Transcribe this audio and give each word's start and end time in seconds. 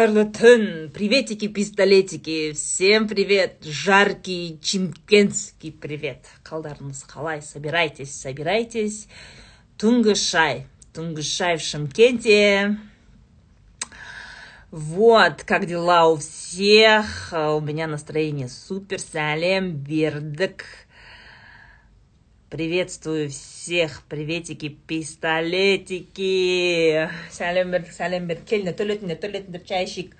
түн 0.00 0.88
приветики 0.94 1.46
пистолетики 1.46 2.52
всем 2.52 3.06
привет 3.06 3.58
жаркий 3.60 4.58
чимкентский 4.62 5.72
привет 5.72 6.24
қалдарыңыз 6.42 7.04
қалай 7.04 7.42
собирайтесь 7.42 8.14
собирайтесь 8.16 9.08
түнгі 9.76 10.14
шай 10.16 10.64
түнгі 10.96 11.20
шай 11.20 11.58
в 11.58 11.60
шымкенте 11.60 12.78
вот 14.70 15.44
как 15.44 15.66
дела 15.66 16.08
у 16.08 16.16
всех 16.16 17.34
у 17.34 17.60
меня 17.60 17.86
настроение 17.86 18.48
супер 18.48 19.04
сәлем 19.04 19.68
бердік 19.84 20.64
Приветствую 22.50 23.30
всех, 23.30 24.02
приветики, 24.08 24.68
пистолетики. 24.88 26.26
Сәлем 27.30 27.70
бердік, 27.70 27.92
сәлем 27.94 28.24
бердік. 28.26 28.42
Келіңдер, 28.50 28.74
төлетіңдер, 28.74 29.18
төлетіңдер, 29.22 29.62
чай 29.68 29.84
ішейік. 29.86 30.16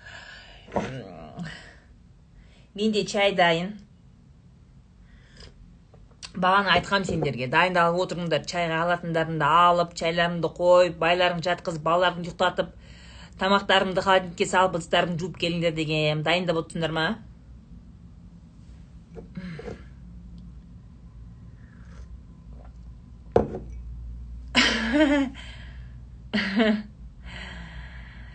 Менде 2.78 3.02
чай 3.10 3.34
дайын. 3.34 3.72
Бағана 6.36 6.77
айтқам 6.77 7.02
сендерге, 7.08 7.48
дайындалып 7.50 7.98
отырыңдар, 8.05 8.47
чайға 8.47 8.78
алатындарыңды 8.84 9.48
алып, 9.48 9.98
чайларыңды 9.98 10.52
қойып, 10.60 11.02
байларың 11.02 11.42
жатқызып, 11.48 11.83
балаларыңды 11.83 12.30
ұйықтатып, 12.30 12.70
тамақтарыңды 13.42 14.06
холодильникке 14.06 14.47
салып, 14.47 14.78
ыдыстарыңды 14.78 15.19
жуып 15.24 15.42
келіңдер 15.42 15.74
деген. 15.74 16.22
Дайындап 16.22 16.62
отырсыңдар 16.62 16.94
ма? 16.94 17.08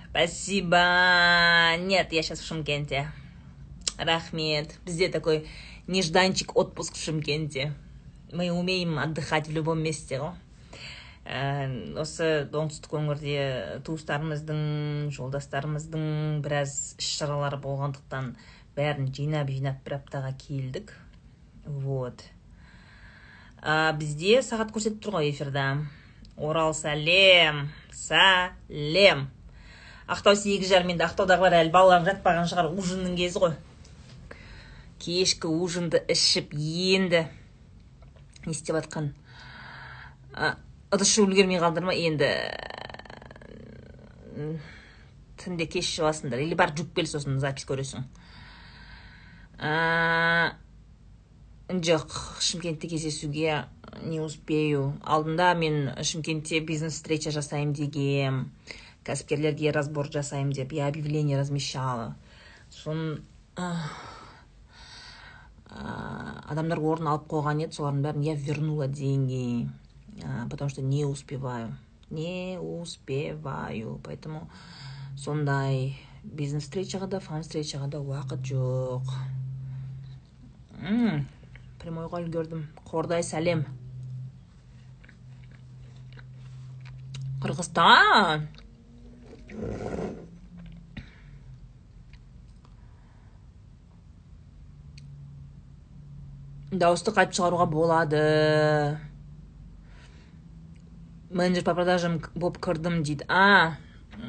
Спасибо. 0.09 1.75
Нет, 1.79 2.13
я 2.13 2.23
сейчас 2.23 2.39
в 2.39 2.47
Шымкенте. 2.47 3.11
Рахмет. 3.97 4.79
Бізде 4.85 5.09
такой 5.09 5.47
нежданчик 5.87 6.55
отпуск 6.55 6.95
в 6.95 7.03
Шымкенте. 7.03 7.73
Мы 8.31 8.51
умеем 8.51 8.99
отдыхать 8.99 9.47
в 9.47 9.51
любом 9.51 9.81
месте 9.81 10.19
ғой 10.19 10.33
осы 11.25 12.45
оңтүстік 12.53 12.91
өңірде 12.99 13.45
туыстарымыздың 13.87 15.09
жолдастарымыздың 15.15 16.03
біраз 16.45 16.93
іс 17.01 17.07
шаралары 17.17 17.57
болғандықтан 17.63 18.35
бәрін 18.77 19.09
жинап 19.09 19.49
жинап 19.49 19.81
бір 19.87 19.97
аптаға 19.97 20.35
келдік 20.37 20.93
вот 21.65 22.21
бізде 23.97 24.43
сағат 24.45 24.69
көрсетіп 24.75 25.01
тұр 25.01 25.17
ғой 25.17 25.33
орал 26.37 26.73
сәлем 26.75 27.69
сәлем. 27.95 29.27
Ақтау 30.05 30.35
сегіз 30.37 30.69
жарым 30.69 30.91
енді 30.93 31.05
ақтаудағылар 31.07 31.55
әлі 31.61 31.71
балалары 31.73 32.05
жатпаған 32.11 32.49
шығар 32.51 32.67
ужиннің 32.75 33.15
кезі 33.17 33.41
ғой. 33.41 33.55
Кешкі 35.01 35.49
ужинді 35.49 36.01
ішіп 36.11 36.53
енді 36.53 37.25
не 38.45 38.53
істеп 38.53 38.77
жатқан? 38.77 39.13
Ыдыс 40.93 41.15
жуып 41.15 41.31
үлгермей 41.31 41.59
қалдыр 41.63 41.87
ма 41.87 41.95
енді? 41.97 42.29
Түнде 45.41 45.65
кеш 45.71 45.89
жуасыңдар 45.97 46.43
или 46.43 46.57
барып 46.57 46.77
жуып 46.77 46.93
кел 46.99 47.09
сосын 47.09 47.39
запись 47.41 47.65
көресің? 47.65 48.05
Жоқ 51.65 52.13
шымкентте 52.45 52.87
кездесуге 52.91 53.63
не 54.03 54.19
успею. 54.21 54.93
Алдында 55.03 55.53
мен 55.55 55.93
шымкентте 56.01 56.59
бизнес 56.59 56.93
встреча 56.93 57.31
жасаймын 57.31 57.73
дегем 57.73 58.51
кәсіпкерлерге 59.05 59.71
разбор 59.71 60.11
жасаймын 60.11 60.53
деп 60.53 60.73
я 60.73 60.87
объявление 60.87 61.37
размещала. 61.39 62.15
Соны 62.69 63.21
адамдар 65.69 66.79
орын 66.79 67.07
алып 67.13 67.27
қойған 67.31 67.65
еді 67.65 67.77
солардың 67.79 68.03
бәрін 68.05 68.27
я 68.27 68.35
вернула 68.35 68.87
деньги 68.87 69.69
потому 70.49 70.69
что 70.69 70.81
не 70.81 71.05
успеваю. 71.05 71.77
Не 72.09 72.59
успеваю. 72.59 73.99
Поэтому 74.03 74.49
сондай 75.17 75.97
бизнес 76.23 76.63
встречаға 76.63 77.07
да 77.07 77.19
фан 77.19 77.43
встречаға 77.43 77.87
да 77.89 77.99
уақыт 78.01 78.41
жоқ. 78.45 79.09
Прямойға 81.81 82.21
үлгердім 82.23 82.65
қордай 82.89 83.23
сәлем. 83.23 83.65
Қырғызстан 87.43 88.47
дауысты 96.79 97.13
қайтып 97.15 97.37
шығаруға 97.37 97.67
болады. 97.71 98.21
Менеджер 101.35 101.65
по 101.67 101.75
продажам 101.75 102.19
болып 102.35 102.59
кірдім 102.63 103.01
дейді. 103.03 103.25
А 103.27 103.77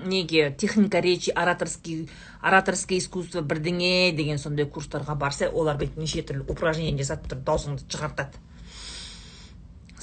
неге? 0.05 0.51
Техника 0.59 1.01
речи 1.01 1.31
ораторский 1.31 2.09
ораторское 2.41 2.99
искусство 2.99 3.43
бірдеңе 3.43 4.13
деген 4.17 4.39
сондай 4.39 4.67
курстарға 4.67 5.15
барса 5.19 5.49
олар 5.51 5.79
бүйтіп 5.79 5.99
неше 6.03 6.23
түрлі 6.27 6.47
упражнение 6.51 6.99
жасатып 6.99 7.33
тұрып 7.33 7.47
даусыңды 7.47 7.87
шығартады. 7.91 8.43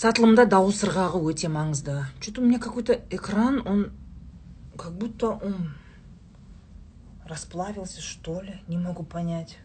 Сатылымда 0.03 0.44
дауыс 0.52 0.81
ырғағы 0.84 1.22
өте 1.31 1.47
маңызды. 1.47 1.94
Что 2.19 2.34
то 2.34 2.41
у 2.41 2.44
меня 2.44 2.59
какой 2.59 2.84
то 2.84 2.94
экран 3.09 3.62
он 3.66 3.94
как 4.78 4.91
будто 4.91 5.30
он 5.30 5.72
расплавился 7.24 8.02
что 8.02 8.42
ли 8.42 8.59
не 8.68 8.78
могу 8.78 9.03
понять. 9.03 9.58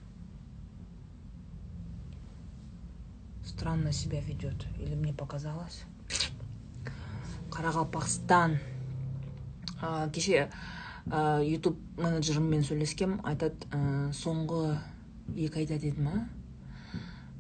Странно 3.45 3.91
себя 3.91 4.21
ведет 4.21 4.55
или 4.79 4.95
мне 4.95 5.13
показалось? 5.13 5.83
Қарақалпақстан 7.51 8.59
кеше 10.15 10.51
ютуб 11.43 11.83
менеджеріммен 11.97 12.63
сөйлескем 12.63 13.19
айтады 13.27 13.67
соңғы 14.15 14.77
екі 15.35 15.65
айда 15.65 15.83
деді 15.83 15.99
ма 15.99 16.29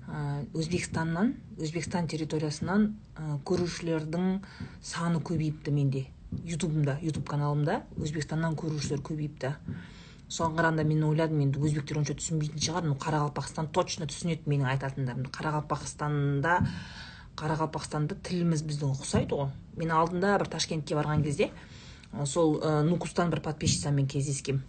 өзбекстаннан 0.08 1.34
өзбекстан 1.60 2.08
территориясынан 2.08 2.94
көрушілердің 3.44 4.40
саны 4.80 5.20
көбейіпті 5.20 5.74
менде. 5.74 6.06
Ютубымда 6.44 6.98
ютуб 7.02 7.28
каналымда 7.28 7.82
өзбекстаннан 8.00 8.56
көрушілер 8.56 9.02
көбейіпті. 9.04 9.54
Соған 10.28 10.58
қарағанда 10.58 10.84
мен 10.84 11.04
ойладым 11.08 11.40
енді 11.40 11.60
өзбектер 11.64 12.00
онша 12.00 12.16
түсінбейтін 12.16 12.60
шығар. 12.60 12.84
Но 12.84 12.96
қарақалпақстан 13.00 13.70
точно 13.72 14.08
түсінеді 14.08 14.48
менің 14.48 14.68
айтатындарымды. 14.74 15.30
Қарақалпақстанда 15.32 16.58
қарақалпақстанда 17.38 18.18
тіліміз 18.28 18.64
біздің 18.68 18.96
ұқсайды 18.96 19.36
ғой. 19.38 19.52
Мен 19.76 19.92
алдында 19.94 20.34
бір 20.40 20.50
ташкентке 20.52 20.96
барған 20.98 21.22
кезде 21.24 21.50
сол 22.24 22.58
ә, 22.60 22.82
нукустан 22.82 23.30
бір 23.30 23.40
подписчицамен 23.44 24.08
кездескем. 24.08 24.62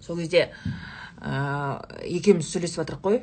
Сол 0.00 0.18
кезде 0.18 0.50
ә, 1.20 1.80
екеуміз 2.04 2.48
сөйлесіп 2.50 2.82
жатырық 2.82 3.04
қой. 3.04 3.22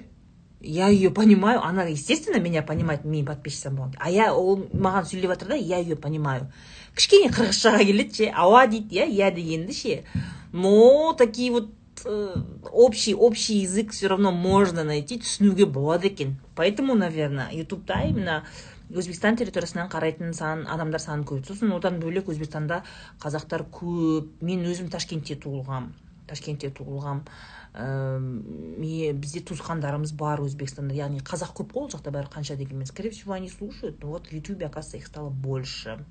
Я 0.62 0.88
ее 0.88 1.10
понимаю 1.10 1.62
она 1.64 1.84
естественно 1.84 2.40
меня 2.40 2.62
понимает 2.62 3.04
менің 3.06 3.26
подписчицам 3.26 3.76
болған 3.76 3.96
а 3.98 4.10
я 4.10 4.34
ол 4.34 4.68
маған 4.74 5.08
сөйлеп 5.10 5.34
жатыр 5.34 5.50
да 5.50 5.56
я 5.56 5.78
ее 5.78 5.96
понимаю. 5.96 6.52
Кішкене 6.96 7.30
қырғызшаға 7.32 7.86
келеді 7.88 8.18
ше 8.18 8.32
ауа 8.36 8.66
дейді 8.68 9.00
иә 9.00 9.08
иә 9.08 9.32
дегенді 9.36 9.74
ше. 9.74 10.04
Но 10.52 11.14
такие 11.18 11.52
вот 11.52 11.70
э, 12.06 12.36
общий 12.72 13.16
общий 13.16 13.60
язык 13.60 13.92
все 13.92 14.08
равно 14.08 14.32
можно 14.32 14.84
найти 14.84 15.18
түсінуге 15.20 15.66
болады 15.66 16.08
екен. 16.08 16.36
Поэтому 16.56 16.96
наверное 16.96 17.50
ютубта 17.52 18.02
именно 18.04 18.44
өзбекстан 18.90 19.38
территориясынан 19.38 19.90
қарайтын 19.90 20.34
сан 20.34 20.68
адамдар 20.68 21.00
саны 21.00 21.24
көп 21.24 21.48
сосын 21.48 21.72
одан 21.72 22.00
бөлек 22.04 22.28
өзбекстанда 22.28 22.84
қазақтар 23.24 23.64
көп. 23.72 24.28
Мен 24.42 24.66
өзім 24.68 24.92
ташкентте 24.92 25.36
туылғам. 25.36 25.94
Ташкентте 26.31 26.72
туылғам 26.72 27.25
бізде 27.72 29.44
туысқандарымыз 29.48 30.16
бар 30.19 30.42
өзбекстанда. 30.44 30.95
Яғни 30.98 31.22
қазақ 31.24 31.54
көп 31.62 31.75
қой 31.75 31.86
ол 31.86 31.92
жақта 31.94 32.12
бәрі 32.12 32.31
қанша 32.31 32.57
дегенмен. 32.60 32.86
Скорее 32.86 33.12
всего 33.12 33.33
они 33.33 33.50
слушают 33.50 34.04
вот 34.04 34.28
в 34.28 34.31
ютубе 34.31 34.66
оказывается 34.66 34.98
их 34.98 35.07
стало 35.07 35.30
больше. 35.30 36.04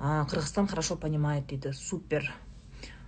Қырғызстан 0.00 0.68
хорошо 0.68 0.96
понимает 0.96 1.46
дейді. 1.46 1.72
Супер. 1.72 2.32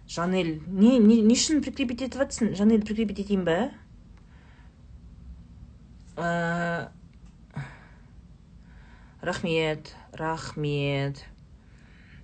Жанель 0.09 0.61
не 0.67 0.99
не, 0.99 1.21
не 1.23 1.35
үшін 1.35 1.63
прикрепить 1.63 2.03
етіп 2.03 2.19
жатрсың 2.19 2.57
жанель 2.59 2.83
прикрепить 2.83 3.21
етейін 3.23 3.45
ба 3.47 3.71
ә, 6.17 6.91
рахмет 9.23 9.95
рахмет. 10.13 11.23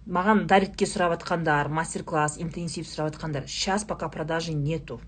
Маған 0.06 0.46
даритке 0.46 0.86
сұрап 0.86 1.16
жатқандар 1.16 1.68
мастер 1.68 2.04
класс 2.04 2.38
интенсив 2.38 2.86
сұрап 2.86 3.12
жатқандар 3.12 3.46
сейчас 3.46 3.84
пока 3.84 4.08
продажи 4.08 4.54
нету 4.54 5.00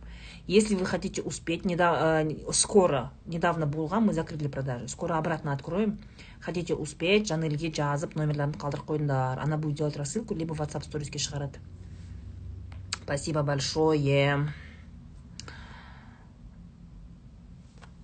Если 0.49 0.75
вы 0.75 0.87
хотите 0.87 1.21
успеть, 1.21 1.67
недав... 1.67 1.99
Э, 2.01 2.53
скоро, 2.53 3.13
недавно 3.27 3.67
болған, 3.67 4.07
мы 4.07 4.13
закрыли 4.15 4.49
продажи. 4.49 4.89
Скоро 4.89 5.19
обратно 5.19 5.53
откроем. 5.53 5.99
Хотите 6.41 6.75
успеть, 6.75 7.29
Жанельге 7.29 7.69
жазып, 7.69 8.17
номерларын 8.17 8.55
қалдырып 8.55 8.87
қойыңдар. 8.89 9.43
Она 9.45 9.59
будет 9.59 9.77
делать 9.77 9.99
рассылку, 9.99 10.35
либо 10.35 10.55
WhatsApp 10.55 10.85
сториске 10.85 11.19
шығарады. 11.19 11.61
спасибо 13.09 13.43
большое 13.43 14.53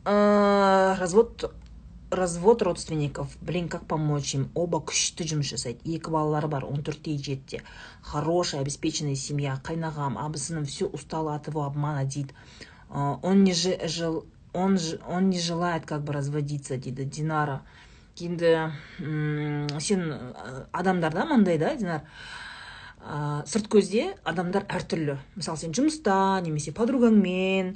Э, 0.06 0.94
развод 0.99 1.55
развод 2.14 2.62
родственников. 2.62 3.37
Блин 3.40 3.69
как 3.69 3.87
помочь 3.87 4.34
им? 4.34 4.50
Оба 4.55 4.78
күшті 4.78 5.26
жұмыс 5.31 5.55
жасайды. 5.55 5.81
Екі 5.84 6.11
балалары 6.11 6.49
бар 6.49 6.64
он 6.64 6.82
төртте 6.82 7.16
жетіде 7.19 7.62
хорошая 8.02 8.62
обеспеченная 8.62 9.16
семья 9.16 9.61
қайнағам 9.64 10.19
абысыным 10.19 10.64
все 10.64 10.87
устала 10.87 11.34
от 11.34 11.49
его 11.49 11.64
обмана 11.64 12.05
дейді 12.05 12.34
он 12.94 13.44
не 13.44 13.52
жил 13.52 14.26
он 14.52 14.78
он 15.06 15.31
не 15.31 15.40
желает 15.40 15.84
как 15.87 16.02
бы 16.02 16.12
разводиться 16.12 16.76
дейді 16.76 17.05
динара. 17.05 17.62
Енді 18.20 18.70
сен 19.81 20.12
адамдарда 20.72 21.25
мындай 21.26 21.58
да 21.58 21.75
динар? 21.75 22.05
Ә, 23.02 23.43
сырт 23.44 23.66
көзде 23.69 24.14
адамдар 24.25 24.64
әртүрлі. 24.70 25.19
Мысалы 25.34 25.58
сен 25.58 25.75
жұмыста 25.75 26.40
немесе 26.44 26.70
подругаңмен 26.72 27.75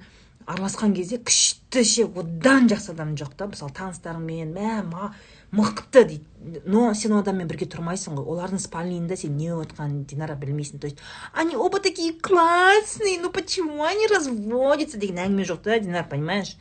араласқан 0.49 0.95
кезде 0.97 1.19
күшті 1.21 1.83
ше 1.85 2.07
одан 2.09 2.69
жақсы 2.73 2.95
адам 2.95 3.13
жоқ 3.21 3.35
та. 3.37 3.49
Мысалы 3.51 3.75
таныстарыңмен 3.77 4.55
мә 4.57 4.81
ма 4.89 5.11
мықты 5.53 6.05
дейді. 6.09 6.63
Но 6.65 6.95
сен 6.97 7.13
ол 7.13 7.21
адаммен 7.21 7.51
бірге 7.51 7.69
тұрмайсың 7.69 8.17
ғой. 8.17 8.25
Олардың 8.33 8.63
спальныйында 8.65 9.19
сен 9.21 9.37
не 9.37 9.51
болып 9.53 9.75
жатқанын 9.75 10.07
динара 10.09 10.39
білмейсің. 10.41 10.81
То 10.81 10.89
есть 10.89 10.99
они 11.35 11.57
оба 11.57 11.81
такие 11.81 12.15
классные 12.15 13.21
ну 13.21 13.31
почему 13.31 13.85
они 13.85 14.07
разводятся 14.09 14.97
деген 14.97 15.21
әңгіме 15.27 15.45
жоқ 15.45 15.63
та 15.63 15.79
динар 15.79 16.09
понимаешь? 16.09 16.57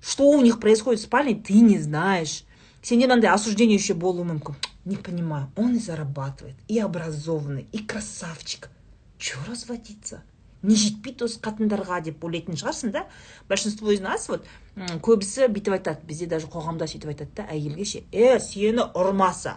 Что 0.00 0.24
у 0.24 0.40
них 0.40 0.58
происходит 0.58 1.00
в 1.00 1.04
спальне 1.04 1.34
ты 1.34 1.60
не 1.60 1.78
знаешь. 1.78 2.44
Сенде 2.82 3.06
мынандай 3.06 3.30
осуждение 3.30 3.76
еще 3.76 3.92
болуы 3.92 4.24
мүмкін. 4.24 4.56
Не 4.86 4.96
понимаю. 4.96 5.52
Он 5.56 5.76
и 5.76 5.78
зарабатывает 5.78 6.56
и 6.68 6.78
образованный 6.78 7.66
и 7.72 7.84
красавчик. 7.84 8.70
Че 9.18 9.36
разводиться? 9.46 10.22
Не 10.62 10.76
жетпейді 10.76 11.24
осы 11.26 11.40
қатындарға 11.44 12.00
деп 12.04 12.24
ойлайтын 12.24 12.58
шығарсың 12.60 12.92
да. 12.94 13.06
Большинство 13.48 13.90
из 13.92 14.00
нас 14.04 14.28
вот 14.28 14.44
көбісі 14.76 15.48
бүйтіп 15.52 15.78
айтады. 15.78 16.04
Бізде 16.08 16.26
даже 16.26 16.50
қоғамда 16.52 16.88
сөйтіп 16.90 17.14
айтады 17.14 17.30
да 17.36 17.46
әйелге 17.52 17.86
ше 17.88 18.02
е 18.12 18.36
сені 18.40 18.90
ұрмаса 18.94 19.56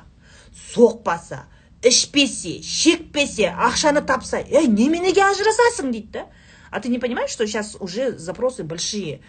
соқпаса 0.73 1.43
ішпесе 1.83 2.61
шекпесе 2.63 3.51
ақшаны 3.51 4.05
тапса 4.05 4.39
ей 4.39 4.67
неменеге 4.67 5.21
ажырасасың? 5.27 5.91
дейді 5.91 6.09
да. 6.13 6.27
А 6.71 6.79
ты 6.79 6.89
не 6.89 6.99
понимаешь 6.99 7.29
что 7.29 7.45
сейчас 7.45 7.75
уже 7.79 8.17
запросы 8.17 8.63
большие. 8.63 9.21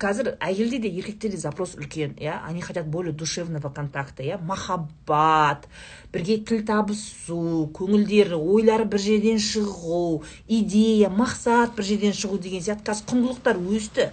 Қазір 0.00 0.34
әйелде 0.40 0.78
де 0.78 0.88
еркекте 0.88 1.28
де 1.28 1.36
запрос 1.36 1.74
үлкен 1.74 2.16
иә? 2.20 2.40
Они 2.46 2.60
хотят 2.60 2.86
более 2.86 3.12
душевного 3.12 3.70
контакта 3.70 4.22
иә? 4.22 4.38
Махаббат 4.42 5.68
бірге 6.12 6.38
тіл 6.38 6.64
табысу 6.66 7.70
көңілдері 7.74 8.36
ойлары 8.36 8.84
бір 8.84 9.00
жерден 9.00 9.38
шығу 9.40 10.22
идея 10.48 11.08
мақсат 11.08 11.76
бір 11.76 11.84
жерден 11.84 12.12
шығу 12.12 12.38
деген 12.38 12.60
сияқты 12.60 12.90
қазір 12.90 13.08
құндылықтар 13.12 13.60
өсті. 13.76 14.10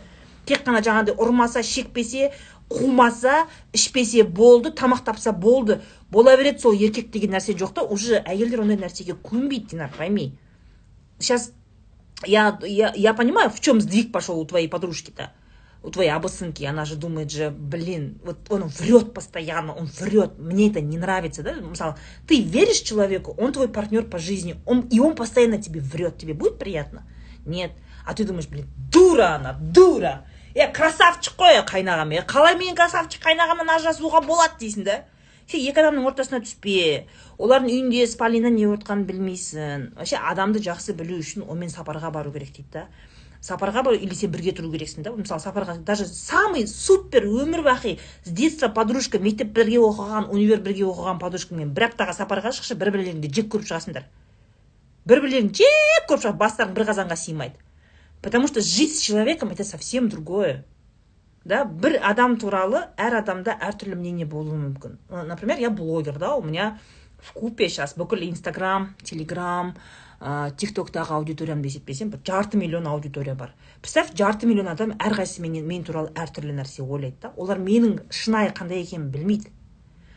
Тек 0.47 0.63
қана 0.63 0.79
жаңағыдай 0.79 1.17
ұрмаса 1.19 1.63
шекпесе 1.63 2.31
қумаса 2.69 3.45
ішпесе 3.73 4.23
болды 4.23 4.71
тамақ 4.71 5.03
тапса 5.03 5.31
болды. 5.31 5.81
Бола 6.09 6.37
береді 6.37 6.61
сол 6.61 6.73
еркек 6.73 7.11
деген 7.11 7.35
нәрсе 7.35 7.55
жоқ 7.55 7.73
та 7.73 7.83
уже 7.83 8.21
әйелдер 8.23 8.63
ондай 8.63 8.79
нәрсеге 8.79 9.15
көнбейді 9.23 9.75
динар 9.75 9.91
пойми. 9.97 10.37
Сейчас 11.19 11.51
я, 12.25 12.57
я, 12.63 12.93
я 12.95 13.13
понимаю, 13.13 13.49
в 13.49 13.59
чем 13.59 13.81
сдвиг 13.81 14.11
пошел 14.11 14.39
у 14.39 14.45
твоей 14.45 14.67
подружки-то, 14.67 15.31
у 15.87 15.91
твоей 15.91 16.09
абысынки. 16.09 16.65
Она 16.65 16.83
же 16.83 16.95
думает 16.95 17.31
же, 17.31 17.49
блин, 17.49 18.19
вот 18.23 18.51
он 18.51 18.63
врет 18.63 19.13
постоянно, 19.13 19.73
он 19.73 19.85
врет, 19.85 20.37
мне 20.37 20.69
это 20.69 20.81
не 20.81 20.97
нравится, 20.97 21.43
да? 21.43 21.53
Мысалы, 21.53 21.95
ты 22.27 22.41
веришь 22.41 22.81
человеку, 22.81 23.33
он 23.37 23.53
твой 23.53 23.69
партнер 23.69 24.03
по 24.03 24.19
жизни, 24.19 24.57
он, 24.65 24.81
и 24.81 24.99
он 24.99 25.15
постоянно 25.15 25.61
тебе 25.61 25.79
врет, 25.79 26.17
тебе 26.17 26.33
будет 26.33 26.59
приятно? 26.59 27.07
Нет. 27.45 27.71
А 28.05 28.13
ты 28.13 28.25
думаешь, 28.25 28.47
блин, 28.47 28.67
дура 28.91 29.35
она, 29.35 29.53
дура. 29.53 30.25
е 30.57 30.65
красавчик 30.73 31.35
қой 31.37 31.59
қайнағам 31.69 32.13
е 32.17 32.23
қалай 32.25 32.55
мен 32.57 32.73
красавчик 32.75 33.21
қайнағамнан 33.21 33.69
ажырасуға 33.75 34.23
болады 34.25 34.57
дейсің 34.63 34.85
да 34.87 34.95
сен 35.45 35.61
екі 35.61 35.83
адамның 35.83 36.07
ортасына 36.09 36.39
түспе 36.41 37.05
олардың 37.37 37.69
үйінде 37.69 38.07
спальныйда 38.09 38.49
не 38.49 38.65
болып 38.65 38.89
білмейсің 39.11 39.91
вообще 39.99 40.17
адамды 40.17 40.63
жақсы 40.65 40.95
білу 40.97 41.19
үшін 41.21 41.45
онымен 41.45 41.69
сапарға 41.69 42.09
бару 42.11 42.33
керек 42.33 42.55
дейді 42.55 42.73
да 42.73 42.87
сапарға 43.41 43.83
бару 43.83 43.97
или 43.97 44.15
сен 44.15 44.31
бірге 44.31 44.53
тұру 44.57 44.71
керексің 44.73 45.03
да? 45.05 45.11
Мысалы 45.11 45.41
сапарға 45.43 45.77
даже 45.85 46.05
самый 46.05 46.67
супер 46.67 47.25
өмір 47.25 47.63
бақи 47.65 47.97
с 48.23 48.29
детства 48.29 48.69
подружка 48.69 49.19
мектеп 49.19 49.53
бірге 49.55 49.79
оқыған 49.83 50.29
универ 50.31 50.61
бірге 50.61 50.87
оқыған 50.89 51.21
подружкаңмен 51.21 51.73
бір 51.73 51.89
аптаға 51.89 52.17
сапарға 52.17 52.53
шықшы 52.55 52.75
бір 52.75 52.93
бірлеріңді 52.95 53.33
жек 53.33 53.51
көріп 53.53 53.69
шығасыңдар. 53.71 54.07
Бір 55.07 55.23
бірлерін 55.23 55.53
жек 55.55 56.09
көріп 56.09 56.25
шығасың 56.25 56.41
бастарың 56.41 56.73
бір 56.75 56.89
қазанға 56.89 57.15
сыймайды. 57.15 57.55
Потому 58.21 58.47
что 58.47 58.61
жить 58.61 58.97
с 58.97 59.01
человеком 59.01 59.49
это 59.49 59.63
совсем 59.63 60.09
другое. 60.09 60.65
Да 61.45 61.63
бір 61.63 62.01
адам 62.03 62.35
туралы 62.35 62.81
әр 62.99 63.21
адамда 63.21 63.53
әртүрлі 63.63 63.95
мнение 63.95 64.25
болуы 64.27 64.57
мүмкін. 64.59 64.97
Э, 65.09 65.23
например 65.23 65.59
я 65.59 65.69
блогер 65.69 66.17
да 66.19 66.35
у 66.35 66.41
меня 66.43 66.79
в 67.19 67.31
купе 67.33 67.69
сейчас 67.69 67.95
бүкіл 67.95 68.27
инстаграм 68.27 68.95
телеграм 69.01 69.77
тик 70.19 70.73
токтағы 70.73 71.13
аудиториямды 71.13 71.69
есептесем 71.69 72.09
бір 72.09 72.19
жарты 72.25 72.57
миллион 72.57 72.87
аудитория 72.87 73.35
бар. 73.35 73.53
Представь 73.81 74.15
жарты 74.17 74.47
миллион 74.47 74.67
адам 74.67 74.95
әрқайсысы 74.97 75.41
менен 75.41 75.67
мен 75.67 75.83
туралы 75.83 76.09
әртүрлі 76.15 76.55
нәрсе 76.57 76.81
ойлайды 76.81 77.17
да. 77.21 77.33
Олар 77.37 77.59
менің 77.59 77.99
шынайы 78.09 78.49
қандай 78.51 78.81
екенімді 78.81 79.17
білмейді 79.17 79.51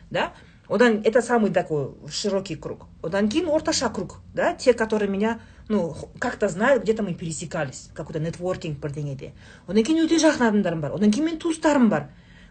да. 0.09 0.31
Одан 0.67 1.01
это 1.03 1.21
самый 1.21 1.51
такой 1.51 1.89
широкий 2.09 2.55
круг. 2.55 2.87
Одан 3.03 3.29
кейін 3.29 3.49
орташа 3.49 3.89
круг 3.89 4.21
да 4.33 4.53
те 4.55 4.73
которые 4.73 5.09
меня 5.09 5.39
ну 5.67 5.95
как 6.19 6.37
то 6.37 6.47
знают 6.49 6.83
где 6.83 6.93
то 6.93 7.03
мы 7.03 7.13
пересекались 7.13 7.89
какой 7.93 8.13
то 8.13 8.19
нетворкинг 8.19 8.79
бірдеңеде 8.79 9.33
одан 9.67 9.83
кейін 9.83 10.05
өте 10.05 10.17
жақын 10.17 10.47
адамдарым 10.47 10.81
бар 10.81 10.95
одан 10.95 11.11
кейін 11.11 11.27
менің 11.27 11.39
туыстарым 11.39 11.89
бар 11.89 12.07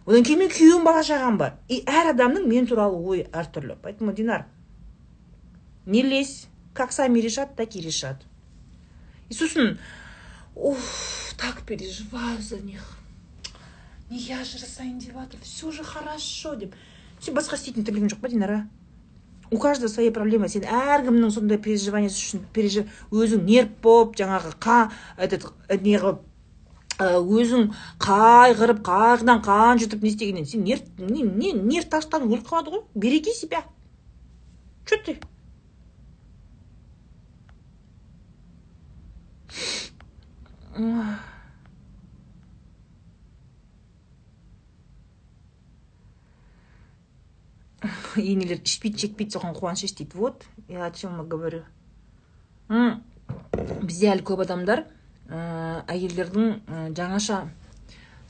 одан 0.06 0.24
кейін 0.24 0.40
менің 0.42 0.54
күйеуім 0.54 0.84
бала 0.84 1.02
шағам 1.06 1.38
бар. 1.38 1.56
И 1.68 1.82
әр 1.86 2.12
адамның 2.14 2.46
мен 2.48 2.66
туралы 2.66 2.96
ойы 2.98 3.26
әртүрлі. 3.32 3.76
Поэтому 3.82 4.12
динар 4.12 4.46
не 5.86 6.02
лезь. 6.02 6.49
Как 6.74 6.92
сами 6.92 7.20
решат 7.20 7.56
так 7.56 7.76
и 7.76 7.80
решат. 7.80 8.22
И 9.28 9.34
сосын 9.34 9.78
уф 10.54 11.34
так 11.36 11.62
переживаю 11.62 12.40
за 12.40 12.58
них. 12.58 12.82
Неге 14.10 14.40
ажырасайын 14.40 14.98
деп 14.98 15.14
жатыр 15.14 15.40
все 15.42 15.70
же 15.70 15.84
хорошо 15.84 16.54
деп. 16.56 16.74
Сен 17.20 17.34
басқа 17.34 17.56
істейтін 17.56 17.84
тірлігің 17.84 18.10
жоқ 18.14 18.20
па 18.20 18.28
динара 18.28 18.68
у 19.50 19.58
каждого 19.58 19.88
свои 19.88 20.10
проблемы. 20.10 20.48
Сен 20.48 20.64
әркімнің 20.64 21.30
сондай 21.34 21.58
переживаниясы 21.58 22.22
үшін 22.22 22.88
өзің 23.10 23.44
нерв 23.44 23.70
болып 23.82 24.16
жаңағы 24.18 24.54
қа 24.62 24.78
этот 25.18 25.50
не 25.82 25.98
қылып 25.98 26.22
ә, 27.00 27.18
өзің 27.18 27.72
қайғырып 28.02 28.82
қайғыдан 28.86 29.42
қан 29.44 29.82
жұтып 29.82 30.02
не 30.02 30.12
істегеннен. 30.14 30.46
Сен 30.46 30.64
нерв 30.64 30.86
не, 30.98 31.22
не 31.22 31.52
нерв 31.52 31.90
таштан 31.90 32.28
өліп 32.28 32.46
қалады 32.46 32.76
ғой. 32.76 32.84
Береги 32.94 33.34
себя. 33.34 33.64
Че 34.86 34.96
ты? 35.04 35.18
Енелер 48.20 48.60
ішпейді 48.64 48.98
жекпейді 49.04 49.36
соған 49.36 49.54
қуаныш 49.56 49.92
дейді 49.98 50.18
вот 50.18 50.46
я 50.68 50.86
о 50.86 50.90
чем 50.90 51.20
говорю 51.28 51.62
бізде 52.70 54.10
әлі 54.12 54.24
көп 54.26 54.42
адамдар 54.44 54.84
әйелдердің 55.30 56.92
жаңаша 56.96 57.38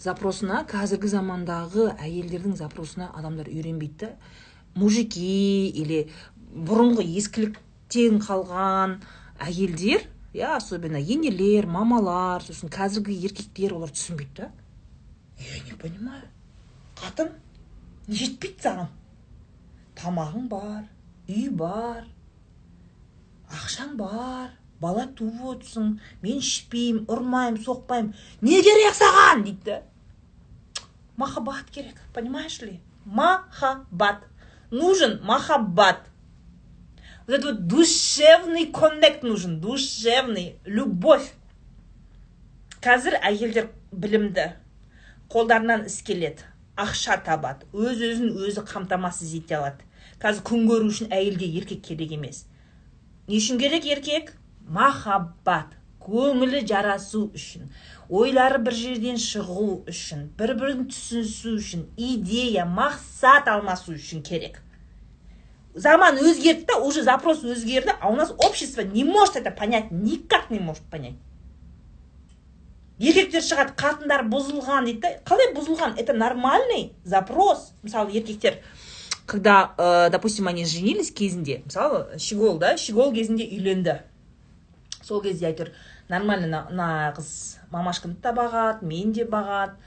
запросына 0.00 0.62
қазіргі 0.70 1.10
замандағы 1.14 1.90
әйелдердің 1.96 2.56
запросына 2.60 3.10
адамдар 3.16 3.50
үйренбейді 3.50 4.12
мужики 4.74 5.68
или 5.68 6.06
бұрынғы 6.54 7.04
ескіліктен 7.20 8.20
қалған 8.24 8.98
әйелдер 9.40 10.06
иә 10.34 10.54
особенно 10.56 11.00
енелер 11.00 11.66
мамалар 11.66 12.44
сосын 12.46 12.70
қазіргі 12.72 13.16
еркектер 13.26 13.74
олар 13.74 13.90
түсінбейді 13.90 14.36
да. 14.36 14.50
Я 15.40 15.62
не 15.64 15.74
понимаю. 15.74 16.26
Қатын 17.00 17.32
не 18.06 18.16
жетпейді 18.20 18.62
саған? 18.66 18.90
Тамағың 19.98 20.48
бар 20.52 20.82
үй 21.28 21.48
бар 21.50 22.04
ақшаң 23.50 23.96
бар 23.98 24.50
бала 24.80 25.06
туып 25.16 25.44
отырсың 25.54 25.94
мен 26.22 26.42
ішпеймін 26.44 27.06
ұрмаймын 27.10 27.62
соқпаймын. 27.64 28.12
Не 28.40 28.62
керек 28.62 28.96
саған? 28.96 29.44
Дейді 29.48 29.64
да 29.70 29.82
махаббат 31.20 31.70
керек 31.70 31.96
понимаешь 32.14 32.60
ли? 32.62 32.80
Махаббат. 33.04 34.24
Нужен 34.70 35.20
махаббат. 35.22 36.09
Вот 37.30 37.38
этот 37.38 37.50
вот 37.50 37.66
душевный 37.66 38.66
коннект 38.66 39.22
нужен 39.22 39.60
душевный 39.60 40.56
любовь. 40.64 41.32
Қазір 42.82 43.18
әйелдер 43.20 43.68
білімді. 43.92 44.54
Қолдарынан 45.30 45.84
іс 45.86 46.00
келеді 46.02 46.46
ақша 46.80 47.18
табады 47.22 47.68
өз 47.76 48.00
өзін 48.02 48.32
өзі 48.40 48.64
қамтамасыз 48.66 49.34
ете 49.36 49.58
алады. 49.58 49.84
Қазір 50.18 50.42
күн 50.48 50.64
көру 50.66 50.88
үшін 50.90 51.12
әйелге 51.12 51.46
еркек 51.60 51.84
керек 51.84 52.16
емес. 52.16 52.46
Не 53.28 53.38
үшін 53.38 53.60
керек 53.60 53.86
еркек? 53.86 54.32
Махаббат 54.66 55.76
көңілі 56.00 56.64
жарасу 56.66 57.28
үшін 57.36 57.68
ойлары 58.08 58.58
бір 58.64 58.74
жерден 58.74 59.20
шығу 59.20 59.84
үшін 59.92 60.26
бір 60.40 60.56
бірін 60.58 60.88
түсінісу 60.90 61.54
үшін 61.60 61.86
идея 61.96 62.64
мақсат 62.66 63.52
алмасу 63.52 63.92
үшін 63.94 64.24
керек. 64.26 64.62
Заман 65.74 66.18
өзгерді 66.18 66.80
уже 66.82 67.02
запрос 67.02 67.44
өзгерді 67.44 67.94
а 68.00 68.08
у 68.10 68.16
нас 68.16 68.32
общество 68.38 68.82
не 68.82 69.04
может 69.04 69.36
это 69.36 69.50
понять 69.50 69.90
никак 69.90 70.50
не 70.50 70.58
может 70.58 70.82
понять. 70.90 71.14
Еркектер 72.98 73.40
шығады 73.40 73.72
қатындар 73.80 74.26
бұзылған 74.28 74.84
дейді 74.84 75.00
да 75.00 75.12
қалай 75.24 75.54
бұзылған? 75.54 75.96
Это 75.96 76.12
нормальный 76.12 76.92
запрос. 77.04 77.72
Мысалы 77.82 78.12
еркектер 78.12 78.58
когда 79.26 79.74
ә, 79.78 80.10
допустим 80.10 80.48
они 80.48 80.64
женились 80.64 81.12
кезінде 81.12 81.62
мысалы 81.64 82.18
щегол 82.18 82.58
да 82.58 82.76
щегол 82.76 83.12
кезінде 83.14 83.44
үйленді. 83.46 84.02
Сол 85.02 85.22
кезде 85.22 85.46
әйтеуір 85.46 85.70
нормально 86.08 86.66
мына 86.68 87.14
қыз 87.16 87.60
мамашканы 87.70 88.16
да 88.20 88.34
бағады 88.34 88.84
мен 88.84 89.12
де 89.12 89.24
бағады 89.24 89.78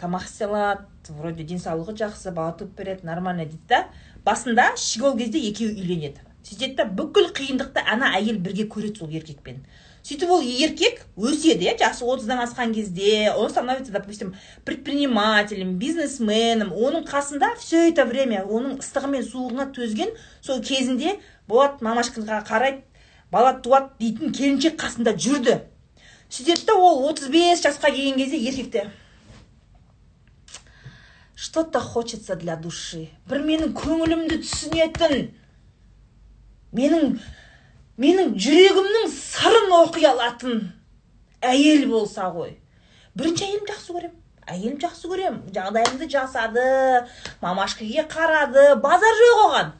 тамақ 0.00 0.24
істей 0.24 0.48
алады 0.48 0.88
вроде 1.12 1.44
денсаулығы 1.44 1.94
жақсы 2.00 2.32
бала 2.32 2.54
туып 2.56 2.72
береді 2.78 3.06
нормально 3.06 3.44
дейді 3.44 3.68
да 3.68 3.84
басында 4.24 4.72
щегол 4.76 5.16
кезде 5.18 5.40
екеуі 5.50 5.76
үйленеді. 5.80 6.24
Сөйтеді 6.46 6.76
да 6.78 6.86
бүкіл 6.88 7.30
қиындықты 7.36 7.82
ана 7.84 8.14
әйел 8.16 8.40
бірге 8.42 8.66
көреді 8.70 9.02
сол 9.02 9.12
еркекпен. 9.12 9.60
Сөйтіп 10.02 10.30
ол 10.32 10.40
еркек 10.40 11.02
өседі 11.20 11.66
иә 11.68 11.74
жасы 11.78 12.06
отыздан 12.08 12.40
асқан 12.40 12.72
кезде 12.72 13.32
он 13.36 13.50
становится 13.50 13.92
допустим 13.92 14.34
предпринимателем 14.64 15.74
бизнесменом 15.78 16.72
оның 16.72 17.04
қасында 17.04 17.52
все 17.60 17.90
это 17.90 18.06
время 18.08 18.40
оның 18.46 18.78
ыстығы 18.80 19.10
мен 19.12 19.26
суығына 19.26 19.68
төзген 19.76 20.14
сол 20.40 20.62
кезінде 20.64 21.18
болады 21.46 21.84
мамашкаға 21.84 22.40
қарайды 22.48 22.80
бала 23.30 23.52
туады 23.60 23.92
дейтін 24.00 24.32
келіншек 24.32 24.80
қасында 24.80 25.12
жүрді. 25.20 25.60
Сөйтеді 26.30 26.64
да 26.66 26.78
ол 26.80 27.04
35 27.12 27.66
жасқа 27.66 27.92
келген 27.92 28.16
кезде 28.16 28.40
еркекте 28.40 28.88
что 31.40 31.64
то 31.64 31.80
хочется 31.80 32.36
для 32.36 32.54
души. 32.56 33.06
Бір 33.24 33.40
менің 33.40 33.70
көңілімді 33.72 34.42
түсінетін 34.42 35.30
менің 36.76 37.14
менің 37.96 38.34
жүрегімнің 38.36 39.06
сырын 39.14 39.72
оқи 39.78 40.04
алатын 40.10 40.58
әйел 41.40 41.86
болса 41.88 42.28
ғой. 42.34 42.58
Бірінші 43.16 43.46
әйелімді 43.46 43.72
жақсы 43.72 43.96
көремін. 43.96 44.18
Әйелім 44.52 44.76
жақсы 44.84 45.08
көремін. 45.08 45.40
Жағдайымды 45.56 46.10
жасады 46.12 46.66
мамашкаге 47.40 48.04
қарады 48.12 48.74
базар 48.84 49.16
жоқ 49.22 49.42
оған. 49.46 49.72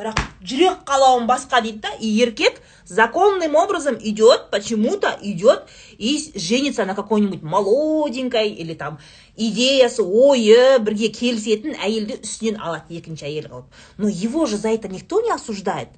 Бірақ 0.00 0.24
жүрек 0.40 0.86
қалауым 0.88 1.28
басқа 1.28 1.60
дейді 1.60 1.84
да 1.84 1.92
и 2.00 2.16
еркек 2.16 2.63
законным 2.86 3.54
образом 3.56 3.96
идет 4.00 4.50
почему 4.50 4.96
то 4.96 5.16
идет 5.22 5.64
и 5.98 6.32
женится 6.34 6.84
на 6.84 6.94
какой 6.94 7.20
нибудь 7.20 7.42
молоденькой 7.42 8.50
или 8.50 8.74
там 8.74 8.98
идеясы 9.36 10.02
ойы 10.02 10.78
бірге 10.78 11.10
келісетін 11.10 11.74
әйелді 11.80 12.20
үстінен 12.22 12.60
алады 12.60 12.98
екінші 12.98 13.26
әйел 13.26 13.48
қылып. 13.50 13.64
Но 13.98 14.08
его 14.08 14.46
же 14.46 14.56
за 14.56 14.68
это 14.68 14.88
никто 14.88 15.20
не 15.20 15.30
осуждает. 15.30 15.88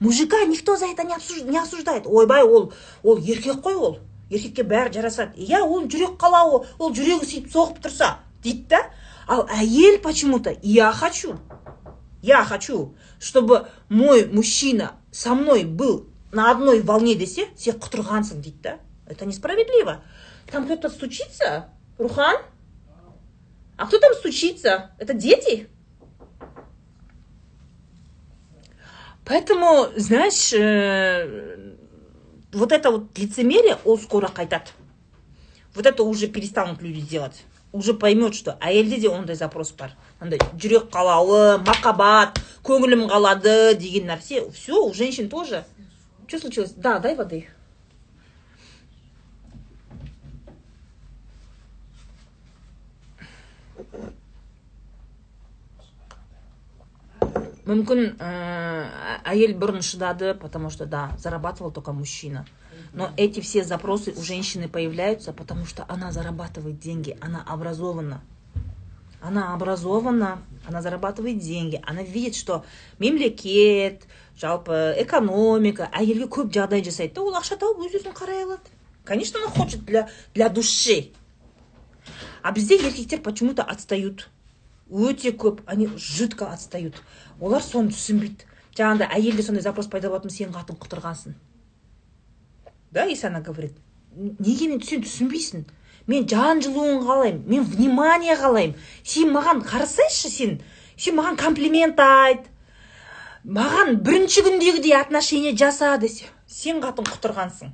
Мужика 0.00 0.44
никто 0.44 0.76
за 0.76 0.86
это 0.86 1.04
не, 1.04 1.58
осуждает. 1.58 2.06
Ойбай 2.06 2.42
ол 2.42 2.72
ол 3.02 3.16
еркек 3.18 3.62
қой 3.62 3.74
ол. 3.74 3.98
Еркекке 4.30 4.64
бәрі 4.64 4.92
жарасады. 4.92 5.38
Иә 5.38 5.62
оның 5.62 5.88
жүрек 5.92 6.18
қалауы 6.20 6.66
ол 6.78 6.92
жүрегі 6.92 7.24
сөйтіп 7.24 7.52
соғып 7.52 7.82
тұрса 7.84 8.18
дейді 8.42 8.66
да. 8.68 8.82
Ал 9.28 9.46
әйел 9.48 10.00
почему 10.02 10.40
то 10.40 10.54
я 10.62 10.92
хочу 10.92 11.38
я 12.22 12.44
хочу 12.44 12.94
чтобы 13.20 13.68
мой 13.88 14.26
мужчина 14.26 14.92
со 15.10 15.34
мной 15.34 15.64
был 15.64 16.08
на 16.32 16.50
одной 16.50 16.80
волне 16.80 17.14
десе 17.14 17.48
сен 17.56 17.76
құтырғансың 17.78 18.40
дейді 18.40 18.62
да? 18.62 18.78
Это 19.06 19.26
несправедливо. 19.26 20.02
Там 20.50 20.64
кто 20.64 20.76
то 20.76 20.88
стучится? 20.88 21.68
Рухан? 21.98 22.36
А 23.76 23.86
кто 23.86 23.98
там 23.98 24.14
стучится? 24.14 24.92
Это 24.98 25.12
дети? 25.12 25.68
Поэтому, 29.24 29.88
знаешь, 29.96 30.52
э, 30.52 31.74
вот 32.52 32.72
это 32.72 32.90
вот 32.90 33.16
лицемерие, 33.18 33.78
ол 33.84 33.98
скоро 33.98 34.26
қайтады. 34.26 34.70
Вот 35.74 35.86
это 35.86 36.02
уже 36.02 36.26
перестанут 36.26 36.82
люди 36.82 37.00
делать. 37.00 37.44
Уже 37.72 37.94
поймет, 37.94 38.34
что 38.34 38.58
әйелде 38.60 38.98
де 39.00 39.08
ондай 39.08 39.34
запрос 39.34 39.72
бар. 39.72 39.94
Андай 40.20 40.38
жүрек 40.60 40.90
қалауы, 40.92 41.58
махаббат, 41.64 42.38
көңілім 42.64 43.06
қалады 43.08 43.74
деген 43.80 44.10
нәрсе. 44.12 44.44
Все, 44.52 44.76
у 44.76 44.92
женщин 44.92 45.30
тоже. 45.30 45.64
Что 46.28 46.38
случилось? 46.38 46.72
Да, 46.76 46.98
дай 46.98 47.16
воды. 47.16 47.46
мүмкін 57.65 58.17
ә, 58.19 58.31
әйел 59.25 59.55
бұрын 59.59 59.83
шыдады 59.85 60.33
потому 60.33 60.69
что 60.69 60.85
да 60.85 61.11
зарабатывал 61.17 61.71
только 61.71 61.93
мужчина 61.93 62.45
но 62.93 63.11
эти 63.17 63.39
все 63.39 63.63
запросы 63.63 64.13
у 64.15 64.23
женщины 64.23 64.67
появляются 64.67 65.33
потому 65.33 65.65
что 65.65 65.85
она 65.87 66.11
зарабатывает 66.11 66.79
деньги 66.79 67.17
она 67.21 67.43
образована 67.47 68.21
она 69.21 69.53
образована 69.53 70.39
она 70.67 70.81
зарабатывает 70.81 71.39
деньги 71.39 71.81
она 71.85 72.03
видит 72.03 72.35
что 72.35 72.63
мемлекет 72.99 74.03
жалпы 74.39 74.95
экономика 74.97 75.89
әйелге 75.91 76.27
көп 76.29 76.51
жағдай 76.53 76.83
жасайды 76.85 77.15
да 77.15 77.23
ол 77.23 77.37
ақша 77.39 77.57
тауып 77.57 77.87
өз 77.87 77.99
өзін 78.01 78.13
қарай 78.13 78.43
алады 78.43 78.75
конечно 79.03 79.39
она 79.39 79.49
хочет 79.49 79.83
для, 79.85 80.09
для 80.33 80.49
души 80.49 81.11
а 82.43 82.51
бізде 82.51 82.75
еркектер 82.75 83.21
почему 83.21 83.53
то 83.53 83.63
отстают 83.63 84.29
Өте 84.92 85.32
көп 85.32 85.62
они 85.66 85.88
жутко 85.96 86.52
отстают. 86.52 87.00
Олар 87.40 87.62
соны 87.64 87.90
түсінбейді. 87.92 88.48
Жаңағыдай 88.76 89.08
әйелде 89.16 89.42
сондай 89.42 89.64
запрос 89.64 89.88
пайда 89.88 90.08
болатын 90.12 90.30
сен 90.32 90.52
қатын 90.52 90.76
құтырғансың. 90.80 91.34
Да 92.92 93.04
если 93.04 93.26
она 93.26 93.40
говорит 93.40 93.76
неге 94.16 94.68
мен 94.68 94.82
сен 94.82 95.02
түсінбейсің? 95.02 95.64
Мен 96.06 96.26
жан 96.28 96.60
жылуын 96.60 97.02
қалаймын 97.06 97.44
мен 97.48 97.64
внимание 97.64 98.36
қалаймын. 98.36 98.76
Сен 99.04 99.32
маған 99.32 99.62
қарасайшы 99.64 100.28
сен 100.28 100.56
сен 100.96 101.16
маған 101.16 101.38
комплимент 101.40 102.00
айт. 102.00 102.48
Маған 103.44 103.96
бірінші 104.04 104.44
күндегідей 104.48 104.96
отношение 105.00 105.56
жаса 105.56 105.96
десе 105.98 106.26
сен 106.46 106.82
қатын 106.82 107.08
құтырғансың. 107.08 107.72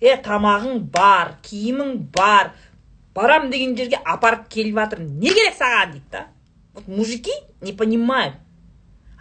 Е 0.00 0.16
тамағың 0.24 0.84
бар 0.92 1.36
киімің 1.42 1.96
бар. 2.16 2.52
Барам 3.14 3.50
деген 3.50 3.76
жерге 3.76 3.98
апарып 4.04 4.46
келіп 4.48 4.78
жатыр 4.78 5.00
не 5.02 5.32
керек 5.34 5.56
саған 5.58 5.96
дейді 5.96 6.12
да? 6.12 6.26
вот 6.73 6.87
мужики 6.87 7.31
не 7.61 7.73
понимают 7.73 8.35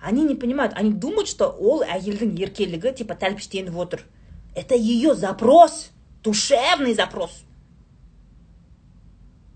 они 0.03 0.25
не 0.25 0.35
понимают 0.35 0.75
они 0.76 0.93
думают 0.93 1.29
что 1.29 1.49
ол 1.49 1.83
әйелдің 1.83 2.37
еркелігі 2.41 2.93
типа 3.00 3.14
тәлпіштеніп 3.14 3.76
отыр 3.76 4.05
это 4.55 4.75
ее 4.75 5.14
запрос 5.14 5.91
душевный 6.23 6.95
запрос 6.95 7.45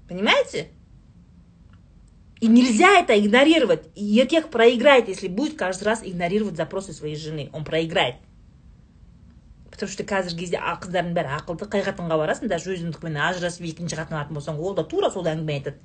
понимаете 0.09 0.69
и 2.41 2.47
нельзя 2.47 3.01
это 3.01 3.19
игнорировать 3.19 3.89
и 3.95 4.05
еркек 4.05 4.49
проиграет 4.51 5.09
если 5.09 5.29
будет 5.29 5.59
каждый 5.59 5.85
раз 5.85 6.03
игнорировать 6.03 6.57
запросы 6.57 6.93
своей 6.93 7.17
жены 7.17 7.51
он 7.53 7.65
проиграет 7.65 8.17
потому 9.71 9.93
что 9.93 10.03
қазіргі 10.03 10.41
кезде 10.43 10.59
қыздардың 10.59 11.13
бәрі 11.15 11.37
ақылды 11.37 11.69
қай 11.71 11.85
қатынға 11.87 12.17
барасың 12.19 12.51
даже 12.51 12.73
өзіңдікімен 12.75 13.21
ажырасып 13.29 13.69
екінші 13.69 13.95
қатын 14.01 14.17
алатын 14.17 14.35
болсаң 14.35 14.59
ол 14.59 14.75
да 14.75 14.83
тура 14.83 15.11
сол 15.15 15.29
әңгіме 15.31 15.55
айтады 15.55 15.79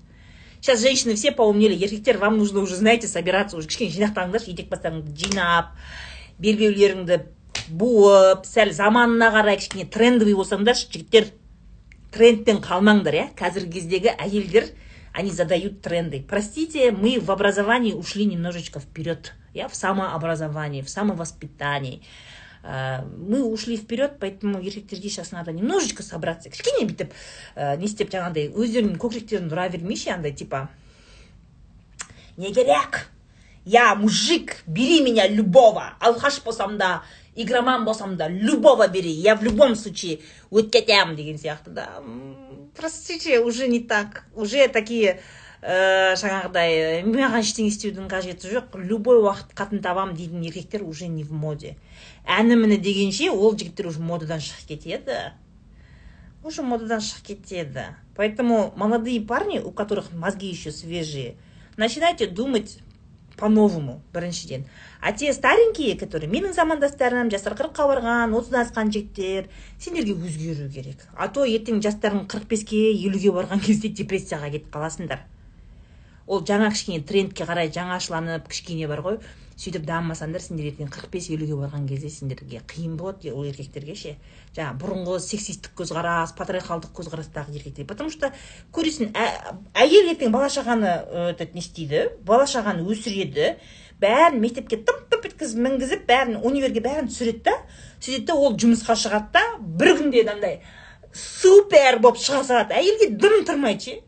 сейчас 0.59 0.81
женщины 0.81 1.15
все 1.15 1.31
поумнели 1.31 1.73
еркектер 1.73 2.17
вам 2.17 2.37
нужно 2.37 2.59
уже 2.61 2.75
знаете 2.75 3.07
собираться 3.07 3.57
уже 3.57 3.67
кішкене 3.67 3.91
жинақтаңдаршы 3.91 4.53
етек 4.53 4.69
бастарыңды 4.71 5.15
жинап 5.17 5.73
белбеулеріңді 6.39 7.19
буып 7.69 8.47
сәл 8.47 8.73
заманына 8.73 9.31
қарай 9.35 9.59
кішкене 9.61 9.85
трендовый 9.85 10.35
болсаңдаршы 10.39 10.89
жігіттер 10.93 11.31
трендпен 12.15 12.61
қалмаңдар 12.63 13.19
иә 13.19 13.27
қазіргі 13.39 13.79
кездегі 13.79 14.15
әйелдер 14.17 14.71
они 15.13 15.31
задают 15.31 15.81
тренды 15.81 16.23
простите 16.27 16.91
мы 16.91 17.19
в 17.19 17.31
образовании 17.31 17.93
ушли 17.93 18.25
немножечко 18.25 18.79
вперед 18.79 19.33
я 19.53 19.67
в 19.67 19.75
самообразовании 19.75 20.81
в 20.81 20.89
самовоспитании 20.89 22.01
Э, 22.01 22.26
Мы 22.68 23.42
ушли 23.42 23.76
вперед 23.76 24.18
поэтому 24.20 24.60
еркектерге 24.60 25.08
сейчас 25.08 25.32
надо 25.32 25.52
немножечко 25.52 26.02
собраться. 26.02 26.50
Кішкене 26.50 26.84
бүйтіп 26.84 27.14
не 27.56 27.88
істеп 27.88 28.12
жаңағыдай 28.12 28.50
өздерінің 28.52 28.98
көкіректерін 29.00 29.48
ұра 29.48 29.70
бермейші 29.72 30.12
андай 30.12 30.36
типа 30.36 30.68
не 32.36 32.52
керек 32.52 33.08
я 33.68 33.94
мужик! 33.94 34.62
Бери 34.66 35.02
меня 35.02 35.28
любого! 35.28 35.92
Алқаш 36.00 36.42
болсам 36.42 36.78
да 36.78 37.02
игроман 37.34 37.84
болсам 37.84 38.16
да 38.16 38.26
любого 38.26 38.88
бери! 38.88 39.10
Я 39.10 39.34
в 39.36 39.42
любом 39.42 39.74
случае 39.76 40.20
өтіп 40.50 40.72
кетемін 40.72 41.16
деген 41.16 41.36
сияқты. 41.36 41.70
Да 41.70 42.02
простите 42.74 43.40
уже 43.40 43.68
не 43.68 43.80
так. 43.80 44.24
Уже 44.34 44.68
такие 44.68 45.20
ә, 45.60 46.16
жаңағыдай 46.16 47.04
маған 47.04 47.44
ештеңе 47.44 47.68
істеудің 47.68 48.08
қажеті 48.08 48.48
жоқ. 48.48 48.80
Любой 48.80 49.20
уақыт 49.20 49.52
қатын 49.52 49.84
табамын 49.84 50.16
дейтін 50.16 50.40
еркектер 50.48 50.82
уже 50.82 51.08
не 51.08 51.22
в 51.22 51.32
моде. 51.32 51.76
Әні 52.28 52.56
міні 52.60 52.76
дегенше 52.84 53.30
ол 53.32 53.56
жігіттер 53.56 53.88
уже 53.88 54.04
модадан 54.04 54.44
шығып 54.44 54.68
кетеді. 54.68 55.32
Уже 56.44 56.62
модадан 56.62 57.00
шығып 57.00 57.32
кетеді. 57.32 57.88
Поэтому 58.14 58.74
молодые 58.76 59.20
парни 59.20 59.58
у 59.58 59.70
которых 59.70 60.12
мозги 60.12 60.50
еще 60.50 60.72
свежие 60.72 61.36
начинайте 61.76 62.26
думать 62.26 62.78
по-новому 63.36 64.02
біріншіден 64.12 64.64
а 65.00 65.12
те 65.12 65.32
старенькие 65.32 65.96
которые 65.96 66.28
менің 66.28 66.52
замандастарым 66.52 67.30
жастары 67.30 67.54
қырыққа 67.54 67.86
барған 67.86 68.34
отыздан 68.34 68.66
асқан 68.66 68.90
жігіттер 68.90 69.46
сендерге 69.78 70.16
өзгеру 70.18 70.68
керек. 70.68 71.06
А 71.14 71.28
то 71.28 71.46
ертең 71.46 71.78
жастарың 71.80 72.26
қырық 72.26 72.48
беске 72.50 72.90
елуге 72.90 73.30
барған 73.30 73.62
кезде 73.62 73.88
депрессияға 73.88 74.50
кетіп 74.50 74.74
қаласыңдар. 74.74 75.22
Ол 76.26 76.42
жаңа 76.42 76.72
кішкене 76.74 77.00
трендке 77.06 77.46
қарай 77.46 77.70
жаңашыланып 77.70 78.50
кішкене 78.50 78.88
бар 78.90 79.04
ғой. 79.06 79.20
Сөйтіп 79.58 79.86
дамымасаңдар 79.88 80.42
сендер 80.42 80.68
ертең 80.70 80.90
қырық 80.94 81.10
бес 81.10 81.24
елуге 81.34 81.56
барған 81.58 81.88
кезде 81.90 82.10
сендерге 82.14 82.60
қиын 82.70 82.94
болады 82.96 83.32
ол 83.32 83.42
еркектерге 83.48 83.96
ше? 83.98 84.12
жаңағы 84.54 84.78
бұрынғы 84.82 85.16
сексистік 85.24 85.72
көзқарас 85.80 86.36
патриархалдық 86.38 86.92
көзқарастағы 86.94 87.56
еркектер. 87.58 87.86
Потому 87.86 88.10
что 88.10 88.30
көресің 88.72 89.10
әйел 89.74 90.12
ертең 90.12 90.30
бала 90.30 90.46
шағаны 90.46 90.92
этот 91.32 91.54
не 91.54 91.64
істейді 91.64 92.04
бала 92.22 92.46
шағаны 92.46 92.86
өсіреді 92.86 93.56
бәрін 93.98 94.38
мектепке 94.44 94.78
тып 94.78 95.08
тып 95.10 95.26
еткізіп 95.32 95.64
мінгізіп 95.66 96.06
бәрін 96.06 96.38
универге 96.38 96.84
бәрін 96.84 97.10
түсіреді 97.10 97.42
да 97.50 97.56
сөйтеді 97.98 98.26
да 98.30 98.38
ол 98.38 98.54
жұмысқа 98.54 98.94
шығады 98.94 99.34
да 99.34 99.44
бір 99.58 99.96
күнде 99.98 100.22
андай 100.30 100.60
супер 101.10 101.98
болып 101.98 102.22
шыға 102.22 102.44
салады. 102.46 102.78
Әйелге 102.78 103.10
дым 103.18 103.42
тұрмайды 103.48 103.90
ше? 103.90 103.98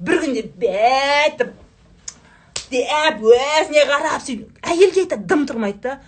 бір 0.00 0.20
күнде 0.26 0.44
бәйтіп 0.60 1.56
деп 2.70 3.22
өзіне 3.26 3.84
қарап 3.90 4.24
сөйтіп 4.24 4.66
әйелге 4.72 5.04
айтады 5.04 5.26
дым 5.30 5.46
тұрмайды 5.50 5.82
да 5.84 6.00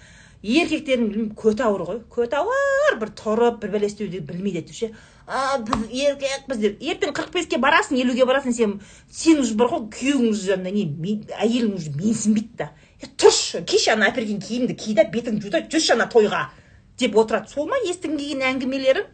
еркектердің 0.42 1.32
көті 1.38 1.62
ауыр 1.68 1.84
ғой. 1.86 1.98
Көті 2.10 2.40
ауыр 2.40 2.96
бір 2.98 3.10
тұрып 3.18 3.60
бір 3.62 3.76
бәле 3.76 3.88
істеуді 3.90 4.22
білмейді 4.26 4.62
әйтеуір 4.62 4.78
ше. 4.78 4.88
Біз 5.68 5.84
еркекпіз 6.08 6.58
деп 6.62 6.82
ертең 6.82 7.14
қырық 7.14 7.30
беске 7.36 7.60
барасың 7.62 8.00
елуге 8.02 8.26
барасың 8.26 8.56
сен 8.56 8.74
сен 9.10 9.38
уже 9.42 9.54
бар 9.54 9.70
ғой 9.70 9.86
күйеуің 9.94 10.32
уже 10.32 10.56
андай 10.56 10.74
не 10.74 11.14
әйелің 11.38 11.76
уже 11.78 11.94
менсінбейді 11.94 12.58
да. 12.58 12.72
Е 12.98 13.06
тұршы 13.06 13.62
киші 13.64 13.94
ана 13.94 14.10
әперген 14.10 14.42
киімді 14.42 14.74
ки 14.74 14.96
да 14.98 15.06
бетіңді 15.06 15.46
жу 15.46 15.54
да 15.54 15.62
жүрші 15.62 15.94
ана 15.94 16.10
тойға 16.10 16.48
деп 16.98 17.16
отырады. 17.16 17.54
Сол 17.54 17.70
ма 17.70 17.78
естігің 17.86 18.18
келген 18.18 18.46
әңгімелерің? 18.50 19.06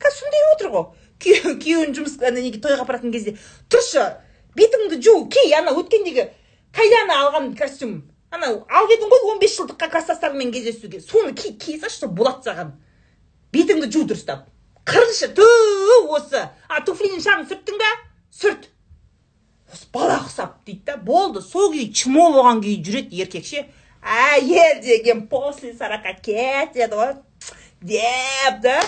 Қазір 0.00 0.18
сондай 0.24 0.48
отыр 0.54 0.72
ғой. 0.72 0.86
Күйеуін 1.22 1.92
жұмыс 1.94 2.16
неге 2.32 2.58
тойға 2.64 2.86
апаратын 2.86 3.12
кезде 3.12 3.36
тұршы 3.70 4.08
бетіңді 4.56 5.02
жу 5.04 5.20
ки 5.28 5.44
ана 5.54 5.76
өткендегі 5.76 6.30
қайдан 6.76 7.12
алған 7.16 7.52
костюм? 7.58 7.98
Анау 8.32 8.62
алып 8.68 8.96
едің 8.96 9.12
ғой 9.12 9.28
он 9.32 9.42
бес 9.42 9.58
жылдыққа 9.58 9.90
класстастарыңмен 9.92 10.52
кездесуге. 10.54 11.00
Соны 11.00 11.34
ки 11.36 11.52
кие 11.52 11.78
салшы 11.80 12.08
болады 12.08 12.48
саған. 12.48 12.72
Бетіңді 13.52 13.90
жу 13.92 14.06
дұрыстап 14.08 14.48
қырыншы 14.88 15.28
ту 15.36 15.46
осы. 16.16 16.48
А 16.68 16.80
туфлидің 16.86 17.22
шаңын 17.22 17.48
сүрттің 17.50 17.78
ба 17.78 17.90
сүрт. 18.34 18.66
Осы 19.72 19.86
бала 19.92 20.18
ұқсап 20.22 20.58
дейді 20.66 20.84
да 20.90 20.96
болды. 20.96 21.42
Сол 21.42 21.72
күйі 21.72 21.92
чмо 21.96 22.30
болған 22.34 22.62
күйі 22.64 22.82
жүреді 22.86 23.22
еркек 23.24 23.46
ше 23.46 23.66
әйел 24.02 24.82
деген 24.82 25.26
после 25.28 25.74
сорока 25.74 26.14
кетеді 26.14 26.88
ғой. 26.92 27.14
Деп 27.80 28.60
да. 28.62 28.80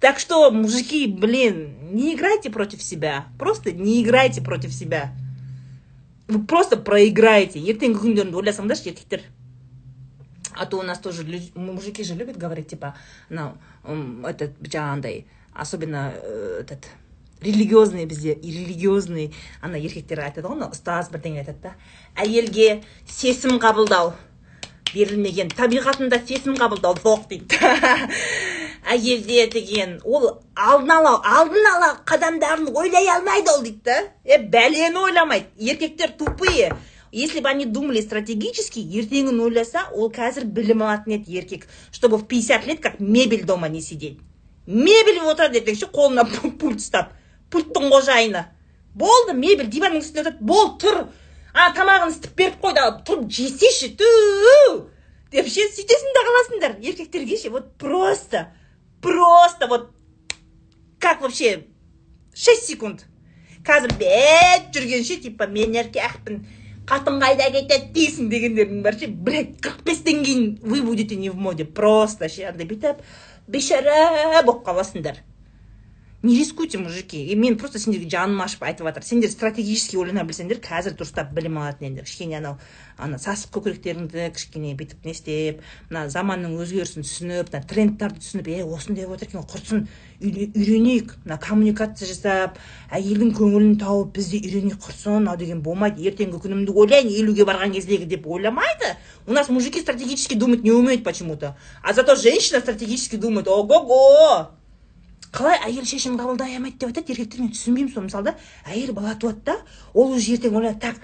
Так 0.00 0.18
что 0.18 0.50
мужики 0.50 1.06
блин 1.06 1.94
не 1.94 2.14
играйте 2.14 2.50
против 2.50 2.82
себя. 2.82 3.26
Просто 3.38 3.72
не 3.72 4.02
играйте 4.02 4.42
против 4.42 4.72
себя. 4.72 5.12
Вы 6.34 6.44
просто 6.50 6.76
проиграете. 6.76 7.62
Ертеңгі 7.62 8.02
күндеріңді 8.02 8.42
ойласаңдаршы 8.42 8.90
еркектер 8.90 9.24
а 10.56 10.66
то 10.66 10.78
у 10.78 10.82
нас 10.82 10.98
тоже 10.98 11.24
мужики 11.54 12.04
же 12.04 12.14
любят 12.14 12.36
говорить 12.36 12.68
типа 12.68 12.94
мынау 13.28 13.56
этот 14.22 14.54
жаңағындай 14.60 15.24
особенно 15.52 16.12
э, 16.14 16.58
этот 16.60 16.86
религиозный 17.40 18.06
бізде 18.06 18.34
религиозный 18.34 19.32
ана 19.60 19.76
еркектер 19.76 20.20
айтады 20.20 20.48
ғой 20.48 20.70
ұстаз 20.70 21.10
бірдеңе 21.10 21.42
айтады 21.42 21.58
да. 21.62 21.74
Әйелге 22.16 22.82
сесім 23.06 23.58
қабылдау 23.58 24.14
берілмеген. 24.94 25.50
Табиғатында 25.50 26.22
сесім 26.24 26.56
қабылдау 26.56 26.96
жоқ 27.02 27.28
дейді. 27.28 27.58
әйелде 28.90 29.46
деген 29.52 30.00
ол 30.04 30.40
алдын 30.54 30.90
ала 30.96 31.14
алдын 31.38 31.68
ала 31.74 31.90
қадамдарын 32.06 32.72
ойлай 32.74 33.08
алмайды 33.08 33.50
ол 33.50 33.62
дейді 33.62 33.80
да. 33.84 34.00
Е 34.24 34.38
бәлені 34.38 34.98
ойламайды? 35.08 35.48
Еркектер 35.58 36.10
тупые 36.18 36.74
если 37.14 37.38
бы 37.40 37.48
они 37.48 37.64
думали 37.64 38.00
стратегически 38.00 38.80
ертеңін 38.80 39.38
ойласа 39.40 39.84
ол 39.94 40.10
қазір 40.10 40.48
білім 40.50 40.82
алатын 40.82 41.14
еді 41.20 41.36
еркек 41.38 41.68
чтобы 41.92 42.18
в 42.18 42.26
50 42.26 42.66
лет 42.66 42.80
как 42.80 42.98
мебель 42.98 43.44
дома 43.44 43.68
не 43.68 43.80
сидеть. 43.80 44.18
Мебель 44.66 45.20
отырады 45.20 45.60
ертең 45.60 45.78
ше 45.78 45.86
қолына 45.86 46.24
пульт 46.60 46.82
ұстап 46.82 47.12
пульттың 47.54 47.86
қожайыны. 47.92 48.46
Болды 48.94 49.32
мебель 49.38 49.70
диванның 49.70 50.02
үстінде 50.02 50.24
отырады 50.24 50.44
болды 50.44 50.88
тұр. 50.88 50.98
Ана 51.54 51.70
тамағын 51.76 52.10
ісітіп 52.10 52.34
беріп 52.34 52.58
қой 52.64 52.74
да 52.74 52.88
тұрып 53.06 53.30
жесейші 53.30 53.94
ту 54.00 54.10
деп 55.30 55.46
ше 55.46 55.68
сөйтесің 55.70 56.14
да 56.18 56.26
қаласыңдар. 56.26 56.76
Еркектерге 56.82 57.38
ше 57.38 57.50
вот 57.50 57.76
просто. 57.78 58.48
Просто 59.04 59.66
вот 59.66 59.90
как 60.98 61.20
вообще 61.20 61.66
шесть 62.34 62.66
секунд. 62.66 63.04
Қазір 63.64 63.94
бет 63.96 64.72
жүргенше 64.76 65.20
типа 65.24 65.46
мен 65.48 65.72
еркекпін 65.76 66.42
қатын 66.88 67.20
қайда 67.22 67.46
кетеді 67.52 67.92
дейсің 67.96 68.26
дегендердің 68.32 68.82
бар 68.84 68.98
ше 69.00 69.08
блять 69.08 69.54
қырық 69.64 69.84
бестен 69.86 70.20
кейін 70.24 70.58
вы 70.60 70.82
будете 70.84 71.16
не 71.16 71.30
в 71.30 71.36
моде 71.36 71.64
просто 71.64 72.28
ше 72.28 72.44
андай 72.50 72.68
бүйтіп 72.68 73.00
бейшара 73.48 74.42
болып 74.42 74.66
қаласыңдар. 74.68 75.22
Не 76.24 76.38
рискуйте 76.38 76.78
мужики. 76.78 77.26
И 77.26 77.36
мен 77.36 77.58
просто 77.58 77.78
сендерге 77.78 78.08
жаным 78.08 78.40
ашып 78.40 78.62
айтып 78.64 78.86
жатыр. 78.88 79.04
Сендер 79.04 79.30
стратегически 79.30 79.98
ойлана 80.00 80.24
білсеңдер 80.24 80.58
қазір 80.64 80.96
дұрыстап 80.96 81.34
білім 81.36 81.58
алатын 81.60 81.90
едіңдер. 81.90 82.08
Кішкене 82.08 82.38
анау 82.38 82.56
ана 82.96 83.18
сасық 83.20 83.52
көкіректеріңді 83.58 84.30
кішкене 84.32 84.72
бүйтіп 84.78 85.04
не 85.04 85.12
істеп 85.12 85.60
мына 85.90 86.06
заманның 86.08 86.56
өзгерісін 86.62 87.04
түсініп 87.04 87.52
мына 87.52 87.62
трендтарды 87.68 88.22
түсініп 88.22 88.48
е 88.54 88.64
осындай 88.64 89.04
болып 89.04 89.20
жатыр 89.20 89.34
екен 89.34 89.46
құрсын 89.52 89.84
үйренейік 90.24 91.12
мына 91.26 91.38
коммуникация 91.42 92.08
жасап 92.08 92.56
әйелдің 92.94 93.34
көңілін 93.36 93.76
тауып 93.82 94.14
біз 94.16 94.30
де 94.32 94.40
үйренейік 94.46 94.80
құрсын 94.80 95.18
мынау 95.18 95.36
деген 95.36 95.60
болмайды. 95.60 96.06
Ертеңгі 96.08 96.40
күнімді 96.40 96.72
ойлайын 96.72 97.10
елуге 97.10 97.44
барған 97.44 97.74
кездегі 97.74 98.06
деп 98.06 98.26
ойламайды. 98.26 98.94
У 99.26 99.32
нас 99.32 99.48
мужики 99.48 99.80
стратегически 99.80 100.34
думать 100.34 100.62
не 100.62 100.70
умеют 100.70 101.04
почему 101.04 101.36
то 101.36 101.56
а 101.82 101.92
зато 101.92 102.14
женщина 102.14 102.60
стратегически 102.60 103.16
думает 103.16 103.48
ого 103.48 103.84
го 103.84 104.63
қалай 105.34 105.58
әйел 105.66 105.84
шешім 105.88 106.14
қабылдай 106.20 106.54
алмайды 106.56 106.78
деп 106.78 106.92
айтады 106.92 107.12
еркектер 107.12 107.42
мен 107.42 107.50
түсінбеймін 107.50 107.92
соны 107.94 108.06
мысалы 108.06 108.30
да 108.30 108.36
әйел 108.70 108.94
бала 108.94 109.16
туады 109.18 109.42
да 109.44 109.56
ол 109.92 110.14
уже 110.14 110.36
ертең 110.36 110.54
ойлайды 110.54 110.80
так 110.86 111.02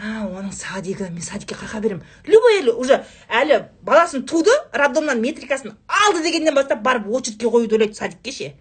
а 0.00 0.24
оның 0.24 0.52
садигі 0.56 1.10
мен 1.12 1.20
садикке 1.20 1.54
қай 1.54 1.80
беремін. 1.80 2.02
Любой 2.24 2.56
әйел 2.56 2.72
уже 2.80 3.02
әлі 3.28 3.66
баласын 3.84 4.24
туды 4.24 4.50
роддомнан 4.72 5.20
метрикасын 5.20 5.76
алды 5.86 6.22
дегеннен 6.24 6.54
бастап 6.54 6.80
барып 6.82 7.08
очередьке 7.08 7.46
қоюды 7.46 7.76
ойлайды 7.76 7.94
садикке 7.94 8.32
ше. 8.32 8.52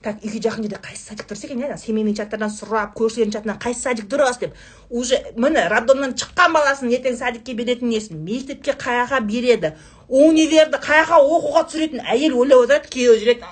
Так 0.00 0.24
үйге 0.24 0.40
жақын 0.40 0.64
жерде 0.64 0.78
қайсы 0.80 1.10
садик 1.10 1.26
дұрыс 1.28 1.44
екен 1.44 1.60
иә 1.60 1.76
семейный 1.76 2.14
чаттардан 2.16 2.48
сұрап 2.48 2.94
көршілердің 2.96 3.34
чатынан 3.34 3.58
қайсы 3.60 3.82
садик 3.82 4.06
дұрыс 4.08 4.38
деп. 4.40 4.54
Уже 4.88 5.20
міне 5.36 5.66
роддомнан 5.68 6.14
шыққан 6.16 6.54
баласын 6.56 6.88
ертең 6.88 7.18
садикке 7.18 7.52
беретін 7.52 7.92
несін? 7.92 8.24
Мектепке 8.24 8.72
жаққа 8.72 9.20
береді. 9.20 9.74
Универді 10.10 10.82
қай 10.82 11.04
жаққа 11.04 11.22
оқуға 11.22 11.62
түсіретін 11.70 12.02
әйел 12.02 12.34
ойлап 12.42 12.66
отырады 12.66 12.90
күйеуі 12.90 13.22
жүреді 13.22 13.46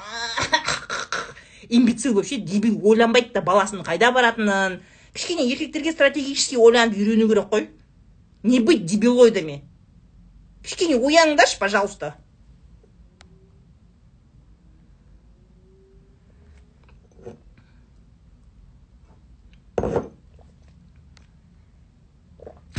имбецил 1.68 2.14
вообще 2.14 2.38
дебил 2.38 2.80
ойланбайды 2.82 3.32
да 3.34 3.42
баласының 3.42 3.84
қайда 3.86 4.12
баратынын. 4.12 4.80
Кішкене 5.14 5.48
еркектерге 5.50 5.92
стратегически 5.92 6.56
ойланып 6.56 6.96
үйрену 6.96 7.28
керек 7.28 7.52
қой. 7.52 7.68
Не 8.42 8.60
быть 8.60 8.86
дебилоидами. 8.86 9.64
Кішкене 10.62 10.96
ояныңдаршы 10.96 11.58
пожалуйста. 11.58 12.14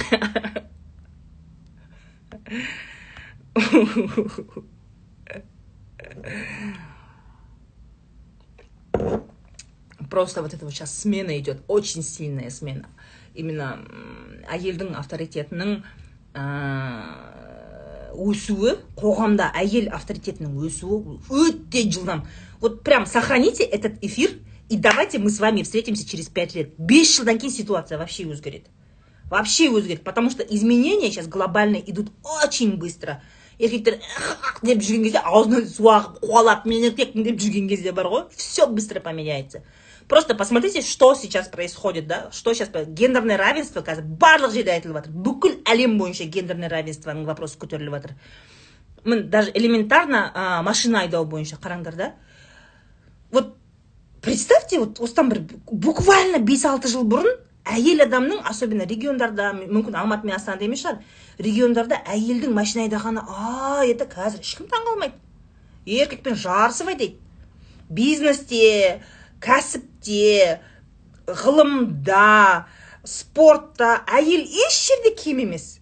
просто 10.10 10.42
вот 10.42 10.54
это 10.54 10.64
вот 10.64 10.74
сейчас 10.74 10.96
смена 10.96 11.38
идет 11.38 11.62
очень 11.68 12.02
сильная 12.02 12.50
смена 12.50 12.86
именно 13.34 13.80
әйелдің 14.46 14.94
авторитетінің 15.00 15.82
өсуі 18.14 18.76
қоғамда 18.98 19.50
әйел 19.58 19.90
авторитетінің 19.96 20.54
өсуі 20.68 21.18
өте 21.30 21.82
жылдам 21.90 22.24
вот 22.60 22.82
прям 22.86 23.06
сохраните 23.06 23.64
этот 23.64 24.02
эфир 24.02 24.30
и 24.68 24.76
давайте 24.76 25.18
мы 25.18 25.30
с 25.30 25.40
вами 25.40 25.62
встретимся 25.62 26.08
через 26.08 26.28
пять 26.28 26.54
лет 26.54 26.74
бес 26.78 27.16
жылдан 27.16 27.38
кейін 27.38 27.50
ситуация 27.52 27.98
вообще 27.98 28.24
өзгереді 28.24 28.70
вообще 29.30 29.68
өзгереді 29.68 30.04
потому 30.04 30.30
что 30.30 30.42
изменения 30.42 31.10
сейчас 31.10 31.26
глобальные 31.26 31.90
идут 31.90 32.12
очень 32.22 32.76
быстро 32.76 33.22
Еркектер 33.59 33.99
деп 34.63 34.81
жүрген 34.81 35.03
кезде 35.03 35.21
аузынан 35.23 35.67
су 35.67 35.89
ағып 35.91 36.23
қуалап 36.23 36.65
мен 36.69 36.87
еркекпін 36.89 37.27
деп 37.27 37.39
жүрген 37.43 37.67
кезде 37.69 37.91
бар 37.91 38.07
ғой 38.07 38.25
все 38.35 38.67
быстро 38.67 38.99
поменяется. 38.99 39.63
Просто 40.07 40.33
посмотрите 40.33 40.81
что 40.81 41.13
сейчас 41.13 41.47
происходит 41.49 42.07
да? 42.07 42.29
Что 42.31 42.53
сейчас 42.53 42.69
гендерное 42.87 43.37
равенство 43.37 43.81
қазір 43.81 44.07
барлық 44.07 44.55
жерде 44.55 44.71
айтылып 44.71 44.97
жатыр 44.97 45.11
бүкіл 45.11 45.59
әлем 45.69 45.99
бойынша 45.99 46.25
гендерное 46.25 46.69
равенствоның 46.69 47.27
вопросы 47.27 47.59
көтеріліп 47.59 47.93
жатыр 47.93 48.15
міне 49.05 49.23
даже 49.29 49.51
элементарно 49.53 50.31
ә, 50.33 50.63
машина 50.63 51.01
айдау 51.01 51.25
бойынша 51.25 51.57
қараңдар 51.61 51.95
да? 51.95 52.13
Вот 53.31 53.55
представьте 54.21 54.79
вот 54.79 54.99
осыдан 54.99 55.29
бір 55.29 55.43
буквально 55.71 56.39
бес 56.39 56.65
алты 56.65 56.87
жыл 56.87 57.05
бұрын 57.05 57.37
әйел 57.69 58.01
адамның 58.07 58.41
особенно 58.49 58.87
региондарда 58.89 59.51
мүмкін 59.53 59.95
алматы 59.95 60.27
мен 60.27 60.35
астанада 60.35 60.65
емес 60.65 60.81
шығар 60.83 61.03
региондарда 61.39 62.01
әйелдің 62.05 62.53
машина 62.53 62.85
айдағаны 62.87 63.23
а 63.27 63.85
это 63.87 64.05
қазір 64.09 64.43
ешкім 64.43 64.67
таңғалмайды. 64.71 65.15
Еркекпен 65.85 66.35
жарысып 66.35 66.91
айдайды 66.91 67.17
бизнесте 67.89 69.01
кәсіпте 69.41 70.59
ғылымда 71.25 72.65
спортта 73.07 73.99
әйел 74.07 74.45
еш 74.45 74.79
жерде 74.87 75.15
кем 75.15 75.39
емес. 75.39 75.79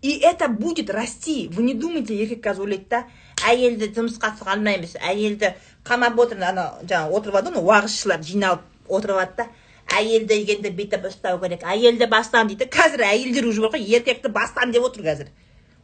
И 0.00 0.12
это 0.18 0.46
будет 0.46 0.90
расти. 0.90 1.48
Вы 1.48 1.64
не 1.64 1.74
думайте 1.74 2.14
еркек 2.14 2.44
қазір 2.44 2.68
ойлайды 2.68 2.86
да 2.90 3.00
әйелді 3.48 3.90
жұмысқа 3.96 4.34
салмаймыз 4.38 4.94
әйелді 5.00 5.54
қамап 5.86 6.20
отыр 6.22 6.44
ана 6.46 6.68
жаңағы 6.84 7.18
отырып 7.18 7.40
алады 7.40 7.54
ғой 7.56 7.66
уағызшылар 7.72 8.22
жиналып 8.22 8.62
отырып 8.88 9.16
алады 9.16 9.36
да 9.38 9.48
әйелді 9.96 10.28
дегенді 10.34 10.72
бүйтіп 10.76 11.06
ұстау 11.08 11.40
керек 11.42 11.64
әйелді 11.64 12.08
бастан 12.10 12.50
дейді 12.50 12.68
қазір 12.72 13.04
әйелдер 13.08 13.48
уже 13.48 13.62
бар 13.64 13.76
ғой 13.76 13.86
еркекті 13.96 14.32
бастан 14.32 14.72
деп 14.74 14.84
отыр 14.88 15.06
қазір 15.06 15.30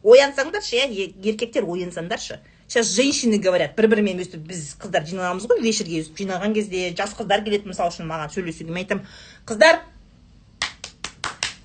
оянсаңдаршы 0.04 0.76
иә 0.76 1.08
еркектер 1.24 1.64
оянсаңдаршы 1.64 2.38
сейчас 2.68 2.92
женщины 2.92 3.38
говорят 3.38 3.74
бір 3.76 3.88
бірімен 3.94 4.20
өстіп 4.20 4.44
біз 4.50 4.76
қыздар 4.80 5.06
жиналамыз 5.08 5.48
ғой 5.48 5.64
вечерге 5.64 6.02
өстіп 6.02 6.20
жиналған 6.24 6.54
кезде 6.54 6.92
жас 6.98 7.16
қыздар 7.16 7.44
келеді 7.44 7.72
мысалы 7.72 7.94
үшін 7.94 8.08
маған 8.10 8.32
сөйлесуге 8.34 8.70
мен 8.70 8.84
айтамын 8.84 9.06
қыздар 9.48 9.80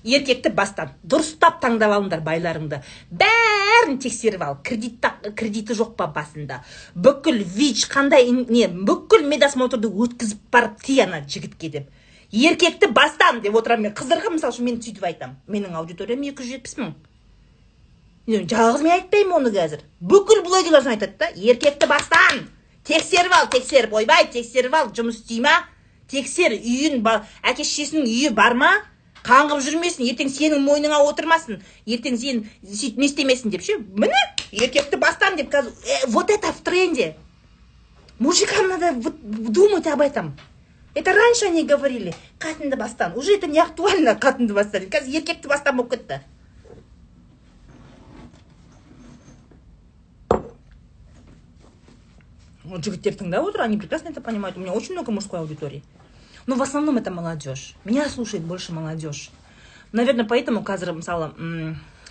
еркекті 0.04 0.52
бастан 0.56 0.94
дұрыстап 1.04 1.60
таңдап 1.60 1.92
алыңдар 1.98 2.22
байларыңды 2.24 2.80
бәрін 3.12 3.98
тексеріп 4.00 4.44
ал 4.46 4.58
кредит 4.64 5.04
кредиті 5.36 5.76
жоқ 5.76 5.94
па 5.98 6.08
басында 6.14 6.62
бүкіл 6.94 7.42
вич 7.56 7.86
қандай 7.92 8.30
не 8.32 8.68
бүкіл 8.68 9.26
медосмотрды 9.28 9.92
өткізіп 9.92 10.46
барып 10.52 10.80
ти 10.84 11.00
ана 11.04 11.20
жігітке 11.26 11.68
деп 11.76 11.99
еркекті 12.32 12.90
бастан 12.94 13.40
деп 13.44 13.54
отырамын 13.58 13.90
мен. 13.90 13.94
Қыздарға 13.94 14.34
мысалы 14.34 14.54
үшін 14.54 14.68
мен 14.68 14.82
сөйтіп 14.82 15.06
айтамын. 15.10 15.38
Менің 15.48 15.78
аудиториям 15.80 16.22
екі 16.28 16.44
жүз 16.44 16.56
жетпіс 16.56 16.76
мың 16.80 16.94
жалғыз 18.30 18.82
мен 18.84 18.92
айтпаймын 18.94 19.36
оны 19.40 19.50
қазір. 19.54 19.82
Бүкіл 20.00 20.44
блогерлер 20.44 20.86
айтады 20.86 21.16
да 21.18 21.28
еркекті 21.34 21.86
бастан 21.90 22.46
тексеріп 22.84 23.32
ал 23.34 23.48
тексеріп. 23.50 23.92
Ойбай 23.92 24.28
тексеріп 24.30 24.74
ал 24.74 24.92
жұмыс 24.94 25.20
істей 25.22 25.40
ма? 25.40 25.64
Тексер 26.10 26.54
үйін 26.54 27.02
әке 27.42 27.64
шешесінің 27.64 28.06
үйі 28.06 28.30
бар 28.34 28.54
ма? 28.54 28.70
Қаңғып 29.24 29.60
жүрмесін 29.66 30.06
ертең 30.08 30.30
сенің 30.32 30.62
мойныңа 30.64 31.00
отырмасын. 31.04 31.60
Ертең 31.86 32.16
сен 32.16 32.44
сөйтіп 32.64 32.98
не 32.98 33.06
істемесін 33.10 33.50
деп 33.52 33.62
ше? 33.62 33.76
Міне 33.78 34.20
еркекті 34.52 34.96
бастан 34.96 35.36
деп 35.36 35.50
қазір 35.52 35.72
э, 35.84 36.06
вот 36.08 36.30
это 36.30 36.52
в 36.52 36.62
тренде. 36.62 37.16
Мужикам 38.18 38.68
надо 38.68 38.94
думать 39.20 39.86
об 39.86 40.00
этом. 40.00 40.36
это 40.93 41.13
раньше 41.13 41.45
они 41.45 41.65
говорили 41.65 42.13
қатынды 42.39 42.77
бастан 42.77 43.13
уже 43.17 43.35
это 43.35 43.47
не 43.47 43.59
актуально 43.59 44.15
қатынды 44.15 44.53
бастан 44.53 44.87
қазір 44.89 45.19
еркекті 45.19 45.47
бастан 45.47 45.77
болып 45.77 45.95
кетті 45.95 46.21
жігіттер 52.65 53.19
тыңдап 53.21 53.49
отыр 53.49 53.61
они 53.61 53.77
прекрасно 53.77 54.09
это 54.09 54.21
понимают 54.21 54.57
у 54.57 54.61
меня 54.61 54.73
очень 54.73 54.93
много 54.93 55.11
мужской 55.11 55.39
аудитории 55.39 55.83
но 56.47 56.55
в 56.55 56.61
основном 56.61 56.97
это 56.97 57.11
молодежь 57.11 57.75
меня 57.83 58.07
слушает 58.09 58.43
больше 58.43 58.73
молодежь 58.73 59.29
наверное 59.91 60.25
поэтому 60.25 60.61
қазір 60.63 60.93
мысалы 60.93 61.33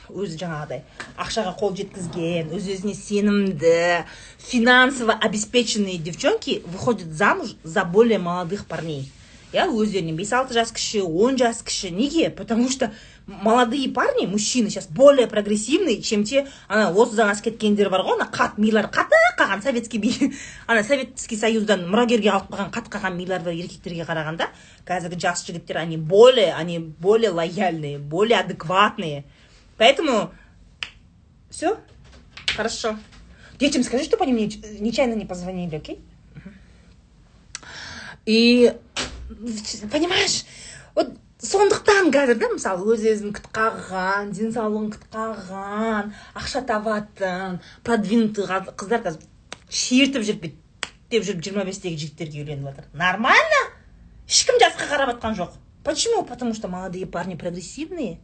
өзі 0.09 0.39
жаңағыдай 0.41 0.81
ақшаға 1.17 1.53
қол 1.59 1.75
жеткізген 1.77 2.51
өз 2.55 2.67
өзіне 2.75 2.95
сенімді 2.97 3.75
финансово 4.37 5.13
обеспеченные 5.13 5.97
девчонки 5.97 6.61
выходят 6.65 7.13
замуж 7.13 7.55
за 7.63 7.85
более 7.85 8.19
молодых 8.19 8.65
парней. 8.65 9.11
Иә 9.49 9.65
өздерінен 9.65 10.13
бес 10.13 10.29
алты 10.37 10.53
жас 10.53 10.69
кіші 10.71 11.01
он 11.01 11.37
жас 11.37 11.63
кіші. 11.65 11.89
Неге? 11.89 12.29
Потому 12.29 12.69
что 12.69 12.91
молодые 13.25 13.89
парни 13.89 14.25
мужчины 14.25 14.69
сейчас 14.69 14.87
более 14.87 15.27
прогрессивные 15.27 16.01
чем 16.01 16.23
те 16.23 16.47
ана 16.67 16.89
отыздан 16.91 17.29
асып 17.29 17.49
кеткендер 17.49 17.89
бар 17.89 18.01
ғой 18.05 18.17
ана 18.17 18.27
қат 18.29 18.57
милары 18.57 18.89
қатып 18.93 19.37
қалған 19.39 19.63
советский 19.63 20.33
ана 20.67 20.83
советский 20.83 21.37
союздан 21.37 21.85
мұрагерге 21.89 22.29
алып 22.33 22.49
қалған 22.53 22.71
қатып 22.73 22.93
қалған 22.95 23.17
милары 23.17 23.45
бар 23.45 23.53
еркектерге 23.53 24.05
қарағанда 24.09 24.49
қазіргі 24.85 25.19
жас 25.21 25.45
жігіттер 25.45 25.77
они 25.77 25.97
более 25.97 26.53
они 26.53 26.79
более 26.79 27.31
лояльные 27.31 27.99
более 27.99 28.39
адекватные. 28.39 29.25
Поэтому 29.79 30.31
все, 31.49 31.79
хорошо. 32.55 32.99
Детям 33.59 33.81
скажи, 33.83 34.03
чтобы 34.03 34.25
они 34.25 34.33
мне 34.33 34.45
нечаянно 34.79 35.15
не 35.15 35.25
позвонили, 35.25 35.77
окей? 35.77 35.99
И 38.25 38.71
понимаешь, 39.91 40.43
вот 40.93 41.15
сондықтан 41.39 42.11
қазір 42.11 42.35
да 42.35 42.49
мысалы 42.51 42.93
өз 42.93 43.05
өзін 43.07 43.31
күт 43.37 43.47
қағған 43.55 44.33
денсаулығын 44.35 44.89
күт 44.91 45.05
қағған 45.13 46.11
ақша 46.35 46.61
табатын 46.67 47.61
продвинутый 47.87 48.45
қыздар 48.75 49.05
қазір 49.05 49.23
шертіп 49.71 50.25
жүріп 50.27 50.49
деп 51.09 51.23
жүріп 51.23 51.43
жиырма 51.47 51.63
бестегі 51.65 51.97
жігіттерге 52.03 52.43
үйленіп 52.43 52.67
жатыр. 52.67 52.89
Нормально? 52.93 53.61
Ешкім 54.27 54.59
жасқа 54.61 54.91
қарап 54.91 55.15
жатқан 55.15 55.39
жоқ. 55.39 55.55
Почему? 55.83 56.25
Потому 56.25 56.53
что 56.53 56.67
молодые 56.67 57.07
парни 57.07 57.35
прогрессивные. 57.35 58.19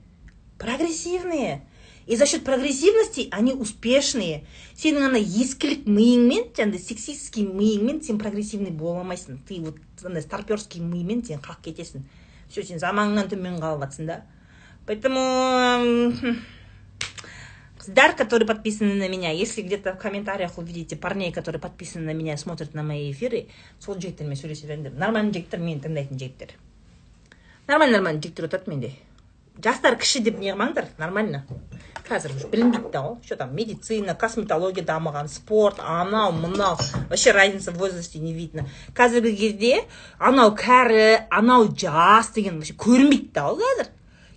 Прогрессивные. 0.58 1.62
И 2.06 2.16
за 2.16 2.26
счет 2.28 2.44
прогрессивности 2.44 3.28
они 3.32 3.54
успешные. 3.54 4.44
Сенің 4.76 5.08
ана 5.08 5.20
ескілік 5.20 5.88
миыңмен 5.88 6.52
жаңағыдай 6.54 6.82
сексистский 6.84 7.48
миыңмен 7.48 8.02
сен 8.04 8.20
прогрессивный 8.20 8.72
бола 8.72 9.02
алмайсың 9.02 9.40
ты 9.48 9.62
вот 9.64 9.80
андай 10.04 10.22
старперский 10.22 10.82
мимен 10.84 11.24
сен 11.26 11.40
қалып 11.40 11.64
кетесің 11.70 12.04
все 12.50 12.64
сен 12.68 12.82
заманыңнан 12.84 13.32
төмен 13.32 13.56
қалып 13.64 13.86
жатрсың 13.86 14.12
да? 14.12 14.22
Поэтому 14.86 16.14
қыздар 17.80 18.16
которые 18.16 18.48
подписаны 18.48 18.96
на 18.96 19.08
меня 19.08 19.32
если 19.32 19.62
где 19.62 19.78
то 19.78 19.94
в 19.94 19.98
комментариях 19.98 20.58
увидите 20.58 20.96
парней 20.96 21.32
которые 21.32 21.62
подписаны 21.62 22.06
на 22.06 22.14
меня 22.14 22.38
смотрят 22.38 22.74
на 22.74 22.84
мои 22.84 23.12
эфиры 23.12 23.48
сол 23.80 23.96
жігіттермен 23.96 24.36
сөйлесе 24.36 24.68
беріңдер 24.68 24.94
нормальный 24.94 25.34
жігіттер 25.34 25.60
мені 25.60 25.82
тыңдайтын 25.82 26.20
жігіттер 26.20 26.56
нормально 27.68 27.98
нормальный 27.98 28.22
жігіттер 28.22 28.50
отырады 28.50 28.70
менде 28.72 28.92
жастар 29.64 29.98
кіші 30.00 30.22
деп 30.26 30.40
не 30.40 30.52
қылмаңдар 30.54 30.92
нормально. 30.98 31.44
Қазір 32.06 32.36
уже 32.38 32.48
білінбейді 32.52 32.92
да 32.94 33.02
ғой 33.02 33.16
что 33.26 33.36
там 33.36 33.56
медицина 33.56 34.14
косметология 34.14 34.86
дамыған 34.86 35.28
спорт 35.28 35.80
анау 35.80 36.32
мынау. 36.32 36.78
Вообще 37.10 37.32
разница 37.32 37.72
в 37.72 37.78
возрасте 37.78 38.20
не 38.20 38.34
видно. 38.34 38.68
Қазіргі 38.94 39.36
кезде 39.36 39.86
анау 40.20 40.54
кәрі 40.56 41.26
анау 41.32 41.66
жас 41.74 42.30
деген 42.36 42.60
вообще 42.60 42.76
көрінбейді 42.78 43.32
да 43.34 43.48
ғой 43.50 43.64
қазір. 43.64 43.90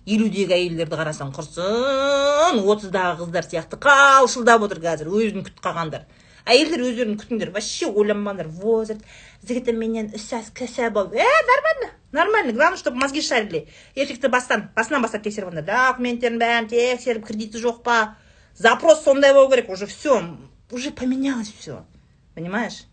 Елудегі 0.09 0.55
әйелдерді 0.57 0.97
қарасаң 0.97 1.29
құрсын 1.35 2.63
отыздағы 2.65 3.21
қыздар 3.21 3.45
сияқты 3.45 3.77
қалшылдап 3.77 4.65
отыр 4.65 4.81
қазір 4.81 5.13
өзін 5.13 5.45
күтіп 5.45 5.61
қалғандар. 5.61 6.07
Әйелдер 6.49 6.83
өздерін 6.87 7.19
күтіңдер. 7.21 7.53
Вообще 7.55 7.87
ойланбаңдар. 7.87 8.49
Возраст. 8.59 9.05
Жігітім 9.47 9.79
менен 9.79 10.11
үш 10.17 10.29
жас 10.29 10.49
кіші 10.49 10.89
бол 10.95 11.13
э 11.13 11.29
нормально 11.51 11.93
нормально. 12.11 12.53
Главное 12.53 12.77
чтобы 12.77 12.97
мозги 12.97 13.21
шарили. 13.21 13.67
Еркекті 13.95 14.27
бастан 14.27 14.69
басынан 14.75 15.01
бастап 15.01 15.23
тексеріп 15.23 15.53
алыңдар 15.53 15.93
документтерін 15.93 16.39
бәрін 16.41 16.67
тексеріп 16.67 17.25
кредиті 17.25 17.61
жоқ 17.61 17.83
па? 17.83 18.17
Запрос 18.55 19.03
сондай 19.03 19.33
болу 19.33 19.49
керек. 19.49 19.69
Уже 19.69 19.85
все 19.85 20.21
уже 20.71 20.91
поменялось 20.91 21.49
все 21.49 21.85
понимаешь? 22.39 22.85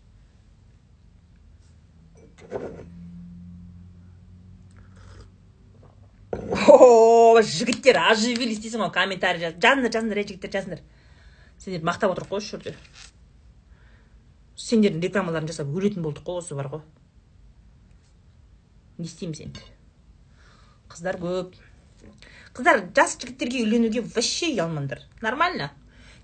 О 6.67 7.41
жігіттер 7.41 7.97
оживились 8.11 8.59
дейсің 8.59 8.83
ғой 8.83 8.91
комментарий 8.93 9.41
жаз 9.41 9.55
жазыңдар 9.63 9.93
жазыңдар 9.95 10.19
ей 10.21 10.27
жігіттер 10.31 10.51
жазыңдар 10.55 10.81
сендерді 11.63 11.87
мақтап 11.87 12.13
отырық 12.13 12.31
қой 12.31 12.41
осы 12.41 12.55
жерде 12.55 12.75
сендердің 14.57 15.03
рекламаларыңды 15.05 15.53
жасап 15.53 15.73
өлетін 15.73 16.05
болдық 16.05 16.25
қой 16.25 16.41
осы 16.41 16.57
бар 16.57 16.69
ғой. 16.71 16.85
Не 18.97 19.05
істейміз 19.05 19.43
енді? 19.45 19.65
Қыздар 20.89 21.19
көп. 21.21 21.53
Қыздар 22.57 22.87
жас 22.97 23.17
жігіттерге 23.21 23.61
үйленуге 23.61 24.01
вообще 24.01 24.49
ұялмаңдар. 24.55 25.03
Нормально? 25.21 25.69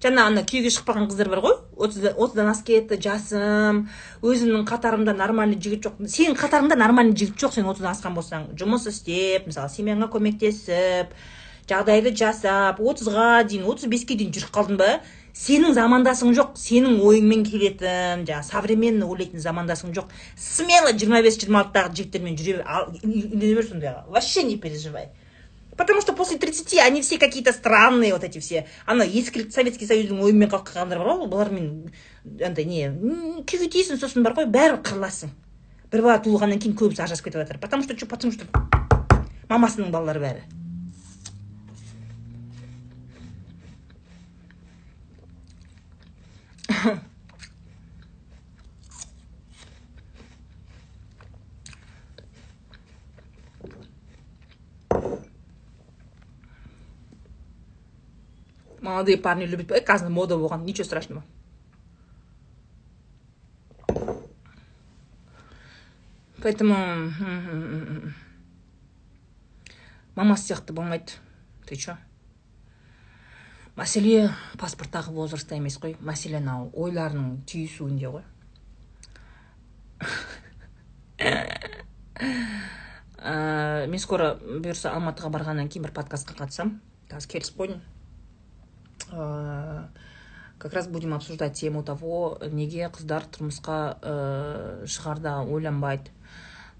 Жаңа 0.04 0.26
ана 0.28 0.42
күйеуге 0.44 0.72
шықпаған 0.74 1.06
қыздар 1.12 1.30
бар 1.32 1.44
ғой. 1.46 1.54
Отыздан 1.78 2.50
асып 2.50 2.72
кетті 2.72 2.98
жасым. 3.06 3.86
Өзімнің 4.26 4.66
қатарымда 4.68 5.14
нормальный 5.16 5.62
жігіт 5.62 5.86
жоқ. 5.86 6.02
Сенің 6.10 6.36
қатарыңда 6.42 6.76
нормальный 6.82 7.16
жігіт 7.16 7.38
жоқ 7.40 7.54
сен 7.56 7.70
отыздан 7.70 7.94
асқан 7.94 8.18
болсаң. 8.18 8.50
Жұмыс 8.60 8.90
істеп 8.90 9.48
мысалы 9.48 9.72
семьяңа 9.72 10.10
көмектесіп 10.12 11.14
жағдайды 11.70 12.12
жасап 12.20 12.82
отызға 12.84 13.46
дейін 13.48 13.70
отыз 13.72 13.88
беске 13.92 14.18
дейін 14.20 14.34
жүріп 14.36 14.52
қалдың 14.58 14.82
ба? 14.82 14.90
Сенің 15.34 15.74
замандасың 15.74 16.34
жоқ 16.38 16.54
сенің 16.62 17.00
ойыңмен 17.02 17.44
келетін 17.48 18.24
жаңағы 18.28 18.46
современный 18.46 19.08
ойлайтын 19.08 19.42
замандасың 19.42 19.94
жоқ. 19.98 20.12
Смело 20.38 20.94
жиырма 20.94 21.24
бес 21.26 21.40
жиырма 21.42 21.64
алтыдағы 21.64 21.98
жігіттермен 21.98 22.38
жүре 22.38 22.62
үйлене 23.02 23.56
бер 23.58 23.66
сондайға 23.66 24.06
вообще 24.08 24.44
не 24.44 24.58
переживай. 24.58 25.10
Потому 25.76 26.02
что 26.02 26.14
после 26.14 26.38
тридцати 26.38 26.78
они 26.78 27.02
все 27.02 27.18
какие 27.18 27.44
то 27.44 27.52
странные 27.52 28.14
вот 28.14 28.24
эти 28.24 28.38
все. 28.38 28.68
Ана 28.86 29.04
ескілік 29.04 29.52
советский 29.52 29.88
союздың 29.90 30.22
ойымен 30.22 30.50
қалып 30.54 30.70
қалғандар 30.70 31.02
бар 31.02 31.18
ғой 31.18 31.30
бұлармен 31.34 31.90
андай 32.46 32.66
не 32.66 32.86
күйге 33.50 33.72
тиесің 33.74 33.98
сосын 33.98 34.22
бар 34.22 34.38
ғой 34.38 34.46
бәрібір 34.46 34.84
қырыласың 34.86 35.34
бір 35.92 36.06
бала 36.06 36.20
туылғаннан 36.22 36.62
кейін 36.62 36.78
көбісі 36.78 37.08
ажырасып 37.08 37.26
кетіп 37.26 37.42
жатыр 37.42 37.58
потому 37.58 37.82
что 37.82 38.06
потому 38.06 38.32
что 38.32 38.46
мамасының 39.50 39.90
балалары 39.90 40.22
бәрі. 40.22 40.63
Молодые 58.84 59.18
парни 59.18 59.46
любят 59.46 59.72
қазір 59.88 60.10
мода 60.10 60.36
болған 60.36 60.66
ничего 60.66 60.84
страшного 60.84 61.24
поэтому 66.44 66.76
мамасы 70.16 70.48
сияқты 70.48 70.74
болмайды 70.74 71.14
ты 71.66 71.76
че 71.76 71.98
мәселе 73.80 74.30
паспорттағы 74.62 75.14
возрастта 75.16 75.56
емес 75.58 75.78
қой. 75.82 75.96
Мәселе 76.02 76.40
мынау 76.40 76.70
ойларының 76.78 77.44
түйісуінде 77.50 78.08
ғой. 78.14 78.24
Мен 83.94 84.00
скоро 84.04 84.36
бұйырса 84.44 84.92
алматыға 84.94 85.30
барғаннан 85.34 85.70
кейін 85.72 85.88
бір 85.88 85.94
подкастқа 85.96 86.34
қатысамын 86.42 86.80
қазір 87.12 87.30
келісіп 87.36 87.56
қойдым. 87.62 87.80
Как 90.60 90.74
раз 90.74 90.88
будем 90.88 91.14
обсуждать 91.14 91.60
тему 91.60 91.84
того 91.84 92.40
неге 92.52 92.88
қыздар 92.88 93.26
тұрмысқа 93.28 93.78
ә, 94.00 94.86
шығарда 94.88 95.44
ойланбайды. 95.44 96.12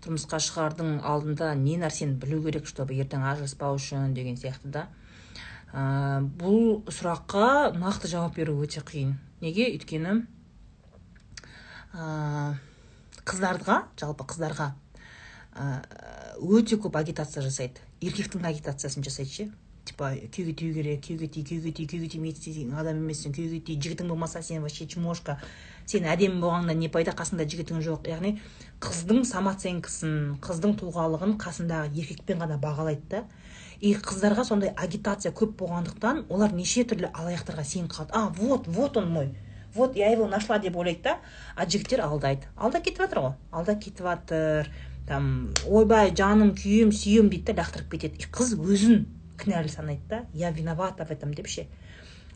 Тұрмысқа 0.04 0.40
шығардың 0.40 1.02
алдында 1.04 1.54
не 1.60 1.76
нәрсені 1.82 2.16
білу 2.20 2.42
керек 2.46 2.68
чтобы 2.68 2.96
ертең 2.96 3.26
ажыраспау 3.28 3.76
үшін 3.76 4.14
деген 4.16 4.40
сияқты 4.40 4.72
да. 4.72 4.88
Ә, 5.74 6.22
бұл 6.22 6.84
сұраққа 6.88 7.74
нақты 7.80 8.12
жауап 8.12 8.38
беру 8.38 8.56
өте 8.64 8.86
қиын. 8.86 9.18
Неге? 9.42 9.72
Өйткені 9.74 10.22
ә, 11.98 12.54
қыздарға 13.26 13.84
жалпы 14.00 14.30
қыздарға 14.30 14.72
өте 16.42 16.78
көп 16.82 16.96
агитация 16.98 17.44
жасайды. 17.46 17.82
Еркектің 18.02 18.46
агитациясын 18.50 19.06
жасайды 19.06 19.34
ше. 19.34 19.50
Типа 19.84 20.14
күйеуге 20.16 20.54
тию 20.56 20.74
керек 20.74 21.02
күйеуге 21.04 21.28
ти 21.28 21.42
күйеуге 21.44 21.74
ти 21.76 21.86
күйеуге 21.92 22.10
тимейді 22.14 22.40
сен 22.40 22.72
адам 22.80 23.02
емессің 23.04 23.34
күйеуге 23.36 23.60
ти 23.68 23.76
жігітің 23.76 24.08
болмаса 24.08 24.42
сен 24.42 24.62
вообще 24.64 24.88
чмошка 24.88 25.36
сен 25.86 26.08
әдемі 26.08 26.40
болғаннан 26.40 26.80
не 26.80 26.88
пайда 26.88 27.12
қасында 27.12 27.44
жігітің 27.52 27.84
жоқ. 27.84 28.08
Яғни 28.08 28.38
қыздың 28.80 29.26
самооценкасын 29.28 30.38
қыздың 30.40 30.78
тұлғалығын 30.80 31.36
қасындағы 31.44 31.92
еркекпен 32.00 32.40
ғана 32.40 32.56
бағалайды 32.64 33.10
да. 33.12 33.26
И 33.80 33.94
қыздарға 33.96 34.46
сондай 34.48 34.74
агитация 34.76 35.32
көп 35.34 35.56
болғандықтан 35.62 36.26
олар 36.30 36.54
неше 36.54 36.84
түрлі 36.88 37.10
алаяқтарға 37.14 37.64
сеніп 37.64 37.94
қалады. 37.94 38.12
А 38.14 38.30
вот 38.30 38.68
вот 38.68 38.98
он 38.98 39.10
мой. 39.12 39.36
Вот 39.74 39.96
я 39.96 40.12
его 40.12 40.28
нашла 40.28 40.60
деп 40.60 40.76
ойлайды 40.76 41.02
да. 41.04 41.18
А 41.56 41.66
жігіттер 41.66 42.02
алдайды. 42.02 42.48
Алдап 42.56 42.84
кетіп 42.84 43.02
жатыр 43.02 43.20
ғой. 43.20 43.34
Алдап 43.52 43.80
кетіп 43.82 44.06
жатыр. 44.06 44.70
Там 45.08 45.50
ойбай 45.68 46.14
жаным 46.16 46.54
күйеуім 46.56 46.94
сүйем 46.94 47.30
дейді 47.30 47.54
да 47.54 47.64
лақтырып 47.64 47.90
кетеді. 47.96 48.30
Қыз 48.30 48.54
өзін 48.60 49.08
кінәлі 49.42 49.72
санайды 49.74 50.04
да. 50.10 50.26
Я 50.34 50.52
виновата 50.52 51.06
в 51.06 51.12
этом 51.12 51.34
деп 51.34 51.48
ше. 51.48 51.68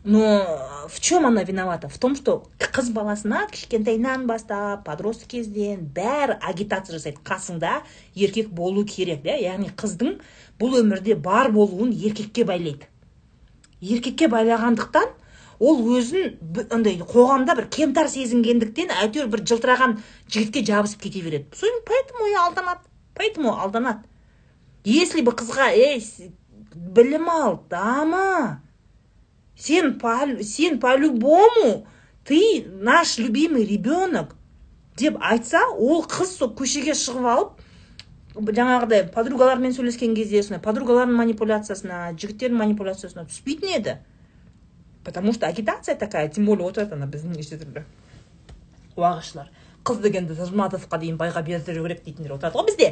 Но 0.04 0.86
в 0.88 1.00
чем 1.00 1.26
она 1.26 1.42
виновата? 1.42 1.88
В 1.88 1.98
том 1.98 2.14
что 2.16 2.46
қыз 2.58 2.92
баласына 2.92 3.46
кішкентайынан 3.50 4.26
бастап 4.26 4.84
подросток 4.84 5.28
кезден 5.28 5.86
бәрі 5.94 6.38
агитация 6.40 6.98
жасайды. 6.98 7.18
Қасыңда 7.24 7.82
еркек 8.14 8.48
болу 8.50 8.84
керек 8.84 9.22
да. 9.22 9.34
Яғни 9.34 9.70
қыздың 9.74 10.20
бұл 10.58 10.80
өмірде 10.82 11.14
бар 11.14 11.52
болуын 11.52 11.92
еркекке 11.92 12.44
байлайды. 12.44 12.88
Еркекке 13.80 14.28
байлағандықтан 14.28 15.14
ол 15.58 15.80
өзін 15.98 16.36
андай 16.74 16.98
қоғамда 16.98 17.56
бір 17.58 17.68
кемтар 17.74 18.10
сезінгендіктен 18.10 18.92
әйтеуір 18.94 19.30
бір 19.32 19.44
жылтыраған 19.50 19.98
жігітке 20.30 20.64
жабысып 20.66 21.02
кете 21.06 21.22
береді. 21.22 21.46
Поэтому 21.86 22.26
и 22.26 22.34
алданады 22.34 22.80
поэтому 23.14 23.58
алданады. 23.58 24.06
Если 24.84 25.20
бы 25.20 25.34
қызға 25.34 25.72
ей 25.74 26.00
білім 26.74 27.28
ал 27.28 27.62
дама 27.68 28.62
сен 29.56 29.98
сен 30.42 30.78
по-любому 30.80 31.86
ты 32.24 32.64
наш 32.66 33.18
любимый 33.18 33.66
ребенок 33.66 34.36
деп 34.96 35.18
айтса 35.20 35.66
ол 35.76 36.04
қыз 36.04 36.38
сол 36.38 36.54
көшеге 36.54 36.94
шығып 36.94 37.26
алып 37.34 37.57
жаңағыдай 38.38 39.08
подругаларымен 39.14 39.74
сөйлескен 39.74 40.14
кезде 40.14 40.42
сондай 40.42 40.62
подругаларының 40.62 41.18
манипуляциясына 41.18 42.12
жігіттердің 42.14 42.60
манипуляциясына 42.62 43.26
түспейтін 43.26 43.74
еді. 43.76 43.96
Потому 45.04 45.32
что 45.32 45.46
агитация 45.46 45.96
такая 45.96 46.28
тем 46.28 46.46
более 46.46 46.68
отырады 46.68 46.94
ана 46.94 47.06
біздің 47.06 47.36
неше 47.36 47.58
түрлі 47.58 47.84
уағызшылар. 48.96 49.48
Қыз 49.86 50.02
дегенді 50.02 50.34
жиырма 50.38 50.68
жасқа 50.70 50.98
дейін 51.00 51.16
байға 51.18 51.42
бердіру 51.46 51.86
керек 51.86 52.04
дейтіндер 52.04 52.36
отырады 52.36 52.58
ғой 52.58 52.66
бізде. 52.68 52.88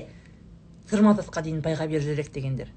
Жиырма 0.90 1.14
жасқа 1.18 1.42
дейін 1.42 1.61
байға 1.62 1.87
беру 1.90 2.04
керек 2.04 2.32
дегендер. 2.32 2.70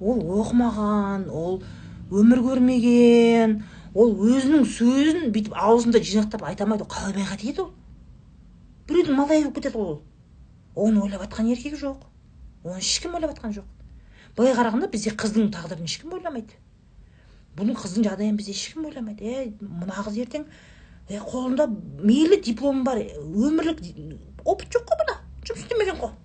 Ол 0.00 0.22
оқымаған 0.40 1.28
ол 1.30 1.62
өмір 2.10 2.42
көрмеген 2.46 3.60
ол 3.94 4.14
өзінің 4.14 4.66
сөзін 4.70 5.30
бүйтіп 5.34 5.54
аузында 5.56 6.00
жинақтап 6.00 6.46
айта 6.46 6.64
алмайды 6.64 6.86
ол 6.86 6.90
қалай 6.90 7.14
байға 7.20 7.38
тиеді 7.40 7.66
ол? 7.66 7.72
Біреудің 8.88 9.18
малайы 9.18 9.44
болып 9.44 9.56
кетеді 9.58 9.78
ғой 9.78 9.92
ол. 9.94 10.02
Оны 10.76 11.02
ойлап 11.02 11.24
жатқан 11.26 11.50
еркек 11.50 11.74
жоқ. 11.80 12.04
Оны 12.66 12.82
ешкім 12.82 13.16
ойлап 13.16 13.34
жатқан 13.34 13.56
жоқ. 13.56 13.66
Былай 14.36 14.54
қарағанда 14.58 14.90
бізде 14.92 15.14
қыздың 15.16 15.50
тағдырын 15.54 15.88
ешкім 15.88 16.12
ойламайды. 16.18 16.58
Бұның 17.56 17.78
қыздың 17.80 18.06
жағдайын 18.10 18.36
бізде 18.36 18.52
ешкім 18.52 18.90
ойламайды. 18.90 19.24
Е 19.24 19.48
мына 19.60 20.02
қыз 20.06 20.20
ертең 20.26 20.44
е 21.08 21.22
қолында 21.22 21.70
мейлі 22.02 22.40
дипломы 22.42 22.84
бар 22.84 23.00
өмірлік 23.00 23.82
опыт 24.44 24.72
жоқ 24.74 24.88
қой 24.90 25.02
бұда 25.02 25.20
жұмыс 25.46 25.62
істемеген 25.62 26.00
ғой 26.02 26.16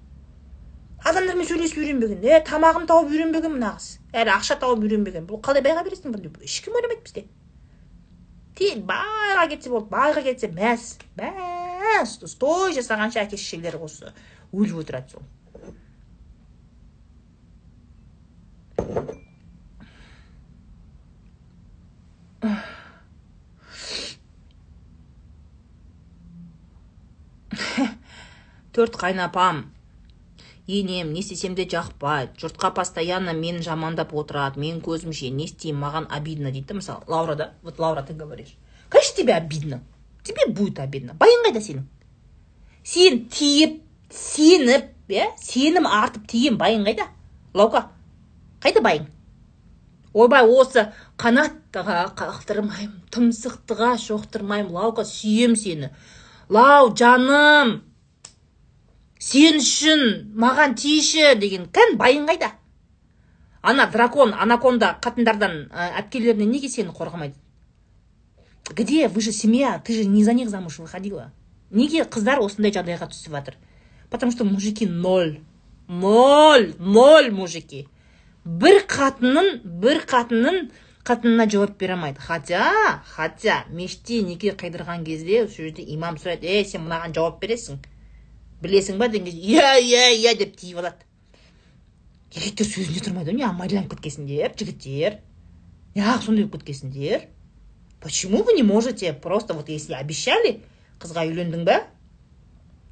адамдармен 1.01 1.47
сөйлесіп 1.49 1.81
үйренбеген 1.81 2.25
е 2.25 2.39
тамағын 2.45 2.85
тауып 2.89 3.13
үйренбеген 3.13 3.55
мына 3.55 3.73
қыз. 3.77 3.87
Әлі 4.13 4.33
ақша 4.35 4.57
тауып 4.61 4.83
үйренбеген. 4.85 5.25
Бұл 5.29 5.41
қалай 5.41 5.63
байға 5.65 5.81
бересің 5.87 6.13
бұны 6.13 6.27
деп. 6.27 6.37
Ешкім 6.45 6.77
ойламайды 6.77 7.01
бізде. 7.07 7.23
Тек 8.57 8.83
байға 8.85 9.47
кетсе 9.49 9.71
болды 9.73 9.89
байға 9.89 10.21
кетсе 10.27 10.51
мәз 10.53 10.99
мәз. 11.17 12.17
Той 12.37 12.75
жасағанша 12.77 13.23
әке 13.23 13.39
шешелері 13.39 13.81
осы. 13.81 14.13
Өліп 14.53 14.83
отырады 14.83 15.15
сол. 15.15 15.25
төрт 28.73 28.97
қайнапам. 28.97 29.71
Енем 30.67 31.13
не 31.13 31.19
істесем 31.19 31.55
де 31.55 31.65
жақпайды 31.67 32.31
жұртқа 32.39 32.73
постоянно 32.73 33.33
мені 33.35 33.61
жамандап 33.65 34.13
отырады. 34.15 34.59
Менің 34.61 34.81
көзімше 34.85 35.29
не 35.35 35.45
істеймін 35.49 35.81
маған 35.83 36.05
обидно 36.09 36.51
дейді 36.51 36.73
мысалы. 36.77 37.03
Лаура 37.07 37.35
да? 37.35 37.53
Вот 37.61 37.79
лаура 37.79 38.03
ты 38.03 38.13
говоришь. 38.13 38.55
Конечно 38.89 39.17
тебе 39.17 39.33
обидно. 39.33 39.83
Тебе 40.23 40.45
будет 40.47 40.79
обидно. 40.79 41.13
Байың 41.19 41.43
қайда 41.47 41.61
сенің? 41.65 41.83
Сен 42.83 43.25
тиіп 43.29 43.81
сеніп 44.13 44.85
иә? 45.09 45.31
Сенім 45.41 45.87
артып 45.87 46.27
тиген 46.29 46.57
байың 46.61 46.85
қайда? 46.85 47.07
Лаука. 47.53 47.89
Қайда 48.61 48.83
байың? 48.85 49.07
Ойбай 50.13 50.43
осы 50.43 50.89
қанаттыға 51.21 51.99
қақтырмаймын 52.19 52.97
тұмсықтыға 53.13 53.93
шоқтырмаймын 54.05 54.73
лаука 54.75 55.05
сүйем 55.07 55.55
сені. 55.55 55.91
Лау 56.51 56.91
жаным 56.95 57.77
сен 59.19 59.61
үшін 59.61 60.33
маған 60.35 60.75
тиіші 60.81 61.35
деген 61.39 61.69
кән 61.71 61.95
байың 62.01 62.27
қайда? 62.27 62.51
Ана 63.61 63.87
дракон 63.93 64.33
анаконда 64.33 64.97
қатындардан 65.01 65.69
әпкелерінен 65.71 66.51
неге 66.51 66.69
сені 66.69 66.91
қорғамайды? 66.91 67.37
Где? 68.69 69.07
Вы 69.07 69.21
же 69.21 69.31
семья 69.31 69.81
ты 69.85 69.93
же 69.93 70.05
не 70.05 70.23
за 70.23 70.33
них 70.33 70.49
замуж 70.49 70.79
выходила. 70.79 71.31
Неге 71.69 72.03
қыздар 72.03 72.39
осындай 72.43 72.71
жағдайға 72.71 73.07
түсіп 73.11 73.31
жатыр? 73.31 73.55
Потому 74.09 74.31
что 74.31 74.43
мужики 74.43 74.85
ноль. 74.85 75.39
Ноль 75.87 76.73
ноль 76.79 77.31
мужики. 77.31 77.87
Бір 78.45 78.81
қатынын 78.89 79.61
бір 79.83 80.01
қатынын 80.09 80.71
қатынына 81.05 81.47
жауап 81.49 81.77
бере 81.77 81.93
алмайды 81.93 82.19
хотя 82.19 83.01
хотя 83.05 83.65
мешітте 83.69 84.21
неке 84.21 84.55
қидырған 84.57 85.03
кезде 85.05 85.47
сол 85.47 85.67
жерде 85.67 85.85
имам 85.95 86.17
сұрайды 86.17 86.49
ей 86.49 86.65
сен 86.65 86.85
мынаған 86.85 87.13
жауап 87.17 87.41
бересің 87.43 87.81
білесің 88.61 88.97
ба 88.97 89.09
деген 89.09 89.29
кезде 89.29 89.57
иә 89.57 89.75
иә 89.81 90.07
иә 90.21 90.37
деп 90.39 90.55
тиіп 90.57 90.81
алады 90.81 91.05
еркектер 92.35 92.65
сөзінде 92.65 93.05
тұрмайды 93.05 93.31
ғой 93.31 93.43
не 93.43 93.51
майдаланып 93.59 93.93
кеткенсіңдер 93.93 94.57
жігіттер 94.57 95.19
неғып 95.95 96.25
сондай 96.25 96.45
болып 96.45 96.65
кеткенсіңдер 96.65 97.29
почему 98.01 98.43
вы 98.43 98.53
не 98.53 98.63
можете? 98.63 99.13
Просто 99.13 99.53
вот 99.53 99.69
если 99.69 99.93
обещали 99.93 100.59
қызға 100.99 101.23
үйлендің 101.29 101.63
ба? 101.65 101.83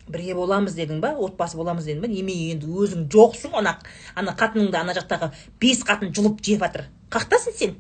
Бірге 0.09 0.35
боламыз 0.35 0.75
дедің 0.77 1.01
ба 1.03 1.13
отбасы 1.17 1.57
боламыз 1.57 1.85
дедің 1.87 2.01
ба 2.05 2.09
неме 2.11 2.35
енді 2.51 2.67
өзің 2.67 3.07
жоқсың 3.13 3.55
ана 3.61 3.77
ана 4.15 4.35
қатыныңды 4.37 4.79
ана 4.79 4.95
жақтағы 4.97 5.31
бес 5.61 5.83
қатын 5.85 6.13
жұлып 6.15 6.41
жеп 6.45 6.65
жатыр. 6.65 6.87
Қаяқтасың 7.09 7.57
сен. 7.57 7.75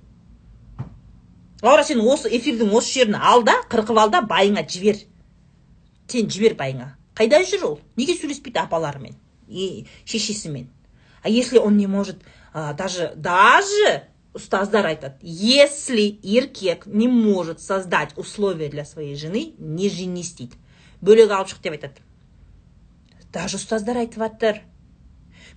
Лаура 1.61 1.83
сен 1.83 1.99
осы 1.99 2.29
эфирдің 2.37 2.71
осы 2.75 2.99
жерін 2.99 3.17
ал 3.19 3.43
да 3.43 3.57
қырқып 3.69 3.99
ал 3.99 4.13
да 4.13 4.21
байыңа 4.23 4.63
жібер. 4.69 5.01
Сен 6.07 6.29
жібер 6.29 6.55
байыңа. 6.59 6.93
Қайда 7.19 7.41
жүр 7.43 7.65
ол? 7.67 7.79
Неге 7.99 8.15
сөйлеспейді 8.15 8.61
апаларымен? 8.61 9.17
Шешесімен? 10.05 10.69
А 11.21 11.29
если 11.29 11.57
он 11.57 11.77
не 11.77 11.87
может 11.87 12.21
а, 12.53 12.73
даже 12.73 13.13
даже 13.15 14.05
ұстаздар 14.33 14.85
айтады 14.85 15.17
если 15.21 16.19
еркек 16.23 16.85
не 16.85 17.07
может 17.07 17.59
создать 17.59 18.17
условия 18.17 18.69
для 18.69 18.85
своей 18.85 19.15
жены 19.15 19.53
не 19.57 19.89
женись 19.89 20.33
дейді. 20.33 20.55
Бөлек 21.01 21.31
алып 21.31 21.49
шық 21.49 21.61
деп 21.63 21.73
айтады. 21.73 22.01
Даже 23.33 23.57
ұстаздар 23.59 24.01
айтып 24.01 24.23
жатыр 24.23 24.61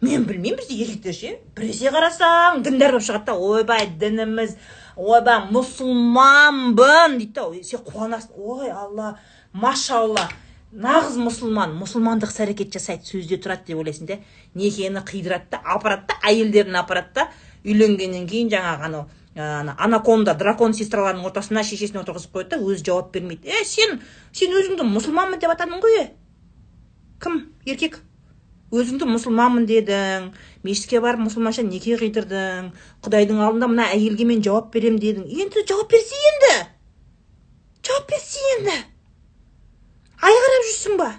мен 0.02 0.24
білмеймін 0.26 0.58
бізде 0.58 0.76
еркектер 0.82 1.14
ше 1.16 1.32
біресе 1.56 1.92
қарасаң 1.94 2.62
діндар 2.66 2.92
болып 2.96 3.06
шығады 3.06 3.30
да 3.30 3.36
ойбай 3.38 3.86
дініміз 4.00 4.56
ойбай 4.96 5.46
мұсылманбын 5.52 7.18
дейді 7.18 7.32
да 7.36 7.64
сен 7.64 7.84
қуанасың. 7.86 8.36
Ой 8.36 8.70
алла 8.70 9.16
машалла 9.52 10.28
нағыз 10.72 11.18
мұсылман! 11.20 11.74
Мұсылмандық 11.80 12.32
іс 12.32 12.40
әрекет 12.44 12.72
жасайды 12.74 13.08
сөзде 13.08 13.38
тұрады 13.40 13.68
деп 13.70 13.82
ойлайсың 13.82 14.08
да 14.08 14.18
некені 14.54 15.04
қидырады 15.06 15.52
да 15.52 15.60
апарады 15.64 16.08
да 16.08 16.18
әйелдерін 16.28 16.78
апарады 16.80 17.12
да 17.14 17.28
үйленгеннен 17.64 18.26
кейін 18.28 18.50
жаңағы 18.52 18.88
анау 18.88 19.04
ана 19.36 19.76
анаконда 19.78 20.34
дракон 20.34 20.74
сестраларының 20.76 21.28
ортасына 21.30 21.62
шешесін 21.64 22.02
отырғызып 22.02 22.34
қояды 22.34 22.56
да 22.56 22.58
өзі 22.60 22.84
жауап 22.88 23.12
бермейді. 23.14 23.48
Е 23.48 23.64
сен 23.64 24.00
сен 24.32 24.52
өзіңді 24.52 24.84
мұсылманмын! 24.88 25.40
деп 25.40 25.54
атадың 25.54 25.80
ғой 25.80 26.00
е? 26.02 26.10
Кім? 27.22 27.38
Еркек. 27.68 28.00
Өзіңді 28.72 29.04
мұсылманмын 29.04 29.66
дедің 29.68 30.30
мешітке 30.64 31.02
барып 31.04 31.26
мұсылманша 31.26 31.64
неке 31.66 31.98
қидырдың 32.00 32.70
құдайдың 33.04 33.42
алдында 33.44 33.68
мына 33.68 33.90
әйелге 33.92 34.24
мен 34.30 34.40
жауап 34.44 34.70
беремін 34.72 34.96
дедің. 35.02 35.26
Енді 35.28 35.64
жауап 35.68 35.92
берсе 35.92 36.16
енді. 36.30 36.54
Жауап 37.84 38.08
берсе 38.08 38.46
енді. 38.54 38.78
Ай 40.24 40.40
қарап 40.46 40.66
жүрсің 40.70 40.98
ба? 41.02 41.10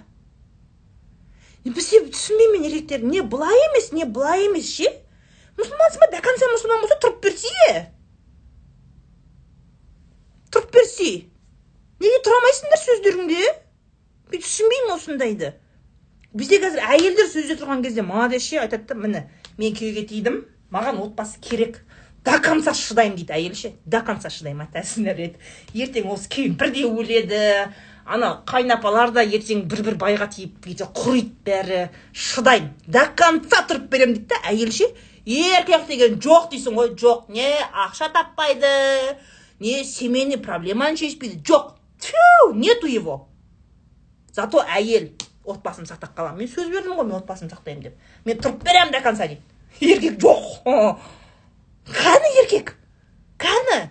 Бізде 1.64 2.02
түсінбеймін 2.10 2.58
мен 2.58 2.68
еркектер. 2.72 3.06
Не 3.06 3.22
былай 3.22 3.54
емес 3.70 3.92
не 3.94 4.04
былай 4.04 4.48
емес 4.48 4.74
ше? 4.74 4.90
Мұсылмансың 5.56 6.02
ба? 6.02 6.10
До 6.12 6.22
конца 6.26 6.50
мұсылман 6.50 6.82
болса 6.82 6.98
тұрып 7.06 7.22
берсе. 7.22 7.84
Тұрып 10.50 10.74
берсе. 10.74 11.12
Неге 12.02 12.18
тұра 12.26 12.40
алмайсыңдар 12.42 12.82
сөздеріңде 12.82 13.44
мен 14.34 14.42
түсінбеймін 14.42 14.96
осындайды. 14.98 15.54
Бізде 16.34 16.58
қазір 16.62 16.82
әйелдер 16.90 17.28
сөзде 17.30 17.56
тұрған 17.60 17.82
кезде 17.84 18.02
молодец 18.02 18.42
ше 18.42 18.58
айтады 18.64 18.88
да 18.90 18.94
міне 18.98 19.24
мен 19.58 19.74
күйеуге 19.74 20.06
тидім 20.10 20.44
маған 20.74 20.98
отбасы 21.04 21.40
керек. 21.40 21.84
До 22.24 22.38
конца 22.42 22.72
шыдаймын 22.74 23.18
дейді 23.20 23.34
әйел 23.36 23.54
ше 23.54 23.74
до 23.86 24.00
конца 24.02 24.30
шыдаймын 24.32 24.66
айтасыңдар 24.66 25.18
ертең 25.74 26.08
осы 26.10 26.30
кемпір 26.32 26.72
де 26.72 26.86
өледі 26.88 27.40
ана 28.04 28.30
қайнапалар 28.48 29.12
да 29.12 29.22
ертең 29.24 29.66
бір 29.68 29.82
бір 29.84 29.98
байға 30.00 30.30
тиіп 30.32 30.66
құриды 30.66 31.34
бәрі. 31.46 31.82
Шыдаймын 32.12 32.72
до 32.86 33.04
конца 33.16 33.62
тұрып 33.68 33.90
беремін 33.92 34.16
дейді 34.18 34.32
да 34.32 34.40
әйел 34.50 34.72
ше 34.72 34.88
еркек 35.24 35.86
деген 35.88 36.18
жоқ 36.18 36.50
дейсің 36.52 36.80
ғой 36.80 36.94
жоқ. 36.96 37.28
Не 37.28 37.52
ақша 37.86 38.10
таппайды 38.12 38.72
не 39.60 39.84
семейный 39.84 40.38
проблеманы 40.38 40.96
шешпейді 40.96 41.42
жоқ. 41.44 41.76
Тю 42.00 42.54
нету 42.54 42.86
его. 42.86 43.28
Зато 44.32 44.64
әйел 44.64 45.12
отбасын 45.44 45.88
сақтап 45.88 46.14
қаламын. 46.16 46.44
Мен 46.44 46.48
сөз 46.48 46.70
бердім 46.72 46.96
ғой 46.98 47.08
мен 47.08 47.18
отбасымды 47.18 47.54
сақтаймын 47.54 47.88
деп. 47.88 47.98
Мен 48.24 48.38
тұрып 48.38 48.64
беремін 48.64 48.92
до 48.92 49.02
конца 49.02 49.26
дейді. 49.26 49.42
Еркек 49.80 50.18
жоқ. 50.22 51.02
Қане 51.90 52.30
еркек. 52.42 52.76
Қане 53.38 53.90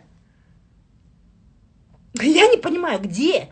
я 2.21 2.47
не 2.47 2.57
понимаю 2.57 2.99
где? 3.01 3.49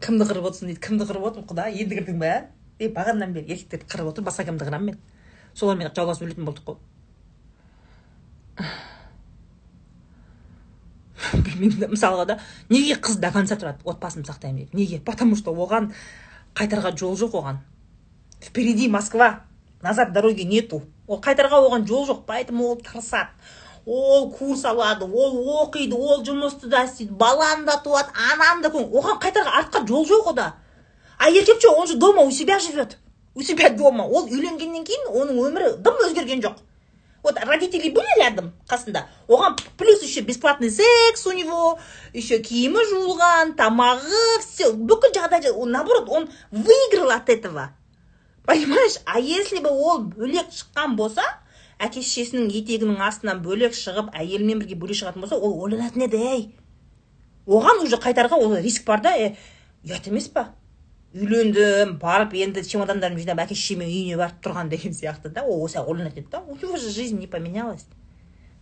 Кімді 0.00 0.24
қырып 0.24 0.46
отырсың 0.46 0.70
дейді? 0.70 0.80
Кімді 0.80 1.04
қырып 1.08 1.24
отырмын 1.26 1.48
құда? 1.50 1.66
Енді 1.74 1.98
кірдің 1.98 2.18
ба 2.20 2.32
е 2.78 2.88
бағанадан 2.94 3.32
бері 3.34 3.50
еркектерді 3.50 3.88
қырып 3.90 4.12
отыр 4.12 4.24
басқа 4.28 4.46
кімді 4.46 4.68
қырамын 4.68 4.92
мен? 4.92 5.00
Солармен 5.54 5.90
жауласып 5.96 6.28
өлетін 6.28 6.46
болдық 6.46 6.64
қой. 6.70 6.76
білмеймін 11.46 11.90
мысалға 11.92 12.26
да 12.26 12.38
неге 12.68 12.96
қыз 13.00 13.18
до 13.20 13.30
конца 13.32 13.56
тұрады? 13.56 13.82
Отбасымды 13.84 14.30
сақтаймын 14.30 14.64
деп. 14.64 14.74
Неге? 14.74 15.00
Потому 15.00 15.36
что 15.36 15.52
оған 15.52 15.92
қайтарға 16.54 16.96
жол 16.96 17.16
жоқ 17.16 17.36
оған. 17.40 17.60
Впереди 18.40 18.88
москва 18.88 19.44
назад 19.82 20.12
дороги 20.12 20.42
нету. 20.42 20.82
Ол 21.06 21.20
қайтарға 21.20 21.62
оған 21.68 21.86
жол 21.86 22.06
жоқ 22.08 22.24
поэтому 22.26 22.68
ол 22.70 22.76
тырысады. 22.76 23.30
Ол 23.86 24.30
курс 24.30 24.64
алады 24.64 25.04
ол 25.04 25.64
оқиды 25.64 25.94
ол 25.94 26.22
жұмысты 26.24 26.66
да 26.66 26.84
істейді 26.84 27.12
баланы 27.14 27.66
да 27.66 27.78
туады 27.78 28.10
ананы 28.32 28.62
да 28.62 28.70
оған 28.70 29.20
қайтарға 29.22 29.60
артқа 29.62 29.86
жол 29.86 30.06
жоқ 30.06 30.30
ода. 30.32 30.54
А 31.18 31.30
еркек 31.30 31.60
ше 31.60 31.68
он 31.68 31.86
же 31.86 31.96
дома 31.96 32.22
у 32.22 32.30
себя 32.30 32.58
живет. 32.58 32.98
У 33.34 33.42
себя 33.42 33.70
дома. 33.70 34.04
Ол 34.04 34.26
үйленгеннен 34.26 34.84
кейін 34.84 35.06
оның 35.12 35.38
өмірі 35.48 35.76
дым 35.78 36.02
өзгерген 36.08 36.42
жоқ. 36.42 36.56
Вот 37.26 37.38
родители 37.42 37.90
были 37.90 38.20
рядом 38.20 38.52
қасында 38.70 39.02
оған 39.28 39.58
плюс 39.76 40.02
еще 40.02 40.20
бесплатный 40.20 40.70
секс 40.70 41.26
у 41.26 41.32
него 41.32 41.78
еще 42.14 42.38
киімі 42.38 42.84
жуылған 42.90 43.56
тамағы 43.58 44.20
все 44.44 44.70
бүкіл 44.72 45.10
жағдай 45.16 45.50
наоборот 45.66 46.08
он 46.08 46.28
выиграл 46.52 47.10
от 47.10 47.28
этого. 47.28 47.70
Понимаешь? 48.44 49.00
А 49.04 49.18
если 49.18 49.58
бы 49.58 49.70
ол 49.70 50.04
бөлек 50.06 50.54
шыққан 50.54 50.94
болса 50.94 51.24
әке 51.82 52.00
шешесінің 52.00 52.46
етегінің 52.60 53.02
астынан 53.02 53.42
бөлек 53.42 53.74
шығып 53.74 54.14
әйелімен 54.14 54.62
бірге 54.62 54.78
бөлек 54.78 55.00
шығатын 55.00 55.26
болса 55.26 55.36
ол 55.36 55.58
ойланатын 55.66 56.06
еді 56.06 56.22
ей 56.22 56.44
оған 57.46 57.82
уже 57.82 57.98
қайтарға 57.98 58.38
ол 58.38 58.54
риск 58.62 58.86
бар 58.86 59.02
да 59.02 59.16
е 59.18 59.34
ұят 59.84 60.06
емес 60.06 60.30
па? 60.30 60.52
Үйлендім 61.16 61.96
барып 62.02 62.34
енді 62.36 62.62
чемодандарымды 62.66 63.24
жинап 63.24 63.40
әке 63.46 63.56
шешеммен 63.56 63.88
үйіне 63.88 64.18
барып 64.20 64.42
тұрған 64.44 64.68
деген 64.68 64.92
сияқты 64.92 65.32
да. 65.32 65.42
Ол 65.42 65.64
осылай 65.64 65.86
ойланатын 65.88 66.22
еді 66.22 66.30
да. 66.30 66.42
У 66.46 66.56
него 66.56 66.76
же 66.76 66.90
жизнь 66.90 67.18
не 67.18 67.26
поменялась. 67.26 67.86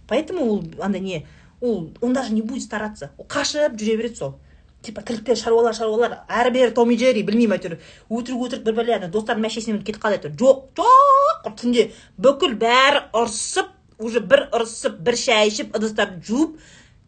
Поэтому 0.09 0.45
ол 0.45 0.65
андай 0.81 1.01
не 1.01 1.27
ол 1.61 1.93
он 2.01 2.13
даже 2.13 2.33
не 2.33 2.43
будет 2.43 2.63
стараться. 2.63 3.11
Ол 3.19 3.27
қашып 3.27 3.75
жүре 3.77 3.97
береді 3.97 4.17
сол. 4.17 4.39
Типа 4.83 5.03
тірліктер 5.03 5.37
шаруалар 5.37 5.75
шаруалар 5.75 6.19
әрі 6.29 6.51
бері 6.53 6.75
том 6.77 6.91
и 6.93 6.97
джерри 6.97 7.23
білмеймін 7.25 7.57
әйтеуір 7.57 7.79
өтірік 8.13 8.43
өтірік 8.47 8.65
бір 8.67 8.75
бәле 8.77 8.99
достарының 9.09 9.49
мәшесінен 9.49 9.81
кетіп 9.83 10.03
қалды 10.03 10.19
әйтеуір. 10.19 10.35
Жоқ 10.37 10.67
жоқ 10.77 11.55
түнде 11.57 11.87
бүкіл 12.21 12.59
бәрі 12.61 13.07
ұрысып 13.17 13.73
уже 13.99 14.21
бір 14.21 14.51
ұрысып 14.53 14.99
бір 15.07 15.17
шай 15.17 15.49
ішіп 15.49 15.73
ыдыстарды 15.79 16.21
жуып 16.29 16.59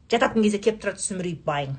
жататын 0.09 0.46
кезде 0.46 0.62
келіп 0.64 0.80
тұрады 0.87 1.04
сүмірейіп 1.04 1.44
байың 1.44 1.76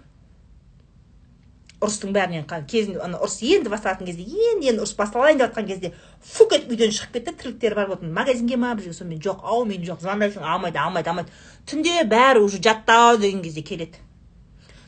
ұрыстың 1.78 2.14
бәрінен 2.16 2.46
кезінде 2.66 3.02
ана 3.06 3.20
ұрыс 3.22 3.38
енді 3.46 3.70
басталатын 3.70 4.08
кезде 4.10 4.24
енді 4.26 4.72
енді 4.72 4.82
ұрыс 4.82 4.96
басталайын 4.98 5.38
деп 5.38 5.52
жатқан 5.52 5.68
кезде 5.70 5.92
фук 6.26 6.56
етіп 6.58 6.72
үйден 6.74 6.94
шығып 6.96 7.14
кетті 7.20 7.34
тірліктері 7.38 7.78
бар 7.78 7.92
болатын 7.92 8.14
магазинге 8.18 8.58
ма 8.58 8.74
бір 8.74 8.88
жерге 8.88 8.98
сонымен 8.98 9.22
жоқ 9.22 9.46
ау 9.46 9.62
мен 9.70 9.86
жоқ 9.86 10.02
звондайсың 10.02 10.42
алмайды 10.42 10.82
алмайды 10.82 11.12
алмайды. 11.12 11.30
Түнде 11.70 12.02
бәрі 12.10 12.42
уже 12.42 12.58
жаттау 12.58 13.18
деген 13.22 13.44
кезде 13.46 13.62
келеді. 13.62 14.02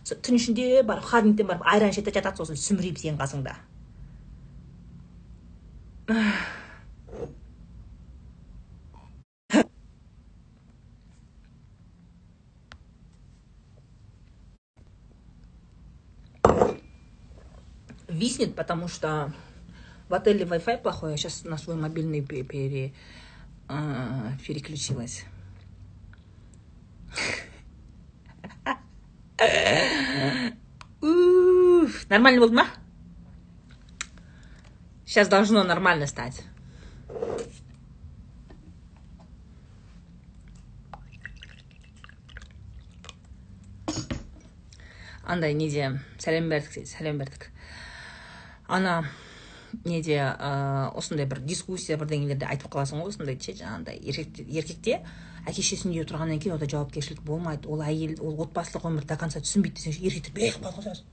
Түн 0.09 0.41
ішінде 0.41 0.81
барып 0.81 1.05
холодильниктен 1.05 1.51
барып 1.51 1.67
айран 1.69 1.93
ішеді 1.93 2.15
жатады 2.15 2.41
сосын 2.41 2.57
сүмірейіп 2.57 2.97
сенің 2.97 3.21
қасыңда. 3.21 3.53
виснет 18.18 18.54
потому 18.54 18.88
что 18.88 19.32
в 20.08 20.14
отеле 20.14 20.44
Wi-Fi 20.44 20.78
плохой, 20.78 21.12
я 21.12 21.16
сейчас 21.16 21.44
на 21.44 21.56
свой 21.56 21.76
мобильный 21.76 22.20
пере, 22.20 22.92
а, 23.68 24.32
переключилась. 24.46 25.24
Нормально 32.08 32.40
болды 32.40 32.54
ма 32.54 32.66
сейчас 35.04 35.28
должно 35.28 35.62
нормально 35.64 36.06
стать 36.06 36.42
андай 45.22 45.54
неде 45.54 46.00
сәлем 46.20 46.48
бердік 46.52 46.74
дейді 46.74 46.90
сәлем 46.90 47.18
бердік 47.20 47.48
ана 48.69 49.03
неде 49.85 50.17
ә, 50.21 50.89
осындай 50.97 51.27
бір 51.29 51.41
дискуссия 51.45 51.97
бірдеңелерде 51.99 52.47
айтып 52.49 52.71
қаласың 52.73 53.03
ғой 53.03 53.11
осындай 53.13 53.37
ше 53.41 53.53
жаңағындай 53.59 53.99
еркекте 53.99 55.01
әке 55.45 55.61
шешесінің 55.61 55.95
үйде 55.95 56.09
тұрғаннан 56.09 56.41
кейін 56.41 56.57
онда 56.57 56.67
жауапкершілік 56.69 57.21
болмайды. 57.25 57.69
Ол 57.69 57.83
әйел 57.85 58.17
ол 58.23 58.41
отбасылық 58.45 58.89
өмірді 58.89 59.11
до 59.13 59.17
конца 59.21 59.41
түсінбейді 59.43 59.77
десеңші 59.79 60.05
еркектер 60.09 60.35
бек 60.35 60.59
қозғаласың 60.63 61.07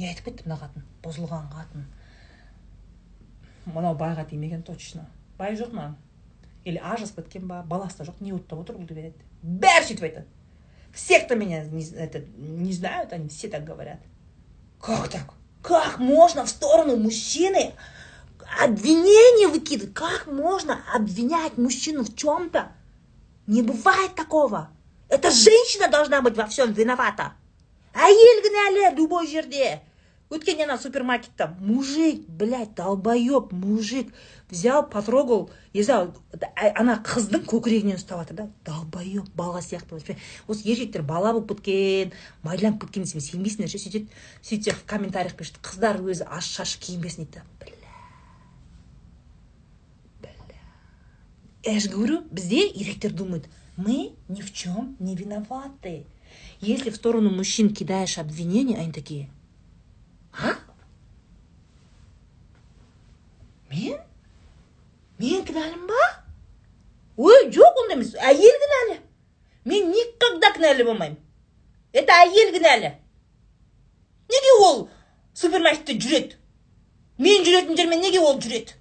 не 0.00 0.08
айтып 0.08 0.30
кетті 0.30 0.46
мына 0.48 0.58
қатын? 0.60 0.84
Бұзылған 1.04 1.48
қатын. 1.52 1.88
Мынау 3.70 3.96
байға 4.00 4.24
тимеген 4.30 4.62
точно. 4.64 5.06
Бай 5.38 5.56
жоқ 5.58 5.74
маған 5.76 5.96
или 6.64 6.80
ажырасып 6.80 7.22
кеткен 7.22 7.48
ба? 7.48 7.62
Баласы 7.66 7.98
да 7.98 8.06
жоқ 8.08 8.20
не 8.24 8.32
оттап 8.32 8.62
отыр 8.62 8.78
бұл 8.80 8.88
деп 8.88 9.00
айтады. 9.00 9.26
Бәрі 9.42 9.88
сөйтіп 9.88 10.06
айтады. 10.08 10.26
Все 10.92 11.20
кто 11.20 11.36
меня 11.36 11.64
не, 11.64 11.84
это, 11.92 12.24
не 12.36 12.72
знают 12.72 13.12
они 13.12 13.28
все 13.28 13.48
так 13.48 13.64
говорят. 13.64 14.00
Как 14.80 15.08
так? 15.08 15.34
Как 15.62 15.98
можно 15.98 16.44
в 16.44 16.48
сторону 16.48 16.96
мужчины 16.96 17.74
обвинение 18.60 19.48
выкидывать? 19.48 19.94
Как 19.94 20.26
можно 20.26 20.80
обвинять 20.94 21.58
мужчину 21.58 22.04
в 22.04 22.14
чем-то 22.14 22.72
не 23.46 23.62
бывает 23.62 24.14
такого. 24.14 24.70
Это 25.08 25.30
женщина 25.30 25.88
должна 25.88 26.20
быть 26.22 26.36
во 26.36 26.46
всем 26.46 26.72
виновата. 26.72 27.34
Әйел 27.90 28.38
кінәлі 28.42 28.82
любой 28.96 29.26
жерде 29.26 29.82
өткенде 30.30 30.64
ана 30.64 30.78
супермаркетте 30.78 31.48
мужик 31.58 32.26
блядь 32.28 32.74
долбоеб 32.74 33.52
мужик! 33.52 34.12
Взял 34.48 34.88
потрогал 34.88 35.50
не 35.74 35.82
знаю 35.82 36.14
ана 36.54 37.02
қыздың 37.06 37.44
көкірегінен 37.50 37.98
ұстап 37.98 38.22
жатыр 38.22 38.36
да 38.36 38.46
долбоеб 38.64 39.26
бала 39.34 39.60
сияқты 39.62 39.98
осы 39.98 40.62
еркектер 40.68 41.02
бала 41.02 41.32
болып 41.32 41.60
кеткен 41.60 42.12
майланып 42.42 42.84
кеткен 42.84 43.02
десем 43.02 43.20
сенбейсіңдер 43.20 43.70
ше? 43.70 43.78
Сөйтеді 43.78 44.08
сөйтсе 44.42 44.76
комментариях 44.86 45.34
пишет 45.34 45.58
қыздар 45.62 45.98
өзі 45.98 46.26
ашық 46.30 46.62
шашық 46.62 46.86
киінбесін 46.86 47.26
дейді 47.26 47.42
бля 47.58 47.80
я 51.64 51.80
же 51.80 51.90
говорю 51.90 52.22
бізде 52.30 52.68
еркектер 52.68 53.12
думают 53.12 53.48
мы 53.76 54.14
ни 54.28 54.42
в 54.42 54.52
чем 54.52 54.96
не 55.00 55.16
виноваты 55.16 56.06
если 56.60 56.90
в 56.90 56.96
сторону 56.96 57.30
мужчин 57.30 57.74
кидаешь 57.74 58.18
обвинения 58.18 58.78
они 58.78 58.92
такие 58.92 59.28
а 60.32 60.54
мен? 63.70 64.00
мен 65.18 65.44
кінәлімін 65.44 65.86
ба? 65.90 66.06
Ой 67.16 67.50
жоқ 67.52 67.82
ондай 67.82 67.98
емес. 67.98 68.14
Әйел 68.16 68.56
кінәлі. 68.64 68.96
Мен 69.68 69.90
никогда 69.92 70.52
кінәлі 70.56 70.86
болмаймын. 70.88 71.18
Это 71.92 72.16
әйел 72.24 72.54
кінәлі. 72.56 72.94
Неге 74.30 74.56
ол 74.64 74.84
супермаркетте 75.34 75.98
жүреді? 76.00 76.38
Мен 77.18 77.44
жүретін 77.44 77.76
жермен 77.76 78.00
неге 78.00 78.22
ол 78.24 78.38
жүреді? 78.40 78.78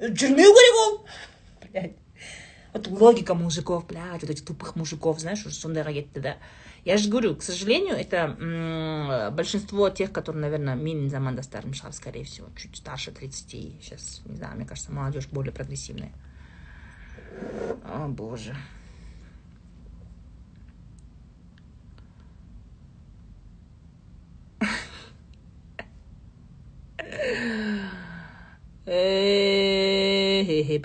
Жүрмеу 0.00 0.54
керек 0.56 0.78
ол. 0.84 0.94
Блядь. 1.62 1.96
Вот 2.72 2.86
логика 2.86 3.34
мужиков 3.34 3.86
блядь 3.86 4.22
вот 4.22 4.30
этих 4.30 4.44
тупых 4.44 4.74
мужиков 4.76 5.20
знаешь 5.20 5.44
сондайға 5.44 5.92
кетті 5.92 6.20
да. 6.20 6.36
я 6.85 6.97
же 6.97 7.09
говорю 7.09 7.35
к 7.35 7.43
сожалению 7.43 7.95
это 7.95 9.31
большинство 9.35 9.89
тех 9.89 10.11
которые 10.11 10.41
наверное 10.41 10.75
менің 10.75 11.09
замандастарым 11.09 11.73
шығар 11.73 11.93
скорее 11.93 12.23
всего 12.23 12.47
чуть 12.55 12.77
старше 12.77 13.11
30 13.11 13.81
сейчас 13.81 14.21
не 14.25 14.37
знаю 14.37 14.55
мне 14.55 14.65
кажется 14.65 14.91
молодежь 14.91 15.27
более 15.31 15.51
прогрессивная 15.51 16.11
о 17.83 18.07
боже 18.07 18.55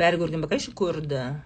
бәрі 0.00 0.16
көрген 0.20 0.40
ба 0.40 0.48
конечно 0.48 0.72
көрді 0.72 1.42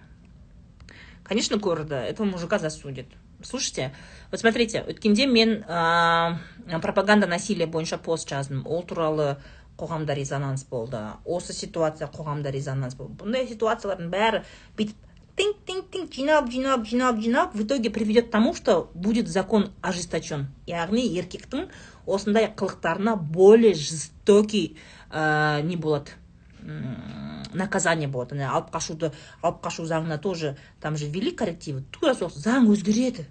конечно 1.23 1.57
көрді 1.57 1.99
этого 2.07 2.27
мужика 2.27 2.59
засудят 2.59 3.07
Слушайте 3.42 3.92
вот 4.30 4.40
смотрите 4.40 4.84
өткенде 4.86 5.26
мен 5.26 5.64
ә, 5.68 6.38
пропаганда 6.80 7.26
насилия 7.26 7.66
бойынша 7.66 7.98
пост 7.98 8.28
жаздым. 8.28 8.66
Ол 8.66 8.82
туралы 8.82 9.36
қоғамда 9.78 10.14
резонанс 10.14 10.64
болды. 10.64 11.00
Осы 11.24 11.52
ситуация 11.52 12.08
қоғамда 12.08 12.52
резонанс 12.52 12.94
болды. 12.94 13.16
Бұндай 13.24 13.48
ситуациялардың 13.48 14.10
бәрі 14.12 14.42
бүйтіп 14.78 15.08
тинг 15.40 15.56
тинг 15.66 15.90
тинг 15.90 16.14
жиналып 16.14 16.50
жиналып 16.52 16.86
жиналып 16.86 17.20
жиналып 17.24 17.54
в 17.54 17.64
итоге 17.64 17.90
приведет 17.90 18.28
к 18.28 18.30
тому 18.30 18.54
что 18.54 18.90
будет 18.94 19.28
закон 19.28 19.70
ожесточен. 19.80 20.48
Яғни 20.66 21.06
еркектің 21.08 21.68
осындай 22.06 22.52
қылықтарына 22.54 23.16
более 23.16 23.74
жестокий 23.74 24.76
ә, 25.10 25.62
не 25.62 25.76
болады. 25.76 26.19
наказание 27.53 28.07
болады 28.07 28.35
ана 28.35 28.51
алып 28.57 28.71
қашуды 28.73 29.11
алып 29.41 29.61
қашу 29.65 29.85
заңына 29.85 30.17
тоже 30.17 30.55
там 30.81 30.97
же 30.97 31.07
ввели 31.07 31.31
коррективы 31.31 31.83
тура 31.91 32.15
сол 32.15 32.29
заң 32.29 32.69
өзгереді 32.73 33.27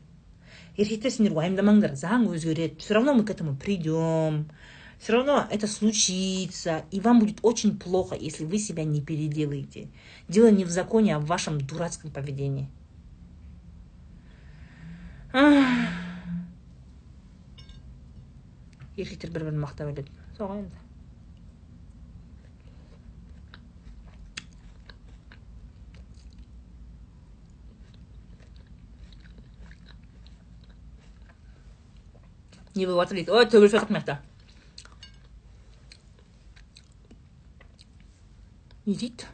еркектер 0.76 1.10
сендер 1.10 1.34
уайымдамаңдар 1.34 1.96
заң 1.98 2.28
өзгереді 2.30 2.78
все 2.78 2.94
равно 2.94 3.14
мы 3.14 3.24
к 3.24 3.30
этому 3.30 3.56
придем 3.56 4.46
все 4.98 5.12
равно 5.14 5.46
это 5.50 5.66
случится 5.66 6.84
и 6.90 7.00
вам 7.00 7.20
будет 7.20 7.38
очень 7.42 7.76
плохо 7.78 8.14
если 8.14 8.44
вы 8.44 8.58
себя 8.58 8.84
не 8.84 9.02
переделаете 9.02 9.88
дело 10.28 10.50
не 10.50 10.64
в 10.64 10.70
законе 10.70 11.16
а 11.16 11.18
в 11.18 11.26
вашем 11.26 11.60
дурацком 11.60 12.10
поведении 12.10 12.70
еркектер 18.96 19.34
бір 19.34 19.50
бірін 19.50 19.62
мақтап 19.66 19.90
өледі 19.90 20.10
солай 20.38 20.62
енді 20.62 20.77
не 32.78 32.86
болып 32.86 33.04
жатыр 33.04 33.16
дейді 33.20 33.30
ой 33.30 33.46
төгіліп 33.46 33.70
жатыр 33.70 33.90
мына 33.90 34.00
жақта 34.00 34.18
не 38.86 38.94
дейді 38.94 39.24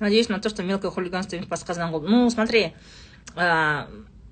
надеюсь 0.00 0.28
на 0.28 0.38
то 0.38 0.48
что 0.48 0.62
мелкое 0.62 0.90
хулиганство 0.90 1.36
им 1.36 1.46
подсказано 1.46 1.98
ну 2.00 2.30
смотри 2.30 2.74
а, 3.34 3.88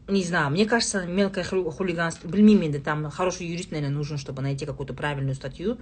не 0.08 0.22
знаю 0.22 0.50
мне 0.50 0.66
кажется 0.66 1.06
мелкое 1.06 1.44
хулиганство 1.44 2.28
білмеймін 2.28 2.64
енді 2.66 2.78
там 2.78 3.10
хороший 3.10 3.48
юрист 3.48 3.72
наверное 3.72 3.96
нужен 3.96 4.18
чтобы 4.18 4.42
найти 4.42 4.66
какую-то 4.66 4.94
правильную 4.94 5.34
статью 5.34 5.78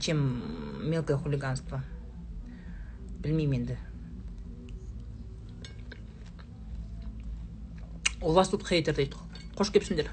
чем 0.00 0.42
мелкое 0.90 1.16
хулиганство 1.16 1.82
білмеймін 3.18 3.60
енді 3.60 3.78
У 8.21 8.31
вас 8.31 8.49
хейтер 8.49 8.95
дейді 8.95 9.17
қош 9.57 9.71
келіпсіңдер. 9.73 10.09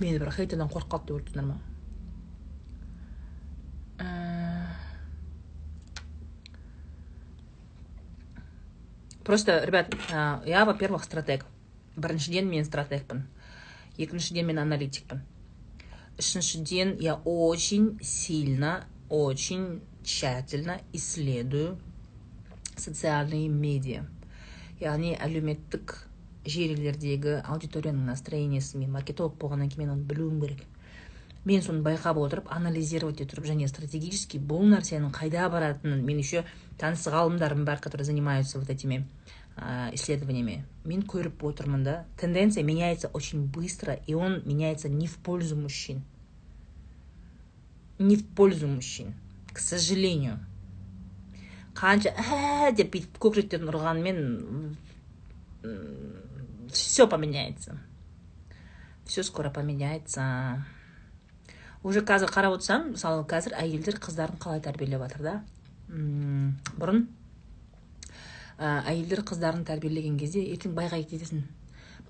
Мені 0.00 0.18
бір 0.18 0.30
хейтерден 0.32 0.68
қорқып 0.68 0.90
қалды 0.92 1.06
деп 1.12 1.20
отырсыңдар 1.20 1.46
ма 1.52 1.60
просто 9.26 9.60
ребят 9.66 9.94
я 10.46 10.64
во 10.64 10.74
первых 10.74 11.04
стратег. 11.04 11.44
Біріншіден 11.96 12.48
мен 12.48 12.64
стратегпін. 12.64 13.24
Екіншіден 13.98 14.46
мен 14.46 14.58
аналитикпін. 14.58 15.22
Үшіншіден 16.18 16.96
я 17.00 17.14
очень 17.24 17.98
сильно 18.02 18.84
очень 19.08 19.82
тщательно 20.04 20.80
исследую 20.92 21.78
социальные 22.76 23.48
медиа. 23.48 24.06
Яғни 24.80 25.14
әлеуметтік 25.16 25.94
желілердегі 26.46 27.40
аудиторияның 27.44 28.06
настроениесі 28.10 28.78
мен 28.78 28.92
маркетолог 28.94 29.36
болғаннан 29.40 29.70
кейін 29.72 29.86
мен 29.86 29.94
оны 29.96 30.06
білуім 30.08 30.40
керек. 30.42 30.62
Мен 31.46 31.62
соны 31.62 31.82
байқап 31.86 32.18
отырып 32.18 32.50
анализировать 32.50 33.20
ете 33.20 33.30
тұрып 33.32 33.46
және 33.50 33.68
стратегически 33.70 34.38
бұл 34.38 34.66
нәрсенің 34.70 35.12
қайда 35.14 35.48
баратынын 35.50 36.02
мен 36.04 36.18
еще 36.18 36.44
таныс 36.78 37.06
ғалымдарым 37.06 37.64
бар 37.64 37.78
которые 37.80 38.04
занимаются 38.04 38.58
вот 38.58 38.70
этими 38.70 39.06
исследованиями. 39.92 40.64
Мен 40.84 41.02
көріп 41.02 41.44
отырмын 41.46 41.84
да 41.84 42.04
тенденция 42.20 42.62
меняется 42.62 43.08
очень 43.08 43.46
быстро 43.46 43.94
и 44.06 44.14
он 44.14 44.42
меняется 44.44 44.88
не 44.88 45.06
в 45.06 45.16
пользу 45.18 45.56
мужчин. 45.56 46.02
Не 47.98 48.16
в 48.16 48.26
пользу 48.26 48.66
мужчин 48.66 49.14
к 49.52 49.58
сожалению. 49.58 50.38
Қанша 51.76 52.12
ә 52.16 52.72
деп 52.76 52.94
бүйтіп 52.94 53.20
көкіректерін 53.22 53.70
ұрғанмен 53.72 54.18
все 56.72 57.06
поменяется. 57.06 57.78
Все 59.04 59.22
скоро 59.22 59.50
поменяется. 59.50 60.64
Уже 61.82 62.00
қазір 62.02 62.32
қарап 62.34 62.56
отырсам 62.56 62.88
мысалы 62.96 63.22
қазір 63.30 63.54
әйелдер 63.60 64.00
қыздарын 64.02 64.40
қалай 64.42 64.58
тәрбиелеп 64.64 65.04
жатыр 65.04 65.22
да 65.22 65.34
бұрын 66.80 67.04
әйелдер 68.58 69.22
қыздарын 69.28 69.62
тәрбиелеген 69.68 70.16
кезде 70.18 70.42
ертең 70.50 70.74
байға 70.74 70.98
кетесің 71.04 71.44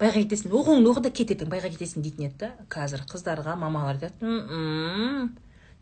байға 0.01 0.23
кетесің 0.23 0.55
оқуыңды 0.57 0.93
оқы 0.95 1.03
да 1.05 1.11
кет 1.11 1.35
ертең 1.35 1.53
байға 1.53 1.69
кетесің 1.75 2.07
дейтін 2.07 2.31
еді 2.31 2.39
да. 2.47 2.51
Қазір 2.73 3.05
қыздарға 3.11 3.59
мамалар 3.61 3.99
айтады 3.99 5.29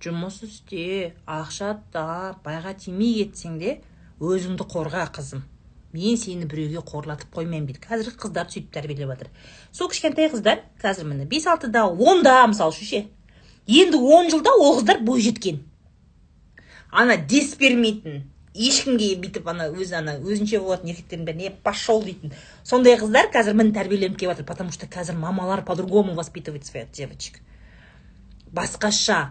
жұмыс 0.04 0.42
істе 0.44 1.14
ақша 1.24 1.78
тап 1.92 2.44
байға 2.44 2.74
тимей 2.76 3.22
кетсең 3.22 3.58
де 3.60 3.78
өзіңді 4.20 4.66
қорға 4.68 5.06
қызым. 5.16 5.44
Мен 5.94 6.18
сені 6.18 6.44
біреуге 6.50 6.82
қорлатып 6.84 7.30
қоймаймын 7.32 7.68
дейді. 7.70 7.80
Қазіргі 7.84 8.18
қыздарды 8.18 8.56
сөйтіп 8.56 8.72
тәрбиелеп 8.74 9.12
жатыр. 9.12 9.28
Сол 9.72 9.88
кішкентай 9.88 10.28
қыздар 10.32 10.64
қазір 10.82 11.06
міне 11.08 11.24
бес 11.30 11.46
алтыда 11.46 11.86
онда 11.86 12.40
мысалы 12.50 12.74
үшін 12.74 12.88
ше. 12.88 13.00
Енді 13.66 14.00
он 14.02 14.30
жылда 14.32 14.52
ол 14.58 14.80
қыздар 14.80 15.00
бойжеткен. 15.06 15.62
Ана 16.90 17.16
дес 17.16 17.54
бермейтін 17.56 18.24
ешкімге 18.54 19.14
бүйтіп 19.22 19.48
ана 19.50 19.70
өзі 19.70 19.96
ана 20.00 20.18
өзінше 20.18 20.60
болатын 20.62 20.92
еркектердің 20.92 21.24
бәріне 21.30 21.54
пошел 21.62 22.02
дейтін. 22.02 22.34
Сондай 22.62 22.98
қыздар 22.98 23.30
қазір 23.34 23.56
міне 23.58 23.74
тәрбиеленіп 23.78 24.18
келіп 24.18 24.34
жатыр 24.34 24.46
потому 24.50 24.72
что 24.72 24.86
қазір 24.86 25.16
мамалар 25.16 25.64
по 25.64 25.74
другому 25.74 26.14
воспитывает 26.14 26.66
своих 26.66 26.90
девочек. 26.90 27.40
Басқаша 28.52 29.30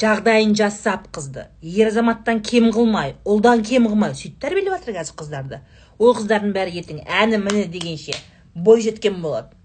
жағдайын 0.00 0.54
жасап 0.56 1.08
қызды. 1.14 1.46
Ер 1.62 1.88
азаматтан 1.88 2.42
кем 2.44 2.68
қылмай 2.74 3.14
ұлдан 3.24 3.62
кем 3.64 3.86
қылмай 3.88 4.12
сөйтіп 4.14 4.40
тәрбиелеп 4.42 4.76
жатыр 4.76 4.98
қазір 4.98 5.16
қыздарды. 5.22 5.60
Ол 5.98 6.12
қыздардың 6.18 6.52
бәрі 6.52 6.80
ертең 6.82 7.00
әні 7.06 7.40
міне 7.40 7.64
дегенше 7.72 8.12
бойжеткен 8.54 9.22
болады. 9.22 9.56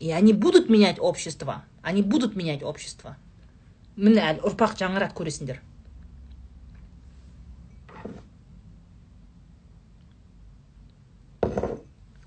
И 0.00 0.10
они 0.10 0.32
будут 0.32 0.68
менять 0.68 0.98
общество. 0.98 1.64
Они 1.82 2.02
будут 2.02 2.36
менять 2.36 2.62
общество. 2.62 3.16
Міне 3.96 4.22
әлі 4.22 4.44
ұрпақ 4.46 4.76
жаңарады 4.78 5.14
көресіңдер. 5.18 5.58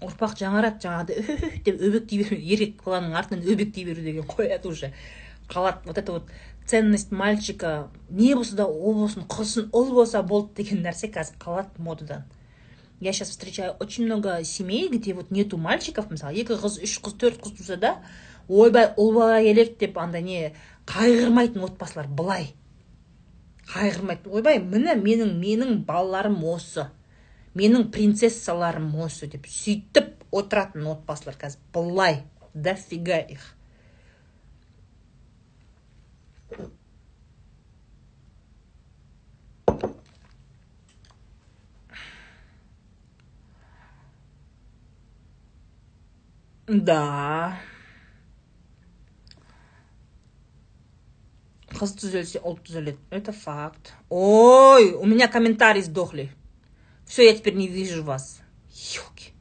Ұрпақ 0.01 0.35
жаңарады 0.39 0.83
жаңағыдай 0.83 1.61
деп 1.63 1.79
өбектей 1.79 2.23
беру 2.23 2.35
еркек 2.35 2.83
баланың 2.83 3.15
артынан 3.15 3.43
өбектей 3.47 3.85
беру 3.87 4.01
деген 4.01 4.23
қояды 4.23 4.67
уже. 4.67 4.93
Қалады 5.47 5.79
вот 5.85 5.97
это 5.97 6.11
вот 6.11 6.29
ценность 6.71 7.11
мальчика 7.11 7.89
не 8.09 8.33
болса 8.33 8.55
да 8.55 8.65
ол 8.65 8.93
болсын 9.03 9.25
қызсын 9.27 9.67
ұл 9.75 9.91
болса 9.91 10.21
болды 10.23 10.63
деген 10.63 10.85
нәрсе 10.85 11.09
қазір 11.11 11.35
қалады 11.41 11.83
модадан. 11.83 12.23
Я 13.01 13.11
сейчас 13.11 13.31
встречаю 13.31 13.73
очень 13.79 14.05
много 14.05 14.43
семей 14.45 14.87
где 14.87 15.13
вот 15.13 15.31
нету 15.31 15.57
мальчиков 15.57 16.09
мысалы 16.09 16.39
екі 16.39 16.55
қыз 16.55 16.79
үш 16.85 16.95
қыз 17.03 17.17
төрт 17.19 17.43
қыз 17.43 17.57
туса 17.57 17.75
да 17.75 17.97
ойбай 18.47 18.93
ұл 18.95 19.11
бала 19.17 19.41
келеді 19.43 19.75
деп 19.83 19.97
анда 19.99 20.21
не 20.21 20.53
қайғырмайтын 20.87 21.67
отбасылар 21.67 22.07
былай. 22.07 22.53
Қайғырмайды 23.73 24.31
ойбай 24.31 24.63
міне 24.63 24.95
менің 24.95 25.35
менің 25.43 25.79
балаларым 25.83 26.39
осы. 26.45 26.87
Менің 27.53 27.89
принцессаларым 27.91 28.93
осы 28.95 29.27
деп 29.27 29.49
сөйтіп 29.49 30.23
отыратын 30.31 30.87
отбасылар 30.93 31.35
қазір 31.35 31.59
былай. 31.73 32.23
Дофига 32.53 33.19
их. 33.19 33.57
Да. 46.71 47.59
Қыз 51.75 51.95
түзелсе, 51.99 52.39
ұлт 52.39 52.61
түзеледі. 52.63 53.01
Это 53.11 53.33
факт. 53.35 53.91
Ой, 54.07 54.93
у 54.93 55.05
меня 55.05 55.27
комментарии 55.27 55.81
сдохли. 55.81 56.31
Все, 57.05 57.25
я 57.25 57.35
теперь 57.35 57.55
не 57.55 57.67
вижу 57.67 58.03
вас. 58.03 58.39
Ёлки. 58.95 59.33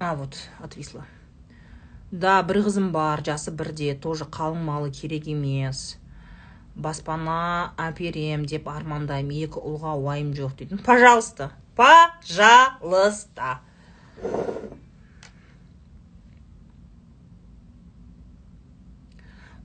А, 0.00 0.14
вот, 0.14 0.38
отвисла. 0.58 1.04
Да, 2.10 2.42
бір 2.42 2.62
қызым 2.64 2.88
бар, 2.92 3.20
жасы 3.24 3.52
бірде, 3.52 3.94
тоже 3.94 4.24
қалың 4.24 4.64
малы 4.64 4.90
керек 4.90 5.28
емес. 5.28 5.98
Баспана 6.74 7.74
әперем 7.76 8.46
деп 8.48 8.68
армандаймын, 8.68 9.44
екі 9.44 9.60
ұлға 9.60 9.92
уайым 10.00 10.32
жоқ 10.36 10.56
дейтін. 10.56 10.80
Пожалуйста, 10.84 11.52
Пожалуйста. 11.75 13.59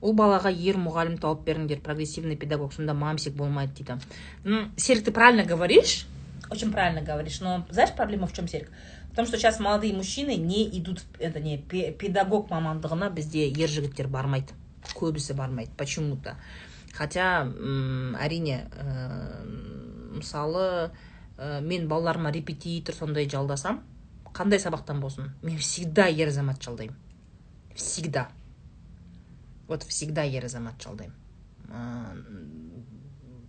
Ол 0.03 0.16
балаға 0.18 0.51
ер 0.51 0.76
мұғалім 0.82 1.14
тауып 1.22 1.45
беріңдер, 1.47 1.78
прогрессивный 1.80 2.34
педагог, 2.36 2.72
сонда 2.74 2.93
мамсик 2.93 3.34
болмайды 3.38 3.72
дейді. 3.78 4.01
Ну, 4.43 4.64
Серик, 4.76 5.05
ты 5.05 5.12
правильно 5.12 5.45
говоришь, 5.45 6.07
очень 6.51 6.72
правильно 6.72 7.03
говоришь, 7.03 7.40
но 7.40 7.64
знаешь, 7.70 7.95
проблема 7.97 8.26
в 8.26 8.32
чем, 8.32 8.49
Серик? 8.49 8.70
В 9.12 9.14
том, 9.14 9.26
что 9.26 9.36
сейчас 9.36 9.61
молодые 9.61 9.95
мужчины 9.95 10.34
не 10.34 10.68
идут, 10.76 11.05
это 11.20 11.38
не, 11.38 11.57
педагог 11.59 12.51
мамандығына 12.51 13.11
бізде 13.14 13.47
ер 13.47 13.68
жігіттер 13.70 14.09
бармайды, 14.09 14.53
көбісі 14.97 15.34
бармайды, 15.38 15.70
почему-то. 15.76 16.34
Хотя, 16.93 17.47
әрине, 18.18 18.66
мысалы, 20.16 20.90
ә, 21.38 21.61
мен 21.61 21.88
балаларыма 21.88 22.31
репетитор 22.31 22.95
сондай 22.95 23.29
жалдасам 23.29 23.83
қандай 24.33 24.59
сабақтан 24.61 24.99
болсын 25.01 25.31
мен 25.41 25.57
всегда 25.57 26.07
ер 26.07 26.29
азамат 26.29 26.61
жалдаймын. 26.63 26.97
Всегда. 27.75 28.29
Вот 29.67 29.83
всегда 29.83 30.23
ер 30.23 30.45
азамат 30.45 30.81
жалдаймын. 30.81 31.15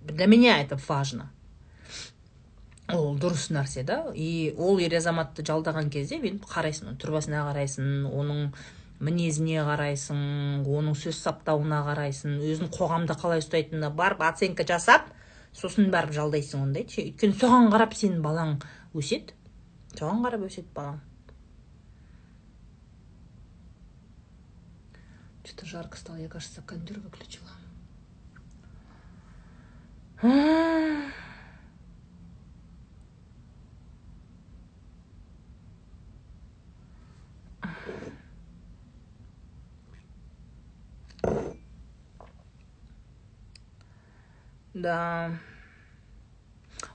Для 0.02 0.26
меня 0.26 0.60
это 0.62 0.78
важно. 0.88 1.30
Ол 2.88 3.18
дұрыс 3.20 3.50
нәрсе 3.52 3.84
да. 3.84 4.06
И 4.14 4.54
ол 4.56 4.78
ер 4.78 4.94
азаматты 4.96 5.44
жалдаған 5.44 5.90
кезде 5.92 6.18
мен 6.18 6.38
қарайсың 6.40 6.96
тұрбасына 6.96 7.44
қарайсың 7.50 8.08
оның 8.08 8.54
мінезіне 9.04 9.60
қарайсың 9.66 10.64
оның 10.64 10.96
сөз 10.96 11.20
саптауына 11.20 11.82
қарайсың 11.86 12.40
өзін 12.40 12.72
қоғамда 12.72 13.18
қалай 13.20 13.44
ұстайтынына 13.44 13.92
барып 13.94 14.24
оценка 14.24 14.64
жасап 14.66 15.12
сосын 15.56 15.90
барып 15.94 16.12
жалдайсың 16.16 16.68
ондай 16.68 16.86
өйткені 16.86 17.38
соған 17.40 17.70
қарап 17.72 17.94
сенің 17.98 18.22
балаң 18.24 18.56
өседі. 18.94 19.36
Соған 19.94 20.24
қарап 20.26 20.48
өседі 20.48 20.74
балаң. 20.74 21.04
Что 25.48 25.60
то 25.60 25.66
жарко 25.66 25.96
стало 25.96 26.16
я 26.16 26.28
кажется 26.28 26.60
кондер 26.60 27.00
выключила. 27.00 27.48
Да. 44.82 45.32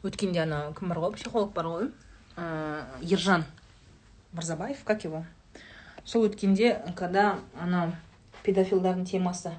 Өткенде 0.03 0.43
ана 0.43 0.71
кім 0.77 0.91
бар 0.91 1.01
ғой 1.03 1.13
психолог 1.17 1.53
бар 1.53 1.67
ғой 1.67 1.91
ә, 2.35 2.83
ержан 3.01 3.45
мырзабаев 4.33 4.83
как 4.83 5.03
его? 5.03 5.25
Сол 6.05 6.27
өткенде 6.27 6.75
когда 6.95 7.39
ана 7.59 7.95
педофилдардың 8.43 9.05
темасы 9.07 9.53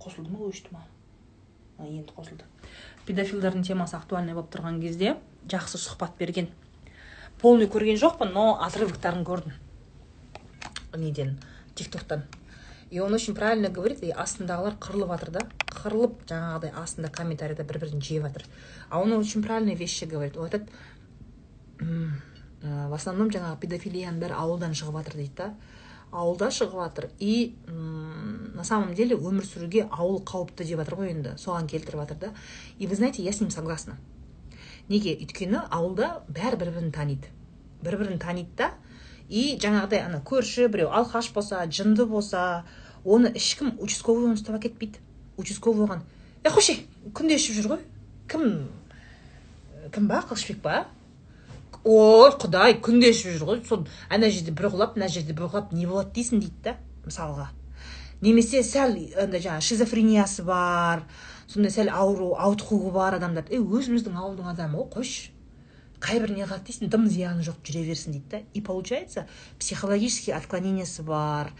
қосылды 0.00 0.30
ма 0.32 0.46
өшті 0.48 0.72
ма 0.74 0.84
енді 1.84 2.12
қосылды 2.16 2.44
педофилдардың 3.08 3.64
темасы 3.66 3.96
актуальный 3.96 4.36
болып 4.36 4.52
тұрған 4.54 4.80
кезде 4.82 5.16
жақсы 5.48 5.80
сұхбат 5.80 6.16
берген. 6.18 6.48
Полный 7.40 7.66
көрген 7.66 7.96
жоқпын 8.00 8.32
но 8.34 8.58
отрывоктарын 8.64 9.24
көрдім. 9.24 9.54
Неден? 10.96 11.38
Тиктоктан. 11.74 12.26
И 12.90 12.98
он 12.98 13.14
очень 13.14 13.34
правильно 13.34 13.68
говорит 13.68 14.02
и 14.02 14.10
астындағылар 14.10 14.76
қырылып 14.82 15.12
жатыр 15.14 15.30
да. 15.30 15.42
Қырылып 15.70 16.24
жаңағыдай 16.26 16.72
астында 16.74 17.10
комментарийда 17.14 17.64
бір 17.64 17.78
бірін 17.84 18.02
жеп 18.02 18.26
жатыр 18.26 18.44
а 18.90 19.00
он 19.00 19.12
очень 19.12 19.42
правильные 19.42 19.76
вещи 19.76 20.04
говорит. 20.04 20.36
Ол 20.36 20.44
айтады 20.44 20.66
ә, 21.78 22.88
в 22.88 22.94
основном 22.94 23.30
жаңағы 23.30 23.60
педофилияның 23.62 24.18
бәрі 24.20 24.34
ауылдан 24.34 24.74
шығып 24.74 24.98
жатыр 24.98 25.14
дейді 25.14 25.36
да. 25.36 25.54
Ауылда 26.10 26.50
шығып 26.50 26.74
жатыр 26.82 27.10
и 27.20 27.56
на 27.68 28.64
самом 28.64 28.94
деле 28.94 29.14
өмір 29.14 29.46
сүруге 29.46 29.86
ауыл 29.90 30.24
қауіпті 30.26 30.66
деп 30.66 30.82
жатыр 30.82 30.98
ғой 30.98 31.14
енді. 31.14 31.36
Соған 31.38 31.70
келтіріп 31.70 32.02
жатыр 32.02 32.16
да. 32.18 32.34
И 32.78 32.88
вы 32.88 32.96
знаете 32.96 33.22
я 33.22 33.32
с 33.32 33.40
ним 33.40 33.50
согласна. 33.50 33.96
Неге? 34.88 35.14
Өйткені 35.14 35.62
ауылда 35.70 36.24
бәрі 36.28 36.58
бір 36.58 36.74
бірін 36.74 36.90
таниды. 36.90 37.30
Бір 37.82 37.96
бірін 38.02 38.18
таниды 38.18 38.50
да 38.58 38.72
и 39.30 39.54
жаңағыдай 39.62 40.02
ана 40.02 40.18
көрші 40.26 40.66
біреу 40.68 40.90
алқаш 40.90 41.30
болса 41.32 41.62
жынды 41.70 42.04
болса 42.10 42.64
оны 43.04 43.30
ешкім 43.38 43.76
участковый 43.78 44.26
оны 44.26 44.36
ұстап 44.36 44.58
әкетпейді. 44.58 44.98
Участковый 45.38 45.86
оған 45.86 46.02
е 46.42 46.50
қойшы 46.50 46.80
күнде 47.14 47.38
ішіп 47.38 47.60
жүр 47.60 47.70
ғой. 47.74 47.84
Кім 48.28 48.44
кім 49.94 50.10
ба 50.10 50.20
қылышбек 50.26 50.60
па 50.64 50.82
ой 51.84 52.34
құдай 52.42 52.76
күнде 52.82 53.14
ішіп 53.14 53.38
жүр 53.38 53.46
ғой 53.48 53.64
сол 53.68 53.86
ана 54.10 54.30
жерде 54.34 54.52
бір 54.52 54.72
құлап 54.74 54.98
мына 54.98 55.08
жерде 55.08 55.32
бір 55.32 55.48
құлап 55.54 55.72
не 55.72 55.86
болады 55.86 56.10
дейсің 56.18 56.42
дейді 56.42 56.64
да 56.66 56.76
мысалға. 57.06 57.50
Немесе 58.20 58.64
сәл 58.66 58.98
андай 59.16 59.40
жаңағы 59.40 59.64
шизофрениясы 59.64 60.44
бар 60.44 61.06
сондай 61.46 61.72
сәл 61.72 61.88
ауру 61.88 62.34
ауытқуы 62.34 62.90
бар 62.92 63.16
адамдар. 63.16 63.46
Е 63.48 63.62
өзіміздің 63.62 64.18
ауылдың 64.18 64.50
адамы 64.52 64.82
ғой 64.82 64.90
қойшы. 64.98 65.30
Қай 66.00 66.20
бір 66.22 66.32
не 66.32 66.46
қылады 66.46 66.70
дейсің 66.70 66.90
дым 66.92 67.06
зияны 67.12 67.44
жоқ 67.44 67.60
жүре 67.66 67.84
берсін 67.86 68.16
дейді 68.16 68.28
да. 68.30 68.40
И 68.54 68.60
получается 68.60 69.26
психологический 69.58 70.32
отклонениесі 70.32 71.02
бар. 71.02 71.52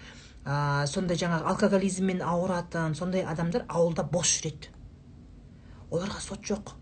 Ә, 0.44 0.86
сондай 0.88 1.18
жаңағы 1.20 1.44
алкоголизммен 1.52 2.22
ауыратын 2.24 2.94
сондай 2.96 3.22
адамдар 3.28 3.66
ауылда 3.68 4.02
бос 4.08 4.32
жүреді. 4.38 4.72
Оларға 5.90 6.22
сот 6.24 6.40
жоқ. 6.40 6.72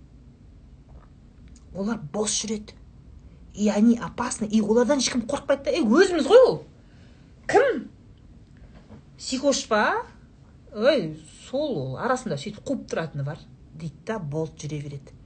Олар 1.74 1.98
бос 2.12 2.38
жүреді. 2.38 2.78
И 3.54 3.68
они 3.68 3.98
опасны. 3.98 4.46
И 4.46 4.62
олардан 4.62 5.02
ешкім 5.02 5.26
қорықпайды 5.26 5.64
да. 5.64 5.74
Ей 5.74 5.82
өзіміз 5.82 6.30
ғой 6.30 6.44
ол. 6.46 6.58
Кім? 7.50 7.88
Психош 9.18 9.66
па? 9.66 10.04
Ой 10.70 11.16
сол 11.48 11.96
арасында 11.98 12.38
сөйтіп 12.38 12.62
қуып 12.62 12.86
тұратыны 12.92 13.24
бар 13.26 13.40
дейді 13.74 14.04
да 14.06 14.18
болды 14.20 14.68
жүре 14.68 14.82
береді. 14.84 15.17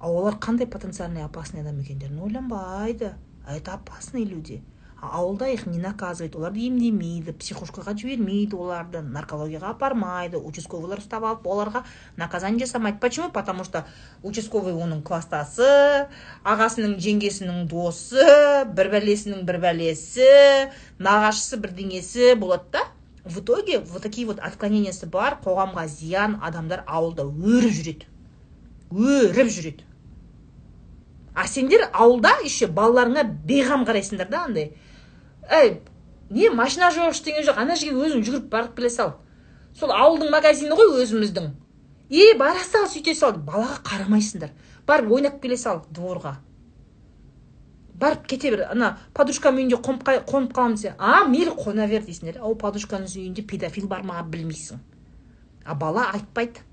Ал 0.00 0.16
олар 0.16 0.34
қандай 0.34 0.66
потенциальный 0.66 1.24
опасный 1.24 1.62
адам 1.62 1.80
екендерін 1.80 2.22
ойланбайды. 2.22 3.14
А 3.46 3.56
это 3.56 3.74
опасные 3.74 4.24
люди. 4.24 4.62
Ауылда 5.00 5.48
их 5.48 5.66
не 5.66 5.78
наказывает 5.78 6.34
оларды 6.34 6.64
емдемейді 6.66 7.34
психушкаға 7.36 7.92
жібермейді 8.00 8.56
оларды. 8.56 9.02
Наркологияға 9.04 9.74
апармайды. 9.74 10.40
Участковыйлар 10.40 11.02
ұстап 11.02 11.22
алып 11.28 11.46
оларға 11.46 11.84
наказание 12.16 12.64
жасамайды. 12.64 12.98
Почему? 12.98 13.30
Потому 13.30 13.62
что 13.62 13.84
участковый 14.22 14.72
оның 14.72 15.04
класстасы 15.06 16.08
ағасының 16.42 16.96
жеңгесінің 16.96 17.68
досы 17.70 18.26
бір 18.72 18.90
бәлесінің 18.96 19.44
бір 19.46 19.60
бәлесі 19.62 20.30
нағашысы 20.98 21.60
бірдеңесі 21.60 22.34
болады 22.34 22.72
да. 22.72 22.86
В 23.24 23.40
итоге 23.40 23.80
вот 23.80 24.02
такие 24.02 24.26
вот 24.26 24.40
отклонениясы 24.40 25.06
бар. 25.06 25.38
Қоғамға 25.44 25.86
зиян 25.86 26.40
адамдар 26.42 26.82
ауылда 26.86 27.28
өріп 27.28 27.74
жүреді. 27.78 28.08
Өріп 28.90 29.52
жүреді. 29.52 29.85
А 31.36 31.46
сендер 31.46 31.84
ауылда 31.92 32.32
еще 32.44 32.66
балаларыңа 32.66 33.22
бейғам 33.46 33.84
қарайсыңдар 33.84 34.30
да 34.30 34.44
андай. 34.46 34.70
Әй 35.52 35.82
не 36.30 36.48
машина 36.48 36.88
жоқ 36.94 37.12
ештеңе 37.12 37.42
жоқ 37.44 37.60
ана 37.60 37.76
жерге 37.76 38.06
өзің 38.06 38.24
жүгіріп 38.24 38.48
барып 38.50 38.76
келе 38.78 38.90
сал. 38.90 39.12
Сол 39.76 39.92
ауылдың 39.92 40.32
магазині 40.32 40.72
ғой 40.78 41.02
өзіміздің. 41.02 41.50
Е 42.08 42.32
бара 42.40 42.64
сал 42.64 42.88
сөйте 42.88 43.14
сал. 43.14 43.36
Балаға 43.36 43.82
қарамайсыңдар. 43.84 44.54
Барып 44.88 45.12
ойнап 45.12 45.36
келе 45.42 45.58
сал 45.60 45.82
дворға. 45.92 46.38
Барып 48.00 48.24
кете 48.32 48.50
бер 48.54 48.66
ана 48.70 48.94
подружкамның 49.16 49.66
үйінде 49.66 49.76
қонып, 49.84 50.48
қаламын 50.56 50.76
десе 50.76 50.94
а 50.98 51.24
мейлі 51.28 51.52
қона 51.56 51.84
бер 51.88 52.04
дейсіңдер. 52.04 52.40
Ол 52.40 52.56
подружканың 52.56 53.12
үйінде 53.12 53.44
педофил 53.44 53.88
бар 53.88 54.04
ма 54.04 54.22
білмейсің 54.24 54.80
а 55.66 55.74
бала 55.74 56.10
айтпайды. 56.14 56.64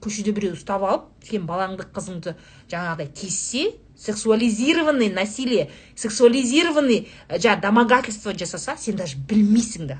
Көшеде 0.00 0.32
біреу 0.32 0.54
ұстап 0.56 0.82
алып 0.86 1.08
сен 1.28 1.44
балаңды 1.46 1.84
қызыңды 1.92 2.32
жаңағыдай 2.72 3.10
тиіссе 3.12 3.66
сексуализированный 4.00 5.10
насилие 5.12 5.70
сексуализированный 5.94 7.08
жаңағы 7.28 7.60
домогательство 7.60 8.32
жасаса 8.32 8.76
сен 8.78 8.96
даже 8.96 9.18
білмейсің 9.18 9.86
да. 9.86 9.98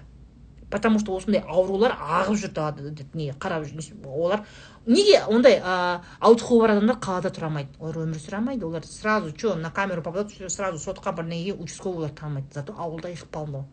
Потому 0.71 1.01
что 1.01 1.17
осындай 1.17 1.43
аурулар 1.43 1.97
ағып 1.99 2.39
жүр 2.39 3.15
не 3.15 3.33
қарап 3.33 3.67
олар. 4.07 4.47
Неге 4.87 5.25
ондай 5.27 5.61
ауытқуы 5.61 6.61
бар 6.61 6.77
адамдар 6.77 6.97
қалада 6.97 7.33
тұра 7.35 7.51
алмайды? 7.51 7.71
Олар 7.81 7.99
өмір 8.07 8.23
сүре 8.23 8.39
алмайды. 8.39 8.67
Олар 8.67 8.87
сразу 8.87 9.33
че 9.33 9.55
на 9.55 9.71
камеру 9.71 10.03
попадут 10.03 10.33
сразу 10.51 10.79
сотқа 10.79 11.13
бірдеңеге 11.13 11.55
участковыйлар 11.59 12.11
танымайды 12.11 12.55
зато 12.55 12.73
ауылда 12.79 13.11
полно. 13.31 13.67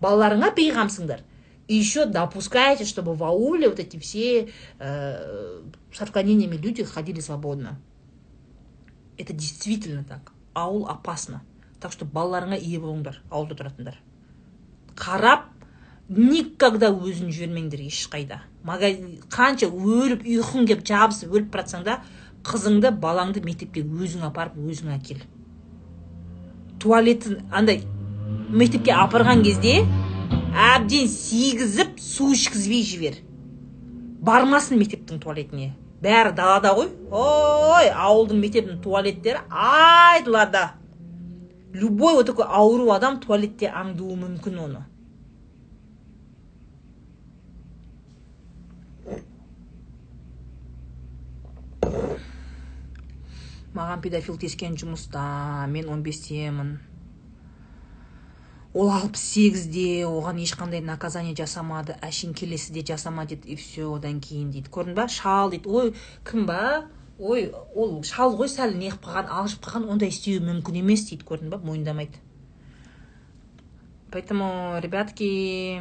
Балаларыңа 0.00 0.54
бейғамсыңдар 0.54 1.20
и 1.66 1.74
еще 1.74 2.06
допускаете 2.06 2.84
чтобы 2.84 3.14
в 3.14 3.24
ауле 3.24 3.68
вот 3.68 3.80
эти 3.80 3.98
все 3.98 4.48
э, 4.78 5.60
с 5.92 6.00
отклонениями 6.00 6.56
люди 6.56 6.84
ходили 6.84 7.20
свободно. 7.20 7.80
Это 9.18 9.32
действительно 9.32 10.04
так. 10.04 10.32
Ауыл 10.54 10.86
опасно. 10.88 11.42
Так 11.80 11.92
что 11.92 12.04
балаларыңа 12.04 12.58
ие 12.58 12.80
болыңдар 12.82 13.20
ауылда 13.30 13.54
тұратындар. 13.58 13.98
Қарап 14.96 15.50
никогда 16.08 16.88
өзін 16.90 17.30
жібермеңдер 17.30 17.84
ешқайда. 17.86 18.40
Қанша 18.64 19.68
өліп 19.68 20.24
ұйқың 20.26 20.66
келіп 20.70 20.86
жабысып 20.88 21.34
өліп 21.34 21.52
бара 21.52 21.82
да 21.84 22.00
қызыңды 22.42 22.90
балаңды 22.90 23.42
мектепке 23.44 23.82
өзің 23.82 24.24
апарып 24.26 24.56
өзің 24.58 24.94
әкел. 24.96 25.22
Туалетін 26.82 27.42
андай 27.52 27.82
мектепке 28.48 28.94
апарған 28.94 29.44
кезде 29.44 29.82
әбден 30.54 31.06
сегізіп 31.12 31.98
су 32.00 32.32
ішкізбей 32.34 32.82
жібер. 32.82 33.20
Бармасын 34.24 34.80
мектептің 34.80 35.20
туалетіне. 35.22 35.74
Бәрі 36.02 36.34
далада 36.38 36.74
ғой. 36.78 36.90
Ой 37.10 37.90
ауылдың 37.90 38.42
мектебінің 38.42 38.82
туалеттері 38.84 39.44
айдалада 39.50 40.68
любой 41.72 42.14
вот 42.14 42.26
такой 42.26 42.46
ауру 42.48 42.90
адам 42.92 43.20
туалетте 43.20 43.68
аңдуы 43.68 44.16
мүмкін 44.18 44.62
оны. 44.66 44.84
Маған 53.78 54.00
педофил 54.02 54.38
тиіскен 54.40 54.74
жұмыста 54.80 55.22
мен 55.70 55.86
15-темін 55.92 56.70
ол 58.74 58.90
алпыс 58.92 59.22
сегізде 59.32 60.04
оған 60.04 60.40
ешқандай 60.44 60.82
наказание 60.84 61.34
жасамады 61.36 61.96
әшейін 62.04 62.34
келесі 62.36 62.74
де 62.76 62.84
жасама 62.84 63.24
дейді 63.24 63.48
и 63.48 63.56
все 63.56 63.88
одан 63.88 64.20
кейін 64.20 64.50
дейді. 64.52 64.68
Көрдің 64.70 64.94
ба? 64.94 65.08
Шал 65.08 65.50
дейді. 65.50 65.68
Ой 65.68 65.94
кім 66.28 66.46
ба? 66.46 66.88
Ой 67.18 67.48
ол 67.74 68.02
шал 68.04 68.36
ғой 68.36 68.50
сәл 68.52 68.76
неғып 68.76 69.08
қалған 69.08 69.32
алжып 69.40 69.64
қалған 69.64 69.88
ондай 69.94 70.12
істеуі 70.12 70.44
мүмкін 70.44 70.82
емес 70.82 71.08
дейді 71.08 71.24
көрдің 71.24 71.54
ба? 71.54 71.58
Мойындамайды. 71.64 72.20
Поэтому 74.12 74.78
ребятки 74.80 75.80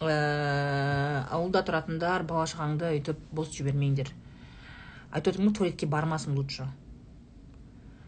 ә, 0.00 1.28
ауылда 1.30 1.62
тұратындар 1.64 2.24
бала 2.28 2.48
шағаңды 2.48 2.90
өйтіп 2.96 3.20
бос 3.32 3.52
жібермеңдер. 3.54 4.10
Айтып 5.12 5.34
отырмын 5.34 5.52
ғой 5.52 5.56
туалетке 5.58 5.86
бармасын 5.86 6.34
лучше. 6.36 6.66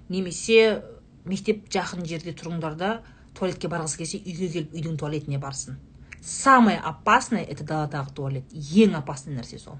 Немесе 0.09 0.83
мектеп 1.25 1.69
жақын 1.71 2.05
жерде 2.07 2.35
тұрыңдар 2.35 2.77
да 2.77 2.91
туалетке 3.39 3.69
барғысы 3.69 4.03
келсе 4.03 4.19
үйге 4.19 4.49
келіп 4.49 4.75
үйдің 4.75 4.99
туалетіне 4.99 5.39
барсын. 5.39 5.79
Самое 6.23 6.79
опасное 6.79 7.43
это 7.43 7.65
даладағы 7.65 8.15
туалет. 8.15 8.53
Ең 8.53 8.95
опасный 8.99 9.35
нәрсе 9.35 9.59
сол. 9.59 9.79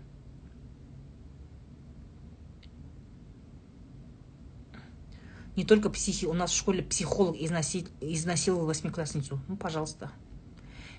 Не 5.55 5.65
только 5.65 5.91
психи 5.91 6.27
у 6.27 6.33
нас 6.33 6.51
в 6.51 6.57
школе 6.57 6.83
психолог 6.83 7.37
изнасиловал 7.37 8.67
восьмиклассницу. 8.67 9.39
Ну 9.49 9.57
пожалуйста. 9.57 10.11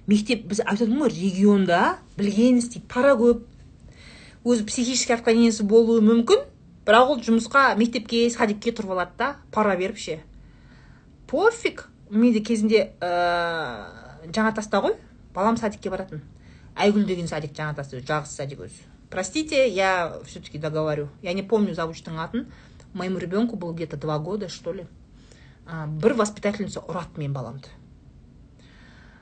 Мектеп 0.06 0.46
біз 0.46 0.60
айтып 0.60 0.90
отырмын 0.90 1.08
ғой 1.08 1.14
регионда 1.16 1.98
білген 2.18 2.60
істейді 2.60 2.86
пара 2.92 3.16
көп. 3.16 3.46
Өзі 4.44 4.66
психический 4.68 5.16
отклонениесі 5.16 5.64
болуы 5.64 6.04
мүмкін. 6.04 6.44
Бірақ 6.86 7.16
ол 7.16 7.22
жұмысқа 7.24 7.74
мектепке 7.80 8.30
садикке 8.30 8.76
тұрып 8.76 8.92
алады 8.92 9.18
да 9.18 9.36
пара 9.52 9.78
беріп 9.80 9.98
ше. 9.98 10.20
Пофиг. 11.34 11.88
Менде 12.14 12.46
кезінде 12.46 12.86
ә, 13.02 14.30
жаңатаста 14.30 14.86
ғой. 14.86 14.98
Балам 15.34 15.58
садикке 15.58 15.90
баратын. 15.90 16.22
Айгүл 16.78 17.10
деген 17.10 17.28
садик 17.28 17.58
жаңатаста 17.58 18.06
жалғыз 18.06 18.38
садик 18.38 18.62
өзі 18.70 18.94
простите 19.14 19.70
я 19.70 20.20
все 20.26 20.40
таки 20.40 20.58
договорю. 20.58 21.10
Я 21.22 21.34
не 21.34 21.44
помню 21.44 21.76
завучтың 21.76 22.18
атын. 22.18 22.52
Моему 22.94 23.20
ребенку 23.20 23.56
было 23.56 23.72
где 23.72 23.86
то 23.86 23.96
два 23.96 24.18
года 24.18 24.50
что 24.50 24.74
ли. 24.74 24.88
Ә, 25.68 25.86
бір 25.88 26.16
воспитательница 26.16 26.82
ұрады 26.82 27.22
мен 27.22 27.34
баламды. 27.34 27.70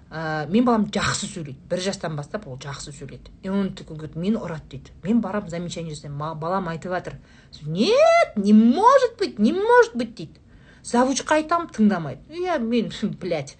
Ә, 0.09 0.47
мен 0.47 0.63
балам 0.63 0.85
жақсы 0.87 1.27
сөйлейді. 1.27 1.59
Бір 1.69 1.83
жастан 1.83 2.15
бастап 2.15 2.47
ол 2.47 2.55
жақсы 2.57 2.95
сөйлейді. 2.95 3.31
И 3.43 3.49
он 3.49 3.75
говорит 3.75 4.15
мені 4.15 4.39
ұрады 4.39 4.69
дейді. 4.71 4.95
Мен 5.03 5.19
барамын 5.19 5.49
замечание 5.49 5.93
жасаймын. 5.93 6.39
Балам 6.39 6.69
айтып 6.69 6.91
жатыр 6.91 7.19
нет 7.63 8.37
не 8.37 8.53
может 8.53 9.17
быть 9.19 9.39
не 9.39 9.51
может 9.51 9.95
быть 9.95 10.15
дейді. 10.15 10.39
Завучқа 10.83 11.41
айтамын 11.41 11.69
тыңдамайды. 11.75 12.21
Иә 12.29 12.59
мен 12.59 12.91
блядь 13.21 13.55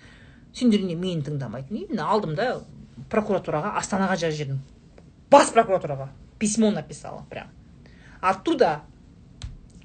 сендер 0.53 0.81
не 0.81 0.95
мені 0.95 1.23
тыңдамайды 1.23 1.75
и 1.75 1.97
алдым 1.97 2.35
да 2.35 2.61
прокуратураға 3.09 3.77
астанаға 3.79 4.17
жазып 4.19 4.37
жібердім 4.37 4.61
бас 5.31 5.51
прокуратураға. 5.55 6.09
Письмо 6.39 6.71
написала 6.71 7.25
прям. 7.29 7.47
Оттуда 8.21 8.81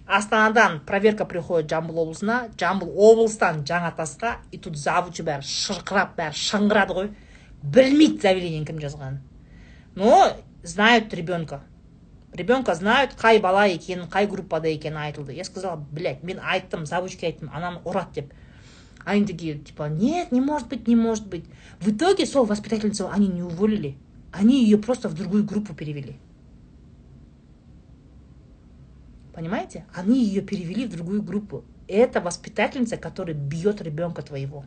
астанадан 0.07 0.81
проверка 0.81 1.25
приходит 1.25 1.71
жамбыл 1.71 2.01
облысына. 2.01 2.49
Жамбыл 2.59 2.89
облыстан 2.89 3.63
жаңатасқа 3.65 4.37
и 4.51 4.59
тут 4.59 4.77
завучы 4.77 5.23
бәрі 5.23 5.47
шырқырап 5.47 6.17
бәрі 6.17 6.35
шыңғырады 6.41 6.97
ғой. 6.99 7.11
Білмейді 7.63 8.21
заявлениені 8.23 8.67
кім 8.67 8.81
жазғанын. 8.83 9.21
Но 9.95 10.37
знают 10.63 11.15
ребенка. 11.15 11.63
ребенка 12.36 12.76
знают 12.76 13.14
қай 13.20 13.42
бала 13.42 13.66
екенін 13.68 14.08
қай 14.10 14.28
группада 14.28 14.68
екені 14.68 14.98
айтылды 14.98 15.34
я 15.34 15.44
сказала 15.44 15.76
блядь 15.76 16.24
мен 16.24 16.40
айттым 16.40 16.86
завучке 16.86 17.28
айттым 17.28 17.50
ананы 17.54 17.82
ұрады 17.84 18.14
деп 18.16 18.34
они 19.04 19.26
такие 19.26 19.58
типа 19.58 19.90
нет 19.90 20.32
не 20.32 20.42
может 20.42 20.68
быть 20.70 20.88
не 20.88 20.96
может 20.96 21.28
быть 21.28 21.46
в 21.80 21.90
итоге 21.92 22.26
сол 22.26 22.46
воспитательницу 22.46 23.10
они 23.10 23.28
не 23.28 23.44
уволили 23.44 23.98
они 24.32 24.64
ее 24.64 24.78
просто 24.78 25.10
в 25.10 25.14
другую 25.14 25.44
группу 25.44 25.74
перевели 25.74 26.16
понимаете 29.34 29.86
они 29.94 30.24
ее 30.24 30.42
перевели 30.42 30.86
в 30.86 30.92
другую 30.92 31.22
группу 31.22 31.66
это 31.88 32.22
воспитательница 32.22 32.96
которая 32.96 33.36
бьет 33.36 33.82
ребенка 33.82 34.22
твоего 34.22 34.64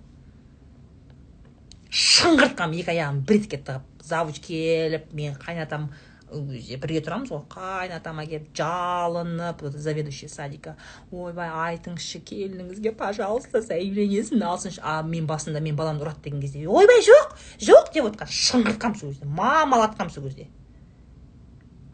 шыңғыртқанмын 1.94 2.80
екі 2.82 2.90
аяғым 2.90 3.20
бритке 3.22 3.56
тығып 3.56 4.02
завуч 4.02 4.40
келіп 4.42 5.12
мен 5.14 5.36
қайнатам 5.38 5.92
бірге 6.29 7.01
тұрамыз 7.03 7.31
ғой 7.33 7.41
қайнатама 7.49 8.25
келіп 8.29 8.51
жалынып 8.57 9.63
заведующий 9.73 10.29
садика. 10.29 10.75
Ойбай 11.11 11.49
айтыңызшы 11.49 12.21
келініңізге 12.29 12.93
пожалуйста 12.99 13.61
заявлениесін 13.61 14.43
алсыншы 14.43 14.81
а 14.83 15.01
мен 15.03 15.27
басында 15.27 15.59
мен 15.59 15.75
баланы 15.75 16.03
ұрады 16.03 16.23
деген 16.23 16.41
кезде 16.41 16.67
ойбай 16.67 17.01
жоқ 17.05 17.35
жоқ 17.65 17.91
деп 17.93 18.09
отқан. 18.11 18.29
Шыңғыртқанмын 18.29 18.99
сол 18.99 19.13
кезде 19.13 19.25
мамалатқанмын 19.25 20.13
сол 20.13 20.29
кезде. 20.29 20.47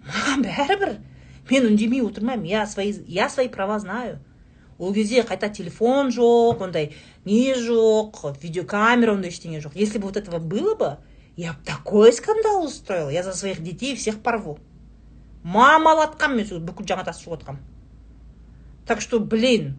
Маған 0.06 0.46
бәрібір. 0.46 0.96
Мен 1.50 1.68
үндемей 1.72 2.02
отырмаймын. 2.06 2.46
Я 2.46 2.66
свои 2.68 2.94
я 3.08 3.30
свои 3.30 3.48
права 3.50 3.80
знаю. 3.80 4.20
Ол 4.78 4.94
кезде 4.94 5.22
қайта 5.22 5.50
телефон 5.50 6.10
жоқ 6.10 6.64
ондай 6.64 6.94
не 7.24 7.54
жоқ 7.56 8.36
видеокамера 8.42 9.14
ондай 9.14 9.32
ештеңе 9.32 9.62
жоқ. 9.62 9.72
Если 9.76 9.98
бы 9.98 10.08
вот 10.08 10.18
этого 10.18 10.40
было 10.40 10.76
бы 10.76 10.98
я 11.37 11.53
бы 11.53 11.59
такой 11.65 12.13
скандал 12.13 12.65
устроил 12.65 13.11
я 13.11 13.23
за 13.23 13.33
своих 13.33 13.63
детей 13.63 13.97
всех 13.97 14.23
порву 14.23 14.59
мамалатқанмын 15.45 16.37
мен 16.37 16.47
сол 16.47 16.61
бүкіл 16.61 16.87
жаңатасты 16.93 17.25
шулатқанмын 17.25 17.65
так 18.87 19.01
что 19.01 19.21
блин 19.21 19.79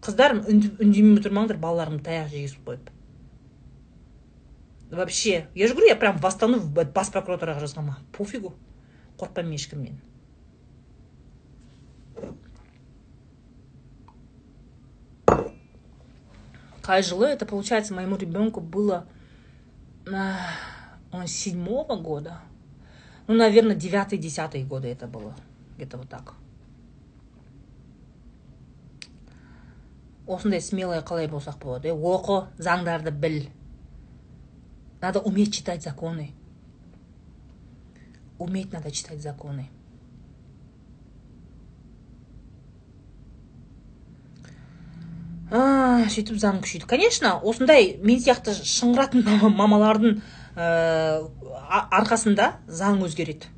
қыздар 0.00 0.36
үндемей 0.38 1.18
отырмаңдар 1.18 1.58
балаларыңды 1.58 2.04
таяқ 2.06 2.28
жегізіп 2.34 2.68
қойып 2.68 2.92
вообще 4.90 5.48
я 5.54 5.66
же 5.66 5.74
говорю 5.74 5.88
я 5.88 5.96
прям 5.96 6.18
восстану 6.18 6.60
бас 6.60 7.10
прокуратураға 7.10 7.64
жазғанмын 7.64 8.06
пофигу 8.16 8.54
қорықпаймын 9.18 9.54
ешкімнен 9.54 10.00
какая 16.80 17.02
жылы, 17.02 17.26
это 17.26 17.46
получается 17.46 17.94
моему 17.94 18.16
ребенку 18.16 18.60
было 18.60 19.06
он 21.11 21.27
седьмого 21.27 21.95
года, 21.95 22.39
ну, 23.27 23.35
наверное, 23.35 23.75
девятый, 23.75 24.17
десятый 24.17 24.63
годы 24.63 24.89
это 24.89 25.07
было, 25.07 25.33
где-то 25.77 25.97
вот 25.97 26.09
так. 26.09 26.35
осындай 30.27 30.61
смелый 30.61 31.01
қалай 31.05 31.27
болсақ 31.29 31.59
болады 31.61 31.93
оқы 31.93 32.47
заңдарды 32.57 33.11
біл. 33.11 33.45
Надо 35.01 35.19
уметь 35.19 35.53
читать 35.53 35.83
законы. 35.83 36.31
Уметь 38.39 38.73
надо 38.73 38.91
читать 38.91 39.21
законы. 39.21 39.69
Сөйтіп 45.45 46.39
заң 46.41 46.57
күшейді. 46.65 46.87
Конечно 46.89 47.35
осындай 47.37 47.95
мен 48.01 48.17
сияқты 48.19 48.55
шыңғыратын 48.57 49.23
мамалардың 49.55 50.17
ә, 50.55 51.27
арқасында 51.91 52.55
заң 52.67 53.03
өзгереді. 53.05 53.51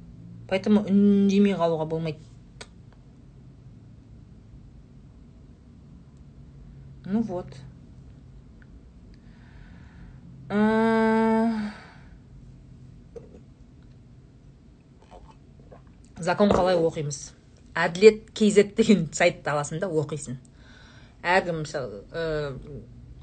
Поэтому 0.50 0.84
үндемей 0.88 1.56
қалуға 1.60 1.86
болмайды. 1.90 2.24
Ну 7.06 7.22
вот. 7.22 7.48
Закон 16.20 16.50
қалай 16.52 16.76
оқимыз? 16.76 17.34
Әділет 17.78 18.32
kz 18.36 18.74
деген 18.76 19.06
сайтты 19.14 19.52
аласың 19.54 19.80
да 19.84 19.88
оқисың. 19.88 20.40
Әлгі 21.22 21.54
мысалы 21.62 22.02
ә, 22.12 22.56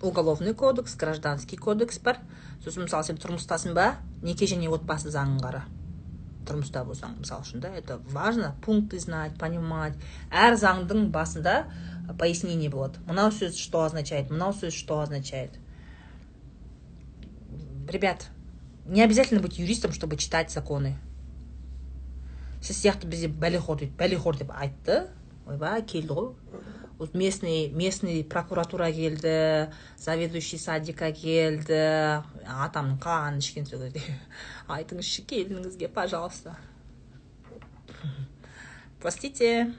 уголовный 0.01 0.55
кодекс 0.55 0.95
гражданский 0.97 1.57
кодекс 1.57 1.99
бар. 1.99 2.20
Сосын 2.65 2.87
мысалы 2.89 3.05
сен 3.05 3.19
тұрмыстасың 3.21 3.75
ба? 3.77 3.95
Неке 4.23 4.49
және 4.49 4.71
отбасы 4.73 5.12
заңын 5.12 5.41
қара. 5.43 5.65
Тұрмыста 6.49 6.85
болсаң. 6.85 7.19
Мысалы 7.21 7.45
үшін 7.45 7.61
да 7.61 7.71
это 7.77 7.99
важно. 8.12 8.55
Пункты 8.65 8.99
знать 8.99 9.39
понимать. 9.41 9.97
Әр 10.31 10.57
заңдың 10.61 11.11
басында 11.12 11.65
пояснение 12.19 12.71
болады. 12.71 13.01
Мынау 13.07 13.33
сөз 13.33 13.57
что 13.57 13.85
означает? 13.85 14.31
Мынау 14.31 14.53
сөз 14.53 14.73
что 14.73 15.01
означает? 15.01 15.59
Ребят 17.89 18.29
не 18.87 19.03
обязательно 19.03 19.41
быть 19.41 19.59
юристом 19.59 19.93
чтобы 19.93 20.17
читать 20.17 20.51
законы. 20.51 20.97
Сіз 22.65 22.79
сияқты 22.81 23.05
бізде 23.07 23.29
бәлеқор 23.29 23.77
дейді. 23.77 23.93
Бәлеқор 23.99 24.39
деп 24.41 24.53
айтты. 24.57 25.09
Ойбай 25.45 25.83
келді 25.85 26.15
ғой. 26.17 26.31
Вот 26.99 27.14
местный 27.14 27.70
местный 27.70 28.24
прокуратура 28.24 28.90
келді 28.92 29.70
заведующий 29.99 30.59
садика 30.59 31.11
келді. 31.12 32.22
Атамның 32.45 33.01
қанын 33.03 33.40
ішкен 33.42 33.66
сол 33.66 33.82
кезде 33.82 34.03
айтыңызшы 34.68 35.26
келініңізге 35.26 35.88
пожалуйста. 35.88 36.57
Простите. 39.01 39.74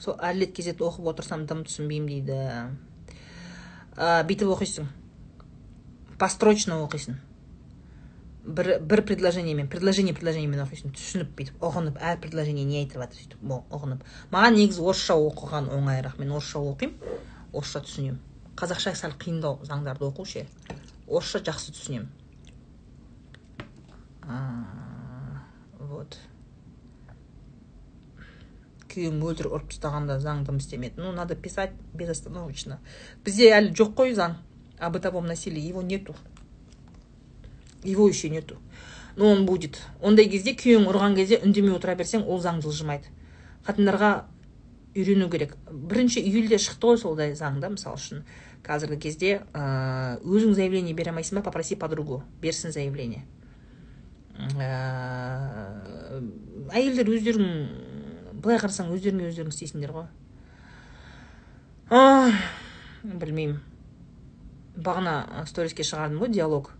Сол 0.00 0.16
әділет 0.16 0.54
кезет 0.56 0.80
оқып 0.80 1.10
отырсам 1.12 1.44
дым 1.44 1.66
түсінбеймін 1.68 2.08
дейді. 2.08 2.89
Ә, 3.96 4.22
бүйтіп 4.28 4.54
оқисың 4.54 4.88
построчно 6.20 6.82
оқисың 6.84 7.18
бір 8.44 8.78
бір 8.80 9.02
предложениемен 9.06 9.68
предложение 9.68 10.14
предложениемен 10.16 10.62
оқисың 10.64 10.94
түсініп 10.96 11.34
бүйтіп 11.38 11.64
ұғынып 11.64 11.98
әр 12.00 12.18
предложение 12.22 12.64
не 12.64 12.80
айтып 12.82 13.02
жатыр 13.02 13.20
сөйтіп 13.20 13.52
ұғынып. 13.76 14.06
Маған 14.32 14.56
негізі 14.56 14.82
орысша 14.84 15.16
оқыған 15.20 15.68
оңайырақ. 15.76 16.16
Мен 16.20 16.32
орысша 16.36 16.62
оқимын 16.64 16.96
орысша 17.52 17.82
түсінемін. 17.84 18.18
Қазақша 18.56 18.94
сәл 18.96 19.14
қиындау 19.20 19.60
заңдарды 19.68 20.08
оқу 20.08 20.26
ше. 20.28 20.46
Орысша 21.06 21.42
жақсы 21.44 21.76
түсінемін. 21.76 22.08
Вот. 25.80 26.18
Күйеуім 28.90 29.22
өлтір 29.30 29.48
ұрып 29.50 29.70
тастағанда 29.72 30.18
заң 30.22 30.44
дым 30.46 30.58
істемеді. 30.58 30.98
Ну 30.98 31.12
надо 31.12 31.36
писать 31.36 31.72
безостановочно. 31.94 32.80
Бізде 33.24 33.52
әлі 33.56 33.72
жоқ 33.78 33.94
қой 33.96 34.14
заң 34.14 34.36
о 34.80 34.90
бытовом 34.90 35.26
насилии. 35.26 35.60
Его 35.60 35.82
нету. 35.82 36.14
Его 37.82 38.08
еще 38.08 38.30
нету. 38.30 38.56
Но 39.16 39.30
он 39.30 39.46
будет. 39.46 39.80
Ондай 40.00 40.28
кезде 40.28 40.52
күйеуің 40.54 40.88
ұрған 40.90 41.16
кезде 41.16 41.40
үндемей 41.44 41.74
отыра 41.74 41.94
берсең 41.94 42.26
ол 42.26 42.40
заң 42.40 42.62
жылжымайды. 42.64 43.10
Қатындарға 43.66 44.24
үйрену 44.94 45.30
керек. 45.30 45.56
Бірінші 45.70 46.22
июльде 46.22 46.58
шықты 46.58 46.92
ғой 46.92 46.98
солдай 47.00 47.34
заң 47.38 47.60
да 47.60 47.70
мысалы 47.72 48.00
үшін. 48.00 48.24
Қазіргі 48.64 48.98
кезде 49.00 49.30
ә, 49.52 50.20
өзің 50.20 50.54
заявление 50.54 50.94
бере 50.94 51.12
алмайсың 51.12 51.40
ба 51.40 51.44
попроси 51.46 51.76
подругу. 51.76 52.22
Берсін 52.42 52.72
заявление. 52.72 53.24
Ә, 54.56 55.80
әйелдер 56.72 57.10
өздерің 57.16 57.46
былай 58.40 58.58
қарасаң 58.60 58.90
өздеріңе 58.94 59.28
өздерің 59.30 59.52
істейсіңдер 59.54 59.92
ғой. 59.94 60.08
Білмеймін. 63.04 63.60
Бағана 64.76 65.44
сториске 65.50 65.84
шығардым 65.86 66.20
ғой 66.22 66.30
диалог. 66.34 66.70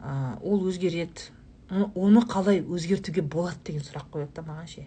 Ол 0.00 0.62
өзгереді. 0.68 1.32
Оны 1.68 2.22
қалай 2.24 2.62
өзгертуге 2.62 3.22
болады 3.22 3.58
деген 3.66 3.82
сұрақ 3.84 4.08
қояды 4.14 4.34
да 4.38 4.42
маған 4.46 4.68
ше. 4.70 4.86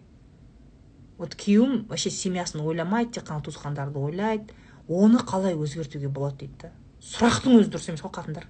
Вот 1.19 1.36
күйеуім 1.38 1.86
вообще 1.91 2.09
семьясын 2.09 2.63
ойламайды 2.65 3.19
тек 3.19 3.28
қана 3.28 3.43
туысқандарды 3.45 4.01
ойлайды. 4.01 4.55
Оны 4.88 5.19
қалай 5.22 5.53
өзгертуге 5.53 6.09
болады 6.09 6.47
дейді 6.47 6.57
да. 6.63 6.72
Сұрақтың 7.05 7.59
өзі 7.59 7.69
дұрыс 7.69 7.89
емес 7.91 8.01
қой 8.01 8.13
қатындар. 8.15 8.47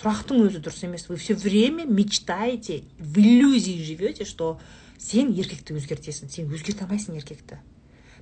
Сұрақтың 0.00 0.42
өзі 0.48 0.58
дұрыс 0.64 0.82
емес. 0.88 1.08
Вы 1.08 1.16
все 1.16 1.34
время 1.34 1.84
мечтаете 1.86 2.82
в 2.98 3.18
иллюзии 3.18 3.84
живете 3.84 4.24
что 4.24 4.58
сен 5.00 5.32
еркекті 5.32 5.76
өзгертесің 5.78 6.30
сен 6.32 6.50
өзгерте 6.52 6.84
алмайсың 6.84 7.16
еркекті. 7.18 7.60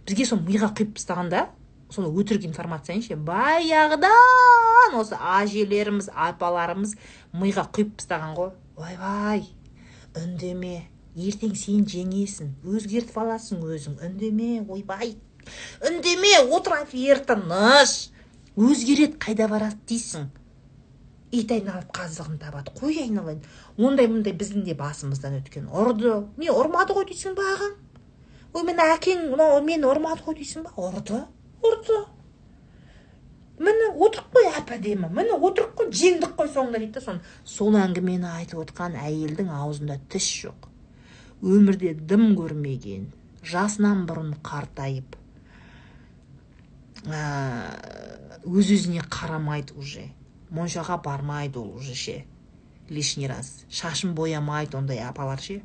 Бізге 0.06 0.26
соны 0.28 0.46
миға 0.46 0.70
құйып 0.78 0.94
тастағанда 0.98 1.48
соны 1.92 2.10
өтірік 2.20 2.46
информацияны 2.48 3.02
ше 3.02 3.16
баяғыдан 3.28 4.96
осы 5.00 5.18
әжелеріміз 5.18 6.10
апаларымыз 6.14 6.94
миға 7.34 7.66
құйып 7.74 7.96
тастаған 7.98 8.36
ғой. 8.38 8.52
Ойбай 8.78 9.46
үндеме. 10.16 10.86
Ертең 11.18 11.56
сен 11.58 11.82
жеңесің 11.88 12.52
өзгертіп 12.62 13.16
аласың 13.18 13.64
өзің. 13.66 13.96
Үндеме 14.06 14.62
ойбай 14.70 15.16
үндеме 15.88 16.34
отыра 16.54 16.84
бер 16.92 17.24
тыныш 17.26 17.94
өзгереді 18.54 19.18
қайда 19.24 19.48
барады 19.50 19.80
дейсің. 19.88 20.28
Ит 21.32 21.52
айналып 21.52 21.90
қазығын 21.96 22.38
табады 22.40 22.72
қой 22.78 23.00
айналайын. 23.02 23.42
Ондай 23.76 24.08
мұндай 24.08 24.34
біздің 24.38 24.64
де 24.64 24.74
басымыздан 24.78 25.38
өткен 25.40 25.68
ұрды. 25.68 26.14
Не 26.40 26.52
ұрмады 26.52 26.96
ғой 26.96 27.08
дейсің 27.10 27.36
ба 27.36 27.44
ағаң? 27.54 27.74
Ой 28.54 28.64
міне 28.64 28.86
әкең 28.94 29.26
мынау 29.32 29.60
мені 29.64 29.88
ұрмады 29.90 30.24
ғой 30.24 30.38
дейсің 30.40 30.64
ба 30.64 30.72
ұрды 30.88 31.20
ұрды. 31.62 31.98
Міне 33.58 33.90
отырық 33.98 34.32
қой 34.34 34.48
әп 34.54 34.72
әдемі 34.78 35.10
міне 35.10 35.36
отырық 35.36 35.74
қой 35.80 35.92
жеңдік 36.00 36.36
қой 36.38 36.50
соңында 36.54 36.78
дейді 36.78 36.94
да 36.96 37.04
соны. 37.04 37.22
Сол 37.44 37.76
әңгімені 37.76 38.28
айтып 38.38 38.62
отқан 38.62 38.94
әйелдің 39.02 39.50
аузында 39.50 39.98
тіс 40.08 40.28
жоқ. 40.44 40.68
Өмірде 41.42 41.92
дым 41.98 42.36
көрмеген 42.38 43.08
жасынан 43.42 44.06
бұрын 44.08 44.36
қартайып 44.46 45.18
өз 47.08 48.70
өзіне 48.74 49.02
қарамайды 49.10 49.76
уже. 49.78 50.08
Моншаға 50.50 50.98
бармайды 51.02 51.58
ол 51.58 51.76
уже 51.76 51.94
ше. 51.94 52.24
Лишний 52.88 53.28
раз. 53.28 53.64
Шашын 53.70 54.14
боямайды 54.14 54.76
ондай 54.76 54.98
апалар 55.04 55.40
ше. 55.40 55.62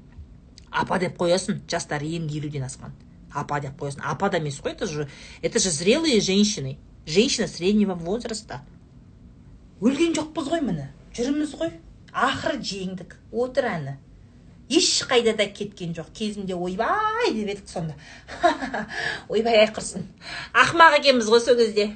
Апа 0.72 1.00
деп 1.00 1.18
қоясың 1.18 1.62
жастары 1.70 2.08
енді 2.18 2.40
елуден 2.40 2.66
асқан. 2.68 2.92
Апа 3.32 3.60
деп 3.62 3.80
қоясың. 3.80 4.02
Апа 4.04 4.30
да 4.30 4.38
емес 4.38 4.60
қой 4.60 4.74
это 4.74 4.88
же 4.88 5.10
это 5.42 5.60
же 5.60 5.70
зрелые 5.70 6.20
женщины. 6.20 6.78
Женщина 7.06 7.48
среднего 7.48 7.96
возраста. 7.96 8.62
Өлген 9.82 10.14
жоқпыз 10.16 10.50
ғой 10.50 10.62
міне. 10.64 10.92
Жүрміз 11.16 11.56
ғой. 11.60 11.74
Ақыры 12.14 12.62
жеңдік. 12.62 13.18
Отыр 13.32 13.68
әні. 13.68 13.98
Ешқайда 14.70 15.36
да 15.36 15.46
кеткен 15.46 15.94
жоқ. 15.94 16.12
Кезінде 16.14 16.56
ойбай 16.56 17.34
деп 17.34 17.50
едік 17.50 17.70
сонда. 17.70 17.96
Ойбай 19.30 19.60
ай 19.60 19.68
құрсын. 19.68 20.08
Ақымақ 20.54 21.00
екенбіз 21.02 21.28
ғой 21.30 21.44
сол 21.44 21.60
кезде. 21.60 21.90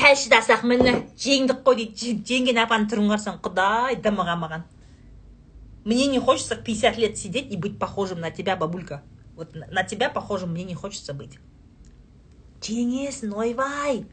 Сәл 0.00 0.16
шыдасақ 0.16 0.62
міне 0.64 0.92
жеңдік 1.20 1.58
қой 1.64 1.76
дейді. 1.82 2.14
Жеңген 2.24 2.60
апаның 2.62 2.86
түрін 2.88 3.10
қарасаң 3.12 3.40
құдай 3.44 3.98
дымыға 4.00 4.36
маған. 4.40 4.62
Мне 5.84 6.06
не 6.06 6.20
хочется 6.20 6.56
в 6.56 6.64
50 6.64 6.96
лет 6.96 7.18
сидеть 7.18 7.52
и 7.52 7.56
быть 7.56 7.78
похожим 7.78 8.20
на 8.20 8.30
тебя 8.30 8.56
бабулька. 8.56 9.02
Вот 9.36 9.54
на 9.54 9.82
тебя 9.84 10.08
похожим 10.08 10.52
мне 10.52 10.64
не 10.64 10.74
хочется 10.74 11.12
быть. 11.12 11.38
Жеңесің 12.62 13.34
ойбай. 13.34 14.06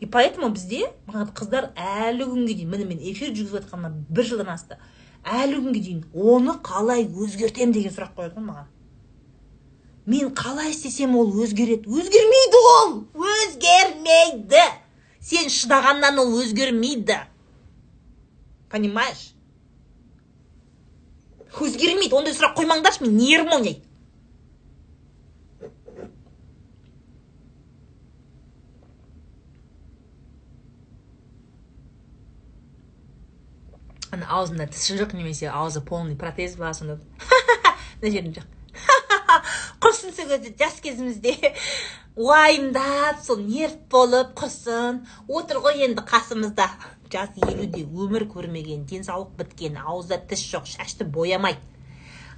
И 0.00 0.06
поэтому 0.06 0.50
бізде 0.50 0.92
маған 1.06 1.32
қыздар 1.32 1.70
әлі 1.76 2.28
күнге 2.28 2.54
дейін 2.54 2.70
міне 2.72 2.84
мен 2.88 3.00
эфир 3.00 3.32
жүргізіп 3.32 3.60
жатқаныма 3.60 3.90
бір 4.08 4.28
жылдан 4.28 4.52
асты. 4.52 4.76
Әлі 5.24 5.60
күнге 5.60 5.80
дейін 5.80 6.04
оны 6.12 6.56
қалай 6.64 7.04
өзгертемін 7.04 7.72
деген 7.76 7.92
сұрақ 7.92 8.12
қояды 8.16 8.36
ғой 8.36 8.46
маған. 8.48 8.68
Мен 10.06 10.32
қалай 10.32 10.72
істесем? 10.72 11.16
ол 11.16 11.32
өзгереді. 11.44 11.88
Өзгермейді 11.88 12.62
ол. 12.76 12.94
Өзгермейді. 13.14 14.64
Сен 15.20 15.52
шыдағаннан 15.52 16.18
ол 16.22 16.32
өзгермейді. 16.40 17.20
Понимаешь? 18.70 19.30
Өзгермейді. 21.60 22.16
Ондай 22.16 22.36
сұрақ 22.36 22.56
қоймаңдаршы 22.58 23.04
мен 23.06 23.16
нервім 23.18 23.56
ойнайды 23.58 23.90
ана 34.14 34.26
аузында 34.36 34.66
тісі 34.70 34.96
жоқ 34.98 35.14
немесе 35.14 35.50
аузы 35.50 35.80
полный 35.80 36.16
протез 36.18 36.56
ба 36.58 36.72
сонда. 36.74 36.98
Мына 38.02 38.10
жерім 38.10 38.34
жоқ 38.34 38.48
құрсын 39.90 40.12
сол 40.14 40.28
кезде 40.30 40.52
жас 40.58 40.76
кезімізде 40.84 41.32
уайымдап 42.14 43.18
сол 43.24 43.40
нерв 43.42 43.74
болып 43.90 44.36
құрсын 44.38 45.00
отыр 45.26 45.58
ғой 45.64 45.82
енді 45.86 46.04
қасымызда 46.06 46.68
жас 47.10 47.34
елуде 47.42 47.82
өмір 47.82 48.28
көрмеген 48.30 48.84
денсаулық 48.86 49.34
біткен 49.40 49.80
аузда 49.82 50.20
тіс 50.30 50.44
жоқ 50.52 50.68
шашты 50.70 51.04
боямайды 51.16 51.58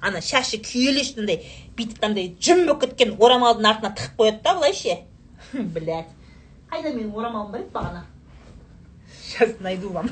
ана 0.01 0.21
шашы 0.21 0.57
күйелеш 0.65 1.13
андай 1.19 1.43
бүйтіп 1.77 2.01
андай 2.09 2.31
жүн 2.47 2.65
болып 2.65 2.87
кеткен 2.87 3.13
орамалдың 3.19 3.69
артына 3.69 3.93
тығып 3.99 4.17
қояды 4.23 4.41
да 4.47 4.55
былай 4.57 4.73
ше 4.79 4.97
блять 5.77 6.09
қайда 6.73 6.89
менің 6.89 7.13
орамалым 7.13 7.53
бар 7.53 7.61
еді 7.61 7.71
бағана 7.77 8.03
сейчас 9.21 9.59
найду 9.59 9.93
вам 9.93 10.09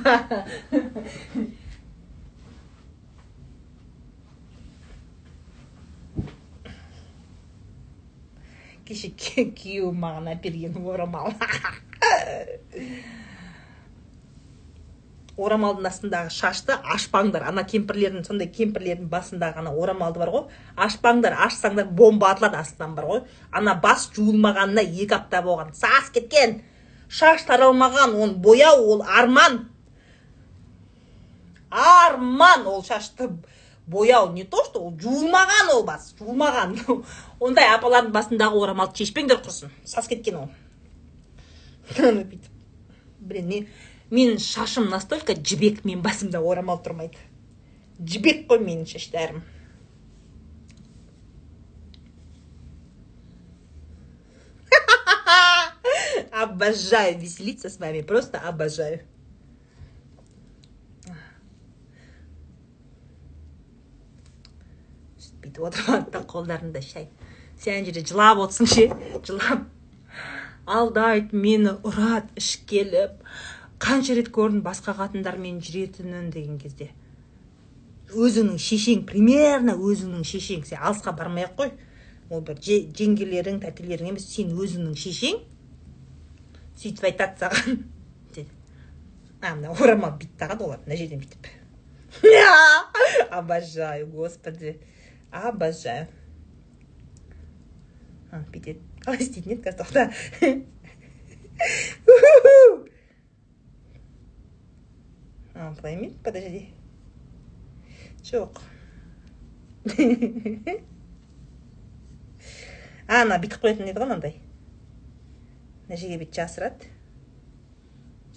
кеше 8.91 9.47
күйеуім 9.55 9.97
маған 10.03 10.31
әперген 10.35 10.77
орамал 10.93 11.31
орамалдың 15.41 15.87
астындағы 15.87 16.31
шашты 16.33 16.75
ашпаңдар 16.95 17.45
ана 17.49 17.63
кемпірлердің 17.67 18.25
сондай 18.27 18.49
кемпірлердің 18.53 19.07
басындағы 19.11 19.61
ана 19.61 19.71
орамалды 19.73 20.21
бар 20.21 20.31
ғой. 20.33 20.43
Ашпаңдар 20.75 21.37
ашсаңдар 21.47 21.87
бомба 21.87 22.31
атылады 22.33 22.59
астынан 22.59 22.95
бар 22.97 23.07
ғой. 23.09 23.23
Ана 23.51 23.75
бас 23.81 24.09
жуылмағанына 24.15 24.83
екі 24.83 25.15
апта 25.17 25.41
болған. 25.45 25.73
Сас 25.77 26.11
кеткен. 26.13 26.59
Шаш 27.09 27.45
таралмаған 27.47 28.15
оны 28.15 28.35
бояу 28.43 28.85
ол 28.95 29.05
арман. 29.07 29.69
Арман 31.71 32.67
ол 32.67 32.83
шашты 32.83 33.31
бояу. 33.87 34.31
Не 34.33 34.43
то 34.43 34.63
что 34.65 34.83
ол 34.83 34.93
жуылмаған 34.99 35.75
ол 35.77 35.83
бас 35.87 36.13
жуылмаған. 36.19 36.77
Ондай 37.41 37.65
апалардың 37.73 38.13
басындағы 38.13 38.59
орамалды 38.65 39.01
шешпеңдер 39.01 39.39
құрсын 39.41 39.71
сас 39.89 40.07
кеткен 40.11 40.35
ол. 40.43 40.49
Бүйтіп. 41.97 42.49
Блин 43.31 43.47
мен 43.49 43.65
менің 44.11 44.37
шашым 44.43 44.89
настолько 44.91 45.33
жібек 45.33 45.83
менің 45.85 46.03
басымда 46.05 46.39
орамал 46.39 46.79
тұрмайды. 46.85 47.17
Жібек 47.99 48.45
қой 48.49 48.59
менің 48.61 48.85
шаштарым. 48.91 49.41
Обожаю 56.31 57.19
веселиться 57.19 57.69
с 57.69 57.79
вами 57.79 58.01
просто 58.01 58.39
обожаю. 58.39 58.99
Бүйтіп 65.41 65.63
отырып 65.65 66.11
да 66.13 66.19
қолдарында 66.21 66.81
шай 66.85 67.09
сен 67.61 67.85
жерде 67.85 68.03
жылап 68.09 68.41
отырсың 68.45 68.69
ше 68.73 68.87
жылап 69.27 69.67
алдайды 70.65 71.37
мені 71.37 71.75
ұрады 71.87 72.41
ішіп 72.41 72.67
келіп 72.71 73.21
қанша 73.81 74.15
рет 74.17 74.29
көрдім 74.33 74.61
басқа 74.65 74.93
қатындармен 74.97 75.61
жүретінін 75.65 76.29
деген 76.33 76.59
кезде. 76.61 76.91
Өзіңнің 78.11 78.59
шешең 78.61 79.05
примерно 79.09 79.73
өзіңнің 79.79 80.25
шешең. 80.27 80.65
Сен 80.67 80.83
алысқа 80.83 81.15
бармай 81.17 81.47
ақ 81.47 81.55
қой. 81.57 81.71
Ол 82.29 82.43
бір 82.45 82.59
жеңгелерің 82.61 83.61
тәтелерің 83.63 84.11
емес 84.11 84.27
сен 84.29 84.51
өзіңнің 84.53 84.97
шешең. 84.99 85.41
Сөйтіп 86.81 87.09
айтады 87.09 87.45
саған. 87.45 87.81
А 89.41 89.55
мына 89.57 89.71
орамал 89.73 90.11
бүйтіп 90.19 90.35
тағады 90.37 90.67
олар 90.67 90.81
мына 90.85 90.95
жерден 90.99 91.23
бүйтіп. 91.23 91.47
Обожаю 93.39 94.05
господи. 94.13 94.75
Обожаю. 95.31 96.05
А 98.31 98.39
бүйтеді 98.51 98.79
қалай 99.03 99.19
істейтін 99.25 99.57
еді 99.57 99.63
қазір 99.65 99.77
тоқта 99.83 100.01
былай 105.81 105.95
ма 105.99 106.07
подожди 106.23 106.61
жоқ 108.23 108.61
а 113.07 113.21
ана 113.21 113.39
бүйтіп 113.41 113.59
қоятын 113.65 113.89
еді 113.91 113.99
ғой 113.99 114.07
мынандай 114.07 114.35
мына 115.87 115.99
жерге 115.99 116.21
бүйтіп 116.21 116.37
жасырады 116.39 116.91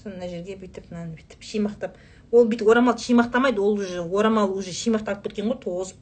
соны 0.01 0.17
мына 0.17 0.29
жерге 0.33 0.59
бүйтіп 0.59 0.91
мынаны 0.91 1.15
бүйтіп 1.21 1.47
шимақтап 1.53 2.01
ол 2.33 2.49
бүйтіп 2.51 2.75
орамалды 2.75 3.07
шимақтамайды 3.07 3.63
ол 3.63 3.79
уже 3.79 4.03
орамал 4.03 4.57
уже 4.59 4.75
шимақталып 4.75 5.29
кеткен 5.29 5.53
ғой 5.53 5.61
тозып 5.63 5.99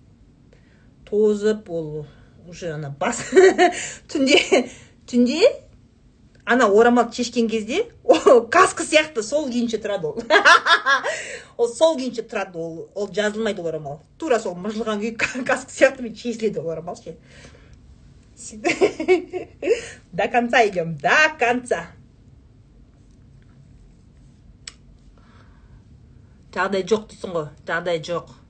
тозып 1.10 1.70
ол 1.70 2.06
уже 2.48 2.72
ана 2.72 2.90
бас. 2.90 3.22
Түнде 4.08 4.68
түнде 5.06 5.42
ана 6.44 6.66
орамал 6.66 7.12
шешкен 7.12 7.48
кезде 7.48 7.86
ол 8.04 8.46
каска 8.50 8.82
сияқты 8.82 9.22
сол 9.22 9.48
күйінше 9.50 9.78
тұрады 9.82 10.10
ол. 10.10 10.22
Ол 11.56 11.68
сол 11.68 11.96
күйінше 11.98 12.26
тұрады 12.26 12.58
ол. 12.58 12.88
Ол 12.94 13.08
жазылмайды 13.12 13.62
ол 13.62 13.68
орамал. 13.70 14.00
Тура 14.18 14.40
сол 14.40 14.54
мыжылған 14.58 15.00
күйі 15.02 15.16
каска 15.46 15.70
сияқты 15.70 16.14
шешіледі 16.14 16.58
ол 16.60 16.70
орамал 16.74 16.96
ше. 16.96 17.16
До 20.12 20.28
конца 20.28 20.66
идем 20.66 20.96
до 20.98 21.36
конца. 21.38 21.86
Жағдай 26.52 26.82
жоқ 26.84 27.06
дейсің 27.08 27.32
ғой 27.32 27.46
жағдай 27.64 28.02
жоқ. 28.04 28.41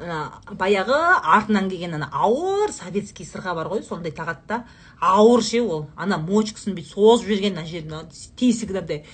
Ана 0.00 0.40
баяғы 0.58 0.96
артынан 1.36 1.68
келген 1.70 1.94
ана 1.98 2.08
ауыр 2.12 2.72
советский 2.72 3.26
сырға 3.28 3.54
бар 3.54 3.68
ғой 3.72 3.82
сондай 3.84 4.12
тағады 4.16 4.46
да 4.48 4.58
ауыр 5.00 5.42
ше 5.44 5.60
ол. 5.62 5.88
Ана 5.96 6.18
мочкасын 6.18 6.74
бүйтіп 6.76 6.94
созып 6.94 7.28
жіберген 7.28 7.58
ана 7.58 7.66
жерін 7.68 8.08
тесігі 8.40 8.72
мынандай 8.72 9.04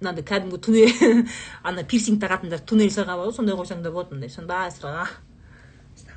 мынандай 0.00 0.24
кәдімгі 0.24 0.60
туннель 0.64 1.26
ана 1.68 1.84
пирсинг 1.84 2.20
тағатындар 2.22 2.64
туннель 2.64 2.92
сырға 2.92 3.18
бар 3.18 3.28
ғой 3.28 3.36
сондай 3.36 3.58
қойсаң 3.58 3.84
да 3.84 3.92
болады 3.92 4.16
мындай 4.16 4.32
сондай 4.32 4.72
сырға. 4.72 5.06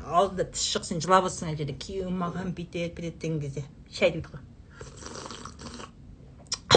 Алдында 0.04 0.48
тіс 0.52 0.66
жоқ 0.72 0.88
сен 0.88 1.04
жылап 1.04 1.28
отырсың 1.28 1.52
ана 1.52 1.60
жерде 1.60 1.76
күйеуім 1.80 2.18
маған 2.24 2.56
бүйтеді 2.56 2.96
бүйтеді 2.96 3.20
деген 3.20 3.40
кезде. 3.44 3.64
Шай 3.92 4.12
дейді 4.16 4.32
ғой. 4.32 4.42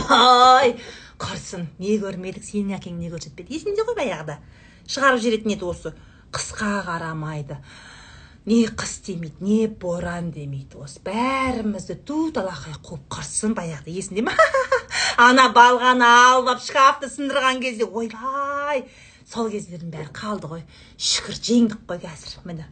Ай 0.07 0.77
құрсын 1.19 1.67
не 1.83 1.97
көрмедік 2.03 2.45
сенің 2.47 2.77
әкең 2.79 2.99
не 3.01 3.11
көрсетпеді? 3.11 3.55
Есіңде 3.57 3.87
ғой 3.89 3.97
баяғыда. 3.99 4.39
Шығарып 4.87 5.23
жіберетін 5.25 5.55
еді 5.57 5.67
осы. 5.71 5.95
Қысқа 6.33 6.83
қарамайды. 6.87 7.59
Не 8.47 8.67
қыс 8.71 9.01
демейді 9.07 9.43
не 9.43 9.67
боран 9.67 10.31
демейді 10.31 10.79
осы. 10.79 11.01
Бәрімізді 11.03 11.97
ту 12.07 12.31
талақай 12.31 12.77
қуып 12.87 13.09
қырсын 13.11 13.57
баяғыда 13.59 13.91
есіңде 13.91 14.23
ма? 14.23 14.35
Ана 15.27 15.49
балғаны 15.51 16.07
алып 16.07 16.53
алып 16.53 16.63
шкафты 16.63 17.11
сындырған 17.11 17.59
кезде. 17.65 17.91
Ойбай 17.91 18.85
сол 19.27 19.51
кездердің 19.51 19.91
бәрі 19.91 20.13
қалды 20.15 20.51
ғой. 20.53 20.65
Шүкір 20.95 21.41
жеңдік 21.43 21.83
қой 21.91 22.03
қазір. 22.07 22.39
Міне. 22.47 22.71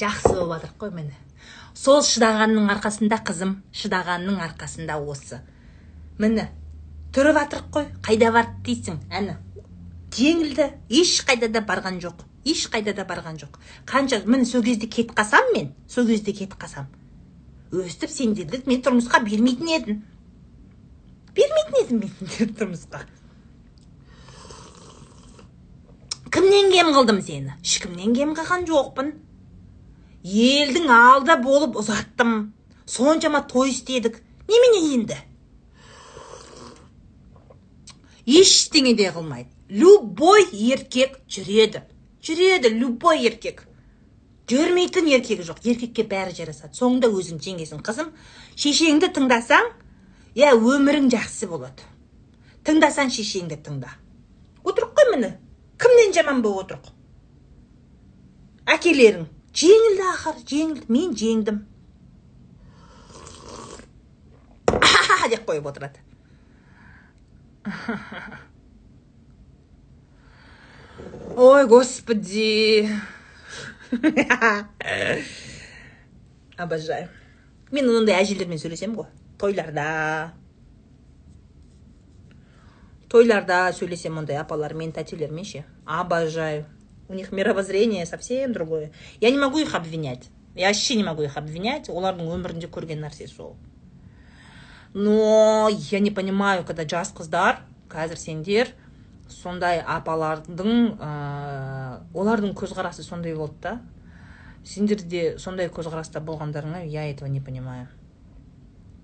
Жақсы 0.00 0.32
болып 0.32 0.56
жатырық 0.56 0.76
қой 0.80 0.94
міне. 0.96 1.16
Сол 1.76 2.00
шыдағанның 2.08 2.70
арқасында 2.72 3.20
қызым 3.20 3.58
шыдағанның 3.76 4.40
арқасында 4.48 4.96
осы. 5.04 5.42
Міне 6.16 6.48
тұрып 7.12 7.36
жатырық 7.36 7.68
қой 7.72 7.86
қайда 8.04 8.32
барды 8.32 8.64
дейсің 8.64 8.98
әні? 9.12 9.36
Жеңілді 10.16 10.70
ешқайда 11.02 11.48
да 11.52 11.60
барған 11.66 12.00
жоқ 12.04 12.24
ешқайда 12.46 12.94
да 12.94 13.04
барған 13.06 13.38
жоқ. 13.40 13.58
Қанша 13.86 14.22
міне 14.26 14.46
сол 14.46 14.62
кезде 14.62 14.86
кетіп 14.86 15.14
қалсам 15.18 15.52
мен 15.54 15.72
сол 15.88 16.06
кезде 16.06 16.32
кетіп 16.32 16.58
қалсам 16.60 16.86
өстіп 17.72 18.10
сендерді 18.10 18.62
мен 18.66 18.82
тұрмысқа 18.82 19.22
бермейтін 19.26 19.70
едім. 19.74 20.02
Бермейтін 21.34 21.78
едім 21.82 22.02
мен 22.04 22.12
сендерді 22.18 22.58
тұрмысқа. 22.60 23.02
Кімнен 26.30 26.70
кем 26.70 26.92
қылдым 26.94 27.22
сені? 27.22 27.56
Ешкімнен 27.64 28.14
кем 28.14 28.36
қылған 28.38 28.66
жоқпын. 28.70 29.12
Елдің 30.22 30.90
алда 30.92 31.38
болып 31.42 31.78
ұзаттым. 31.80 32.52
Соншама 32.86 33.42
той 33.42 33.72
істедік. 33.72 34.20
Немене 34.46 34.94
енді? 34.94 35.18
Ештеңе 38.26 38.94
де 38.94 39.10
қылмайды. 39.10 39.55
Любой 39.68 40.46
еркек 40.52 41.18
жүреді. 41.28 41.82
Жүреді 42.22 42.70
любой 42.74 43.24
еркек. 43.26 43.66
Жүрмейтін 44.46 45.08
еркек 45.10 45.42
жоқ. 45.42 45.58
Еркекке 45.66 46.04
бәрі 46.06 46.34
жарасады. 46.36 46.74
Соңында 46.78 47.10
өзің 47.10 47.40
жеңесің. 47.42 47.82
Қызым 47.82 48.12
шешеңді 48.54 49.10
тыңдасаң 49.16 49.72
иә 50.38 50.52
өмірің 50.54 51.10
жақсы 51.10 51.48
болады. 51.50 51.82
Тыңдасаң 52.66 53.10
шешеңді 53.14 53.58
тыңда. 53.66 53.90
Отырық 54.66 54.94
қой 54.94 55.10
міне. 55.14 55.32
Кімнен 55.82 56.14
жаман 56.14 56.42
болып 56.42 56.66
отырық? 56.66 56.92
Әкелерің. 58.76 59.26
Жеңілді 59.56 60.04
ақыр 60.12 60.42
жеңілді. 60.50 60.86
Мен 60.94 61.14
жеңдім. 61.18 61.62
Деп 65.30 65.46
қойып 65.46 65.66
отырады. 65.72 65.98
ой 71.36 71.66
господи. 71.66 72.88
Обожаю. 76.56 77.08
Мен 77.70 77.90
ондай 77.90 78.22
әжелермен 78.22 78.58
сөйлесемін 78.62 78.96
ғой. 78.96 79.06
Тойларда. 79.38 80.32
Тойларда 83.12 83.72
сөйлесемін 83.76 84.22
ондай 84.22 84.38
апалармен 84.40 84.92
тәтелермен 84.96 85.44
ше. 85.44 85.64
Обожаю. 85.84 86.64
У 87.08 87.14
них 87.14 87.32
мировоззрение 87.32 88.06
совсем 88.06 88.52
другое. 88.52 88.92
Я 89.20 89.30
не 89.30 89.38
могу 89.38 89.58
их 89.58 89.74
обвинять. 89.74 90.28
Я 90.54 90.68
вообще 90.68 90.94
не 90.94 91.04
могу 91.04 91.22
их 91.22 91.36
обвинять. 91.36 91.88
Олардың 91.88 92.32
өмірінде 92.32 92.66
көрген 92.72 93.04
нәрсе 93.04 93.28
сол. 93.28 93.56
Но 94.94 95.68
я 95.68 96.00
не 96.00 96.10
понимаю 96.10 96.64
когда 96.64 96.88
жас 96.88 97.12
қыздар 97.12 97.58
қазір 97.90 98.16
сендер 98.16 98.68
сондай 99.32 99.80
апалардың 99.80 100.98
ә, 100.98 101.10
олардың 102.14 102.54
көзқарасы 102.58 103.02
сондай 103.02 103.34
болды 103.34 103.54
да. 103.62 103.80
Сендер 104.64 105.02
де 105.02 105.38
сондай 105.38 105.68
көзқараста 105.68 106.20
болғандарыңа 106.20 106.84
я 106.86 107.10
этого 107.10 107.28
не 107.28 107.40
понимаю. 107.40 107.86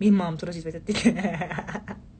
Менің 0.00 0.16
мамам 0.18 0.38
тура 0.38 0.52
сөйтіп 0.52 0.66
айтады 0.72 0.92
дейді 0.92 1.12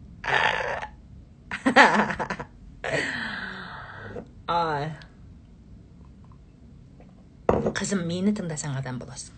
қызым 7.83 8.05
мені 8.07 8.33
тыңдасаң 8.37 8.77
адам 8.79 9.01
боласың. 9.03 9.35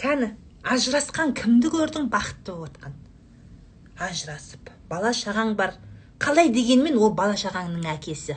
Кәні 0.00 0.30
ажырасқан 0.64 1.34
кімді 1.36 1.70
көрдің 1.74 2.08
бақытты 2.12 2.54
болып 2.54 2.78
жатқан 2.78 2.94
ажырасып. 4.06 4.70
Бала 4.88 5.12
шағаң 5.14 5.52
бар. 5.58 5.76
Қалай 6.22 6.50
дегенмен 6.54 6.98
ол 6.98 7.14
бала 7.14 7.36
шағаңның 7.38 7.86
әкесі. 7.94 8.36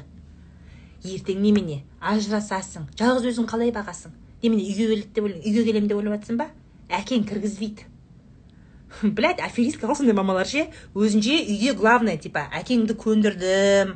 Ертең 1.06 1.42
немене 1.44 1.84
ажырасасың 2.02 2.88
жалғыз 2.98 3.30
өзің 3.32 3.46
қалай 3.50 3.74
бағасың? 3.76 4.16
Немене 4.44 4.64
үйге 4.66 4.88
келеді 4.88 5.14
деп 5.14 5.28
үйге 5.28 5.64
келемін 5.68 5.92
деп 5.92 6.00
ойлап 6.00 6.18
жатсың 6.18 6.40
ба? 6.42 6.50
Әкең 6.90 7.28
кіргізбейді. 7.30 7.86
Блять 9.18 9.42
аферистка 9.44 9.88
ғой 9.88 10.00
сондай 10.00 10.16
мамалар 10.18 10.48
ше? 10.48 10.68
Өзінше 10.96 11.38
үйде 11.44 11.76
главное 11.78 12.18
типа 12.18 12.48
әкеңді 12.58 12.96
көндірдім 12.98 13.94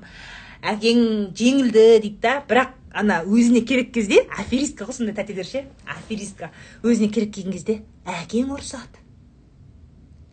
әкең 0.72 1.02
жеңілді 1.38 1.86
дейді 2.04 2.18
да 2.22 2.36
бірақ 2.48 2.76
ана 2.94 3.22
өзіне 3.26 3.64
керек 3.66 3.94
кезде 3.96 4.22
аферистка 4.38 4.86
ғой 4.86 4.98
сондай 5.00 5.16
тәтелер 5.18 5.48
ше? 5.48 5.66
Аферистка. 5.88 6.52
Өзіне 6.84 7.10
керек 7.14 7.34
келген 7.34 7.56
кезде 7.56 7.80
әкең 8.06 8.54
ұрысады. 8.54 9.02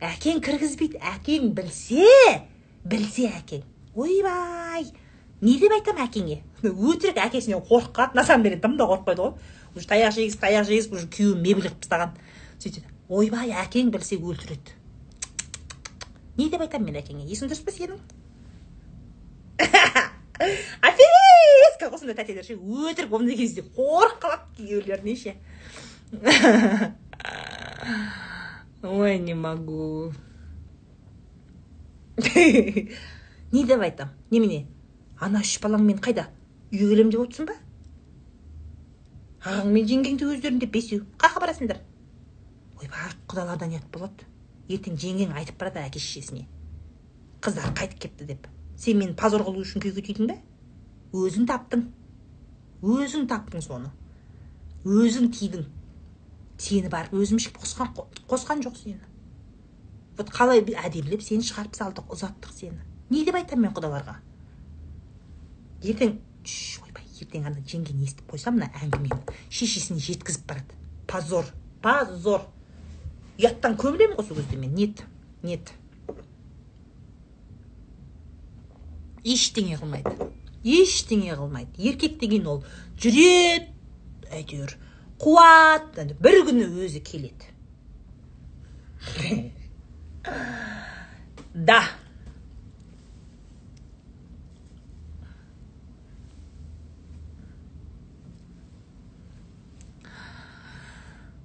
Әкең 0.05 0.43
кіргізбейді 0.45 1.01
әкең 1.15 1.53
білсе 1.57 2.05
білсе 2.89 3.29
әкең 3.31 3.63
ойбай 3.95 4.89
не 5.43 5.59
деп 5.61 5.75
айтамын 5.77 6.07
әкеңе 6.07 6.41
өтірік 6.63 7.21
әкесінен 7.29 7.63
қорқады 7.69 8.19
на 8.19 8.25
самом 8.25 8.49
деле 8.49 8.57
дым 8.57 8.77
да 8.77 8.89
қорықпайды 8.89 9.23
ғой. 9.23 9.35
Уже 9.77 9.87
таяқ 9.87 10.15
жегізіп 10.17 10.41
таяқ 10.43 10.67
жегізіп 10.67 10.97
уже 10.97 11.07
күйеуін 11.07 11.43
мебель 11.45 11.69
қылып 11.69 11.85
тастаған. 11.85 12.17
Сөйтеді 12.59 12.89
ойбай 13.09 13.53
әкең 13.55 13.93
білсе 13.95 14.19
өлтіреді 14.19 14.79
не 16.39 16.49
деп 16.51 16.63
айтамын 16.63 16.87
мен 16.93 17.01
әкеңе? 17.01 17.25
Есің 17.27 17.51
дұрыс 17.51 17.65
па 17.67 17.73
сенің? 17.75 17.99
Аферистка 20.89 21.89
ғой 21.91 22.15
тәтелер 22.15 22.47
ше 22.47 22.55
өтірік 22.55 23.17
ондай 23.19 23.37
кезде 23.41 23.65
қорқып 23.75 24.21
қалады 24.23 24.47
күйеулеріне 24.61 25.17
ше. 25.19 25.35
Ой 28.83 29.19
не 29.19 29.35
могу. 29.35 30.13
не 33.53 33.65
деп 33.65 33.81
айтам 33.81 34.11
немене? 34.31 34.67
Ана 35.21 35.41
үш 35.45 35.57
балаңмен 35.63 36.03
қайда? 36.03 36.29
Үйге 36.73 36.91
келемін 36.93 37.15
деп 37.15 37.25
отырсың 37.25 37.49
ба? 37.49 37.57
Ағаң 39.47 39.73
мен 39.73 39.89
жеңгеңді 39.89 40.29
өздерінде 40.35 40.67
бесеу. 40.67 41.07
Қаяққа 41.23 41.45
барасыңдар. 41.47 41.81
Ойбай 42.79 43.17
құдалардан 43.31 43.75
ұят 43.75 43.91
болады. 43.95 44.27
Ертең 44.69 44.99
жеңгең 45.01 45.35
айтып 45.39 45.59
барады 45.63 45.85
әке 45.87 46.03
шешесіне 46.03 46.49
қыздар 47.43 47.73
қайтып 47.75 47.99
кепті 48.03 48.27
деп. 48.27 48.47
Сен 48.77 48.99
мені 48.99 49.15
позор 49.15 49.45
қылу 49.47 49.63
үшін 49.63 49.83
күйеуге 49.83 50.03
түйдің 50.07 50.31
ба 50.31 50.37
өзің 51.15 51.47
таптың. 51.49 51.85
Өзің 52.83 53.27
таптың 53.31 53.63
соны. 53.63 53.91
Өзің 54.85 55.31
тидің 55.35 55.67
сені 56.59 56.91
барып 56.91 57.15
өзімшік 57.15 57.59
қосқан, 57.63 57.95
қосқан 58.31 58.63
жоқ 58.67 58.77
сені. 58.79 58.99
Вот 60.19 60.33
қалай 60.35 60.63
әдемілеп 60.63 61.23
сені 61.23 61.47
шығарып 61.47 61.79
салдық 61.79 62.11
ұзаттық 62.15 62.55
сені. 62.55 62.81
Не 63.11 63.25
деп 63.25 63.39
айтамын 63.39 63.69
мен 63.69 63.75
құдаларға? 63.77 64.17
Ертең 65.85 66.17
ойбай 66.83 67.07
ертең 67.23 67.47
ана 67.49 67.63
жеңгең 67.63 68.03
естіп 68.05 68.33
қойса 68.33 68.53
мына 68.55 68.69
әңгімені 68.83 69.21
шешесіне 69.49 70.03
жеткізіп 70.03 70.49
барады. 70.51 70.75
Позор 71.07 71.47
позор. 71.83 72.49
Ұяттан 73.39 73.79
көмілемін 73.79 74.19
ғой 74.19 74.27
сол 74.27 74.41
кезде 74.41 74.59
мен. 74.59 74.75
Нет 74.75 75.05
нет. 75.43 75.73
Ештеңе 79.25 79.79
қылмайды. 79.79 80.31
Ештеңе 80.65 81.37
қылмайды. 81.39 81.79
Еркек 81.79 82.19
деген 82.21 82.47
ол 82.51 82.65
жүреді 82.99 83.71
әйтеуір 84.35 84.75
қуат 85.23 85.95
бір 86.23 86.43
күні 86.49 86.67
өзі 86.85 87.03
келеді. 87.05 87.55
Да 91.55 91.83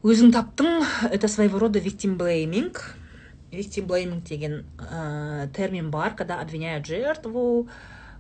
өзің 0.04 0.34
таптың 0.36 0.84
это 1.16 1.30
своего 1.32 1.60
рода 1.60 1.80
victim 1.80 2.18
blaming. 2.18 2.76
Victim 3.52 3.88
blaming 3.88 4.22
деген 4.28 4.66
ә, 4.78 5.48
термин 5.56 5.90
бар 5.92 6.16
когда 6.16 6.42
обвиняют 6.42 6.86
жертву. 6.86 7.70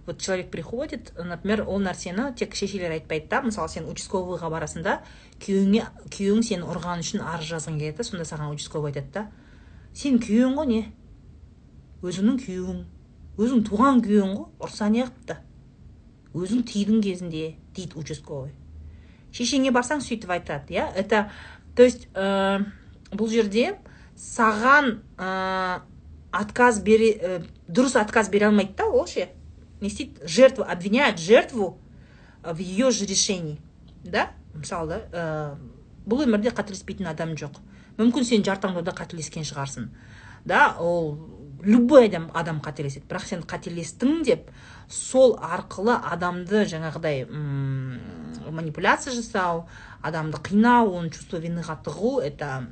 Вот 0.05 0.19
человек 0.19 0.49
приходит 0.51 1.13
например 1.17 1.67
ол 1.67 1.79
нәрсені 1.79 2.33
тек 2.35 2.55
шешелер 2.55 2.91
айтпайды 2.91 3.27
да 3.29 3.41
мысалы 3.41 3.69
сен 3.69 3.87
участковыйға 3.87 4.49
барасың 4.51 4.83
да 4.83 4.97
күйеуіңе 5.43 5.85
күйеуің 6.11 6.43
сені 6.43 6.67
ұрған 6.67 7.03
үшін 7.03 7.23
арыз 7.23 7.51
жазғың 7.51 7.79
келеді 7.79 8.03
сонда 8.03 8.27
саған 8.27 8.55
участковый 8.55 8.91
айтады 8.91 9.11
да. 9.13 9.27
Сен 9.93 10.19
күйеуің 10.23 10.57
ғой 10.57 10.69
не 10.69 10.81
өзіңнің 12.03 12.39
күйеуің 12.43 12.81
өзің 13.37 13.63
туған 13.69 14.01
күйеуің 14.05 14.33
ғой 14.37 14.67
ұрса 14.67 14.89
не 14.93 15.05
қыпты 15.05 15.37
өзің 16.33 16.65
тидің 16.69 17.03
кезінде 17.05 17.53
дейді 17.75 17.99
участковый 18.01 18.51
шешеңе 19.33 19.73
барсаң 19.75 20.01
сөйтіп 20.05 20.33
айтады 20.37 20.77
иә 20.77 20.89
это 20.95 21.29
то 21.75 21.83
есть 21.83 22.07
бұл 22.13 23.29
жерде 23.29 23.77
саған 24.17 24.99
отказ 26.33 26.81
бере 26.81 27.43
дұрыс 27.67 27.97
отказ 28.01 28.29
бере 28.29 28.49
алмайды 28.49 28.77
да 28.77 28.89
ол 28.89 29.07
ше 29.07 29.29
не 29.81 29.89
істейді 29.89 30.25
жертва 30.25 30.65
обвиняет 30.65 31.19
жертву 31.19 31.77
в 32.43 32.57
ее 32.57 32.91
же 32.91 33.05
решении. 33.05 33.59
Да? 34.03 34.31
Мысалы 34.53 35.03
бұл 36.05 36.25
өмірде 36.25 36.51
қателеспейтін 36.51 37.07
адам 37.07 37.35
жоқ. 37.39 37.59
Мүмкін 37.97 38.23
сен 38.23 38.43
жар 38.43 38.59
да 38.59 38.91
қателескен 38.91 39.43
шығарсың. 39.43 39.89
Да 40.45 40.75
ол 40.79 41.17
любой 41.63 42.07
адам 42.07 42.29
адам 42.33 42.59
қателеседі. 42.59 43.07
Бірақ 43.07 43.25
сен 43.25 43.41
қателестің 43.41 44.23
деп 44.23 44.51
сол 44.89 45.37
арқылы 45.39 45.95
адамды 45.95 46.65
жаңағыдай 46.67 47.25
манипуляция 48.51 49.13
жасау 49.13 49.67
адамды 50.01 50.37
қинау 50.37 50.91
оны 50.99 51.09
чувство 51.09 51.37
виныға 51.39 51.77
тығу 51.85 52.19
это 52.21 52.67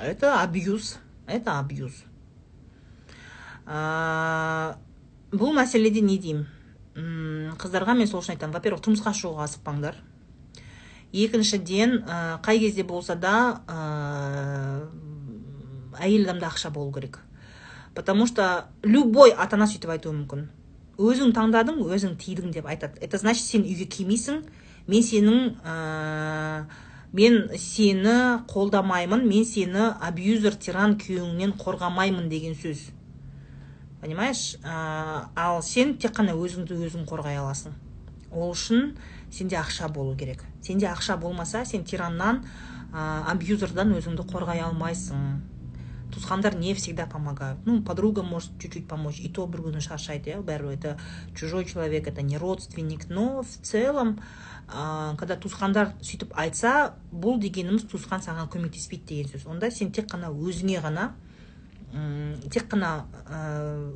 это 0.00 0.42
абьюз 0.42 0.98
это 1.26 1.58
абьюз. 1.58 2.04
Бұл 3.66 5.50
мәселеде 5.56 6.00
не 6.00 6.18
деймін? 6.22 6.46
Қыздарға 7.58 7.96
мен 7.98 8.06
сол 8.06 8.22
үшін 8.22 8.36
айтамын. 8.36 8.54
Во 8.54 8.60
первых 8.62 8.84
тұрмысқа 8.86 9.10
шығуға 9.10 9.48
асықпаңдар. 9.48 9.98
Екіншіден 11.24 12.02
ә, 12.04 12.38
қай 12.44 12.60
кезде 12.60 12.84
болса 12.84 13.16
да 13.16 13.62
ә, 13.66 14.88
әйел 16.00 16.26
адамда 16.26 16.50
ақша 16.50 16.70
болу 16.70 16.92
керек. 16.92 17.20
Потому 17.94 18.26
что 18.26 18.66
любой 18.82 19.30
ата 19.32 19.56
ана 19.56 19.66
сөйтіп 19.66 19.94
айтуы 19.94 20.12
мүмкін. 20.12 20.48
Өзің 21.00 21.32
таңдадың 21.36 21.80
өзің 21.80 22.16
тидің 22.20 22.52
деп 22.52 22.66
айтады. 22.68 23.00
Это 23.00 23.16
значит 23.18 23.44
сен 23.44 23.64
үйге 23.64 23.86
келмейсің 23.88 24.42
мен 24.86 25.02
сенің 25.02 25.56
ә, 25.64 26.64
мен 27.12 27.48
сені 27.56 28.44
қолдамаймын 28.52 29.24
мен 29.24 29.44
сені 29.48 29.90
абьюзер 30.00 30.58
тиран 30.60 30.98
күйеуіңнен 31.00 31.56
қорғамаймын 31.56 32.28
деген 32.28 32.54
сөз. 32.54 32.90
Понимаешь? 34.02 34.56
Ә, 34.62 35.28
ал 35.34 35.62
сен 35.62 35.96
тек 35.96 36.12
қана 36.18 36.36
өзіңді 36.36 36.76
өзің 36.76 37.08
қорғай 37.08 37.40
аласың. 37.40 37.72
Ол 38.30 38.52
үшін 38.52 38.92
сенде 39.32 39.56
ақша 39.56 39.88
болу 39.88 40.16
керек. 40.16 40.44
Сенде 40.66 40.90
ақша 40.90 41.16
болмаса 41.16 41.64
сен 41.64 41.84
тираннан 41.84 42.42
ә, 42.92 43.30
абьюзердан 43.30 43.94
өзіңді 43.96 44.26
қорғай 44.26 44.64
алмайсың. 44.66 45.52
Туысқандар 46.06 46.54
не 46.56 46.72
всегда 46.72 47.04
помогают. 47.04 47.58
Ну 47.66 47.82
подруга 47.82 48.22
может 48.22 48.52
чуть-чуть 48.60 48.86
помочь 48.88 49.18
и 49.18 49.28
то 49.28 49.46
бір 49.46 49.66
күні 49.66 49.82
шаршайды 49.82 50.30
иә. 50.30 50.40
Бәрібір 50.40 50.72
это 50.72 50.98
чужой 51.34 51.64
человек 51.66 52.06
это 52.06 52.22
не 52.22 52.38
родственник. 52.38 53.08
Но 53.10 53.42
в 53.42 53.50
целом 53.62 54.20
ә, 54.68 55.16
когда 55.18 55.36
туысқандар 55.36 55.92
сөйтіп 56.00 56.32
айтса 56.32 56.94
бұл 57.12 57.40
дегеніміз 57.42 57.84
туысқан 57.90 58.22
саған 58.22 58.48
көмектеспейді 58.48 59.06
деген 59.08 59.32
сөз. 59.34 59.46
Онда 59.50 59.70
сен 59.70 59.90
тек 59.92 60.06
қана 60.08 60.30
өзіңе 60.30 60.80
ғана 60.80 61.10
ұм, 61.92 62.38
тек 62.54 62.70
қана 62.70 63.04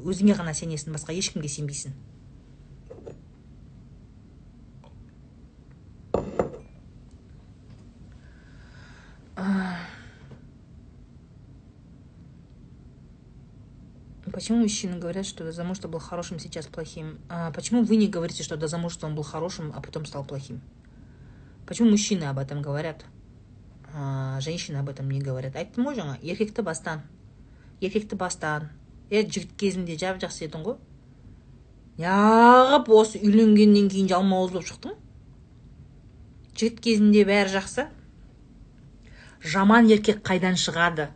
өзіңе 0.05 0.35
ғана 0.35 0.53
сенесің 0.53 0.99
басқа 0.99 1.15
ешкімге 1.15 1.49
сенбейсің. 1.49 1.95
Почему 14.33 14.59
мужчины 14.59 14.99
говорят, 14.99 15.27
что 15.27 15.45
до 15.45 15.53
замужества 15.53 15.89
был 15.89 15.99
хорошим, 15.99 16.39
сейчас 16.39 16.67
плохим? 16.67 17.19
А 17.29 17.51
почему 17.51 17.83
вы 17.83 17.97
не 17.97 18.09
говорите, 18.09 18.43
что 18.43 18.57
до 18.57 18.69
замужества 18.69 19.07
он 19.07 19.15
был 19.15 19.23
хорошим, 19.23 19.73
а 19.75 19.81
потом 19.81 20.07
стал 20.07 20.25
плохим? 20.25 20.61
Почему 21.67 21.91
мужчины 21.91 22.25
об 22.25 22.39
этом 22.39 22.63
говорят? 22.63 23.05
А 23.93 24.41
женщины 24.41 24.77
об 24.77 24.89
этом 24.89 25.11
не 25.11 25.21
говорят. 25.21 25.57
айттым 25.57 25.87
ғой 25.87 25.97
жаңа 25.99 26.15
еркекті 26.23 26.63
бастан 26.63 27.03
еркекті 27.81 28.15
бастан 28.15 28.69
е 29.11 29.25
жігіт 29.27 29.57
кезінде 29.59 29.97
жап 29.99 30.21
жақсы 30.23 30.47
едің 30.47 30.63
ғой 30.63 30.77
неғып 31.99 32.91
осы 32.95 33.19
үйленгеннен 33.19 33.91
кейін 33.91 34.07
жалмауыз 34.13 34.55
болып 34.55 34.69
шықтың 34.71 34.95
жігіт 36.55 36.79
кезінде 36.87 37.25
бәрі 37.27 37.51
жақсы 37.57 37.89
жаман 39.41 39.89
еркек 39.89 40.21
қайдан 40.27 40.61
шығады? 40.61 41.09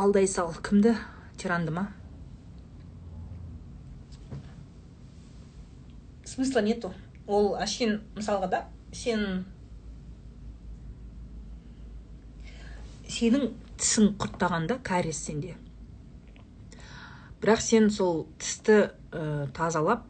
Алдай 0.00 0.26
сал. 0.26 0.54
Кімді? 0.64 0.94
Тиранды 1.36 1.74
ма? 1.76 1.99
Смысла 6.40 6.62
нету. 6.64 6.94
Ол 7.28 7.52
әшейін 7.60 7.98
мысалға 8.16 8.48
да 8.48 8.60
сен 8.96 9.44
сенің 13.10 13.50
тісің 13.76 14.14
құрттаған 14.20 14.68
да 14.70 14.78
кариес 14.80 15.20
сенде. 15.26 15.52
Бірақ 17.42 17.60
сен 17.60 17.90
сол 17.92 18.24
тісті 18.40 18.78
ә, 19.12 19.50
тазалап 19.52 20.06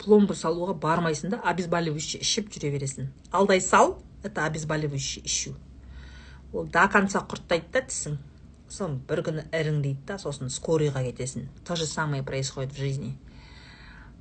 пломба 0.00 0.32
салуға 0.32 0.78
бармайсың 0.80 1.36
да 1.36 1.42
обезболивающий 1.44 2.24
ішіп 2.24 2.48
жүре 2.54 2.72
бересің. 2.72 3.12
Алдай 3.30 3.60
сал 3.60 3.98
это 4.24 4.46
обезболивающий 4.46 5.22
ішу. 5.28 5.56
Ол 6.52 6.64
до 6.72 6.88
конца 6.88 7.20
құрттайды 7.20 7.68
да 7.72 7.84
тісің. 7.84 8.16
Сосын 8.70 9.00
бір 9.04 9.26
күні 9.26 9.50
іріңдейді 9.52 10.06
да 10.08 10.16
сосын 10.22 10.48
скорыйға 10.48 11.04
кетесің. 11.10 11.50
То 11.66 11.76
же 11.76 11.86
самое 11.86 12.22
происходит 12.22 12.72
в 12.72 12.78
жизни. 12.78 13.18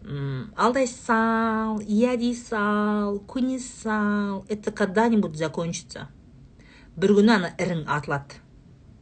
Алдай 0.04 0.88
сал 0.88 1.80
иә 1.80 2.16
дей 2.18 2.36
сал 2.36 3.20
көне 3.28 3.60
сал 3.60 4.46
это 4.50 4.72
когда 4.72 5.08
нибудь 5.08 5.38
закончится? 5.38 6.10
Бір 7.00 7.16
күні 7.20 7.36
ана 7.36 7.52
ірің 7.58 7.86
атылады 7.88 8.40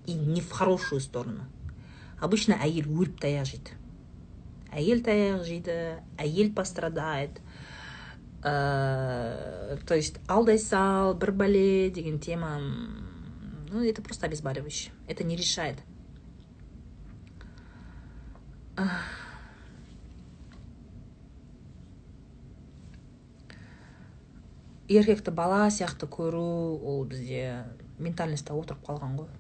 и 0.06 0.14
не 0.14 0.42
в 0.42 0.52
хорошую 0.52 1.02
сторону. 1.02 1.46
Обычно 2.22 2.58
әйел 2.62 2.90
өліп 2.90 3.20
таяқ 3.22 3.46
жейді 3.50 3.78
әйел 4.72 5.02
таяқ 5.06 5.44
жейді 5.46 5.78
әйел 6.18 6.54
пострадает. 6.54 7.42
Ә, 8.44 9.78
то 9.88 9.96
есть 9.96 10.20
алдай 10.28 10.60
сал 10.60 11.16
бір 11.16 11.32
бәле 11.32 11.90
деген 11.90 12.20
тема 12.20 12.60
Ну, 13.70 13.84
это 13.84 14.02
просто 14.02 14.28
обезболивающее. 14.28 14.94
Это 15.08 15.24
не 15.24 15.36
решает. 15.36 15.78
Еркекті 24.88 25.32
бала 25.32 25.68
сияқты 25.70 26.08
көру 26.08 26.80
ол 26.82 27.06
бізде 27.06 27.66
ментальностьта 28.00 28.56
отырып 28.56 28.84
қалған 28.88 29.18
ғой. 29.20 29.32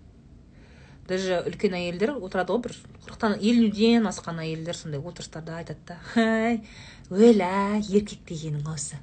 Даже 1.07 1.41
үлкен 1.47 1.75
әйелдер 1.77 2.17
отырады 2.17 2.53
ғой 2.55 2.63
бір 2.67 2.77
қырықтан 3.05 3.37
елуден 3.39 4.07
асқан 4.09 4.41
әйелдер 4.43 4.75
сондай 4.75 4.99
отырыстарда 4.99 5.61
айтады 5.61 5.85
да 5.87 5.99
хай 6.13 6.63
өлә 7.09 7.79
еркек 7.87 8.25
дегенің 8.27 8.67
осы 8.73 8.99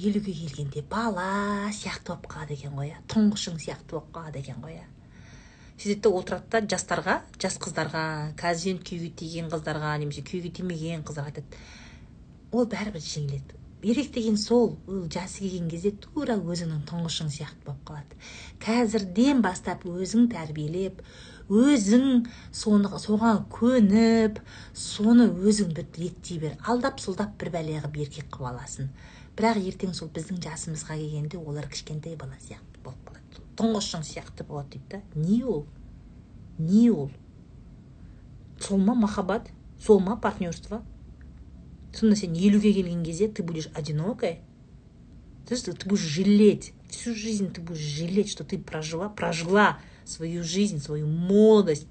елуге 0.00 0.32
келгенде 0.32 0.82
бала 0.82 1.68
сияқты 1.76 2.14
болып 2.14 2.26
қалады 2.32 2.56
екен 2.56 2.72
ғой 2.74 2.90
иә. 2.90 3.00
Тұңғышың 3.12 3.60
сияқты 3.60 3.94
болып 3.94 4.10
қалады 4.14 4.40
екен 4.40 4.60
ғой 4.64 4.78
иә. 4.78 4.86
Сөйтеді 5.76 6.00
да 6.06 6.12
отырады 6.16 6.50
да 6.54 6.60
жастарға 6.74 7.16
жас 7.40 7.58
қыздарға 7.60 8.04
қазір 8.40 8.80
күйеуге 8.84 9.12
тиген 9.20 9.50
қыздарға 9.52 9.92
немесе 10.00 10.24
күйеуге 10.24 10.52
тимеген 10.56 11.04
қыздарға 11.04 11.34
айтады. 11.34 11.60
Ол 12.52 12.66
бәрібір 12.66 13.04
жеңіледі. 13.04 13.59
Еркек 13.82 14.12
деген 14.12 14.36
сол 14.36 14.78
ол 14.86 15.06
жасы 15.08 15.40
келген 15.44 15.68
кезде 15.70 15.90
тура 15.90 16.36
өзіңнің 16.36 16.84
тұңғышың 16.88 17.30
сияқты 17.32 17.66
болып 17.66 17.84
қалады. 17.88 18.18
Қазірден 18.60 19.40
бастап 19.42 19.86
өзің 19.88 20.28
тәрбиелеп 20.34 21.00
өзің 21.50 22.26
соны 22.52 22.90
соған 23.02 23.44
көніп 23.50 24.38
соны 24.74 25.30
өзің 25.30 25.72
бір 25.74 25.88
реттей 25.98 26.38
бер. 26.42 26.58
Алдап 26.62 27.00
сұлдап 27.00 27.34
бір 27.40 27.50
бәле 27.56 27.80
қылып 27.80 27.98
еркек 28.04 28.28
қылып 28.30 28.52
аласың. 28.52 28.90
Бірақ 29.38 29.62
ертең 29.64 29.94
сол 29.96 30.10
біздің 30.14 30.42
жасымызға 30.44 30.98
келгенде 31.00 31.38
олар 31.38 31.66
кішкентай 31.70 32.16
бала 32.20 32.36
сияқты 32.44 32.84
болып 32.84 33.00
қалады. 33.08 33.44
Тұңғышың 33.56 34.04
сияқты 34.04 34.44
болады 34.46 34.76
дейді 34.76 34.98
да. 34.98 35.02
Не 35.14 35.42
ол? 35.44 35.64
Не 36.58 36.90
ол? 36.90 37.10
Сол 38.60 38.78
ма 38.78 38.94
махаббат? 38.94 39.48
Сол 39.80 40.00
ма 40.00 40.16
партнерство? 40.16 40.82
Сонда 41.94 42.16
сен 42.16 42.32
елуге 42.32 42.72
келген 42.72 43.02
кезде 43.02 43.28
ты 43.28 43.42
будешь 43.42 43.70
одинокой. 43.74 44.40
Ты 45.46 45.56
будешь 45.88 46.00
жалеть. 46.00 46.72
Всю 46.88 47.14
жизнь 47.14 47.52
ты 47.52 47.60
будешь 47.60 47.80
жалеть 47.80 48.30
что 48.30 48.44
ты 48.44 48.58
прожила 48.58 49.08
прожила 49.08 49.78
свою 50.04 50.42
жизнь 50.44 50.80
свою 50.80 51.06
молодость 51.06 51.86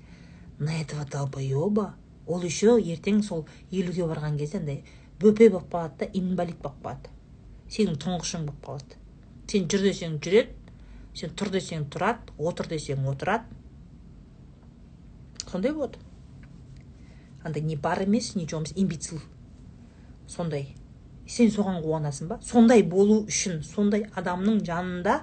на 0.57 0.81
этого 0.81 1.05
долбоеба. 1.05 1.95
Ол 2.27 2.43
еще 2.43 2.77
ертең 2.77 3.23
сол 3.26 3.47
елуге 3.71 4.05
барған 4.05 4.38
кезде 4.38 4.59
андай 4.59 4.84
бөпе 5.19 5.49
болып 5.49 5.71
қалады 5.73 5.97
да 5.97 6.09
инвалид 6.13 6.59
болып 6.61 6.77
қалады. 6.84 7.09
Сенің 7.73 7.97
тұңғышың 8.03 8.45
болып 8.45 8.67
қалады. 8.67 8.99
Сен 9.49 9.65
жүр 9.65 9.88
десең 9.88 10.19
жүреді 10.21 10.53
сен 11.17 11.34
тұр 11.34 11.49
десең 11.55 11.88
тұрады 11.89 12.35
отыр 12.38 12.69
десең 12.69 13.07
отырады. 13.09 13.49
Сондай 15.49 15.73
болады 15.73 15.97
андай 17.43 17.63
не 17.63 17.76
бар 17.76 18.03
емес 18.03 18.35
не 18.35 18.45
жоқ 18.45 18.59
емес 18.59 18.73
имбецил. 18.76 19.21
Сондай. 20.30 20.69
Сен 21.30 21.51
соған 21.53 21.81
қуанасың 21.84 22.30
ба? 22.30 22.39
Сондай 22.45 22.84
болу 22.85 23.23
үшін 23.30 23.61
сондай 23.65 24.06
адамның 24.18 24.64
жанында 24.65 25.19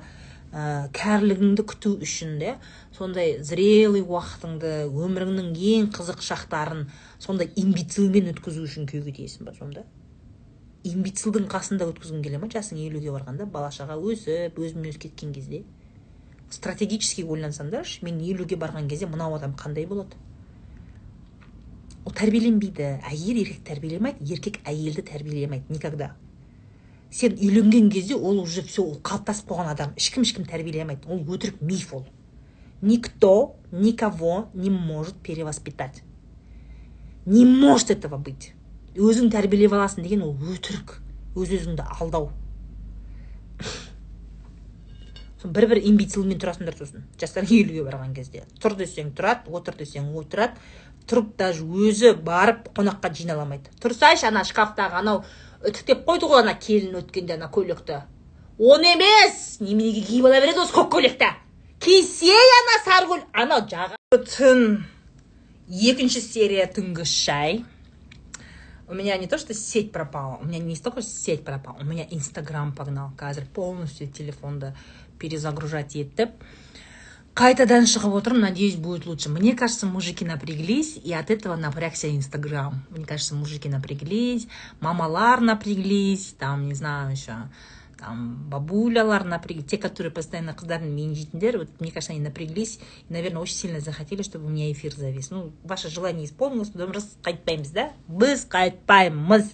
ә, 0.53 0.87
кәрілігіңді 0.95 1.65
күту 1.67 1.97
үшін 2.07 2.37
де 2.41 2.55
сондай 2.95 3.37
зрелый 3.45 4.05
уақытыңды 4.07 4.87
өміріңнің 4.87 5.51
ең 5.73 5.89
қызық 5.97 6.23
шақтарын 6.27 6.85
сондай 7.19 7.51
имбецилмен 7.59 8.31
өткізу 8.35 8.67
үшін 8.69 8.87
күйеуге 8.91 9.17
тиесің 9.19 9.49
ба 9.49 9.55
сонда? 9.59 9.83
Имбецилдің 10.87 11.49
қасында 11.51 11.89
өткізгің 11.91 12.23
келе 12.23 12.39
ма? 12.39 12.47
Жасың 12.53 12.79
елуге 12.85 13.11
барғанда 13.11 13.49
бала 13.51 13.73
шаға 13.75 13.99
өсіп 13.99 14.61
өзімен 14.63 14.93
өзі 14.93 15.03
кеткен 15.09 15.35
кезде? 15.35 15.65
Стратегически 16.55 17.25
ойлансаңдаршы 17.27 18.05
мен 18.07 18.23
елуге 18.23 18.55
барған 18.55 18.87
кезде 18.87 19.11
мынау 19.11 19.35
адам 19.35 19.57
қандай 19.59 19.89
болады? 19.91 20.15
Ол 22.07 22.15
тәрбиеленбейді. 22.15 22.93
Әйел 23.11 23.43
еркек 23.43 23.65
тәрбиелемейді 23.67 24.31
еркек 24.33 24.61
әйелді 24.65 25.03
тәрбиелемейді 25.11 25.75
никогда. 25.75 26.13
Сен 27.11 27.35
үйленген 27.35 27.91
кезде 27.91 28.15
ол 28.15 28.41
уже 28.43 28.63
все 28.63 28.83
ол 28.83 29.01
қалыптасып 29.03 29.51
қойған 29.51 29.73
адам 29.73 29.95
ешкім 29.99 30.23
ешкім 30.23 30.47
тәрбиелемейді. 30.47 31.09
Ол 31.09 31.23
өтірік 31.27 31.61
миф 31.61 31.95
ол. 31.95 32.07
Никто 32.83 33.57
никого 33.73 34.49
не 34.55 34.71
может 34.71 35.17
перевоспитать. 35.17 36.03
Не 37.25 37.45
может 37.45 37.91
этого 37.91 38.19
быть. 38.19 38.53
Өзің 38.95 39.31
тәрбиелеп 39.33 39.73
аласың 39.73 40.05
деген 40.05 40.23
ол 40.23 40.37
өтірік. 40.37 41.01
Өз 41.37 41.51
өзіңді 41.53 41.85
алдау. 42.01 42.31
Бір 45.47 45.69
бір 45.71 45.79
имбецилмен 45.85 46.41
тұрасыңдар 46.43 46.75
сосын. 46.79 47.05
Жастар 47.21 47.45
елуге 47.45 47.85
барған 47.87 48.15
кезде. 48.17 48.43
Тұр 48.63 48.75
десең 48.81 49.13
тұрады 49.15 49.53
отыр 49.55 49.77
десең 49.79 50.09
отырады. 50.19 50.59
Тұрып 51.07 51.37
даже 51.39 51.65
өзі 51.65 52.15
барып 52.27 52.71
қонаққа 52.77 53.13
жинала 53.15 53.45
алмайды. 53.45 53.71
Тұрсайшы 53.83 54.29
ана 54.29 54.45
шкафтағы 54.47 55.01
анау 55.01 55.23
үтіктеп 55.63 56.05
қойды 56.09 56.31
ғой 56.31 56.43
ана 56.43 56.57
келін 56.59 56.99
өткенде 57.03 57.37
ана 57.37 57.51
көйлекті. 57.53 58.03
Оны 58.59 58.95
емес! 58.95 59.59
Неменеге 59.61 60.03
киіп 60.07 60.27
ала 60.27 60.41
береді 60.41 60.65
осы 60.65 60.75
көк 60.75 60.91
көйлекті? 60.97 61.31
Кисей 61.81 62.53
ана 62.61 62.77
сары 62.85 63.23
анау 63.33 63.63
жағы 63.69 63.97
түн 64.33 64.85
екінші 65.69 66.23
серия 66.25 66.65
түнгі 66.71 67.05
шай 67.05 67.65
у 68.89 68.95
меня 68.95 69.17
не 69.19 69.27
то 69.27 69.37
что 69.37 69.53
сеть 69.53 69.93
пропала 69.93 70.39
у 70.41 70.45
меня 70.45 70.59
не 70.59 70.77
столько 70.77 71.03
сеть 71.03 71.45
пропала 71.45 71.77
у 71.81 71.85
меня 71.85 72.07
инстаграм 72.11 72.73
погнал. 72.73 73.11
Қазір 73.19 73.47
полностью 73.53 74.09
телефонды 74.09 74.75
перезагружать 75.19 75.97
етіп. 75.97 76.31
Қайтадан 77.37 77.85
шығып 77.85 78.15
отырмын 78.17 78.47
надеюсь 78.49 78.77
будет 78.77 79.05
лучше. 79.05 79.29
Мне 79.29 79.53
кажется 79.55 79.85
мужики 79.85 80.25
напряглись 80.25 80.97
и 80.97 81.13
от 81.13 81.31
этого 81.31 81.55
напрягся 81.55 82.09
инстаграм. 82.09 82.83
Мне 82.89 83.05
кажется 83.05 83.35
мужики 83.35 83.69
напряглись 83.69 84.49
мамалар 84.81 85.43
напряглись 85.43 86.35
там 86.39 86.67
не 86.67 86.75
знаю 86.75 87.11
еще 87.13 87.35
там 87.99 88.49
бабулялар 88.49 89.25
напрягли 89.25 89.63
те 89.63 89.77
которые 89.77 90.13
постоянно 90.13 90.51
қыздарын 90.51 90.89
менжитіндер 90.89 91.59
вот 91.59 91.69
мне 91.79 91.93
кажется 91.93 92.13
они 92.13 92.23
напряглись 92.23 92.79
и 93.11 93.13
наверное 93.13 93.43
очень 93.43 93.57
сильно 93.57 93.81
захотели 93.81 94.23
чтобы 94.23 94.47
у 94.47 94.49
меня 94.49 94.73
эфир 94.73 94.95
завис. 94.95 95.29
Ну 95.29 95.53
ваше 95.63 95.91
желание 95.91 96.25
исполнилось 96.25 96.69
содан 96.69 96.93
біз 96.93 97.19
қайтпаймыз 97.23 97.73
да? 97.73 97.93
Біз 98.09 98.47
қайтпаймыз 98.49 99.53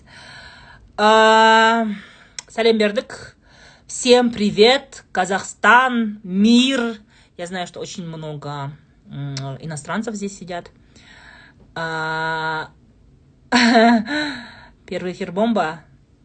сәлем 2.47 2.79
бердік 2.79 3.37
всем 3.89 4.31
привет. 4.31 5.05
Казахстан 5.11 6.21
мир. 6.23 7.03
Я 7.37 7.47
знаю 7.47 7.67
что 7.67 7.81
очень 7.81 8.07
много 8.07 8.73
иностранцев 9.09 10.15
здесь 10.15 10.39
сидят. 10.39 10.71
Первый 14.87 15.13
эфир 15.13 15.33
бомба 15.33 15.81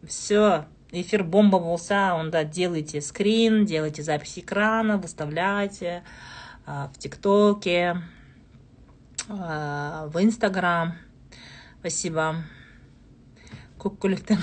все 0.06 0.66
эфир 0.92 1.24
бомба 1.24 1.60
болса 1.60 2.14
онда 2.16 2.44
делайте 2.44 3.02
скрин 3.02 3.66
делайте 3.66 4.04
запись 4.04 4.40
экрана 4.40 4.98
выставляйте 4.98 6.04
в 6.66 6.92
тиктоке 6.98 8.02
в 9.28 10.14
инстаграм. 10.20 10.96
Спасибо. 11.80 12.44
Көк 13.78 13.98
көліктен 14.02 14.42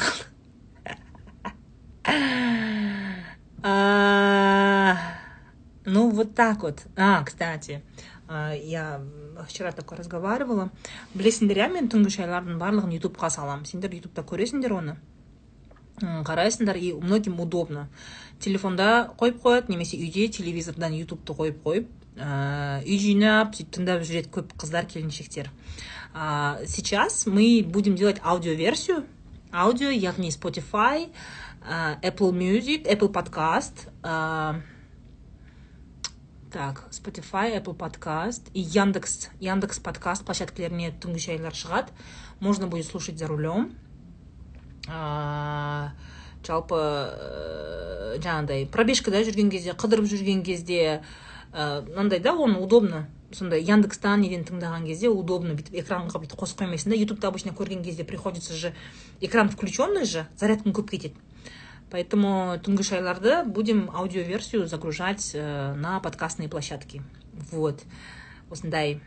ну 5.84 6.10
вот 6.10 6.34
так 6.34 6.62
вот. 6.62 6.82
А 6.96 7.22
кстати 7.24 7.82
я 8.28 9.00
вчера 9.46 9.72
такой 9.72 9.98
разговаривала. 9.98 10.70
Білесіңдер 11.14 11.60
иә 11.60 11.72
мен 11.72 11.90
түнгі 11.92 12.12
шайлардың 12.14 12.56
барлығын 12.58 12.94
ютубқа 12.96 13.28
саламын 13.30 13.66
сендер 13.68 13.92
ютубта 13.92 14.22
көресіңдер 14.22 14.72
оны 14.72 14.96
қарайсыңдар 16.00 16.78
и 16.78 16.92
многим 16.92 17.38
удобно. 17.40 17.88
Телефонда 18.40 19.12
қойып 19.18 19.42
қояды 19.44 19.70
немесе 19.70 19.96
үйде 19.96 20.28
телевизордан 20.28 20.96
ютубты 20.96 21.36
қойып 21.36 21.60
қойып 21.62 21.92
үй 22.14 22.98
жинап 22.98 23.54
сөйтіп 23.54 23.76
тыңдап 23.76 24.02
жүреді 24.06 24.30
көп 24.30 24.52
қыздар 24.58 24.86
келіншектер. 24.86 25.50
Ә, 26.14 26.64
сейчас 26.66 27.26
мы 27.26 27.64
будем 27.66 27.96
делать 27.96 28.20
аудиоверсию. 28.22 29.04
Аудио 29.52 29.90
яғни 29.90 30.30
spotify 30.30 31.10
ә, 31.62 31.98
apple 32.02 32.32
music 32.32 32.86
apple 32.86 33.10
podcast 33.10 33.88
ә, 34.02 34.60
так 36.54 36.84
spotify 36.92 37.50
apple 37.58 37.74
podcast 37.74 38.42
и 38.54 38.60
яндекс 38.60 39.28
яндекс 39.40 39.80
подкаст 39.82 40.22
площадкаларіне 40.22 40.92
түнгі 41.02 41.18
шайлар 41.18 41.50
шығады 41.50 41.90
можно 42.38 42.68
будет 42.68 42.86
слушать 42.86 43.18
за 43.18 43.26
рулем. 43.26 43.72
Ә, 44.86 45.90
жалпы 46.46 46.78
ә, 46.78 48.20
жаңағыдай 48.22 48.68
пробежкада 48.70 49.24
жүрген 49.26 49.50
кезде 49.50 49.74
қыдырып 49.74 50.06
жүрген 50.06 50.44
кезде 50.46 51.02
мынандай 51.50 52.22
да 52.22 52.36
оны 52.38 52.62
удобно 52.62 53.08
сондай 53.34 53.66
яндекстан 53.66 54.22
неден 54.22 54.46
тыңдаған 54.46 54.86
кезде 54.86 55.10
удобно 55.10 55.58
бүйтіп 55.58 55.82
экранға 55.82 56.22
бүйтіп 56.22 56.38
қосып 56.38 56.62
қоймайсың 56.62 56.94
да 56.94 57.02
ютубта 57.02 57.34
обычно 57.34 57.50
көрген 57.50 57.82
кезде 57.82 58.04
приходится 58.04 58.54
же 58.54 58.74
экран 59.20 59.50
включенный 59.50 60.06
же 60.06 60.28
зарядкаң 60.38 60.70
көп 60.70 60.94
кетеді. 60.94 61.18
Поэтому 61.94 62.58
шайларды 62.82 63.44
будем 63.44 63.88
аудиоверсию 63.94 64.66
загружать 64.66 65.30
ә, 65.32 65.74
на 65.76 66.00
подкастные 66.00 66.48
площадки. 66.48 67.02
Вот. 67.52 67.84
Осындай. 68.50 69.00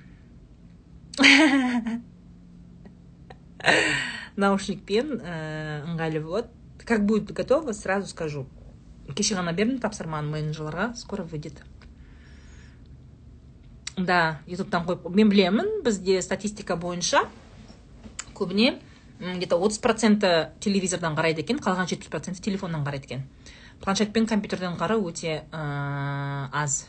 Наушникпен 4.37 5.19
ыңғайлы 5.19 6.21
болады 6.23 6.47
как 6.85 7.05
будет 7.05 7.33
готово 7.33 7.73
сразу 7.73 8.07
скажу. 8.07 8.47
Кеше 9.11 9.35
ғана 9.35 9.51
бердім 9.51 9.83
тапсырманы 9.83 10.31
менеджерларға 10.31 10.95
скоро 10.95 11.27
выйдет. 11.27 11.59
Да 13.97 14.39
ютубтан 14.47 14.87
қойып 14.87 15.11
мен 15.11 15.27
білемін 15.27 15.83
бізде 15.83 16.21
статистика 16.21 16.79
бойынша 16.79 17.27
көбіне 18.31 18.79
где 19.19 19.45
то 19.47 19.57
отыз 19.57 19.79
проценті 19.81 20.53
телевизордан 20.61 21.15
қарайды 21.17 21.41
екен 21.41 21.57
қалған 21.57 21.89
жетпіс 21.89 22.09
проценті 22.09 22.41
телефоннан 22.41 22.83
қарайды 22.85 23.05
екен. 23.05 23.23
Планшет 23.81 24.13
пен 24.13 24.27
компьютерден 24.27 24.77
қарау 24.77 25.07
өте 25.09 25.43
ә, 25.51 26.49
аз. 26.51 26.87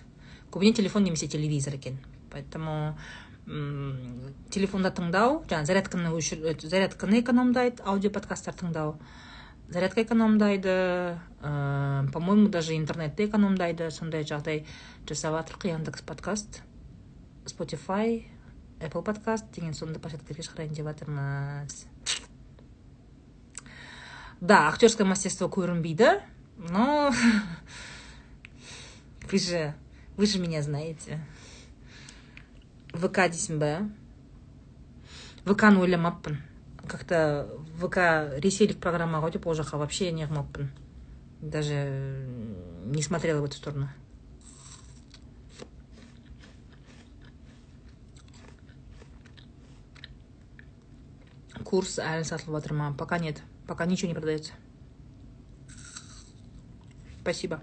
Көбіне 0.50 0.74
телефон 0.74 1.04
немесе 1.04 1.26
телевизор 1.26 1.74
екен. 1.74 1.98
Поэтому 2.30 2.96
телефонда 4.52 4.90
тыңдау 4.92 5.42
жаңағы 5.48 5.64
зарядканы 5.64 6.12
өшір 6.12 6.60
зарядканы 6.60 7.20
экономдайды 7.22 7.82
аудио 7.82 8.10
подкасттар 8.10 8.54
тыңдау. 8.54 8.98
Зарядка 9.70 10.02
экономдайды 10.02 10.68
ә, 11.40 12.12
по 12.12 12.20
моему 12.20 12.48
даже 12.48 12.76
интернетті 12.76 13.24
экономдайды. 13.24 13.90
Сондай 13.90 14.24
жағдай 14.24 14.66
жасап 15.08 15.32
жатырық 15.32 15.68
яндекс 15.68 16.02
подкаст 16.02 16.62
spotify 17.48 18.24
apple 18.80 19.02
подкаст 19.02 19.50
деген 19.54 19.74
сондай 19.74 20.00
площадкалерге 20.02 20.44
шығарайын 20.46 20.74
деп 20.76 20.86
жатырмыз 20.86 21.78
да 24.40 24.68
актерское 24.68 25.06
мастерство 25.06 25.48
көрінбейді 25.48 26.20
но 26.58 27.12
вы 29.30 29.38
же 29.38 29.74
вы 30.16 30.26
же 30.26 30.40
меня 30.40 30.62
знаете. 30.62 31.20
Вк 32.92 33.14
дейсің 33.30 33.58
ба 33.60 33.70
вк-ны 35.44 35.78
ойламаппын 35.78 36.40
как 36.88 37.04
то 37.04 37.46
вк 37.78 37.96
ресейлік 38.42 38.80
программа 38.80 39.20
ғой 39.22 39.32
деп 39.36 39.46
ол 39.46 39.54
жаққа 39.54 39.78
вообще 39.78 40.10
не 40.10 40.26
қылмаппын 40.26 40.70
даже 41.40 42.26
не 42.86 43.02
смотрела 43.02 43.40
в 43.40 43.44
эту 43.44 43.56
сторону. 43.56 43.88
Курс 51.68 51.98
әлі 52.00 52.24
сатылып 52.24 52.62
жатыр 52.62 52.72
ма 52.74 52.94
пока 52.96 53.18
нет. 53.18 53.42
Пока 53.68 53.86
ничего 53.86 54.08
не 54.08 54.14
продается. 54.14 54.52
Спасибо. 57.20 57.62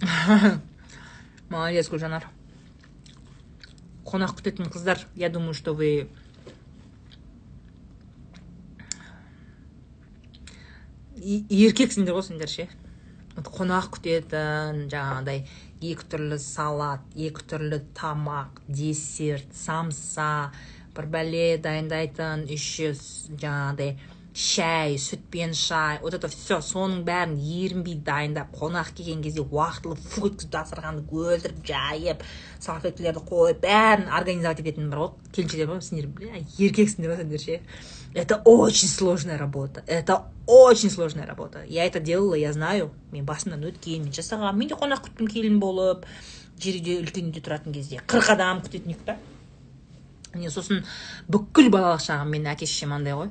Молодец 1.50 1.88
гүлжанар 1.90 2.24
қонақ 4.06 4.36
күтетін 4.38 4.68
қыздар 4.70 5.00
я 5.16 5.28
думаю 5.32 5.54
что 5.54 5.74
вы 5.74 6.08
еркексіңдер 11.16 12.14
ғой 12.14 12.26
сендер 12.26 12.50
ше 12.52 12.68
қонақ 13.36 13.88
күтетін 13.96 14.86
жаңағыдай 14.92 15.46
екі 15.82 16.08
түрлі 16.14 16.38
салат 16.42 17.18
екі 17.28 17.44
түрлі 17.50 17.82
тамақ 17.98 18.62
десерт 18.80 19.50
самса 19.56 20.30
бір 20.96 21.08
бәле 21.14 21.46
дайындайтын 21.66 22.46
еще 22.56 22.92
жаңағыдай 22.94 23.96
шәй 24.32 24.96
сүтпен 24.96 25.52
шай. 25.52 25.98
Вот 26.00 26.14
это 26.14 26.28
все 26.28 26.56
соның 26.64 27.02
бәрін 27.04 27.34
ерінбей 27.36 27.98
дайындап 28.00 28.54
қонақ 28.56 28.94
келген 28.96 29.20
кезде 29.24 29.44
уақытылы 29.44 29.96
фу 30.00 30.30
еткізіп 30.30 30.52
дастарханды 30.54 31.04
көлдіріп 31.10 31.58
жайып 31.68 32.24
салфеткілерді 32.64 33.24
қойып 33.28 33.60
бәрін 33.66 34.08
организовать 34.08 34.62
ететін 34.64 34.88
бар 34.88 35.02
ғой 35.04 35.10
келіншектер 35.36 35.68
бар 35.68 35.84
сендер 35.84 36.08
еркексіңдер 36.56 37.12
ғой 37.12 37.20
сендер 37.20 37.44
ше. 37.44 37.60
Это 38.14 38.42
очень 38.44 38.88
сложная 38.88 39.38
работа. 39.38 39.82
Это 39.86 40.26
очень 40.46 40.90
сложная 40.90 41.26
работа. 41.26 41.64
Я 41.64 41.86
это 41.86 42.00
делала 42.00 42.34
я 42.34 42.52
знаю. 42.52 42.92
Мен 43.10 43.24
басымнан 43.24 43.64
өткен 43.64 44.04
мен 44.04 44.12
жасағанмын 44.12 44.58
мен 44.58 44.68
де 44.68 44.78
қонақ 44.78 45.06
күттім 45.08 45.28
келін 45.32 45.60
болып 45.60 46.06
жер 46.60 46.78
үйде 46.78 46.98
үлкен 47.00 47.30
үйде 47.30 47.40
тұратын 47.40 47.72
кезде. 47.72 48.02
Қырық 48.06 48.34
адам 48.34 48.60
күтетін 48.64 48.94
едік 48.94 49.06
та 49.06 49.16
міне 50.34 50.50
сосын 50.52 50.82
бүкіл 51.30 51.70
балалық 51.72 52.02
шағым 52.04 52.32
менің 52.32 52.52
әке 52.54 52.68
шешем 52.68 52.92
андай 52.96 53.16
ғой. 53.16 53.30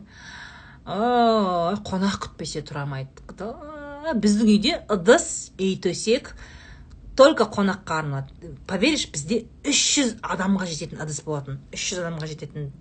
Ой 0.85 1.77
қонақ 1.87 2.17
күтпесе 2.25 2.63
тұра 2.65 2.85
алмайды 2.85 3.21
біздің 4.21 4.49
үйде 4.49 4.75
ыдыс 4.91 5.51
үй 5.59 5.75
төсек 5.81 6.33
только 7.17 7.45
қонаққа 7.45 7.99
арналады. 8.01 8.53
Поверишь 8.67 9.07
бізде 9.13 9.43
үш 9.67 9.81
жүз 9.95 10.15
адамға 10.25 10.67
жететін 10.69 11.03
ыдыс 11.03 11.21
болатын. 11.25 11.59
Үш 11.73 11.91
жүз 11.91 12.01
адамға 12.01 12.29
жететін 12.31 12.71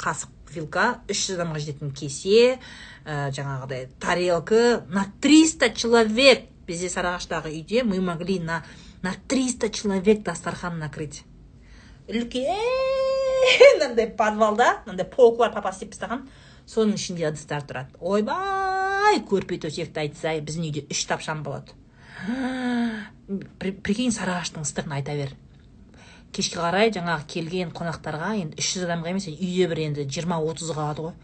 қасық 0.00 0.32
вилка 0.54 1.00
үш 1.10 1.26
жүз 1.28 1.38
адамға 1.38 1.62
жететін 1.62 1.94
кесе 1.96 2.58
ә, 3.04 3.30
жаңағыдай 3.34 3.88
тарелка 4.02 4.84
на 4.90 5.06
триста 5.20 5.70
человек. 5.70 6.46
Бізде 6.66 6.90
сарыағаштағы 6.92 7.50
үйде 7.50 7.82
мы 7.82 8.00
могли 8.00 8.38
на 8.38 8.62
на 9.02 9.14
триста 9.28 9.70
человек 9.70 10.22
дастархан 10.22 10.78
накрыть. 10.78 11.24
Үлкен 12.08 13.78
мынандай 13.78 14.06
подвалда 14.06 14.82
мынандай 14.84 15.06
полкалар 15.06 15.52
папа 15.54 15.72
істеп 15.74 15.94
тастаған. 15.94 16.26
Соның 16.70 16.98
ішінде 17.00 17.26
ыдыстар 17.30 17.64
тұрады. 17.66 17.96
Ойбай 17.98 19.18
көрпе 19.26 19.58
төсекті 19.64 20.04
айтсай 20.04 20.42
біздің 20.44 20.68
үйде 20.68 20.84
үш 20.92 21.04
тапшан 21.08 21.42
болады. 21.42 21.74
Прикинь 23.58 24.14
сарыағаштың 24.14 24.66
ыстығын 24.66 24.98
айта 25.00 25.16
бер. 25.18 25.34
Кешке 26.32 26.60
қарай 26.60 26.92
жаңағы 26.94 27.26
келген 27.30 27.72
қонақтарға 27.74 28.34
енді 28.38 28.60
үш 28.60 28.74
жүз 28.76 28.86
адамға 28.86 29.10
емес 29.10 29.26
үйде 29.30 29.66
бір 29.70 29.82
енді 29.88 30.04
жиырма 30.06 30.38
отыз 30.44 30.70
қалады 30.76 31.08
ғой. 31.08 31.16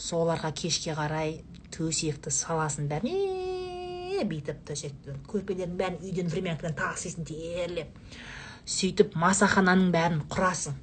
Соларға 0.00 0.52
кешке 0.56 0.94
қарай 0.96 1.42
төсекті 1.74 2.32
саласын 2.32 2.88
бәріне 2.88 4.24
бүйтіп 4.30 4.62
төсекті 4.68 5.18
көрпелердің 5.28 5.76
бәрін 5.76 6.00
үйден 6.00 6.32
времянкадан 6.32 6.76
тасисың 6.78 7.28
терлеп. 7.28 7.92
Сөйтіп 8.66 9.16
масахананың 9.20 9.92
бәрін 9.92 10.22
құрасың. 10.32 10.78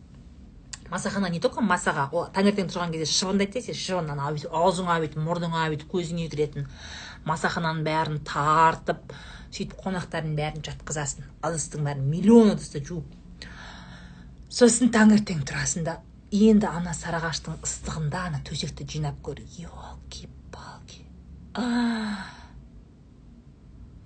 Масахана 0.92 1.30
не 1.34 1.40
только 1.42 1.64
масаға 1.66 2.06
ол 2.14 2.28
таңертең 2.36 2.70
тұрған 2.70 2.92
кезде 2.94 3.08
шыбындайды 3.10 3.64
сен 3.66 3.78
шыбын 3.80 4.12
ана 4.14 4.30
аузыңа 4.30 5.00
бүйтіп 5.02 5.24
мұрныңа 5.26 5.66
бүйтіп 5.74 5.90
көзіңе 5.96 6.28
кіретін 6.30 6.68
масахананың 7.26 7.82
бәрін 7.88 8.22
тартып 8.28 9.16
сөйтіп 9.50 9.74
қонақтардың 9.82 10.38
бәрін 10.38 10.66
жатқызасың. 10.68 11.26
Ыдыстың 11.42 11.88
бәрін 11.88 12.06
миллион 12.12 12.54
ыдысты 12.54 12.84
жуып 12.86 13.23
сосын 14.54 14.92
таңертең 14.94 15.40
тұрасың 15.50 15.86
да 15.88 15.96
енді 16.34 16.68
ана 16.70 16.94
сарыағаштың 16.94 17.56
ыстығында 17.66 18.20
ана 18.30 18.42
төсекті 18.46 18.86
жинап 18.90 19.18
көр. 19.26 19.42
Елки 19.58 20.30
палки. 20.54 21.06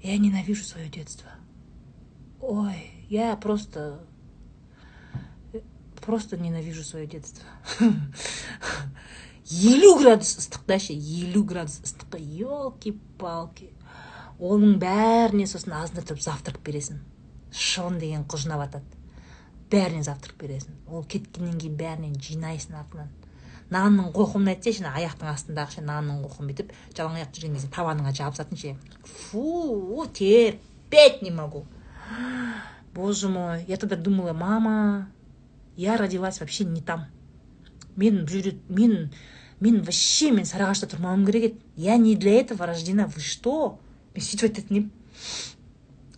Я 0.01 0.17
ненавижу 0.17 0.63
свое 0.63 0.87
детство. 0.89 1.29
Ой 2.39 2.91
я 3.09 3.35
просто 3.35 3.99
просто 6.05 6.37
ненавижу 6.37 6.83
свое 6.83 7.07
детство. 7.07 7.43
Елу 9.49 9.97
градус 9.99 10.37
ыстықта 10.37 10.79
ше? 10.79 10.93
Елу 10.93 11.43
градус 11.43 11.79
ыстыққа. 11.83 12.19
Елки 12.19 12.91
палки. 13.19 13.73
Оның 14.39 14.77
бәріне 14.79 15.47
сосын 15.47 15.73
аздатып 15.79 16.19
завтрак 16.21 16.59
бересің. 16.63 16.99
Шылым 17.51 17.99
деген 17.99 18.27
қыз 18.27 18.43
жинап 18.43 18.67
жатады 18.67 18.96
бәріне 19.71 20.03
завтрак 20.03 20.37
бересің. 20.41 20.75
Ол 20.87 21.03
кеткеннен 21.03 21.57
кейін 21.59 21.77
бәрінен 21.79 22.19
жинайсың 22.21 22.77
артынан. 22.79 23.09
Нанның 23.73 24.13
қоқымын 24.15 24.53
айтсайшы 24.53 24.85
ана 24.85 24.93
аяқтың 24.95 25.27
астындағы 25.27 25.75
ше 25.75 25.81
нанның 25.83 26.21
қоқымы 26.23 26.53
бүйтіп 26.53 26.69
жалаң 26.95 27.17
аяқ 27.19 27.33
жүрген 27.35 27.57
кезде 27.57 27.71
табаныңа 27.75 28.13
жабысатын 28.15 28.59
ше. 28.61 28.75
Фу 29.03 30.05
терпеть 30.13 31.21
не 31.21 31.31
могу. 31.31 31.65
Боже 32.93 33.27
мой 33.27 33.65
я 33.67 33.75
тогда 33.75 33.97
думала 33.97 34.31
мама 34.31 35.09
я 35.75 35.97
родилась 35.97 36.39
вообще 36.39 36.63
не 36.63 36.81
там. 36.81 37.07
Мен 37.97 38.23
бұл 38.25 38.55
мен 38.69 39.11
мен 39.59 39.81
вообще 39.81 40.31
мен 40.31 40.45
сарыағашта 40.45 40.87
тұрмауым 40.87 41.25
керек 41.25 41.43
еді. 41.51 41.61
Я 41.75 41.97
не 41.97 42.15
для 42.15 42.39
этого 42.39 42.65
рождена. 42.65 43.07
Вы 43.07 43.21
что? 43.21 43.79
Мен 44.15 44.23
сөйтіп 44.23 44.47
айтатын 44.47 44.77
едім. 44.77 44.91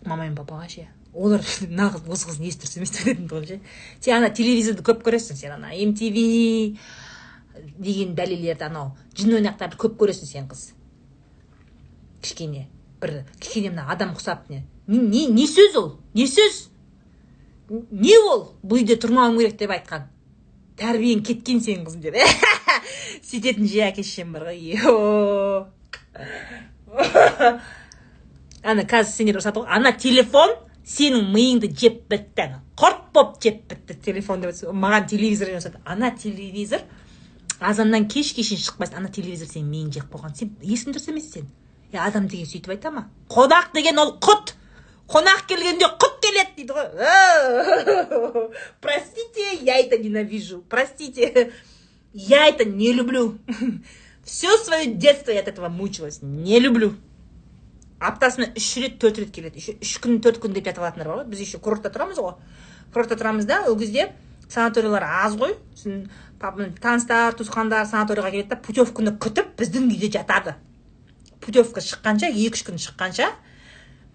Мама 0.04 0.24
мен 0.24 0.36
папаға 0.36 0.68
ше. 0.68 0.88
Олар 1.14 1.42
нағыз 1.66 2.06
осы 2.08 2.28
қыз 2.28 2.40
несі 2.40 2.60
дұрыс 2.62 2.76
емес 2.78 2.92
деп 2.94 3.06
айтатын 3.06 3.28
тұғын 3.30 3.46
ше. 3.48 3.60
Сен 4.00 4.16
ана 4.16 4.30
телевизорды 4.34 4.84
көп 4.86 5.02
көресің 5.06 5.38
сен 5.38 5.54
ана 5.56 5.72
mtv 5.74 6.16
деген 7.78 8.14
бәлелерді 8.18 8.68
анау 8.68 8.92
жын 9.18 9.34
ойнақтарды 9.40 9.78
көп 9.80 9.96
көресің 10.00 10.30
сен 10.30 10.46
қыз. 10.50 10.70
Кішкене 12.22 12.68
бір 13.02 13.24
кішкене 13.40 13.72
мына 13.74 13.88
адам 13.90 14.14
құсап 14.14 14.46
не 14.50 14.62
не 14.86 15.26
не 15.26 15.46
сөз 15.50 15.76
ол 15.76 15.90
не 16.14 16.26
сөз? 16.30 16.68
Не 17.70 18.16
ол? 18.18 18.54
Бұл 18.62 18.82
үйде 18.82 18.96
тұрмауым 18.98 19.38
керек 19.38 19.58
деп 19.58 19.70
айтқан. 19.70 20.08
Тәрбиең 20.80 21.22
кеткен 21.26 21.60
сенің 21.62 21.84
қызым 21.86 22.00
деп 22.06 22.14
сөйтетін 23.28 23.68
жиі 23.68 23.84
әке 23.90 24.02
шешем 24.02 24.32
бар 24.32 24.48
ғой 24.48 24.78
ана 28.70 28.82
қазір 28.84 29.12
сендер 29.12 29.38
ұрысады 29.38 29.62
ғой 29.62 29.70
ана 29.76 29.92
телефон 29.96 30.50
сенің 30.90 31.30
миыңды 31.34 31.70
жеп 31.70 32.02
бітті. 32.10 32.60
Құрт 32.78 33.10
болып 33.14 33.38
жеп 33.42 33.62
бітті. 33.70 33.98
Телефон 34.04 34.42
маған 34.44 35.08
телевизор 35.10 35.52
ұрысады 35.54 35.80
ана 35.84 36.10
телевизор 36.16 36.82
азаннан 37.60 38.08
кешке 38.08 38.42
шейін 38.42 38.62
шықпайсың. 38.64 38.98
Ана 38.98 39.08
телевизор 39.08 39.48
сенің 39.50 39.70
миыңды 39.70 40.00
жеп 40.00 40.14
қойған 40.14 40.34
сен 40.38 40.54
есің 40.62 40.94
дұрыс 40.96 41.10
емес 41.12 41.30
сен. 41.32 41.46
Е 41.92 41.98
адам 41.98 42.26
деген 42.28 42.46
сөйтіп 42.46 42.74
айта 42.74 42.90
ма? 42.90 43.08
Қонақ 43.30 43.72
деген 43.74 43.98
ол 43.98 44.16
құт. 44.18 44.54
Қонақ 45.10 45.46
келгенде 45.50 45.88
құт 45.90 46.20
келеді 46.22 46.52
дейді 46.56 46.72
ғой. 46.74 48.50
Простите 48.80 49.58
я 49.62 49.78
это 49.78 49.98
ненавижу 49.98 50.64
простите 50.68 51.52
я 52.12 52.48
это 52.48 52.64
не 52.64 52.92
люблю 52.92 53.38
все 54.24 54.56
свое 54.58 54.86
детство 54.86 55.30
я 55.30 55.40
от 55.40 55.48
этого 55.48 55.68
мучилась 55.68 56.20
не 56.22 56.58
люблю 56.60 56.94
аптасына 58.00 58.50
үш 58.56 58.70
рет 58.80 58.98
төрт 58.98 59.18
рет 59.20 59.30
келеді. 59.34 59.60
Еще 59.60 59.76
үш 59.80 59.98
күн 60.00 60.20
төрт 60.24 60.40
күн 60.40 60.54
деп 60.56 60.64
жатып 60.64 60.82
алатындар 60.82 61.08
бар 61.08 61.20
ғой. 61.20 61.28
Біз 61.30 61.44
еще 61.44 61.60
курортта 61.60 61.92
тұрамыз 61.92 62.18
ғой. 62.18 62.34
Курортта 62.92 63.18
тұрамыз 63.20 63.46
да 63.46 63.62
ол 63.68 63.76
кезде 63.78 64.10
санаторийлар 64.48 65.04
аз 65.04 65.36
ғой. 65.36 65.54
Сосын 65.76 66.08
таныстар 66.80 67.36
туысқандар 67.36 67.84
санаторийға 67.86 68.32
келеді 68.32 68.48
да 68.54 68.56
путевканы 68.64 69.12
күтіп 69.20 69.52
біздің 69.60 69.90
үйде 69.92 70.10
жатады. 70.16 70.56
Путевка 71.44 71.84
шыққанша 71.84 72.32
екі 72.32 72.56
үш 72.56 72.64
күн 72.64 72.80
шыққанша 72.80 73.28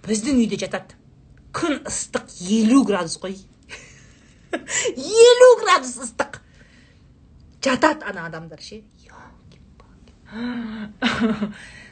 біздің 0.06 0.42
үйде 0.42 0.60
жатады. 0.66 0.98
Күн 1.54 1.80
ыстық 1.86 2.34
елу 2.42 2.84
градус 2.84 3.20
қой. 3.22 3.38
елу 4.98 5.52
градус 5.62 5.96
ыстық. 6.02 6.42
Жатады 7.62 8.06
ана 8.10 8.26
адамдар 8.28 8.62
ше. 8.62 8.82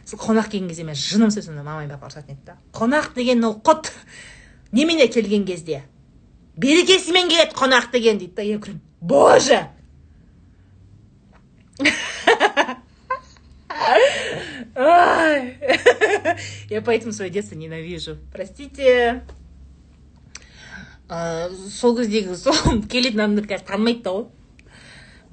Сол 0.06 0.20
қонақ 0.20 0.50
келген 0.50 0.68
кезде 0.70 0.84
мен 0.84 0.96
жыным 0.96 1.32
сонда 1.32 1.64
мама 1.64 1.82
мен 1.82 1.90
папа 1.90 2.08
ұрысатын 2.08 2.36
еді 2.36 2.46
да 2.46 2.58
қонақ 2.74 3.14
деген 3.16 3.44
ол 3.44 3.60
құт 3.64 3.92
немене 4.72 5.08
келген 5.08 5.46
кезде 5.46 5.84
берекесімен 6.58 7.30
келеді 7.30 7.56
қонақ 7.56 7.92
деген 7.92 8.18
дейді 8.18 8.36
да 8.36 8.42
я 8.42 8.60
боже 9.02 9.70
Я 16.70 16.82
поэтому 16.82 17.14
свое 17.14 17.30
детство 17.30 17.56
ненавижу. 17.56 18.18
Простите. 18.32 19.24
сол 21.70 21.96
кездегі 21.98 22.34
сол 22.40 22.56
келетін 22.90 23.22
адамдар 23.22 23.46
қазір 23.46 23.66
танымайды 23.68 24.02
да 24.06 24.14
ғой 24.16 24.24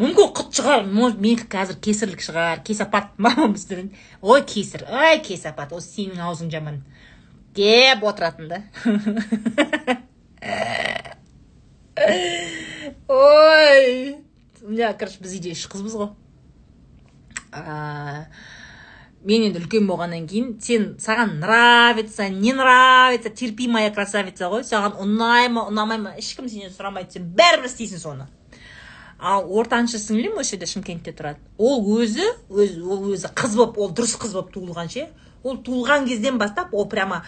мүмкін 0.01 0.31
құт 0.37 0.57
шығар 0.57 0.87
может 0.89 1.19
менікі 1.21 1.45
қазір 1.53 1.77
кесірлік 1.85 2.23
шығар 2.25 2.63
кесапат 2.65 3.13
мамамыз 3.25 3.67
ой 4.23 4.43
кесір 4.49 4.87
ой 4.89 5.21
кесапат 5.27 5.73
осы 5.77 5.89
сенің 5.99 6.23
аузың 6.25 6.49
жаман. 6.53 6.81
Деп 7.55 8.05
отыратын 8.07 8.49
да. 8.49 8.63
Ой 13.09 14.17
мына 14.63 14.95
короче 14.95 15.21
біз 15.21 15.35
үйде 15.37 15.53
үш 15.53 15.67
қызбыз 15.69 15.97
ғой. 16.01 16.11
Мен 19.21 19.45
енді 19.51 19.61
үлкен 19.61 19.89
болғаннан 19.91 20.25
кейін 20.31 20.55
сен 20.65 20.95
саған 21.03 21.41
нравится 21.43 22.29
не 22.33 22.55
нравится 22.57 23.29
терпимая 23.29 23.91
красавица 23.93 24.49
ғой. 24.49 24.65
Саған 24.65 24.97
ұнай 25.03 25.51
ма 25.53 25.67
ұнамай 25.69 25.99
ма 26.01 26.15
ешкім 26.17 26.49
сенен 26.49 26.73
сұрамайды. 26.73 27.19
Сен 27.19 27.33
бәрібір 27.37 27.69
істейсің 27.69 28.01
соны. 28.01 28.31
Ал 29.21 29.47
ортаншы 29.53 30.01
сіңлім 30.01 30.41
осы 30.41 30.55
жерде 30.57 30.67
шымкентте 30.71 31.13
тұрады. 31.17 31.41
Ол 31.59 31.85
өзі 31.99 32.25
өзі 32.49 32.81
ол 32.83 33.11
өзі 33.13 33.31
қыз 33.37 33.57
болып 33.59 33.79
ол 33.79 33.93
дұрыс 33.93 34.17
қыз 34.21 34.33
болып 34.37 34.53
туылған 34.55 34.89
ше. 34.93 35.09
Ол 35.45 35.61
туылған 35.61 36.09
кезден 36.09 36.39
бастап 36.41 36.73
ол 36.75 36.89
прямо 36.89 37.23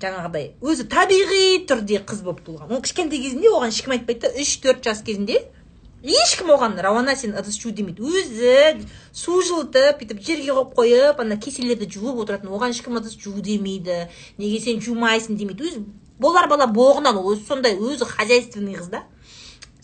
жаңағыдай 0.00 0.54
өзі 0.60 0.88
табиғи 0.92 1.66
түрде 1.68 2.00
қыз 2.08 2.22
болып 2.24 2.40
туылған. 2.46 2.72
Ол 2.72 2.82
кішкентай 2.84 3.20
кезінде 3.20 3.52
оған 3.52 3.74
ешкім 3.74 3.96
айтпайды 3.96 4.26
да 4.26 4.32
үш 4.40 4.56
төрт 4.64 4.84
жас 4.84 5.02
кезінде 5.04 5.42
ешкім 6.06 6.52
оған 6.54 6.76
рауана 6.80 7.16
сен 7.16 7.36
ыдыс 7.36 7.58
жу 7.60 7.72
демейді. 7.74 8.04
Өзі 8.04 8.86
су 9.12 9.40
жылытып 9.42 10.00
бүйтіп 10.00 10.22
жерге 10.24 10.52
қойып 10.52 10.74
қойып 10.76 11.20
ана 11.24 11.36
кеселерді 11.36 11.88
жуып 11.90 12.24
отыратын 12.24 12.52
оған 12.52 12.76
ешкім 12.76 13.00
ыдыс 13.00 13.16
жу 13.20 13.34
демейді. 13.40 14.06
Неге 14.38 14.60
сен 14.60 14.80
жумайсың 14.84 15.36
демейді. 15.40 15.70
Өзі 15.70 15.84
болар 16.20 16.48
бала 16.48 16.68
боғынан 16.68 17.18
ол 17.20 17.32
өзі 17.34 17.46
сондай 17.48 17.76
өзі 17.76 18.08
хозяйственный 18.08 18.76
қыз 18.76 18.90
да. 18.92 19.02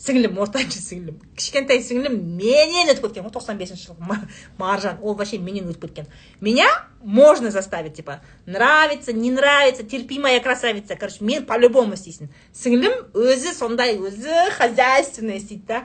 Сіңлім 0.03 0.39
ортаншы 0.43 0.81
сіңлім. 0.83 1.19
Кішкентай 1.39 1.83
сіңлім 1.85 2.17
менен 2.39 2.91
өтіп 2.91 3.07
кеткен. 3.07 3.27
Ғой 3.27 3.35
тоқсан 3.35 3.59
бесінші 3.61 3.93
жылғы 3.93 4.19
маржан 4.59 4.99
ол 5.03 5.15
вообще 5.15 5.39
менен 5.39 5.71
өтіп 5.71 5.87
кеткен. 5.87 6.09
Меня 6.41 6.67
можно 7.03 7.51
заставить 7.51 7.95
типа 7.95 8.21
нравится 8.47 9.13
не 9.13 9.31
нравится 9.31 9.85
терпимая 9.85 10.41
красавица. 10.41 10.97
Короче 10.97 11.25
мен 11.25 11.47
по 11.47 11.59
любому 11.59 11.95
істейсің. 11.95 12.33
Сіңлім 12.55 13.15
өзі 13.15 13.55
сондай 13.55 13.97
өзі 13.99 14.51
хозяйственный 14.59 15.39
істейді 15.39 15.65
да. 15.69 15.85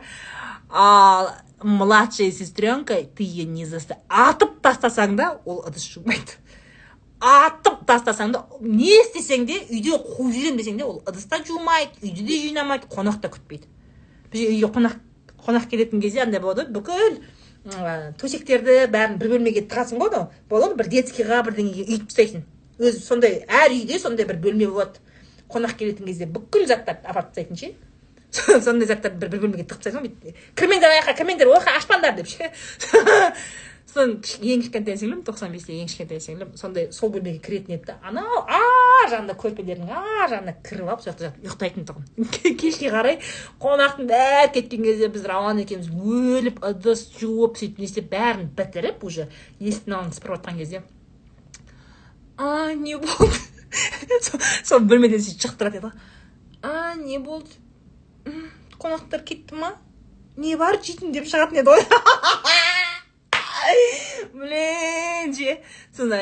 Ал 0.69 1.29
младшая 1.61 2.31
сестренка 2.31 2.95
ты 3.03 3.23
ее 3.23 3.45
не 3.45 3.65
заста 3.65 3.97
атып 4.09 4.59
тастасаң 4.61 5.15
да 5.15 5.29
ол 5.45 5.63
ыдыс 5.65 5.85
жумайды 5.93 6.37
атып 7.19 7.81
тастасаң 7.89 8.33
да 8.35 8.43
не 8.61 8.91
істесең 8.99 9.47
де 9.49 9.57
үйде 9.71 9.97
қуып 9.97 10.33
жіберемін 10.33 10.59
десең 10.61 10.77
де 10.77 10.85
ол 10.85 11.01
ыдыс 11.05 11.25
та 11.25 11.39
жумайды 11.41 11.97
үйді 12.03 12.27
де 12.27 12.41
жинамайды 12.43 12.85
қонақ 12.91 13.21
та 13.21 13.31
күтпейді. 13.33 13.65
Үйге 14.33 14.69
қонақ 14.75 14.97
қонақ 15.47 15.67
келетін 15.71 16.01
кезде 16.01 16.23
андай 16.23 16.41
болады 16.43 16.67
ғой 16.67 16.73
бүкіл 16.75 17.19
төсектерді 18.19 18.85
бәрін 18.91 19.17
бір 19.19 19.33
бөлмеге 19.35 19.65
тығасың 19.67 19.99
ғой 20.01 20.11
анау 20.13 20.29
болады 20.49 20.71
ғой 20.71 20.79
бір 20.81 20.89
детскийға 20.93 21.41
бірдеңеге 21.47 21.85
үйіп 21.87 22.07
тастайсың 22.07 22.45
өзі 22.79 23.01
сондай 23.03 23.41
әр 23.47 23.75
үйде 23.75 23.99
сондай 23.99 24.27
бір 24.29 24.39
бөлме 24.43 24.69
болады 24.71 24.99
қонақ 25.51 25.77
келетін 25.79 26.07
кезде 26.07 26.27
бүкіл 26.31 26.67
заттарды 26.67 27.07
апарып 27.07 27.33
тастайтын 27.33 27.59
ше 27.59 27.73
сондай 28.63 28.87
заттарды 28.87 29.19
бір, 29.19 29.31
бір 29.33 29.43
бөлмеге 29.45 29.67
тығып 29.67 29.83
тастайсың 29.83 30.07
ғой 30.07 30.35
кірмеңдер 30.59 30.91
ана 30.91 31.01
жаққа 31.01 31.17
кірмеңдер 31.21 31.51
ол 31.51 31.59
жаққа 31.59 31.77
ашпаңдар 31.81 32.15
деп 32.19 32.27
ше 32.31 32.51
сосын 33.97 34.13
ең 34.45 34.61
кішкентай 34.63 34.97
сіңлім 34.99 35.21
тоқсан 35.25 35.53
бесте 35.53 35.73
ең 35.75 35.87
кішкентай 35.89 36.19
сіңлім 36.21 36.53
сондай 36.59 36.89
сол 36.93 37.09
бөлмеге 37.13 37.39
кіретін 37.43 37.77
еді. 37.77 37.87
Да 37.89 37.95
анау 38.05 38.43
ар 38.45 39.09
жағында 39.11 39.35
көрпелердің 39.41 39.89
ар 39.91 40.29
жағына 40.31 40.53
кіріп 40.65 40.91
алып 40.91 41.03
сол 41.03 41.13
жақта 41.13 41.31
ұйықтайтын 41.41 41.87
тұғын. 41.89 42.29
Кешке 42.61 42.91
қарай 42.93 43.17
қонақтың 43.63 44.09
бәрі 44.11 44.51
кеткен 44.57 44.85
кезде 44.85 45.09
біз 45.13 45.25
рауан 45.29 45.63
екеуміз 45.63 45.89
өліп 45.89 46.61
ыдыс 46.69 47.07
жуып 47.17 47.57
сөйтіп 47.59 47.81
не 47.81 47.89
істеп 47.89 48.11
бәрін 48.13 48.51
бітіріп 48.57 49.03
уже 49.07 49.27
есіктің 49.59 49.97
алдын 49.97 50.15
сыпырып 50.17 50.39
жатқан 50.39 50.61
кезде 50.61 50.83
а 52.37 52.73
не 52.73 52.97
болды? 52.97 53.33
Сол 54.67 54.85
бөлмеден 54.85 55.23
сөйтіп 55.23 55.47
шығып 55.47 55.61
тұрады 55.61 55.81
еді 55.81 55.93
а 56.61 56.93
не 57.01 57.19
болды? 57.19 57.57
Қонақтар 58.77 59.23
кетті 59.25 59.57
ма? 59.57 59.73
Не 60.37 60.57
бар 60.59 60.77
жейтін 60.83 61.15
деп 61.15 61.25
шығатын 61.25 61.63
еді 61.63 61.73
ғой. 61.73 61.87
блин 64.33 65.33
ше 65.35 65.57
сонда 65.95 66.19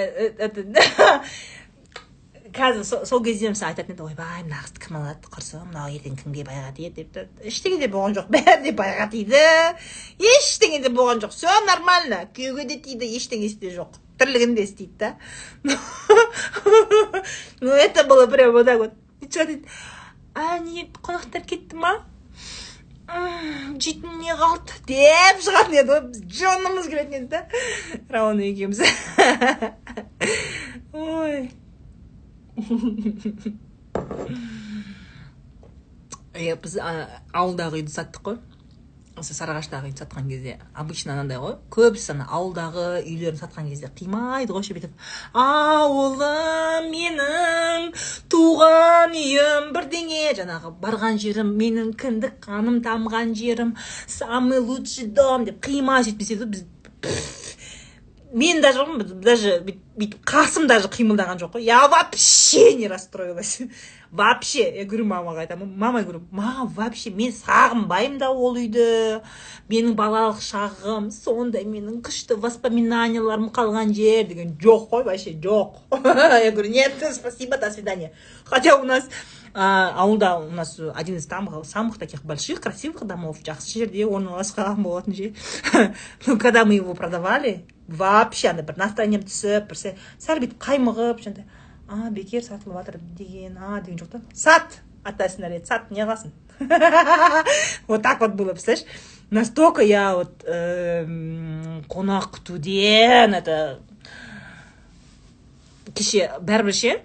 қазір 2.55 2.85
сол 2.85 3.23
кезде 3.23 3.49
мысалы 3.51 3.73
айтатын 3.73 3.95
еді 3.95 4.05
ойбай 4.05 4.43
мына 4.45 4.61
қызды 4.63 4.79
кім 4.85 4.97
алады 5.01 5.31
құрсын 5.33 5.65
мынау 5.67 5.91
ертең 5.91 6.15
кімге 6.21 6.45
байға 6.47 6.71
тиеді 6.77 7.03
деп 7.03 7.45
ештеңе 7.51 7.81
де 7.81 7.89
болған 7.91 8.15
жоқ 8.19 8.29
бәрі 8.31 8.61
де 8.63 8.71
байға 8.79 9.09
тиді 9.11 9.43
ештеңе 10.31 10.79
де 10.85 10.91
болған 10.95 11.23
жоқ 11.25 11.35
все 11.35 11.51
нормально 11.67 12.23
күйеуге 12.37 12.67
де 12.69 12.79
тиді 12.87 13.09
ештеңесі 13.17 13.59
де 13.59 13.73
жоқ 13.75 13.99
тірлігін 14.19 14.55
де 14.55 14.63
істейді 14.63 14.95
да 14.99 15.15
ну 17.61 17.71
это 17.71 18.03
было 18.03 18.27
прям 18.27 18.51
вот 18.51 18.65
так 18.65 18.79
вот. 18.79 18.91
Шығады 19.21 19.65
а 20.35 20.59
не 20.59 20.87
қонақтар 21.01 21.45
кетті 21.47 21.75
ма? 21.75 22.05
Жейтін 23.07 24.17
не 24.21 24.33
қалды 24.39 24.71
деп 24.89 25.41
шығатын 25.45 25.75
еді 25.81 25.95
жонымыз 26.39 26.85
келетін 26.89 27.15
еді 27.19 27.27
да. 27.29 27.39
Рауан 28.09 28.39
екеуміз. 28.41 28.79
Ой. 30.93 31.51
Иә 36.33 36.55
біз 36.63 36.73
ауылдағы 36.81 37.75
үйді 37.81 37.91
саттық 37.93 38.21
қой. 38.29 38.37
Осы 39.15 39.35
сарыағаштағы 39.35 39.89
үйді 39.89 40.01
сатқан 40.01 40.27
кезде 40.27 40.57
обычно 40.75 41.13
анандай 41.13 41.39
ғой 41.39 41.53
көбісі 41.71 42.11
ана 42.15 42.25
ауылдағы 42.35 42.85
үйлерін 42.99 43.39
сатқан 43.39 43.69
кезде 43.71 43.87
қимайды 43.95 44.51
ғой 44.51 44.65
ше 44.67 44.75
бүйтіп 44.75 45.05
ауылым 45.39 46.89
менің 46.91 47.87
туған 48.33 49.15
үйім 49.15 49.71
бірдеңе 49.77 50.35
жаңағы 50.41 50.73
барған 50.83 51.21
жерім 51.23 51.55
менің 51.61 51.95
кіндік 52.01 52.37
қаным 52.43 52.81
тамған 52.83 53.31
жерім 53.39 53.75
самый 54.19 54.59
лучший 54.59 55.07
дом 55.07 55.47
деп 55.47 55.63
қимай 55.63 56.03
сөйтіп 56.03 56.27
істейді 56.27 56.51
біз 56.51 56.65
мен 58.35 58.61
даже 58.61 58.83
даже 59.23 59.63
бүйтіп 59.95 60.19
қасым 60.27 60.67
даже 60.67 60.89
қимылдаған 60.91 61.39
жоқ 61.39 61.55
қой. 61.55 61.63
Я 61.63 61.87
вообще 61.87 62.73
не 62.73 62.87
расстроилась. 62.87 63.61
Вообще. 64.11 64.71
Я 64.75 64.85
говорю 64.85 65.05
мамаға 65.05 65.43
айтамын. 65.43 65.71
Мама 65.75 66.01
говорю 66.03 66.21
мама 66.31 66.69
вообще 66.75 67.09
мен 67.09 67.31
сағынбаймын 67.31 68.17
да 68.19 68.29
ол 68.31 68.55
үйді. 68.55 69.21
Менің 69.71 69.95
балалық 69.95 70.39
шағым 70.43 71.09
сондай 71.11 71.63
менің 71.63 72.01
күшті 72.05 72.37
воспоминанияларым 72.39 73.49
қалған 73.55 73.95
жер 73.95 74.27
деген 74.27 74.53
жоқ 74.61 74.89
қой 74.91 75.03
вообще 75.03 75.31
жоқ 75.31 75.79
я 76.43 76.51
говорю 76.51 76.69
нет 76.69 76.93
спасибо 77.13 77.57
до 77.57 77.71
свидания 77.71 78.13
хотя 78.45 78.75
у 78.77 78.83
нас 78.83 79.09
а, 79.55 79.93
ауылда 79.95 80.37
у 80.37 80.51
нас 80.51 80.79
один 80.93 81.15
из 81.15 81.25
самых, 81.25 81.65
самых 81.65 81.97
таких 81.97 82.25
больших 82.25 82.59
красивых 82.59 83.05
домов 83.07 83.37
жақсы 83.41 83.79
жерде 83.79 84.05
орналасқан 84.05 84.83
болатын 84.83 85.15
ше 85.15 85.33
ну 86.27 86.37
когда 86.37 86.65
мы 86.65 86.73
его 86.75 86.93
продавали 86.93 87.65
вообще 87.87 88.49
андай 88.49 88.65
бір 88.67 88.75
настроением 88.75 89.23
түсіп 89.23 89.71
бір 89.71 89.79
сәл 90.19 90.43
бүйтіп 90.43 90.59
қаймығып 90.59 91.23
жаңағыдай 91.23 91.47
а 91.87 92.09
бекер 92.09 92.43
сатылып 92.43 92.81
жатыр 92.81 92.99
деген 93.17 93.57
а 93.57 93.79
деген 93.79 93.99
жоқ 93.99 94.11
та. 94.11 94.21
Сат 94.33 94.79
атасына 95.03 95.47
рет 95.49 95.67
сат 95.67 95.89
не 95.91 96.01
қыласың? 96.01 96.31
Вот 97.87 98.01
так 98.01 98.19
вот 98.19 98.33
было 98.33 98.51
представляешь? 98.51 98.85
Настолько 99.29 99.81
я 99.81 100.15
вот 100.15 100.43
қонақ 100.43 102.31
күтуден 102.35 103.35
это 103.35 103.79
кеше 105.93 106.31
бәрібір 106.41 106.73
ше 106.73 107.01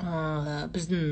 ыыы 0.00 0.68
біздің 0.74 1.02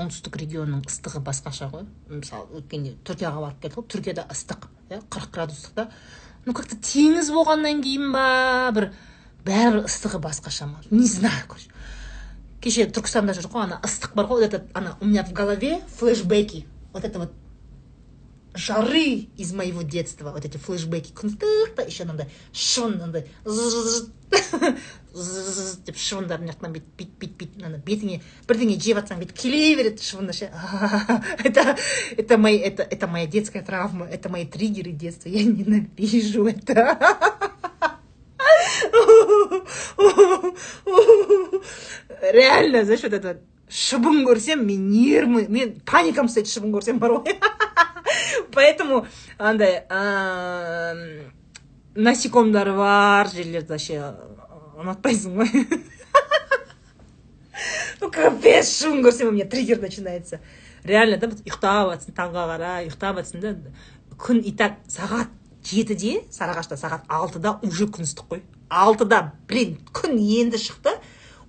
оңтүстік 0.00 0.38
регионның 0.40 0.84
ыстығы 0.88 1.20
басқаша 1.26 1.68
ғой. 1.72 1.84
Мысалы 2.08 2.60
өткенде 2.60 2.94
түркияға 3.04 3.42
барып 3.44 3.60
келдік 3.62 3.78
қой. 3.78 3.88
Түркияда 3.94 4.26
ыстық 4.32 4.68
иә 4.90 5.00
қырық 5.10 5.30
градус 5.34 5.60
ыстықта 5.60 5.90
ну 6.46 6.54
как 6.54 6.66
то 6.68 6.76
теңіз 6.76 7.30
болғаннан 7.34 7.82
кейін 7.84 8.12
ба 8.14 8.26
бір 8.76 8.90
бәрібір 9.44 9.84
ыстығы 9.88 10.20
басқаша 10.24 10.68
ма? 10.70 10.80
Не 10.90 11.06
знаю 11.06 11.46
короче. 11.48 11.70
Кеше 12.60 12.88
түркістанда 12.88 13.36
жүрдік 13.36 13.52
қой 13.52 13.66
ана 13.68 13.80
ыстық 13.84 14.14
бар 14.16 14.28
ғой 14.30 14.44
вот 14.44 14.48
этот 14.48 14.68
ана 14.76 14.96
у 15.00 15.04
меня 15.04 15.24
в 15.24 15.32
голове 15.32 15.80
флешбеки. 15.98 16.66
Вот 16.92 17.04
это 17.04 17.18
вот 17.18 17.32
жары 18.55 19.27
из 19.37 19.53
моего 19.53 19.81
детства 19.81 20.31
вот 20.31 20.45
эти 20.45 20.57
флешбеки 20.57 21.13
күн 21.13 21.29
ыстықта 21.29 21.83
еще 21.85 22.03
анандай 22.03 22.27
шыбын 22.51 23.01
андай 23.01 23.27
деп 25.85 25.97
шыбындар 25.97 26.41
мына 26.41 26.53
жақтан 26.53 26.73
бүйтіп 26.73 26.89
бүйтіп 26.97 27.19
бүйтіп 27.19 27.37
бүйтіп 27.39 27.65
ана 27.65 27.77
бетіңе 27.85 28.21
бірдеңе 28.49 28.79
жеп 28.81 28.97
жатсаң 28.99 29.21
бүйтіп 29.21 29.37
келе 29.37 29.75
береді 29.77 30.03
шыбында 30.03 30.33
ше 30.33 30.49
это 31.43 31.77
это 32.17 32.37
мои 32.37 32.57
это 32.57 32.83
это 32.83 33.07
моя 33.07 33.27
детская 33.27 33.61
травма 33.61 34.07
это 34.07 34.29
мои 34.29 34.45
триггеры 34.45 34.91
детства 34.91 35.29
я 35.29 35.43
ненавижу 35.43 36.47
это 36.47 36.97
реально 42.33 42.83
знаешь 42.83 43.03
вот 43.03 43.13
это 43.13 43.39
шыбын 43.74 44.22
көрсем 44.26 44.62
мен 44.62 44.86
нервы 44.86 45.46
мен 45.50 45.74
паникам 45.82 46.28
ұстайды 46.30 46.52
шыбын 46.52 46.70
көрсем 46.74 47.00
бар 47.02 47.16
ғой. 47.16 47.38
Поэтому 48.54 49.06
андай 49.36 49.82
насекомдары 51.94 52.76
бар 52.78 53.30
жерлерді 53.32 53.74
вообще 53.74 53.98
ұнатпайсың 54.78 55.40
ғой. 55.40 55.50
Ну 58.00 58.10
капец 58.10 58.68
шыбын 58.68 59.02
көрсем 59.06 59.28
у 59.28 59.32
меня 59.32 59.46
триггер 59.46 59.80
начинается. 59.80 60.40
Реально 60.84 61.16
да 61.16 61.30
ұйықтап 61.30 61.92
жатсың 61.94 62.14
таңға 62.14 62.42
қарай 62.50 62.88
ұйықтап 62.88 63.20
жатсың 63.22 63.40
да 63.40 63.52
күн 64.20 64.42
и 64.44 64.52
так 64.52 64.76
сағат 64.90 65.30
жетіде 65.64 66.18
сарыағашта 66.34 66.76
сағат 66.76 67.06
алтыда 67.08 67.56
уже 67.64 67.86
күн 67.86 68.04
ыстық 68.04 68.26
қой. 68.34 68.42
Алтыда 68.68 69.32
блин 69.48 69.78
күн 69.94 70.18
енді 70.18 70.60
шықты. 70.60 70.98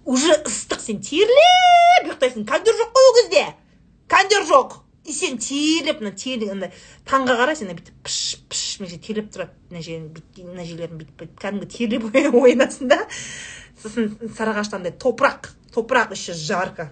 Уже 0.06 0.38
ыстық 0.46 0.82
сен 0.82 1.02
терлеп 1.02 2.06
ұйықтайсың. 2.06 2.46
Кондер 2.48 2.78
жоқ 2.78 2.92
қой 2.94 3.08
ол 3.10 3.16
кезде. 3.20 3.46
Кондер 4.08 4.46
жоқ. 4.48 4.82
И 5.06 5.14
сен 5.14 5.38
терлеп 5.38 6.02
мына 6.02 6.16
терлік 6.18 6.52
андай 6.54 6.72
таңға 7.06 7.36
қарай 7.42 7.58
сен 7.58 7.70
бүйтіп 7.74 7.98
пыш 8.06 8.20
пыш 8.50 8.64
мына 8.80 8.90
жерде 8.90 9.06
терлеп 9.06 9.32
тұрады. 9.34 9.54
Мына 9.70 9.82
жерін 9.86 10.08
мына 10.50 10.66
жерлерін 10.66 11.02
бүйтіп 11.02 11.40
кәдімгі 11.42 11.70
терлеп 11.74 12.08
оянасың 12.42 12.90
да. 12.90 13.02
Сосын 13.82 14.14
сарыағашта 14.38 14.80
андай 14.80 14.94
топырақ 14.94 15.52
топырақ 15.74 16.14
еще 16.16 16.34
жарко. 16.34 16.92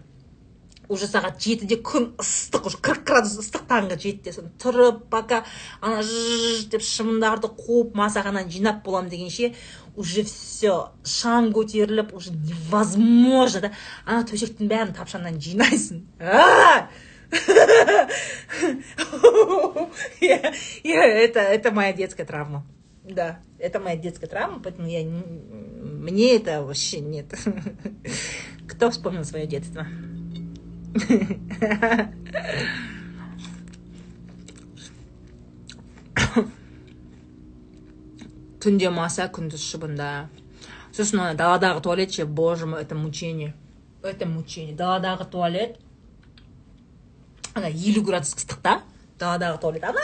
Уже 0.90 1.08
сағат 1.08 1.40
жетіде 1.42 1.78
күн 1.80 2.10
ыстық 2.20 2.68
уже 2.68 2.78
қырық 2.84 3.06
градус 3.08 3.38
ыстық 3.40 3.64
таңғы 3.70 3.98
жетіде. 3.98 4.34
Соны 4.36 4.52
тұрып 4.62 5.06
пока 5.10 5.46
ана 5.82 6.04
ж 6.04 6.68
деп 6.70 6.84
шыбындарды 6.84 7.48
қуып 7.48 7.96
масағанан 7.98 8.52
жинап 8.52 8.84
боламын 8.84 9.10
дегенше 9.10 9.54
уже 9.97 10.23
все 10.25 10.93
шаң 11.05 11.53
көтеріліп 11.57 12.15
уже 12.15 12.33
невозможно 12.33 13.61
да 13.67 13.73
ана 14.07 14.25
төсектің 14.29 14.71
бәрін 14.71 14.95
тапшаңнан 14.97 15.41
жинайсың 15.43 16.05
это, 21.27 21.41
это 21.41 21.71
моя 21.71 21.93
детская 21.93 22.25
травма. 22.25 22.65
Да, 23.05 23.39
это 23.59 23.81
моя 23.81 23.97
детская 23.97 24.27
травма, 24.27 24.61
поэтому 24.63 24.89
я 24.89 25.05
мне 25.05 26.37
это 26.37 26.63
вообще 26.63 27.01
нет. 27.01 27.27
Кто 28.69 28.91
вспомнил 28.91 29.25
свое 29.25 29.47
детство? 29.47 29.87
түнде 38.64 38.90
маса 38.90 39.28
күндіз 39.28 39.64
шыбында. 39.68 40.30
Сосын 40.96 41.20
ана 41.20 41.36
даладағы 41.38 41.82
туалет 41.84 42.14
ше 42.14 42.26
боже 42.26 42.66
мой 42.66 42.82
это 42.82 42.96
мучение. 42.96 43.54
Это 44.04 44.26
мучение. 44.26 44.76
Даладағы 44.76 45.30
туалет. 45.30 45.78
Ана 47.54 47.68
елу 47.68 48.04
градус 48.04 48.34
ыстықта 48.34 48.82
даладағы 49.20 49.62
туалет. 49.62 49.84
Ана 49.84 50.00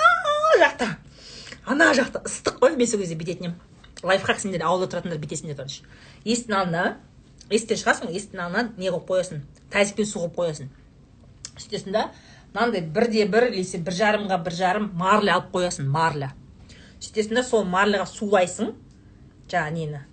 жақта. 0.59 0.97
Ана 1.65 1.93
жақта. 1.93 2.23
Ыстық 2.25 2.59
қой 2.59 2.75
мен 2.75 2.87
сол 2.87 2.99
кезде 2.99 3.15
бүйтетін 3.15 3.51
едім 3.51 3.59
лайфхак 4.03 4.39
сендер 4.39 4.63
ауылда 4.63 4.87
тұратындар 4.93 5.19
бүйтесіңдер 5.19 5.57
короче. 5.59 5.83
Есіктің 6.23 6.55
алдына 6.55 6.83
есіктен 7.51 7.79
шығасың 7.81 8.13
есіктің 8.15 8.43
алдына 8.45 8.63
не 8.77 8.91
қылып 8.91 9.07
қоясың? 9.09 9.41
Тазикпен 9.73 10.07
су 10.07 10.21
қылып 10.23 10.37
қоясың. 10.37 10.69
Сөйтесің 11.57 11.95
да 11.95 12.05
мынандай 12.53 12.81
бірде 12.81 13.25
бір 13.27 13.49
немесе 13.51 13.81
бір 13.83 13.97
жарымға 13.99 14.39
бір 14.45 14.55
жарым 14.55 14.91
марля 14.95 15.35
алып 15.35 15.51
қоясың 15.55 15.89
марля. 15.91 16.31
Сөйтесің 16.99 17.39
да 17.39 17.43
сол 17.47 17.65
марляға 17.65 18.05
сулайсың 18.09 18.73
жаңағы 19.51 19.75
нені? 19.75 20.03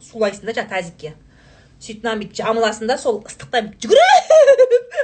Сулайсың 0.00 0.48
да 0.48 0.54
жаңағы 0.56 0.70
тазикке. 0.70 1.14
Сөйтіп 1.80 2.04
мынаны 2.04 2.24
бүйтіп 2.24 2.38
жамыласың 2.40 2.90
да 2.90 2.98
сол 3.04 3.20
ыстықтан 3.26 3.74
жүгіріп. 3.82 4.98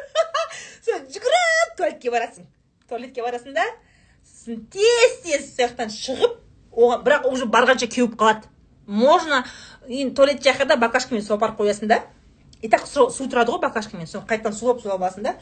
Жүгіріп 0.91 1.77
туалетке 1.77 2.13
барасың. 2.15 2.47
Туалетке 2.89 3.23
барасың 3.27 3.55
да 3.57 3.67
сосын 4.25 4.65
тез 4.73 5.19
тез 5.25 5.51
сол 5.51 5.67
жақтан 5.67 5.91
шығып 5.93 6.39
оған 6.73 7.05
бірақ 7.05 7.27
уже 7.31 7.47
барғанша 7.47 7.87
кеуіп 7.91 8.17
қалады. 8.17 8.49
Можно 8.87 9.45
енді 9.89 10.15
туалет 10.15 10.43
жақында 10.43 10.77
баклажкамен 10.81 11.23
су 11.23 11.35
апарып 11.35 11.61
қоясың 11.61 11.91
да. 11.91 12.03
И 12.63 12.69
так 12.69 12.87
су 12.87 13.09
тұрады 13.11 13.53
ғой 13.53 13.61
баклажкамен 13.63 14.07
соны 14.07 14.27
қайтадан 14.29 14.57
сулап 14.57 14.81
сулап 14.83 15.01
аласың 15.03 15.25
да. 15.25 15.35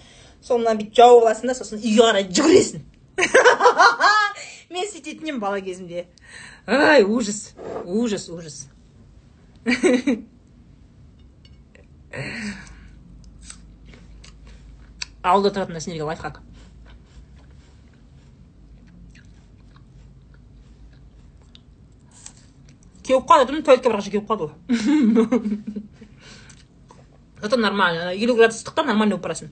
Соны 0.43 0.75
бүйтіп 0.75 0.95
жауып 0.99 1.27
аласың 1.27 1.53
да 1.53 1.55
сосын 1.55 1.79
үйге 1.79 2.03
қарай 2.03 2.29
жүгіресің. 2.29 2.85
мен 4.71 4.87
сөйтетін 4.89 5.29
едім 5.29 5.41
бала 5.41 5.61
кезімде. 5.61 6.07
Ай 6.67 7.05
ужас 7.05 7.55
ужас 7.85 8.29
ужас. 8.29 8.69
Ауылда 15.23 15.51
тұратын 15.53 15.77
нәрселерге 15.77 16.09
лайфхак. 16.09 16.43
Кеуіп 23.09 23.25
қалды 23.29 23.49
дедім 23.49 23.65
туалетке 23.65 23.89
барғанша 23.89 24.13
кеуіп 24.13 24.29
қалды 24.29 24.45
ғой. 24.49 24.55
Зато 27.41 27.57
нормально. 27.57 28.13
Елу 28.13 28.35
градус 28.37 28.61
ыстықта 28.61 28.85
нормально 28.85 29.17
болып 29.17 29.25
барасың 29.29 29.49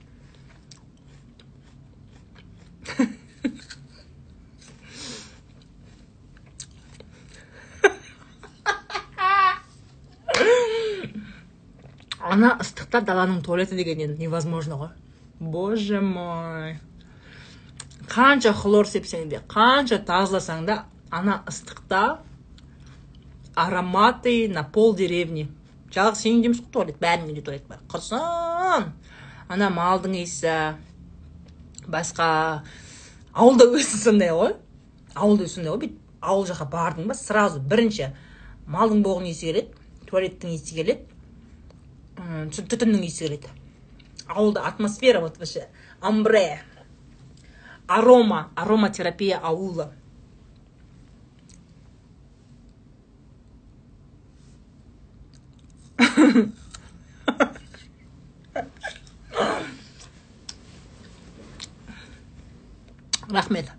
ана 12.27 12.55
ыстықта 12.61 13.01
даланың 13.07 13.43
туалеті 13.45 13.75
деген 13.79 14.03
енді 14.05 14.25
невозможно 14.25 14.79
ғой 14.81 14.95
боже 15.39 16.01
мой. 16.01 16.77
Қанша 18.07 18.53
хлор 18.55 18.87
сепсең 18.87 19.27
де 19.29 19.41
қанша 19.49 19.99
тазаласаң 20.05 20.65
да. 20.65 20.85
Ана 21.11 21.43
ыстықта 21.47 22.19
ароматы 23.55 24.47
на 24.49 24.63
пол 24.63 24.95
деревни. 24.95 25.47
Жалғыз 25.91 26.23
сенің 26.23 26.39
үйде 26.39 26.49
емес 26.49 26.61
қой 26.61 26.71
туалет 26.71 26.99
бәрінің 27.01 27.29
үйінде 27.31 27.43
туалет 27.45 27.67
бар. 27.67 27.79
Құрсын 27.91 28.87
ана 29.49 29.69
малдың 29.71 30.17
иісі. 30.21 30.77
Басқа 31.87 32.63
ауылда 33.33 33.69
өзі 33.71 34.01
сондай 34.01 34.33
ғой 34.35 34.55
ауылда 35.15 35.45
өзі 35.47 35.59
сондай 35.59 35.73
ғой 35.73 35.81
бүйтіп 35.85 36.23
ауыл 36.27 36.47
жаққа 36.49 36.67
бардың 36.71 37.07
ба 37.07 37.15
сразу 37.15 37.61
бірінші 37.63 38.09
малдың 38.67 39.03
боғының 39.05 39.31
иісі 39.31 39.51
келеді 39.51 40.09
туалеттің 40.09 40.55
иісі 40.55 40.75
келеді. 40.75 41.16
Түтіннің 42.17 43.05
иісі 43.05 43.27
келеді 43.27 43.53
ауылда 44.27 44.65
атмосфера 44.67 45.21
вот 45.21 45.37
вообще 45.37 45.67
амбре 46.01 46.59
арома 47.87 48.49
ароматерапия 48.55 49.37
ауылы 49.37 49.91
рахмет. 63.29 63.69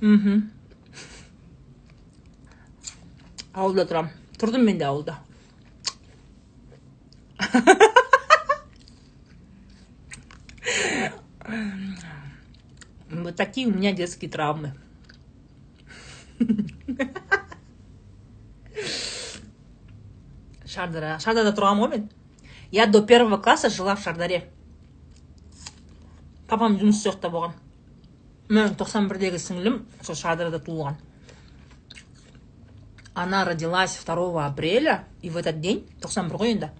Мхм 0.00 0.42
ауылда 3.54 3.86
тұрамын 3.88 4.23
тұрдым 4.40 4.64
мен 4.66 4.78
де 4.78 4.84
ауылда 4.88 5.18
вот 13.24 13.36
такие 13.36 13.66
у 13.66 13.70
меня 13.70 13.92
детские 13.92 14.30
травмы. 14.30 14.74
Шардара. 20.66 21.18
Шардарада 21.22 21.54
тұрғанмын 21.54 21.84
ғой 21.84 21.90
мен 21.92 22.08
я 22.72 22.86
до 22.86 23.02
первого 23.02 23.38
класса 23.38 23.70
жила 23.70 23.94
в 23.94 24.02
шардаре. 24.02 24.48
Папам 26.48 26.78
жұмыс 26.80 27.02
сол 27.02 27.12
жақта 27.12 27.30
болған 27.30 27.54
менің 28.48 28.74
тоқсан 28.78 29.08
бірдегі 29.08 29.38
сіңлім 29.40 29.82
сол 30.04 30.18
шардарада 30.18 30.58
туылған 30.60 30.98
она 33.14 33.44
родилась 33.44 33.96
2 34.04 34.46
апреля 34.46 35.04
и 35.22 35.30
в 35.30 35.36
этот 35.36 35.60
день 35.60 35.86
тоқсан 36.00 36.28
бір 36.28 36.42
ғой 36.42 36.50
енді 36.54 36.70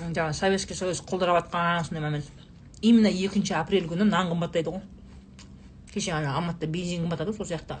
жаңағы 0.00 0.34
советский 0.34 0.74
союз 0.74 1.00
құлдырап 1.00 1.46
жатқан 1.46 1.84
сондай 1.84 2.02
момент. 2.02 2.24
Именно 2.82 3.08
екінші 3.08 3.54
апрель 3.54 3.86
күні 3.88 4.04
нан 4.04 4.28
қымбаттайды 4.28 4.70
ғой. 4.70 4.82
Кеше 5.92 6.12
ана 6.12 6.36
алматыда 6.36 6.66
бензин 6.66 7.06
қымбаттады 7.06 7.32
сол 7.32 7.46
сияқты. 7.46 7.78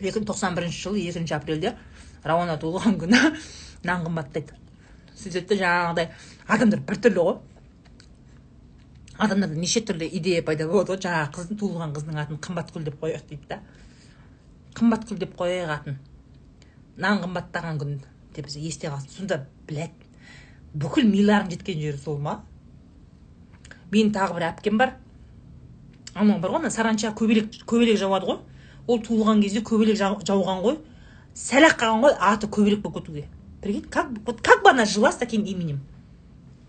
Тоқсан 0.00 0.56
бірінші 0.56 0.82
жылы 0.82 1.04
екінші 1.06 1.34
апрельде 1.34 1.76
рауана 2.24 2.56
туылған 2.58 2.98
күні 2.98 3.20
нан 3.84 4.06
қымбаттайды. 4.06 4.56
Сөйтеді 5.16 5.54
де 5.54 5.60
жаңағыдай 5.62 6.10
адамдар 6.48 6.80
біртүрлі 6.80 7.22
ғой. 7.22 7.38
Адамдарда 9.16 9.54
неше 9.54 9.80
түрлі 9.80 10.10
идея 10.18 10.42
пайда 10.42 10.66
болады 10.66 10.96
ғой. 10.96 11.00
Жаңағы 11.06 11.32
қыздың 11.38 11.60
туылған 11.62 11.94
қыздың 11.96 12.20
атын 12.20 12.42
қымбатгүл 12.42 12.84
деп 12.84 12.98
қояйық 13.00 13.28
дейді 13.30 13.48
да. 13.48 13.62
Қымбатгүл 14.74 15.22
деп 15.22 15.38
қояйық 15.38 15.72
атын. 15.72 15.98
Нан 16.96 17.20
қымбаттаған 17.22 17.80
күн 17.80 17.96
деп 18.34 18.48
есте 18.48 18.88
қалсын. 18.88 19.10
Сонда 19.18 19.46
блядь 19.68 20.06
бүкіл 20.74 21.08
миларым 21.08 21.50
жеткен 21.50 21.80
жері 21.80 21.98
сол 21.98 22.18
ма? 22.18 22.42
Менің 23.92 24.12
тағы 24.14 24.36
бір 24.36 24.48
әпкем 24.50 24.78
бар. 24.78 24.96
Анау 26.14 26.40
бар 26.40 26.54
ғой 26.54 26.64
ана 26.64 26.70
саранча 26.70 27.12
көбелек 27.16 27.62
көбелек 27.68 27.98
жауады 28.00 28.30
ғой. 28.30 28.38
Ол 28.86 29.02
туылған 29.02 29.42
кезде 29.42 29.60
көбелек 29.60 29.98
жауған 30.00 30.62
ғой. 30.64 30.78
Сәл 31.34 31.68
ақ 31.68 31.78
қалған 31.82 32.06
ғой 32.06 32.16
аты 32.20 32.48
көбелек 32.48 32.80
болып 32.82 33.02
кетуге. 33.02 33.26
Прикинь 33.62 33.88
как 33.90 34.08
вот 34.24 34.40
как 34.40 34.62
бы 34.62 34.70
она 34.70 34.84
жила 34.84 35.12
с 35.12 35.16
таким 35.16 35.44
именем? 35.44 35.80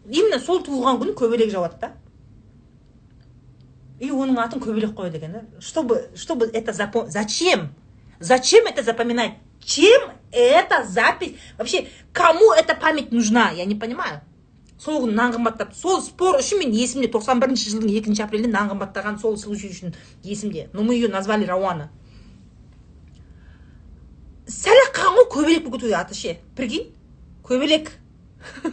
Именно 0.06 0.40
сол 0.40 0.62
туылған 0.64 1.02
күні 1.02 1.16
көбелек 1.16 1.52
жауады 1.52 1.80
да. 1.82 1.91
И 3.99 4.12
оның 4.12 4.38
атын 4.44 4.62
көбелек 4.62 4.94
қояды 4.94 5.18
екен 5.18 5.32
да. 5.32 5.44
Чтобы 5.60 6.10
чтобы 6.16 6.45
это 6.45 6.74
зачем? 6.74 7.74
Зачем 8.20 8.66
это 8.68 8.84
запоминать? 8.84 9.38
Чем 9.68 10.11
эта 10.31 10.84
запись? 10.85 11.35
Вообще 11.57 11.88
кому 12.14 12.53
эта 12.53 12.73
память 12.73 13.11
нужна? 13.11 13.52
Я 13.52 13.65
не 13.65 13.76
понимаю. 13.76 14.22
Сол 14.77 15.02
күні 15.02 15.15
нан 15.18 15.31
қымбаттап 15.34 15.73
сол 15.73 16.02
спор 16.06 16.38
үшін 16.38 16.61
мен 16.61 16.73
есімде 16.77 17.07
тоқсан 17.10 17.39
бірінші 17.41 17.72
жылдың 17.73 17.95
екінші 17.98 18.22
апрелінде 18.27 18.52
нан 18.53 18.69
қымбаттаған 18.69 19.18
сол 19.18 19.34
случай 19.41 19.72
үшін 19.73 19.95
есімде. 20.23 20.69
Но 20.72 20.84
мы 20.84 20.94
ее 20.94 21.10
назвали 21.10 21.45
рауана. 21.49 21.89
Сәл 24.45 24.77
ақ 24.85 24.94
қалған 24.99 25.18
ғой 25.18 25.27
көбелек 25.34 25.64
болып 25.65 25.81
кетуге 25.81 25.98
аты 25.98 26.14
ше 26.14 26.38
прикинь? 26.56 26.94
Көбелек. 27.44 27.89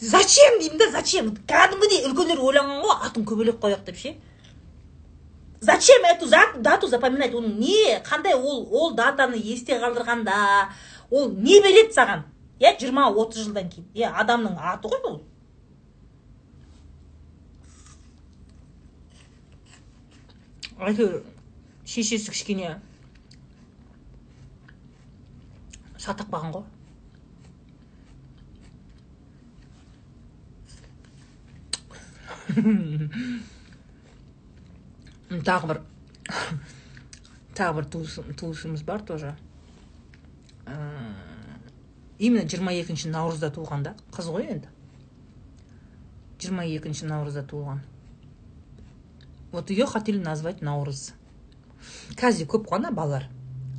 Зачем? 0.00 0.58
Деймін 0.58 0.82
да 0.82 0.90
зачем 0.90 1.30
кәдімгідей 1.46 2.04
үлкендер 2.10 2.42
ойланған 2.42 2.82
ғой 2.82 3.06
атын 3.06 3.24
көбелек 3.24 3.62
қояйық 3.62 3.86
деп 3.86 4.02
ше. 4.02 4.16
Зачем 5.60 6.04
эту 6.04 6.26
дату 6.60 6.88
запоминать? 6.88 7.34
Оның 7.34 7.58
не 7.58 8.00
қандай 8.04 8.34
ол 8.34 8.68
ол 8.72 8.94
датаны 8.94 9.36
есте 9.36 9.78
қалдырғанда 9.78 10.68
ол 11.10 11.30
не 11.30 11.60
береді 11.60 11.94
саған? 11.94 12.24
Иә 12.60 12.76
жиырма 12.80 13.08
отыз 13.08 13.44
жылдан 13.46 13.68
кейін. 13.70 13.86
Иә 13.94 14.12
адамның 14.22 14.56
аты 14.58 14.88
ғой 14.88 15.00
ол 15.04 15.20
әйтеуір 20.80 21.20
шешесі 21.84 22.32
кішкене 22.32 22.74
шатақ 26.00 26.30
болған 26.32 26.52
ғой. 26.56 26.64
Тағы 35.30 35.70
бір 35.70 35.80
тағы 37.54 37.76
бір 37.78 37.86
туысымыз 38.40 38.82
бар 38.86 39.02
тоже. 39.06 39.36
Именно 42.18 42.48
жиырма 42.48 42.72
екінші 42.76 43.08
наурызда 43.08 43.48
туылған 43.54 43.84
да. 43.86 43.94
Қыз 44.12 44.28
ғой 44.28 44.50
енді. 44.56 44.68
Жиырма 46.40 46.66
екінші 46.66 47.06
наурызда 47.06 47.42
туылған. 47.42 47.80
Вот 49.52 49.70
ее 49.70 49.86
хотели 49.86 50.18
назвать 50.18 50.60
наурыз. 50.62 51.14
Қазір 52.16 52.46
көп 52.46 52.68
қой 52.68 52.76
ана 52.78 52.90
балалар. 52.92 53.24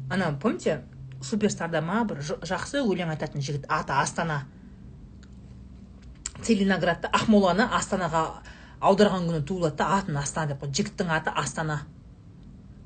Ана 0.09 0.33
помните 0.41 0.81
суперстарда 1.21 1.81
ма 1.81 2.03
бір 2.03 2.19
жақсы 2.23 2.81
өлең 2.81 3.13
айтатын 3.13 3.41
жігіт 3.45 3.67
аты 3.69 3.93
астана. 3.93 4.41
Целиноградты 6.41 7.07
ақмоланы 7.13 7.69
астанаға 7.69 8.41
аударған 8.81 9.27
күні 9.29 9.41
туылады 9.45 9.77
да 9.77 9.87
атын 9.97 10.17
астана 10.17 10.51
деп 10.51 10.63
қойды. 10.63 10.81
Жігіттің 10.81 11.11
аты 11.13 11.33
астана. 11.37 11.81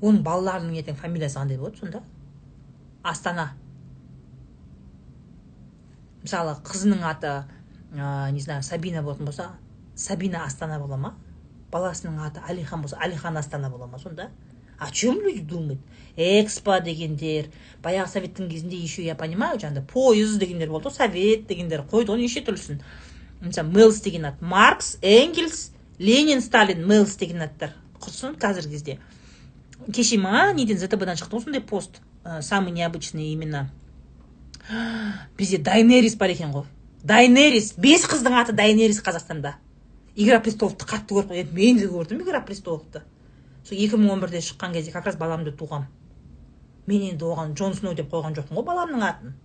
Оның 0.02 0.22
балаларының 0.26 0.76
ертең 0.82 0.98
фамилиясы 1.00 1.38
қандай 1.38 1.58
болады 1.58 1.80
сонда. 1.80 2.02
Астана. 3.02 3.52
Мысалы 6.22 6.56
қызының 6.66 7.04
аты 7.06 7.32
ә, 7.94 8.30
не 8.32 8.40
знаю 8.40 8.62
сабина 8.62 9.02
болатын 9.02 9.26
болса 9.26 9.50
сабина 9.94 10.44
астана 10.44 10.78
бола 10.78 10.96
ма? 10.96 11.14
Баласының 11.72 12.20
аты 12.26 12.42
алихан 12.46 12.82
болса 12.82 12.98
алихан 13.00 13.36
астана 13.36 13.70
бола 13.70 13.86
ма 13.86 13.98
сонда? 13.98 14.30
О 14.78 14.90
чем 14.90 15.20
люди 15.22 15.40
думают 15.40 15.80
экспо 16.16 16.80
дегендер 16.80 17.48
баяғы 17.84 18.10
советтің 18.12 18.50
кезінде 18.50 18.76
еще 18.76 19.04
я 19.04 19.14
понимаю 19.14 19.58
жаңағыдай 19.60 19.86
пойыз 19.92 20.36
дегендер 20.40 20.68
болды 20.68 20.90
ғой 20.90 20.96
совет 20.96 21.46
дегендер 21.46 21.84
қойды 21.88 22.12
ғой 22.12 22.24
неше 22.24 22.42
түрлісін. 22.44 22.82
Мысалы 23.40 23.72
мэлс 23.72 24.00
деген 24.00 24.26
ат 24.26 24.40
маркс 24.40 24.96
энгельс 25.02 25.70
ленин 25.98 26.40
сталин 26.42 26.86
мэлс 26.86 27.16
деген 27.16 27.42
аттар 27.42 27.74
құрсын 28.00 28.36
қазіргі 28.40 28.72
кезде. 28.76 28.98
Кеше 29.92 30.18
ма 30.18 30.52
неден 30.52 30.78
зтбдан 30.78 31.16
шықты 31.16 31.36
ғой 31.36 31.44
сондай 31.44 31.62
пост. 31.62 32.00
Ә, 32.24 32.42
самые 32.42 32.72
необычные 32.72 33.32
имена. 33.34 33.70
Бізде 35.36 35.58
дайнерис 35.58 36.16
бар 36.16 36.30
екен 36.30 36.52
ғой. 36.52 36.64
Дайнерис. 37.02 37.74
Бес 37.78 38.06
қыздың 38.08 38.40
аты 38.40 38.52
дайнерис 38.52 39.02
қазақстанда. 39.02 39.54
Игра 40.16 40.40
престоловты 40.40 40.86
қатты 40.88 41.14
көріп 41.14 41.34
енді 41.36 41.54
мен 41.54 41.78
де 41.78 41.86
көрдім 41.86 42.22
игра 42.24 42.40
престоловты. 42.40 43.02
Сол 43.64 43.78
екі 43.78 43.98
мың 44.00 44.16
он 44.16 44.24
бірде 44.24 44.40
шыққан 44.40 44.72
кезде 44.72 44.92
как 44.92 45.06
раз 45.06 45.16
баламды 45.16 45.52
туғам. 45.52 45.86
Мен 46.86 47.02
енді 47.12 47.24
оған 47.26 47.54
джон 47.54 47.74
сноу 47.74 47.94
деп 47.94 48.10
қойған 48.12 48.34
жоқпын 48.38 48.58
ғой 48.58 48.66
баламның 48.66 49.04
атын. 49.06 49.36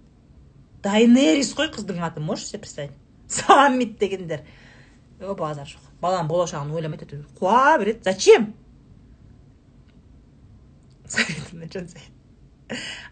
Дайнерис 0.82 1.54
қой 1.54 1.70
қыздың 1.74 2.02
аты 2.02 2.20
можешь 2.20 2.48
себе 2.48 2.60
представить? 2.60 2.98
Саммит 3.28 3.98
дегендер. 4.00 4.42
Базар 5.22 5.70
жоқ 5.70 5.90
баланың 6.02 6.30
болашағын 6.30 6.74
ойламайды 6.74 7.06
әйтеуір 7.06 7.26
қуа 7.38 7.78
береді 7.78 8.02
зачем 8.04 8.54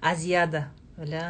азияда 0.02 0.70
ля 0.98 1.26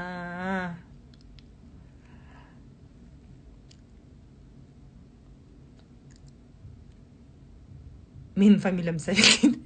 менің 8.39 8.59
фамилиям 8.63 8.99
совет 8.99 9.59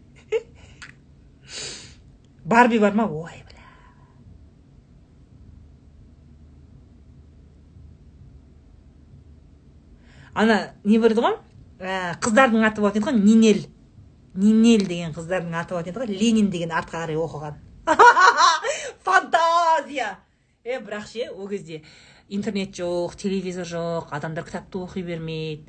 барби 2.44 2.80
бар 2.80 2.94
ма 2.98 3.06
ой 3.06 3.44
бля 3.50 3.54
ана 10.34 10.74
не 10.84 11.00
бар 11.00 11.14
еді 11.14 11.24
ғой? 11.24 11.38
Ә, 11.80 12.16
қыздардың 12.24 12.66
аты 12.66 12.82
болатын 12.82 13.02
еді 13.02 13.10
ғой 13.10 13.20
нинел 13.20 13.64
нинел 14.34 14.86
деген 14.88 15.14
қыздардың 15.14 15.56
аты 15.60 15.76
болатын 15.76 15.94
еді 15.94 16.02
ғой 16.02 16.20
ленин 16.20 16.50
деген 16.50 16.72
артқа 16.74 17.04
қарай 17.04 17.18
оқыған. 17.20 17.60
Фантазия! 19.06 20.18
Е 20.64 20.80
бірақ 20.80 21.08
ше 21.08 21.30
ол 21.30 21.48
кезде 21.50 21.84
интернет 22.30 22.74
жоқ 22.74 23.16
телевизор 23.16 23.68
жоқ 23.68 24.12
адамдар 24.12 24.46
кітапты 24.46 24.80
оқи 24.80 25.04
бермейді. 25.04 25.68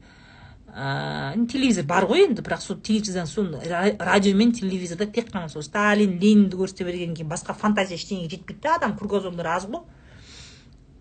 Ә, 0.74 1.34
телевизор 1.46 1.84
бар 1.84 2.06
ғой 2.06 2.24
енді 2.28 2.42
бірақ 2.42 2.62
сол 2.62 2.78
телевизордан 2.80 3.26
сол 3.26 3.50
радио 3.98 4.34
мен 4.34 4.52
телевизорда 4.52 5.06
тек 5.06 5.28
қана 5.30 5.48
сол 5.48 5.62
сталин 5.62 6.16
ленинді 6.18 6.56
көрсете 6.56 6.84
бергеннен 6.84 7.16
кейін 7.16 7.28
басқа 7.28 7.54
фантазия 7.54 7.98
ештеңеге 7.98 8.36
жетпейді 8.36 8.62
да 8.62 8.76
адам 8.76 8.96
кругозорлар 8.96 9.46
аз 9.58 9.66
ғой. 9.66 9.82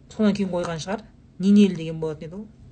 Содан 0.09 0.33
кейін 0.33 0.51
қойған 0.51 0.83
шығар 0.83 1.07
нинел 1.39 1.77
деген 1.77 1.99
болатын 1.99 2.27
еді 2.27 2.35
ғой 2.35 2.62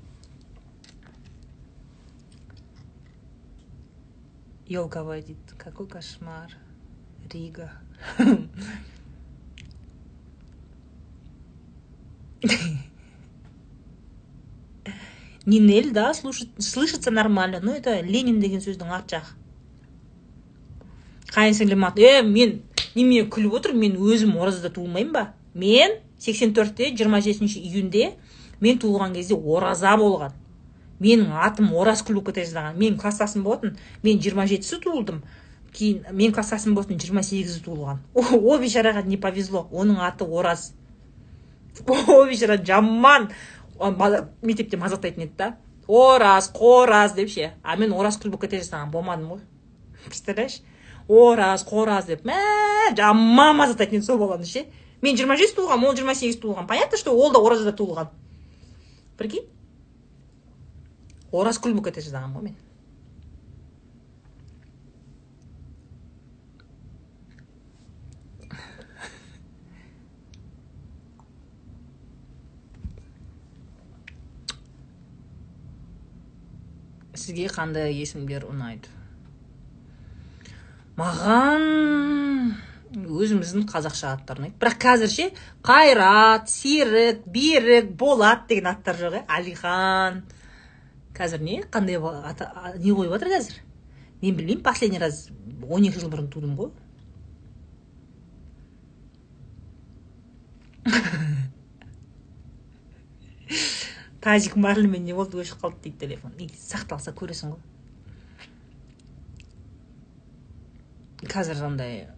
Елка 4.72 5.04
водит. 5.04 5.36
Какой 5.58 5.86
кошмар. 5.86 6.50
Рига. 7.30 7.74
Нинель, 15.46 15.92
да, 15.92 16.14
слышится 16.14 17.12
нормально. 17.12 17.60
но 17.62 17.74
это 17.74 18.00
Ленин 18.00 18.40
деген 18.40 18.62
сөздің 18.62 18.88
арт 18.96 19.12
жақ. 19.12 19.26
Қайсылымат, 21.36 22.00
э, 22.00 22.22
мен 22.24 22.62
немене 22.96 23.28
күліп 23.28 23.52
отыр, 23.52 23.74
мен 23.74 23.98
өзім 23.98 24.38
оразда 24.38 24.70
туылмаймын 24.70 25.12
ба? 25.12 25.34
Мен 25.54 26.00
84-те, 26.18 26.92
27 26.96 27.60
июньде 27.60 28.14
мен 28.62 28.80
туылған 28.80 29.14
кезде 29.14 29.36
ораза 29.36 29.98
болған 29.98 30.32
менің 31.02 31.32
атым 31.44 31.72
оразкүл 31.74 32.22
жаздаған 32.22 32.78
менің 32.78 33.00
класстасым 33.02 33.44
болатын. 33.44 33.78
Мен 34.04 34.20
27-сі 34.20 34.80
туылдым. 34.84 35.24
Кейін 35.74 36.06
мен 36.12 36.34
класстасым 36.34 36.76
болатын 36.76 37.00
28-і 37.00 37.64
туылған. 37.66 38.02
О 38.14 38.58
бейшараға 38.60 39.04
не 39.08 39.18
повезло. 39.18 39.68
Оның 39.72 40.02
аты 40.06 40.26
ораз. 40.26 40.74
О 41.88 42.26
бейшара 42.26 42.58
жаман. 42.58 43.32
Мектепте 44.42 44.78
мазақтайтын 44.78 45.26
еді 45.26 45.38
да. 45.38 45.56
Ораз 45.88 46.52
қораз 46.54 47.16
деп 47.16 47.30
ше. 47.30 47.54
А 47.64 47.76
мен 47.78 47.94
оразкүл 47.94 48.30
болып 48.30 48.46
кете 48.46 48.62
жаздаған 48.62 48.92
болмадым 48.92 49.34
ғой. 49.34 49.42
Представляешь? 50.06 50.62
Ораз 51.08 51.66
қораз 51.66 52.12
деп. 52.12 52.28
Мә 52.28 52.38
жаман 52.98 53.58
мазақтайтын 53.64 54.02
еді 54.02 54.06
сол 54.06 54.20
баланы 54.22 54.46
ше. 54.46 54.68
Мен 55.02 55.18
жиырма 55.18 55.40
жеті 55.40 55.58
туылғанмын 55.58 55.90
ол 55.90 55.96
жиырма 55.98 56.14
сегіз 56.14 56.38
туылған. 56.44 56.68
Понятно 56.68 56.98
что 56.98 57.16
ол 57.16 57.32
да 57.32 57.40
оразада 57.40 57.72
туылған. 57.74 58.12
Прикинь? 59.18 59.48
Болып 61.32 61.86
кете 61.86 62.02
жаздағанмын 62.04 62.38
ғой 62.40 62.50
мен 62.50 62.60
сізге 77.22 77.48
қандай 77.54 77.94
есімдер 77.96 78.48
ұнайды 78.50 78.92
маған 81.00 81.66
өзіміздің 82.92 83.68
қазақша 83.70 84.16
аттар 84.18 84.42
ұнайды 84.42 84.58
бірақ 84.60 84.78
қазір 84.84 85.12
ше 85.14 85.28
қайрат 85.64 86.50
серік 86.52 87.24
берік 87.32 87.92
болат 88.00 88.48
деген 88.50 88.72
аттар 88.74 89.00
жоқ 89.00 89.20
иә 89.22 89.24
әлихан 89.38 90.22
қазір 91.22 91.42
не? 91.46 91.62
Қандай 91.70 91.96
не 91.96 92.02
қойып 92.02 93.14
жатыр 93.14 93.30
қазір? 93.30 93.56
Мен 94.22 94.36
білмеймін 94.38 94.64
последний 94.66 95.00
раз 95.02 95.30
он 95.70 95.84
екі 95.86 96.00
жыл 96.02 96.10
бұрын 96.10 96.30
тудым 96.34 96.56
ғой. 96.58 96.70
Тажик 104.22 104.56
марлімен 104.58 105.04
не 105.06 105.14
болды 105.18 105.38
өшіп 105.42 105.62
қалды 105.62 105.78
дейді 105.86 105.98
телефон. 106.06 106.32
Сақталса 106.58 107.14
көресің 107.18 107.48
ғой. 107.54 107.62
Қазір 111.30 111.58
андай 111.66 112.10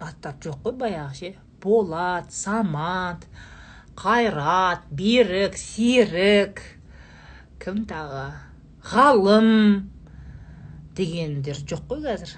аттар 0.00 0.34
жоқ 0.44 0.58
қой 0.64 0.74
баяғы 0.80 1.14
ше. 1.20 1.30
Болат 1.60 2.32
самат 2.32 3.24
қайрат 3.96 4.82
берік 4.90 5.56
серік. 5.56 6.77
Кім 7.62 7.82
тағы? 7.90 8.26
Ғалым 8.92 9.48
дегендер 10.98 11.58
жоқ 11.64 11.88
қой 11.90 12.04
қазір. 12.06 12.36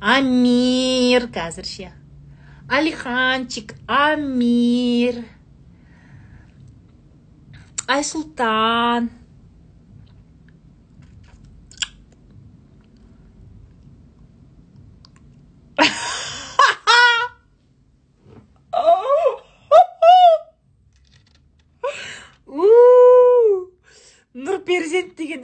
Амир 0.00 1.30
қазір 1.32 1.68
ше 1.68 1.92
алиханчик 2.68 3.74
амир. 3.86 5.22
Айсұлтан 7.86 9.08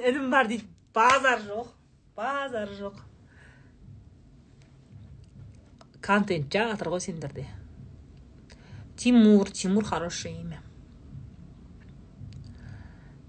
інім 0.09 0.31
бар 0.31 0.49
дейді 0.49 0.67
базар 0.95 1.41
жоқ 1.47 1.73
базар 2.17 2.69
жоқ 2.79 3.01
контент 6.03 6.51
жатыр 6.53 6.91
ғой 6.91 7.01
сендерде. 7.01 7.47
Тимур 8.97 9.51
тимур 9.51 9.85
хорошее 9.85 10.41
имя. 10.41 10.61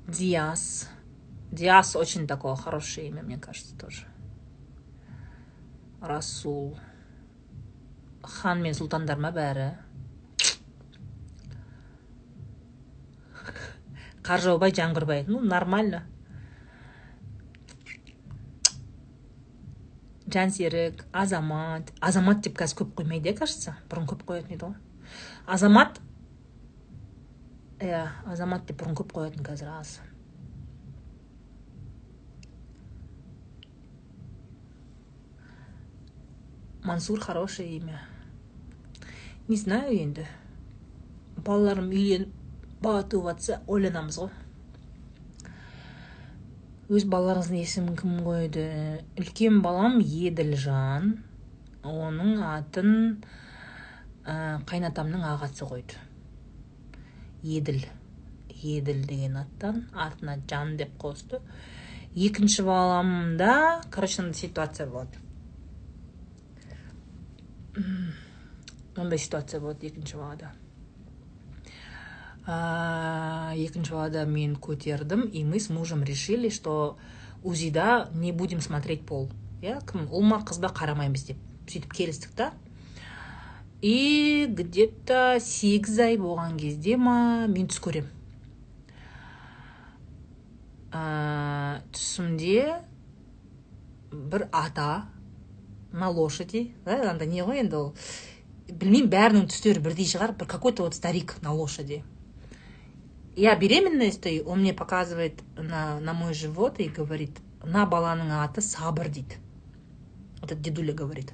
Диас. 0.08 0.90
Диас 1.52 1.96
очень 1.96 2.28
такое 2.28 2.56
хорошее 2.56 3.08
имя 3.08 3.22
мне 3.22 3.38
кажется 3.38 3.78
тоже. 3.78 4.08
Расул. 6.02 6.78
Хан 8.24 8.62
мен 8.64 8.74
сұлтандар 8.76 9.20
ма 9.20 9.32
бәрі? 9.36 9.70
Қаржаубай 14.24 14.72
жаңғырбай 14.72 15.26
ну 15.28 15.42
нормально. 15.44 16.06
Жансерік 20.34 21.06
азамат 21.12 21.92
азамат 22.02 22.42
деп 22.46 22.58
қазір 22.60 22.82
көп 22.82 22.96
қоймайды 23.00 23.32
иә 23.32 23.38
кажется 23.38 23.76
бұрын 23.92 24.08
көп 24.10 24.26
қоятын 24.30 24.56
еді 24.56 24.66
ғой 24.66 24.76
азамат 25.56 26.00
иә 27.84 28.04
азамат 28.34 28.66
деп 28.68 28.82
бұрын 28.82 28.98
көп 28.98 29.14
қоятын 29.16 29.46
қазір 29.46 29.70
аз 29.78 30.00
мансур 36.84 37.20
хорошее 37.20 37.78
имя 37.78 38.02
не 39.48 39.56
знаю 39.58 39.96
енді 39.96 40.28
балаларым 41.38 41.92
үйленіп 41.92 42.82
бала 42.82 43.04
туып 43.04 43.30
жатса 43.32 43.62
ойланамыз 43.68 44.20
ғой 44.20 44.43
өз 46.94 47.06
балаларыңыздың 47.10 47.60
есімін 47.60 47.96
кім 47.98 48.18
қойды? 48.26 48.64
Үлкен 49.18 49.62
балам 49.66 50.00
еділжан. 50.04 51.16
Оның 51.84 52.40
атын 52.46 52.92
ә, 54.24 54.62
қайнатамның 54.70 55.26
ағасы 55.34 55.68
қойды. 55.68 55.98
Еділ. 57.44 57.82
Еділ 58.64 59.02
деген 59.10 59.40
аттан 59.42 59.84
артына 59.94 60.38
жан 60.50 60.78
деп 60.80 60.94
қосты. 61.02 61.42
Екінші 62.16 62.64
баламда 62.64 63.82
короче 63.92 64.22
мындай 64.22 64.40
ситуация 64.40 64.88
болады. 64.88 65.18
Мындай 68.96 69.18
ситуация 69.18 69.60
болады 69.60 69.88
екінші 69.88 70.18
балада. 70.18 70.54
Екінші 72.48 73.92
балада 73.92 74.26
мен 74.26 74.56
көтердім 74.56 75.30
и 75.32 75.44
мы 75.44 75.60
с 75.60 75.70
мужем 75.70 76.04
решили 76.04 76.50
что 76.50 76.98
узида 77.44 78.10
не 78.14 78.32
будем 78.32 78.62
смотреть 78.62 79.06
пол. 79.06 79.30
Иә 79.62 79.80
кім 79.88 80.10
ұл 80.12 80.24
ма 80.28 80.44
қыз 80.44 80.60
ба 80.60 80.68
қарамаймыз 80.68 81.28
деп. 81.28 81.38
Сөйтіп 81.68 81.94
келістік 81.94 82.32
та. 82.36 82.52
И 83.82 84.48
где 84.50 84.88
то 84.88 85.40
сегіз 85.40 86.00
ай 86.00 86.18
болған 86.18 86.60
кезде 86.60 86.98
ма 86.98 87.48
мен 87.48 87.68
түс 87.68 87.80
көремін 87.84 88.12
ә, 90.94 91.82
түсімде 91.92 92.80
бір 94.12 94.48
ата 94.52 95.06
на 95.92 96.10
лошади 96.10 96.74
андай 96.86 97.28
не 97.28 97.42
ғой 97.44 97.64
енді 97.64 97.80
ол? 97.80 97.90
Білмеймін 98.70 99.10
бәрінің 99.12 99.50
түстері 99.52 99.82
бірдей 99.84 100.08
шығар 100.08 100.36
бір 100.38 100.48
какой 100.48 100.74
то 100.74 100.86
вот 100.86 100.96
старик 100.96 101.36
на 101.42 101.54
лошади. 101.54 102.04
я 103.37 103.55
беременная 103.57 104.11
стою 104.11 104.45
он 104.49 104.61
мне 104.61 104.75
показывает 104.75 105.43
на, 105.57 106.01
на 106.01 106.13
мой 106.13 106.35
живот 106.35 106.81
и 106.81 106.89
говорит 106.89 107.39
на 107.63 107.87
баланың 107.87 108.33
аты 108.43 108.61
сабыр 108.61 109.09
дейді 109.09 109.39
этот 110.43 110.61
дедуля 110.61 110.93
говорит 110.93 111.33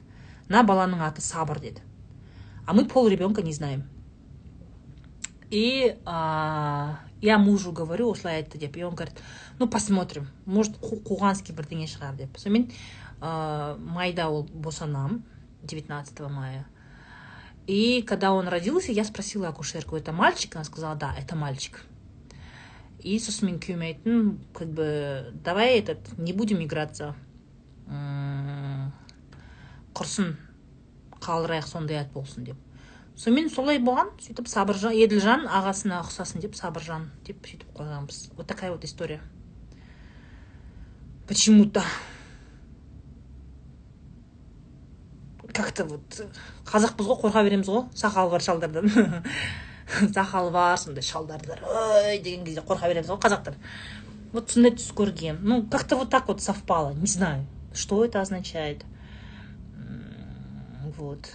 на 0.49 0.63
баланың 0.63 1.01
аты 1.07 1.23
сабыр 1.23 1.61
деді 1.61 1.81
а 2.67 2.75
мы 2.75 2.85
пол 2.85 3.09
ребенка 3.09 3.43
не 3.43 3.53
знаем 3.53 3.85
и 5.51 5.97
а, 6.05 7.01
я 7.23 7.39
мужу 7.39 7.73
говорю 7.73 8.11
осылай 8.11 8.37
айтты 8.37 8.59
деп 8.59 8.77
и 8.77 8.83
он 8.83 8.95
говорит 8.95 9.17
ну 9.59 9.69
посмотрим 9.69 10.29
может 10.45 10.77
қуғанский 10.81 11.57
бірдеңе 11.57 11.89
шығар 11.89 12.17
деп 12.21 12.37
сонымен 12.37 12.71
ә, 13.21 13.79
майда 13.79 14.29
ол 14.29 14.45
босанамын 14.53 15.23
19 15.63 16.21
мая 16.29 16.67
и 17.67 18.03
когда 18.03 18.33
он 18.33 18.49
родился, 18.49 18.93
я 18.93 19.05
спросила 19.05 19.49
акушерку, 19.49 19.97
это 19.97 20.13
мальчик? 20.13 20.55
Она 20.57 20.65
сказала, 20.65 20.97
да, 20.97 21.15
это 21.19 21.35
мальчик. 21.35 21.83
И 23.00 23.18
күйеуіме 23.18 23.86
айттым 23.94 24.40
как 24.54 24.70
бы 24.70 25.34
давай 25.44 25.80
этот 25.80 26.18
не 26.18 26.34
будем 26.34 26.62
играться. 26.64 27.16
Құрсын 29.94 30.36
қалдырайық 31.20 31.68
сондай 31.68 32.00
ат 32.02 32.12
болсын 32.12 32.44
деп. 32.44 32.58
Сонымен 33.16 33.50
солай 33.52 33.80
болған 33.80 34.14
сөйтіп 34.24 34.48
сабыржан 34.48 34.94
еділжан 34.96 35.48
ағасына 35.48 36.04
ұқсасын 36.06 36.40
деп 36.44 36.56
сабыржан 36.56 37.10
деп 37.28 37.44
сөйтіп 37.46 37.74
қойғанбыз. 37.76 38.32
Вот 38.38 38.48
такая 38.48 38.72
вот 38.72 38.86
история. 38.86 39.22
Почему 41.28 41.66
то 41.66 41.84
как 45.54 45.72
то 45.72 45.84
вот 45.86 46.22
қазақпыз 46.66 47.10
ғой 47.10 47.20
қорқа 47.24 47.44
береміз 47.44 47.68
ғой 47.68 47.90
сақалы 47.96 48.32
бар 48.32 48.42
шалдардан. 48.42 48.92
сақалы 50.16 50.52
бар 50.52 50.78
сондай 50.78 51.04
шалдарды 51.04 51.58
ой 51.64 52.20
деген 52.20 52.46
кезде 52.46 52.62
қорқа 52.62 52.88
береміз 52.88 53.10
ғой 53.10 53.20
қазақтар. 53.20 53.56
Вот 54.34 54.52
сондай 54.52 54.72
түс 54.78 54.92
көргем 54.94 55.40
ну 55.42 55.64
как 55.66 55.84
то 55.84 55.98
вот 55.98 56.10
так 56.10 56.28
вот 56.28 56.42
совпало. 56.42 56.94
Не 56.94 57.08
знаю 57.08 57.46
что 57.74 58.04
это 58.06 58.22
означает. 58.22 58.86
Вот. 60.98 61.32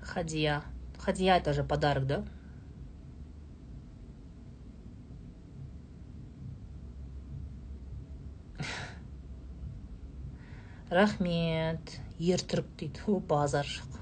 Хадия. 0.00 0.62
Хадия 0.98 1.36
это 1.36 1.52
же 1.52 1.64
подарок, 1.64 2.06
да? 2.06 2.24
рахмет. 10.88 12.03
Ертүрік 12.18 12.70
дейді. 12.78 13.00
О 13.08 13.20
базар 13.20 13.66
жоқ 13.66 13.94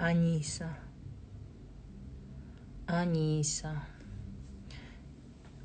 аниса. 0.00 0.76
Аниса. 2.86 3.82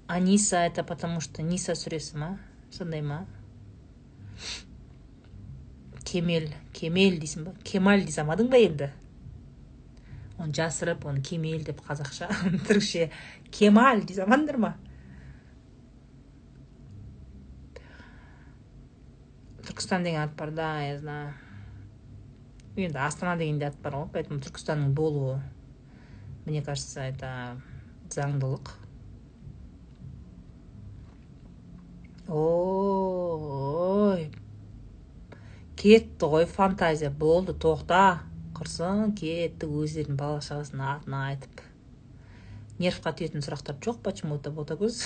Аниса 0.07 0.57
это 0.65 0.83
потому 0.83 1.19
что 1.21 1.41
ниса 1.41 1.73
сүресі 1.73 2.19
ма 2.19 2.37
сондай 2.69 3.01
ма 3.01 3.25
кемел 6.05 6.51
кемел 6.73 7.17
дейсің 7.17 7.47
ба? 7.47 7.55
Кемаль 7.63 8.03
дей 8.05 8.13
салмадың 8.13 8.51
ба 8.51 8.59
енді 8.61 8.91
оны 10.37 10.53
жасырып 10.53 11.07
оны 11.09 11.23
кемел 11.25 11.63
деп 11.65 11.81
қазақша. 11.87 12.27
Түрікше 12.67 13.09
дей 13.51 14.15
салмадыңдар 14.15 14.57
ма 14.57 14.75
түркістан 19.65 20.05
деген 20.05 20.21
ат 20.21 20.35
бар 20.37 20.51
да 20.51 20.69
я 20.85 20.97
знаю 20.99 21.33
енді 22.75 22.99
астана 22.99 23.37
деген 23.37 23.59
де 23.59 23.67
ат 23.67 23.77
бар 23.83 24.01
ғой 24.01 24.09
поэтому 24.13 24.41
түркістанның 24.43 24.93
болуы 24.93 25.39
мне 26.45 26.61
кажется 26.61 27.01
это 27.01 27.57
заңдылық 28.13 28.75
ой 32.29 34.29
кетті 35.75 36.31
ғой 36.33 36.47
фантазия 36.49 37.09
болды 37.09 37.53
тоқта 37.53 38.21
құрсын 38.57 39.13
кетті 39.19 39.69
өздерінің 39.69 40.19
бала 40.19 40.41
шағасының 40.45 40.91
атын 40.95 41.17
айтып 41.19 41.64
нервқа 42.79 43.13
тиетін 43.15 43.43
сұрақтар 43.45 43.79
жоқ 43.79 44.01
почему 44.03 44.37
то 44.37 44.51
ботагөз 44.51 45.03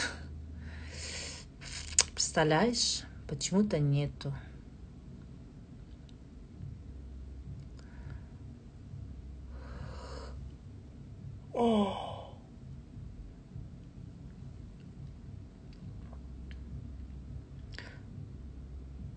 представляешь 2.14 3.04
почему 3.28 3.64
то 3.64 3.80
нету. 3.80 4.34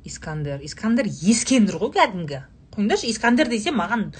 Искандер. 0.05 0.61
Искандер 0.62 1.07
ескендір 1.07 1.79
ғой 1.81 1.93
кәдімгі. 1.95 2.43
Қойыңдаршы 2.74 3.09
искандер 3.11 3.49
десе 3.51 3.73
маған 3.74 4.11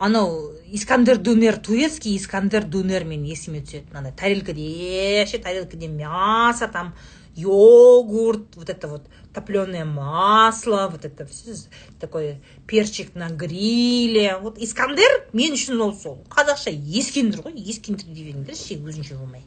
анау 0.00 0.52
искандер 0.72 1.20
дөнер 1.20 1.60
турецкий 1.60 2.16
искандер 2.16 2.64
дөнер 2.64 3.04
мен 3.04 3.24
есіме 3.28 3.60
түседі 3.60 3.92
мынандай 3.92 4.16
тарелкаде 4.16 5.26
ше 5.28 5.38
тарелкаде 5.44 5.88
мясо 5.92 6.68
там 6.72 6.94
йогурт 7.36 8.56
вот 8.56 8.70
это 8.70 8.88
вот 8.88 9.02
топленое 9.34 9.84
масло 9.84 10.88
вот 10.90 11.04
это 11.04 11.26
все 11.26 11.54
такой 12.00 12.40
перчик 12.66 13.14
на 13.14 13.28
гриле. 13.28 14.38
Вот 14.38 14.58
искандер 14.58 15.28
мен 15.32 15.54
үшін 15.54 15.80
ол 15.80 15.94
сол. 15.94 16.18
Қазақша 16.32 16.72
ескендір 16.72 17.44
ғой 17.44 17.54
ескендір 17.60 18.10
дей 18.10 18.32
беріңдерші 18.32 18.80
өзінше 18.80 19.20
болмай. 19.20 19.44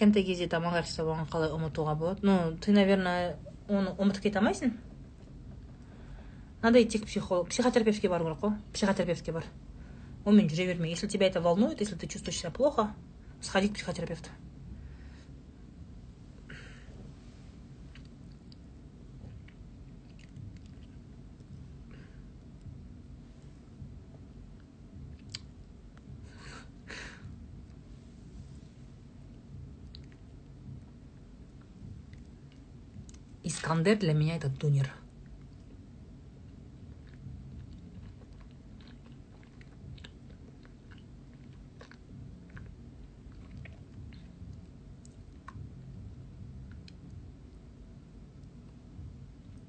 Кішкентай 0.00 0.24
кезде 0.24 0.46
тамақ 0.48 0.80
оған 0.80 1.26
қалай 1.28 1.50
ұмытуға 1.52 1.92
болады? 1.94 2.24
Ну 2.24 2.56
ты 2.56 2.72
наверное 2.72 3.36
оны 3.68 3.92
ұмытып 4.00 4.22
кете 4.24 4.38
алмайсың? 4.40 4.72
Надо 6.62 6.82
идти 6.82 6.98
к 6.98 7.04
психологу 7.04 7.50
психотерапевтке 7.50 8.08
бару 8.08 8.24
керек 8.24 8.40
қой. 8.40 8.52
Психотерапевтке 8.72 9.32
бар. 9.32 9.44
Онымен 10.24 10.48
жүре 10.48 10.72
берме 10.72 10.88
если 10.90 11.06
тебя 11.06 11.26
это 11.26 11.42
волнует 11.42 11.80
если 11.80 11.96
ты 11.96 12.06
чувствуешь 12.06 12.38
себя 12.38 12.50
плохо 12.50 12.94
сходи 13.42 13.68
к 13.68 13.74
психотерапевту. 13.74 14.30
Искандер 33.70 33.98
для 33.98 34.14
меня 34.14 34.34
это 34.34 34.48
дунер. 34.48 34.90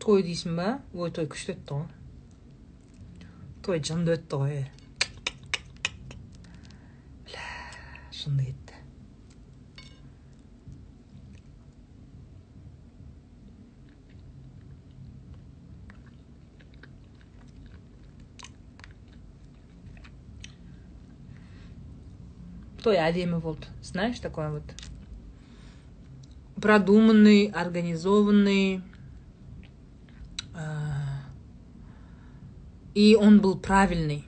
той 0.02 0.24
дейсің 0.26 0.58
ба 0.58 0.66
ой 0.98 1.14
той 1.14 1.30
күшті 1.30 1.54
өтті 1.54 1.78
ғой 1.78 1.86
той 3.68 3.84
жынды 3.86 4.18
өтті 4.18 4.42
ғой 4.42 4.58
жынды 8.24 8.50
кетті 8.50 8.72
той 22.84 22.98
әдемі 22.98 23.40
болды 23.42 23.68
знаешь 23.82 24.20
такой 24.20 24.50
вот? 24.52 24.64
Продуманный 26.62 27.48
организованный 27.48 28.82
и 32.94 33.16
он 33.16 33.40
был 33.40 33.58
правильный. 33.58 34.26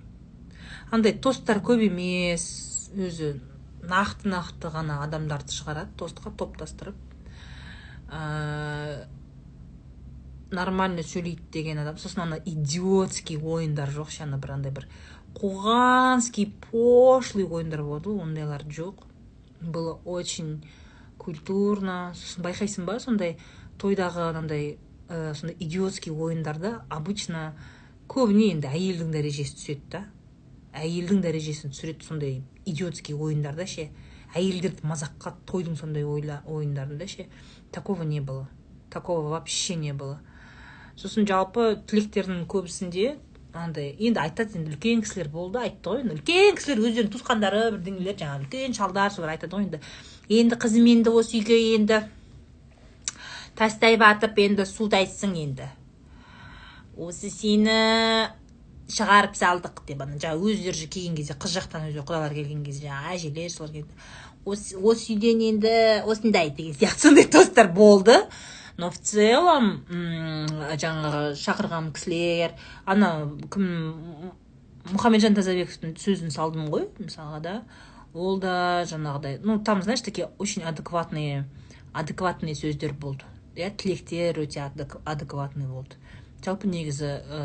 Андай 0.91 1.13
тосттар 1.13 1.59
көп 1.59 1.81
емес 1.83 2.45
өзі 2.93 3.33
нақты 3.83 4.29
нақты 4.29 4.69
ғана 4.71 5.01
адамдарды 5.03 5.51
шығарады 5.51 5.91
тостқа 5.99 6.31
топтастырып 6.37 6.95
ә, 8.13 9.07
нормально 10.53 11.03
сөйлейді 11.03 11.49
деген 11.51 11.81
адам. 11.81 11.97
Сосын 11.97 12.27
ана 12.27 12.37
идиотский 12.45 13.41
ойындар 13.41 13.89
жоқ 13.89 14.13
ше 14.13 14.23
ана 14.27 14.37
бір 14.37 14.55
андай 14.59 14.71
бір 14.71 14.87
қуғанский 15.37 16.51
пошлый 16.69 17.45
ойындар 17.45 17.83
болады 17.83 18.09
ғой 18.11 18.23
ондайлар 18.23 18.63
жоқ. 18.69 19.05
Было 19.61 19.99
очень 20.05 20.63
культурно. 21.17 22.13
Сосын 22.15 22.43
байқайсың 22.45 22.85
ба 22.85 22.99
сондай 22.99 23.37
тойдағы 23.81 24.29
анандай 24.29 24.77
ә, 25.09 25.33
сондай 25.33 25.57
идиотский 25.59 26.11
ойындарда 26.11 26.83
обычно 26.89 27.53
көбіне 28.11 28.51
енді 28.53 28.69
әйелдің 28.69 29.13
дәрежесі 29.13 29.57
түседі 29.57 29.89
да. 29.91 30.03
Әйелдің 30.73 31.21
дәрежесін 31.23 31.73
түсіреді 31.73 32.07
сондай 32.07 32.41
идиотский 32.65 33.15
ойындарда 33.15 33.65
ше. 33.67 33.89
Әйелдерді 34.33 34.85
мазаққа 34.89 35.35
тойдың 35.49 35.77
сондай 35.77 36.03
ойындарында 36.05 37.07
ше. 37.07 37.27
Такого 37.71 38.03
не 38.03 38.21
было. 38.21 38.49
Такого 38.89 39.29
вообще 39.29 39.75
не 39.75 39.93
было. 39.93 40.19
Сосын 40.95 41.27
жалпы 41.29 41.81
тілектердің 41.89 42.45
көбісінде 42.49 43.17
андай 43.53 43.93
енді 43.99 44.19
айтады 44.23 44.57
енді 44.57 44.73
үлкен 44.73 45.03
кісілер 45.05 45.29
болды 45.33 45.61
айтты 45.61 45.89
ғой 45.93 46.03
енді 46.03 46.17
үлкен 46.17 46.57
кісілер 46.57 46.83
өздерінің 46.87 47.13
туысқандары 47.13 47.61
бірдеңелер 47.75 48.17
жаңағы 48.19 48.47
үлкен 48.47 48.75
шалдар 48.77 49.13
солар 49.13 49.35
айтады 49.35 49.55
ғой 49.55 49.67
енді 49.67 49.81
енді 50.41 50.59
қызым 50.63 50.89
енді 50.89 51.13
осы 51.13 51.37
үйге 51.39 51.59
енді 51.75 52.01
тастай 53.55 53.97
батып 54.01 54.39
енді 54.41 54.65
су 54.65 54.87
тайсын 54.89 55.35
енді. 55.37 55.67
Осы 56.97 57.29
сені 57.33 57.77
шығарып 58.93 59.37
салдық 59.37 59.83
деп 59.87 60.01
ана 60.05 60.17
жаңағы 60.21 60.53
өздері 60.53 60.87
келген 60.89 61.17
кезде 61.17 61.37
қыз 61.37 61.57
жақтан 61.57 61.87
өздері 61.89 62.05
құдалар 62.05 62.35
келген 62.35 62.63
кезде 62.65 62.89
жаңағы 62.89 63.15
әжелер 63.17 63.53
солар 63.53 63.73
келді. 63.77 64.01
Осы 64.45 64.77
осы 64.77 65.13
үйден 65.13 65.41
енді 65.49 65.75
осындай 66.09 66.51
деген 66.51 66.75
сияқты 66.77 67.07
сондай 67.07 67.29
тосттар 67.31 67.71
болды. 67.73 68.17
Но 68.77 68.89
в 68.89 68.97
целом 68.97 69.83
жаңағы 69.89 71.33
шақырған 71.37 71.91
кісілер 71.93 72.55
ана 72.89 73.29
кім 73.53 74.33
мұхамеджан 74.91 75.37
тазабековтың 75.37 75.93
сөзін 76.01 76.33
салдым 76.33 76.69
ғой 76.73 76.87
мысалға 76.97 77.41
да. 77.43 77.55
Ол 78.13 78.39
да 78.41 78.83
жаңағыдай 78.89 79.39
ну 79.43 79.59
там 79.59 79.81
знаешь 79.81 80.01
такие 80.01 80.29
очень 80.37 80.63
адекватные 80.63 81.45
адекватный 81.93 82.55
сөздер 82.55 82.93
болды. 82.93 83.25
Иә 83.55 83.69
тілектер 83.77 84.39
өте 84.41 84.65
адекватный 85.05 85.67
болды. 85.67 85.95
Жалпы 86.43 86.67
негізі 86.67 87.09
ә, 87.21 87.43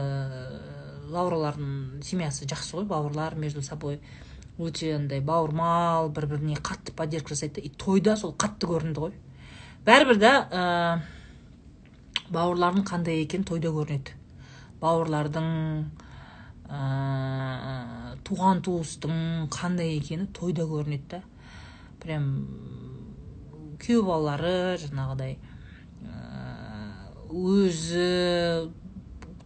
лауралардың 1.12 2.02
семьясы 2.02 2.48
жақсы 2.48 2.80
ғой 2.80 2.88
бауырлар 2.88 3.36
между 3.36 3.62
собой 3.62 4.00
өте 4.58 4.96
андай 4.96 5.20
бауырмал 5.20 6.08
бір 6.10 6.26
біріне 6.32 6.56
қатты 6.56 6.92
поддержка 6.96 7.36
жасайды 7.36 7.60
и 7.60 7.68
тойда 7.70 8.16
сол 8.16 8.34
қатты 8.34 8.66
көрінді 8.66 9.04
ғой. 9.04 9.14
Бәрібір 9.86 10.18
да 10.18 10.32
бауырлардың 12.34 12.86
қандай 12.88 13.22
екені 13.24 13.48
тойда 13.48 13.72
көрінеді. 13.74 14.14
Бауырлардың 14.82 15.48
ә, 16.68 16.80
туған 18.28 18.62
туыстың 18.66 19.48
қандай 19.54 19.96
екені 19.98 20.28
тойда 20.36 20.66
көрінеді 20.68 21.08
да. 21.14 21.22
Прям 22.02 22.26
күйеу 23.82 24.04
балалары 24.06 24.76
жаңағыдай 24.82 25.38
өзі 27.28 28.70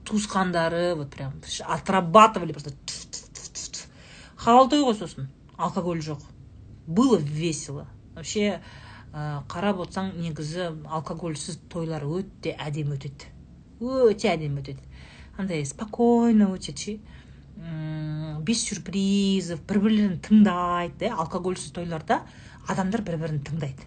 туысқандары 0.07 0.95
вот 0.95 1.11
прям 1.11 1.33
отрабатывали 1.67 2.53
просто 2.53 2.73
халал 4.37 4.69
той 4.69 4.83
ғой 4.83 4.95
сосын 4.95 5.29
алкоголь 5.57 6.03
жоқ. 6.03 6.21
Было 6.87 7.17
весело. 7.17 7.87
Вообще 8.15 8.61
ә, 9.13 9.43
қарап 9.53 9.85
отырсаң 9.85 10.13
негізі 10.19 10.73
алкогольсіз 10.89 11.61
тойлар 11.73 12.05
өте 12.09 12.57
әдемі 12.57 12.97
өтеді. 12.99 13.31
Өте 13.81 14.33
әдемі 14.33 14.65
өтеді. 14.65 14.83
Андай 15.39 15.65
спокойно 15.69 16.51
өтеді 16.57 16.85
ше. 16.85 16.99
Без 18.43 18.65
сюрпризов 18.67 19.63
бір 19.69 19.85
бірлерін 19.85 20.19
тыңдайды 20.25 21.07
иә 21.07 21.15
алкогольсіз 21.23 21.75
тойларда 21.77 22.23
адамдар 22.73 23.05
бір 23.07 23.21
бірін 23.21 23.43
тыңдайды 23.47 23.87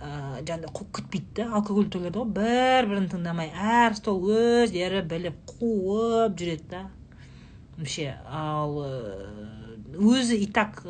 ыыы 0.00 0.40
жаңағыдай 0.48 0.86
күтпейді 0.96 1.34
да 1.36 1.46
алкоголь 1.58 1.90
тойларда 1.92 2.22
ғой 2.22 2.30
бір 2.38 2.88
бірін 2.88 3.08
тыңдамай 3.12 3.50
әр 3.52 3.96
стол 3.98 4.22
өздері 4.32 5.02
біліп 5.10 5.42
қуып 5.50 6.38
жүреді 6.40 6.68
да. 6.70 6.80
Вообще 7.76 8.14
ал 8.24 8.80
өзі 8.80 10.40
и 10.40 10.46
так 10.46 10.82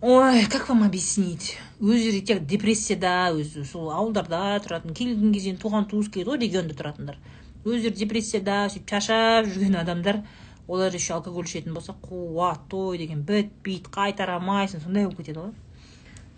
ой 0.00 0.46
как 0.46 0.68
вам 0.68 0.82
объяснить? 0.82 1.58
Өздері 1.80 2.20
тек 2.24 2.42
депрессияда 2.48 3.30
өзі 3.36 3.64
сол 3.68 3.90
ауылдарда 3.92 4.58
тұратын 4.64 4.94
келген 4.96 5.32
кезде 5.32 5.54
туған 5.60 5.88
туыс 5.88 6.08
келеді 6.08 6.30
ғой 6.30 6.40
регионда 6.44 6.76
тұратындар. 6.76 7.16
Өздері 7.64 7.96
депрессияда 7.96 8.66
сөйтіп 8.72 8.88
шаршап 8.94 9.48
жүрген 9.52 9.76
адамдар 9.80 10.22
олар 10.68 10.94
еще 10.94 11.14
алкоголь 11.14 11.48
ішетін 11.48 11.74
болса 11.76 11.92
қуа 11.92 12.54
той 12.68 12.98
деген 12.98 13.24
бітпейді 13.28 13.92
қайтара 13.92 14.36
алмайсың 14.40 14.84
сондай 14.84 15.04
болып 15.04 15.20
кетеді 15.20 15.40
ғой. 15.40 15.52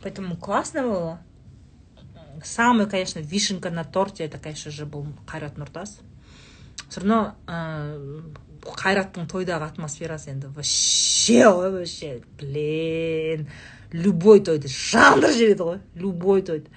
Поэтому 0.03 0.37
классно 0.37 0.83
было. 0.83 1.21
Самый 2.43 2.89
конечно 2.89 3.21
вишенка 3.21 3.71
на 3.71 3.85
торте 3.85 4.25
это 4.25 4.39
конечно 4.39 4.71
же 4.71 4.87
был 4.87 5.07
қайрат 5.27 5.59
нұртас 5.59 6.01
все 6.93 7.01
равно 7.01 7.35
қайраттың 8.63 9.27
тойдағы 9.31 9.67
атмосферасы 9.73 10.31
енді 10.33 10.53
вообще 10.55 11.43
ғой 11.49 11.71
вообще 11.79 12.13
блин 12.39 13.49
любой 13.93 14.41
тойды 14.41 14.71
жандырып 14.71 15.37
жібереді 15.37 15.67
ғой 15.69 15.81
любой 15.95 16.43
тойды. 16.43 16.71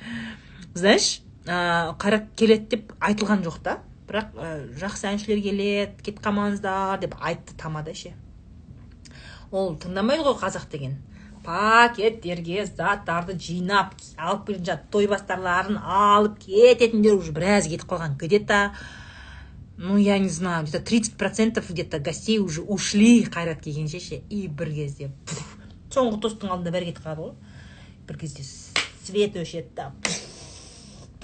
Знаешь 0.74 1.22
қайрат 1.46 2.32
келеді 2.36 2.76
деп 2.76 2.94
айтылған 3.00 3.46
жоқ 3.46 3.60
та 3.64 3.80
бірақ 4.10 4.34
ә, 4.38 4.50
жақсы 4.82 5.10
әншілер 5.12 5.42
келеді 5.46 6.04
кетіп 6.04 6.22
қалмаңыздар 6.26 7.00
деп 7.02 7.16
айтты 7.22 7.56
тамада 7.58 7.94
ше. 7.94 8.14
Ол 9.52 9.76
тыңдамайды 9.82 10.26
ғой 10.26 10.38
қазақ 10.42 10.70
деген. 10.72 10.98
Пакеттерге 11.46 12.66
заттарды 12.66 13.38
жинап 13.38 13.94
алып 14.18 14.48
келе 14.48 14.64
жатып 14.66 14.92
тойбастарларын 14.96 15.78
алып 15.78 16.40
кететіндер 16.42 17.20
уже 17.20 17.32
біраз 17.32 17.70
кетіп 17.70 17.86
қалған. 17.92 18.18
Где 18.18 18.40
то 18.40 18.72
ну 19.78 19.98
я 19.98 20.18
не 20.18 20.30
знаю 20.30 20.66
где 20.66 20.80
то 20.80 20.86
тридцать 20.86 21.18
процентов 21.18 21.70
где 21.70 21.84
то 21.84 22.00
гостей 22.00 22.40
уже 22.40 22.62
ушли 22.62 23.24
қайрат 23.26 23.62
келгенше 23.64 24.00
ше 24.00 24.22
и 24.30 24.48
бір 24.48 24.72
кезде 24.72 25.12
соңғы 25.92 26.22
тосттың 26.24 26.54
алдында 26.54 26.72
бәрі 26.76 26.92
кетіп 26.92 27.04
қалады 27.04 27.22
ғой 27.22 27.34
бір 28.08 28.20
кезде 28.22 28.46
свет 29.06 29.36
өшеді 29.36 29.76
да 29.76 29.92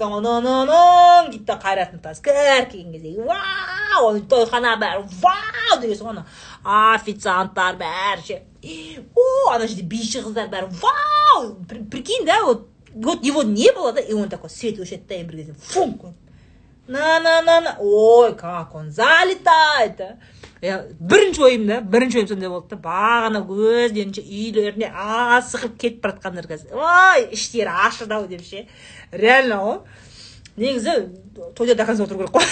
дейді 0.02 1.44
да. 1.46 1.56
Қайрат 1.62 1.92
нұртас 1.94 2.20
кір 2.24 2.68
келген 2.70 2.92
кезде 2.92 3.24
вау 3.24 4.20
тойхана 4.28 4.76
бәрі 4.80 5.06
вау 5.22 5.80
деген 5.80 5.98
соң 5.98 6.10
ана 6.12 6.26
официанттар 6.96 7.78
бәрі 7.80 8.26
ше 8.26 8.42
о 9.14 9.52
ана 9.54 9.66
жерде 9.66 9.82
биші 9.82 10.24
қыздар 10.26 10.50
бәрі 10.52 10.68
вау 10.82 11.54
прикинь 11.90 12.26
да 12.26 12.42
вот 12.44 12.68
вот 12.94 13.24
его 13.24 13.42
не 13.42 13.72
было 13.72 13.92
да 13.92 14.00
и 14.00 14.12
он 14.12 14.28
такой 14.28 14.50
свет 14.50 14.78
өшеді 14.78 15.08
да 15.08 15.14
и 15.14 15.24
бір 15.24 15.36
кезде 15.36 15.54
функ 15.54 16.04
на 16.92 17.18
на 17.20 17.40
на 17.42 17.60
на 17.60 17.76
ой 17.80 18.34
как 18.36 18.74
он 18.74 18.90
залетает 18.90 20.00
иә 20.62 20.76
бірінші 21.00 21.42
ойым 21.42 21.66
да 21.66 21.80
бірінші 21.80 22.18
ойым 22.20 22.28
сондай 22.30 22.48
болды 22.52 22.76
да 22.76 22.82
бағана 22.84 23.40
өздерінше 23.42 24.22
үйлеріне 24.22 24.92
асығып 24.94 25.74
кетіп 25.74 26.02
бара 26.04 26.14
жатқандар 26.14 26.46
қазір. 26.46 26.70
Ой 26.78 27.26
іштері 27.34 27.72
ашыды 27.88 28.14
ау 28.14 28.28
деп 28.30 28.44
ше. 28.46 28.68
Реально 29.10 29.56
ғой 29.66 29.78
негізі 30.56 30.94
тойда 31.56 31.74
до 31.74 31.86
конца 31.86 32.04
отыру 32.04 32.18
керек 32.18 32.30
қой. 32.30 32.46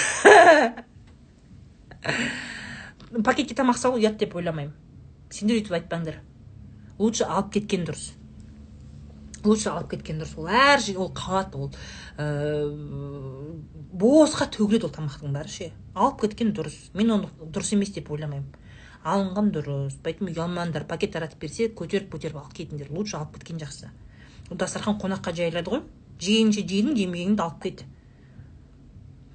Пакетке 3.25 3.55
тамақ 3.55 3.79
салу 3.79 3.99
ұят 4.03 4.19
деп 4.19 4.35
ойламаймын. 4.35 4.75
Сендер 5.31 5.61
өйтіп 5.61 5.79
айтпаңдар. 5.79 6.19
Лучше 6.99 7.25
алып 7.31 7.53
кеткен 7.55 7.87
дұрыс. 7.87 8.11
Лучше 9.47 9.71
алып 9.71 9.91
кеткен 9.95 10.21
дұрыс 10.21 10.37
ол. 10.39 10.49
Әр 10.49 10.81
жерге 10.81 11.03
ол 11.05 11.13
қалады 11.15 11.57
ол 11.57 11.71
ыыы 12.19 13.57
босқа 13.93 14.49
төгіледі 14.55 14.89
ол 14.89 14.95
тамақтың 14.95 15.35
бәрі 15.35 15.53
ше. 15.53 15.71
Алып 15.95 16.25
кеткен 16.25 16.53
дұрыс. 16.57 16.91
Мен 16.95 17.15
оны 17.17 17.31
дұрыс 17.41 17.75
емес 17.77 17.93
деп 17.95 18.11
ойламаймын. 18.11 18.49
Алынған 19.05 19.53
дұрыс. 19.55 19.97
Поэтому 20.05 20.31
ұялмаңдар 20.33 20.87
пакет 20.89 21.15
таратып 21.17 21.41
берсе 21.47 21.69
көтеріп 21.69 22.11
көтеріп 22.13 22.41
алып 22.41 22.57
кетіңдер. 22.59 22.91
Лучше 22.91 23.17
алып 23.19 23.39
кеткен 23.39 23.61
жақсы. 23.63 23.91
Дастархан 24.51 24.99
қонаққа 25.01 25.35
жайылады 25.37 25.71
ғой. 25.71 25.83
Жегенше 26.21 26.67
жедің 26.67 26.97
жемегеніңді 26.99 27.43
алып 27.47 27.63
кет. 27.63 27.85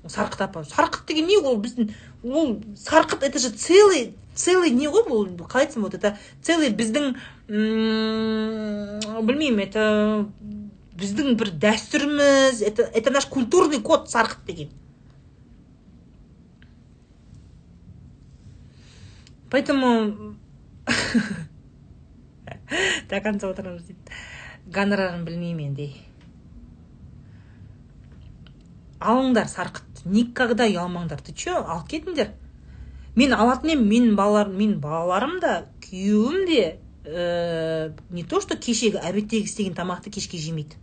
Сарқыт 0.06 0.70
сарқыт 0.70 1.08
деген 1.08 1.26
не 1.26 1.38
ол? 1.38 1.58
Біздің 1.58 1.90
ол 2.24 2.62
сарқыт 2.78 3.24
это 3.24 3.40
же 3.40 3.50
целый 3.50 4.14
целый 4.36 4.72
не 4.76 4.88
ғой 4.92 5.08
бұл 5.08 5.48
қалай 5.48 5.66
айтсам 5.66 5.84
болады 5.84 5.98
это 5.98 6.18
целый 6.44 6.70
біздің 6.76 7.16
білмеймін 7.48 9.64
это 9.66 9.84
біздің 10.96 11.36
бір 11.40 11.52
дәстүріміз 11.60 12.62
это, 12.64 12.84
это 12.84 13.12
наш 13.12 13.26
культурный 13.28 13.82
код 13.82 14.10
сарқыт 14.10 14.46
деген. 14.48 14.70
Поэтому 19.50 20.36
до 23.10 23.22
конца 23.22 23.50
отырамыз 23.50 23.84
дейді. 23.84 24.00
Гонорарын 24.66 25.26
білмеймін 25.26 25.68
енді. 25.70 25.92
Алыңдар 29.00 29.48
сарқыт. 29.52 29.84
Никогда 30.06 30.66
ұялмаңдар 30.70 31.22
ты 31.22 31.34
че 31.34 31.52
алып 31.60 31.88
кетіңдер. 31.92 32.32
Мен 33.16 33.34
алатын 33.34 33.76
едім 33.76 33.86
менің 33.90 34.16
балаларым 34.20 34.58
менің 34.60 34.80
балаларым 34.84 35.38
да 35.40 35.54
күйеуім 35.86 36.46
де 36.50 36.64
ә, 37.06 37.94
не 38.10 38.24
то 38.24 38.42
что 38.42 38.58
кешегі 38.58 38.98
обедтегі 38.98 39.46
істеген 39.46 39.74
тамақты 39.74 40.10
кешке 40.10 40.38
жемейді. 40.38 40.76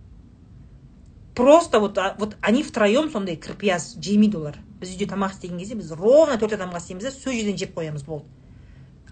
Просто 1.35 1.81
вот 1.81 1.99
вот 2.19 2.37
они 2.41 2.63
втроем 2.63 3.11
сондай 3.11 3.37
кірпияз 3.37 3.97
жемейді 4.01 4.37
олар. 4.37 4.59
Біз 4.81 4.95
үйде 4.95 5.07
тамақ 5.09 5.33
істеген 5.33 5.59
кезде 5.59 5.75
біз 5.75 5.93
ровно 5.93 6.37
төрт 6.37 6.57
адамға 6.59 6.81
істейміз 6.81 7.05
да 7.05 7.11
сол 7.11 7.33
жерден 7.33 7.59
жеп 7.59 7.77
қоямыз 7.77 8.05
болды. 8.05 8.27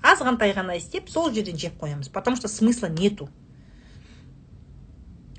Азғантай 0.02 0.52
ғана 0.56 0.76
істеп 0.76 1.08
сол 1.08 1.32
жерден 1.32 1.56
жеп 1.56 1.80
қоямыз 1.80 2.10
потому 2.12 2.36
что 2.36 2.48
смысла 2.48 2.88
нету. 2.88 3.28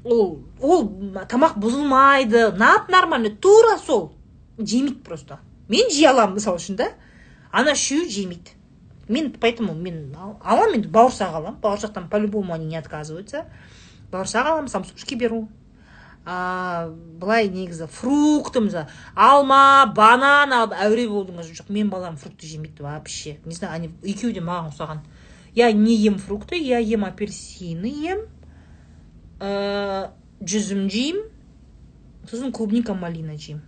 Ол 0.03 0.41
ол 0.59 0.87
тамақ 1.29 1.57
бұзылмайды 1.61 2.51
нап 2.57 2.89
нормально 2.89 3.29
тура 3.29 3.77
сол. 3.77 4.13
Жемейді 4.57 5.03
просто. 5.05 5.39
Мен 5.69 5.89
жей 5.89 6.09
аламын 6.09 6.39
мысалы 6.39 6.57
үшін 6.57 6.77
да. 6.77 6.91
Ана 7.52 7.76
үшеуі 7.76 8.10
жемейді 8.10 8.57
мен 9.11 9.32
поэтому 9.40 9.73
мен 9.73 10.15
аламын 10.15 10.80
енді 10.80 10.90
бауырсақ 10.90 11.36
аламын 11.36 11.60
бауырсақтан 11.61 12.07
по 12.10 12.18
любому 12.18 12.53
они 12.53 12.65
не 12.65 12.78
отказываются. 12.78 13.45
Бауырсақ 14.11 14.48
аламын 14.48 14.69
самсушки 14.69 15.15
беру. 15.15 15.49
А, 16.23 16.94
былай 17.18 17.49
негізі 17.49 17.88
фрукты 17.88 18.61
алма 19.15 19.91
банан 19.95 20.53
алып 20.53 20.76
әуре 20.78 21.07
болдыңыз 21.10 21.49
жоқ 21.52 21.72
мен 21.73 21.90
балам 21.90 22.15
фрукты 22.18 22.48
жемейді 22.48 22.84
вообще. 22.84 23.40
Не 23.45 23.56
знаю 23.56 23.73
они 23.73 23.90
екеуі 24.03 24.34
де 24.34 24.40
маған 24.40 24.72
ұқсаған. 24.72 24.99
Я 25.56 25.72
не 25.72 25.95
ем 25.95 26.18
фрукты 26.18 26.56
я 26.56 26.80
ем 26.80 27.03
апельсины 27.06 27.90
ем 27.90 28.22
ә, 29.40 30.11
жүзім 30.40 30.88
жеймін 30.90 31.26
сосын 32.30 32.53
клубника 32.53 32.94
малина 32.94 33.36
жеймін 33.36 33.65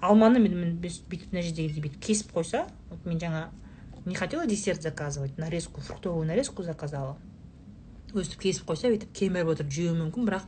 алманы 0.00 0.40
мен 0.42 0.76
бүйтіп 0.82 1.32
мына 1.32 1.42
жерде 1.42 1.68
бүйтіп 1.68 2.00
кесіп 2.02 2.32
қойса 2.36 2.66
вот 2.90 3.06
мен 3.06 3.18
жаңа 3.20 3.50
не 4.06 4.14
хотела 4.14 4.46
десерт 4.46 4.82
заказывать 4.82 5.38
нарезку 5.38 5.80
фруктовую 5.80 6.26
нарезку 6.26 6.62
заказала. 6.62 7.16
Өстіп 8.14 8.40
кесіп 8.44 8.68
қойса 8.70 8.88
бүйтіп 8.92 9.12
кеміріп 9.12 9.54
отырып 9.54 9.72
жеуім 9.72 9.98
мүмкін 10.04 10.28
бірақ 10.28 10.44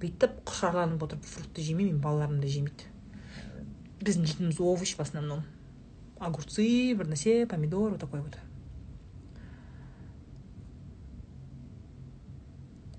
бүйтіп 0.00 0.44
құшарланып 0.46 1.02
отырып 1.04 1.24
фрукты 1.26 1.64
жемеймін 1.66 1.96
менің 1.96 2.04
балаларым 2.04 2.40
да 2.40 2.48
жемейді. 2.48 2.84
Біздің 4.00 4.26
жейтініміз 4.30 4.60
овощ 4.60 4.94
в 4.96 5.02
основном. 5.02 5.42
Огурцы 6.20 6.94
бір 6.94 7.10
нәрсе 7.10 7.46
помидор 7.46 7.90
вот 7.90 8.00
такой 8.00 8.20
вот. 8.20 8.38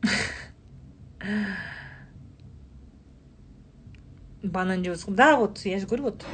банан 4.44 4.84
жеп 4.84 4.96
отырсың 4.96 5.16
да 5.16 5.38
вот 5.38 5.60
я 5.66 5.80
же 5.80 5.88
говорю 5.88 6.04
вот 6.10 6.26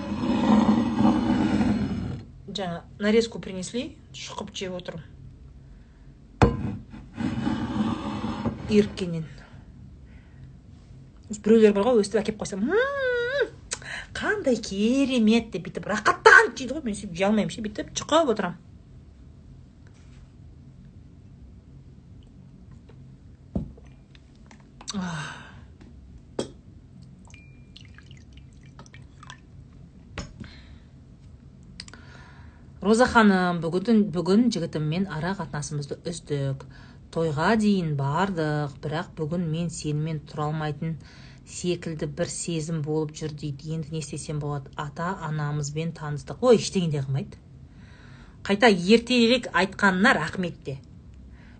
жаңа 2.47 2.83
нарезку 2.99 3.39
принесли 3.43 3.97
шұқып 4.15 4.53
жеп 4.55 4.77
отырмын 4.79 5.03
еріккеннен 8.69 9.25
біреулер 11.43 11.75
бар 11.75 11.89
ғой 11.89 12.01
өстіп 12.03 12.21
әкеліп 12.23 12.39
қойса 12.43 12.61
қандай 14.17 14.55
керемет 14.63 15.51
деп 15.51 15.67
бүйтіп 15.67 15.91
рахаттанып 15.91 16.55
жейді 16.57 16.77
ғой 16.77 16.87
мен 16.87 16.95
сөйтіп 16.97 17.19
жей 17.19 17.27
алмаймын 17.27 17.53
ше 17.53 17.63
бүйтіп 17.65 17.91
жұқып 17.99 18.31
отырамын 18.33 18.57
роза 32.87 33.05
ханым 33.11 33.57
бүгін, 33.59 34.05
бүгін 34.15 34.45
жігітіммен 34.55 35.09
ара 35.11 35.33
қатынасымызды 35.35 35.97
үздік 36.07 36.61
тойға 37.11 37.55
дейін 37.59 37.97
бардық 37.99 38.77
бірақ 38.83 39.09
бүгін 39.17 39.43
мен 39.51 39.67
сенімен 39.73 40.21
тұра 40.29 40.45
алмайтын 40.45 40.93
секілді 41.51 42.07
бір 42.15 42.31
сезім 42.31 42.79
болып 42.85 43.11
жүр 43.17 43.33
дейді. 43.41 43.73
Енді 43.75 43.91
не 43.91 43.99
істесем 43.99 44.39
болады? 44.39 44.71
Ата 44.79 45.17
анамызбен 45.27 45.91
таныстық. 45.99 46.39
Ой 46.39 46.61
ештеңе 46.61 46.91
де 46.93 47.03
қылмайды. 47.03 47.39
Қайта 48.47 48.71
ертерек 48.71 49.49
айтқанына 49.51 50.13
рахмет 50.15 50.55
те 50.63 50.77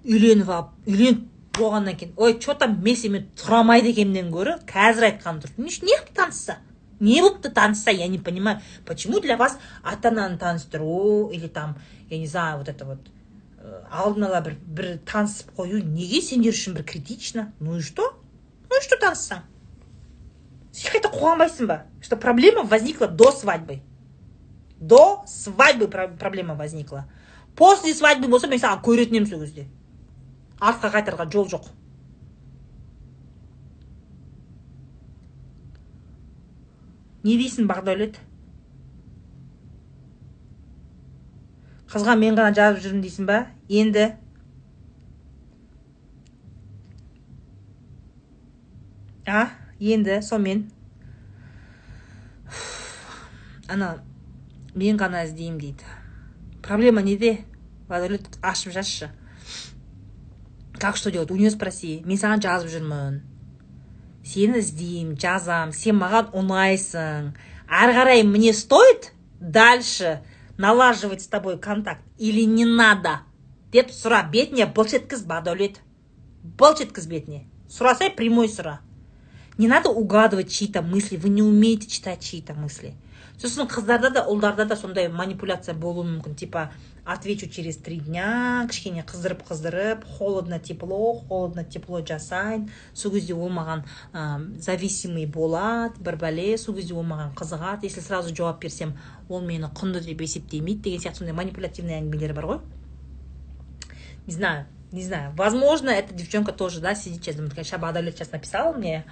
үйленіп 0.08 0.48
алып 0.48 0.88
үйленіп 0.88 1.26
болғаннан 1.60 2.00
кейін 2.00 2.16
ой 2.16 2.38
че 2.40 2.56
там 2.56 2.80
мен 2.84 2.96
сенімен 2.96 3.28
тұра 3.36 3.60
алмайды 3.66 3.92
екенімнен 3.92 4.32
гөрі 4.32 4.56
қазір 4.70 5.10
айтқан 5.12 5.44
дұрыс 5.44 5.84
не 5.84 6.00
танысса? 6.16 6.62
Не 7.00 7.22
болыпты 7.22 7.50
танысса 7.50 7.92
я 7.92 8.08
не 8.08 8.20
понимаю 8.20 8.62
почему 8.86 9.20
для 9.20 9.38
вас 9.38 9.58
ата 9.84 10.10
ананы 10.10 10.38
таныстыру 10.38 11.30
или 11.32 11.48
там 11.48 11.78
я 12.10 12.18
не 12.18 12.28
знаю 12.28 12.58
вот 12.60 12.70
это 12.70 12.86
вот 12.86 13.00
алдын 13.92 14.26
ала 14.30 14.42
бір 14.42 14.56
бір 14.68 14.98
танысып 15.06 15.52
қою 15.58 15.84
неге 15.84 16.22
сендер 16.22 16.54
үшін 16.54 16.78
бір 16.78 16.84
критично 16.84 17.52
ну 17.60 17.78
и 17.78 17.82
что? 17.82 18.14
Ну 18.70 18.78
и 18.78 18.84
что 18.84 18.98
таныссаң 19.02 19.44
сен 20.72 20.94
қайта 20.94 21.12
қуанбайсың 21.12 21.68
ба 21.68 21.84
что 22.02 22.18
проблема 22.18 22.64
возникла 22.64 23.08
до 23.08 23.32
свадьбы. 23.32 23.82
До 24.80 25.24
свадьбы 25.26 25.88
проблема 25.88 26.54
возникла. 26.54 27.10
После 27.56 27.96
свадьбы 27.96 28.28
болса 28.28 28.48
мен 28.48 28.60
саған 28.62 28.84
көретін 28.86 29.18
едім 29.18 29.26
сол 29.26 29.42
кезде 29.42 29.66
артқа 30.60 30.92
қайтарға 30.94 31.26
жол 31.34 31.48
жоқ 31.50 31.66
не 37.28 37.36
дейсің 37.36 37.68
бақдәулет? 37.68 38.22
Қызға 41.92 42.16
мен 42.20 42.38
ғана 42.40 42.56
жазып 42.56 42.84
жүрмін 42.86 43.04
дейсің 43.04 43.28
ба? 43.28 43.38
Енді? 43.68 44.08
А? 49.28 49.50
Енді? 49.80 50.22
Сонымен? 50.24 50.66
Ана 53.72 53.98
мен 54.76 55.00
ғана 55.00 55.26
іздеймін 55.28 55.60
дейді. 55.60 55.96
Проблема 56.64 57.04
неде? 57.04 57.40
Водолет 57.88 58.40
ашып 58.42 58.72
жазшы. 58.76 59.12
Как 60.80 60.96
что 60.96 61.12
делать? 61.12 61.32
У 61.32 61.36
нее 61.36 61.52
спроси 61.52 62.02
мен 62.06 62.20
саған 62.20 62.44
жазып 62.44 62.72
жүрмін. 62.72 63.24
Сені 64.28 64.60
іздеймін 64.64 65.16
жазам 65.16 65.72
сен 65.72 65.98
маған 66.02 66.34
ұнайсың. 66.36 67.32
Ары 67.68 67.96
қарай 67.96 68.24
мне 68.24 68.54
стоит 68.54 69.14
дальше 69.40 70.22
налаживать 70.58 71.22
с 71.22 71.28
тобой 71.28 71.58
контакт 71.58 72.04
или 72.18 72.42
не 72.44 72.66
надо? 72.66 73.22
деп 73.72 73.92
сұра. 73.92 74.24
Бетіне 74.32 74.66
былш 74.66 74.96
еткіз 74.98 75.24
бақдәулет 75.28 75.82
былш 76.60 76.84
еткіз 76.86 77.08
бетіне 77.12 77.44
сұрасай 77.72 78.14
прямой 78.16 78.48
сұра 78.52 78.78
не 79.58 79.68
надо 79.68 79.90
угадывать 79.90 80.52
чьи 80.52 80.68
то 80.72 80.82
мысли 80.82 81.18
вы 81.18 81.30
не 81.30 81.44
умеете 81.44 81.90
читать 81.90 82.24
чьи 82.24 82.42
то 82.42 82.54
мысли 82.54 82.94
сосын 83.38 83.68
қыздарда 83.70 84.10
да 84.14 84.24
ұлдарда 84.30 84.66
да 84.66 84.76
сондай 84.76 85.08
манипуляция 85.14 85.76
болуы 85.78 86.06
мүмкін. 86.08 86.36
Типа 86.36 86.72
отвечу 87.06 87.48
через 87.50 87.78
три 87.78 88.00
дня 88.00 88.66
кішкене 88.70 89.04
қыздырып 89.08 89.44
қыздырып 89.48 90.06
холодно 90.18 90.60
тепло 90.60 91.14
холодно 91.28 91.64
тепло 91.64 92.02
жасайын. 92.06 92.70
Сол 92.94 93.14
кезде 93.14 93.34
ол 93.34 93.50
маған 93.50 93.84
ә, 94.14 94.60
зависимый 94.60 95.26
болады 95.26 96.02
бір 96.02 96.18
бәле 96.18 96.58
сол 96.58 96.76
кезде 96.76 96.94
ол 96.94 97.06
маған 97.06 97.36
қызығады. 97.36 97.86
Если 97.86 98.02
сразу 98.02 98.36
жауап 98.36 98.62
берсем 98.62 98.98
ол 99.30 99.42
мені 99.42 99.70
құнды 99.70 100.02
деп 100.02 100.22
есептемейді 100.22 100.82
деген 100.90 101.02
сияқты 101.02 101.24
сондай 101.24 101.38
манипулятивный 101.38 102.02
әңгімелер 102.02 102.34
бар 102.34 102.50
ғой. 102.56 102.60
Не 104.26 104.34
знаю 104.34 104.66
не 104.92 105.04
знаю. 105.04 105.34
Возможно 105.36 105.90
эта 105.90 106.14
девчонка 106.14 106.54
тоже 106.54 106.80
да 106.80 106.96
сидит 106.96 107.24
сейчас 107.24 107.36
думает 107.36 107.80
Бадалет 107.80 108.16
сейчас 108.16 108.32
написала 108.32 108.74
мне 108.74 109.06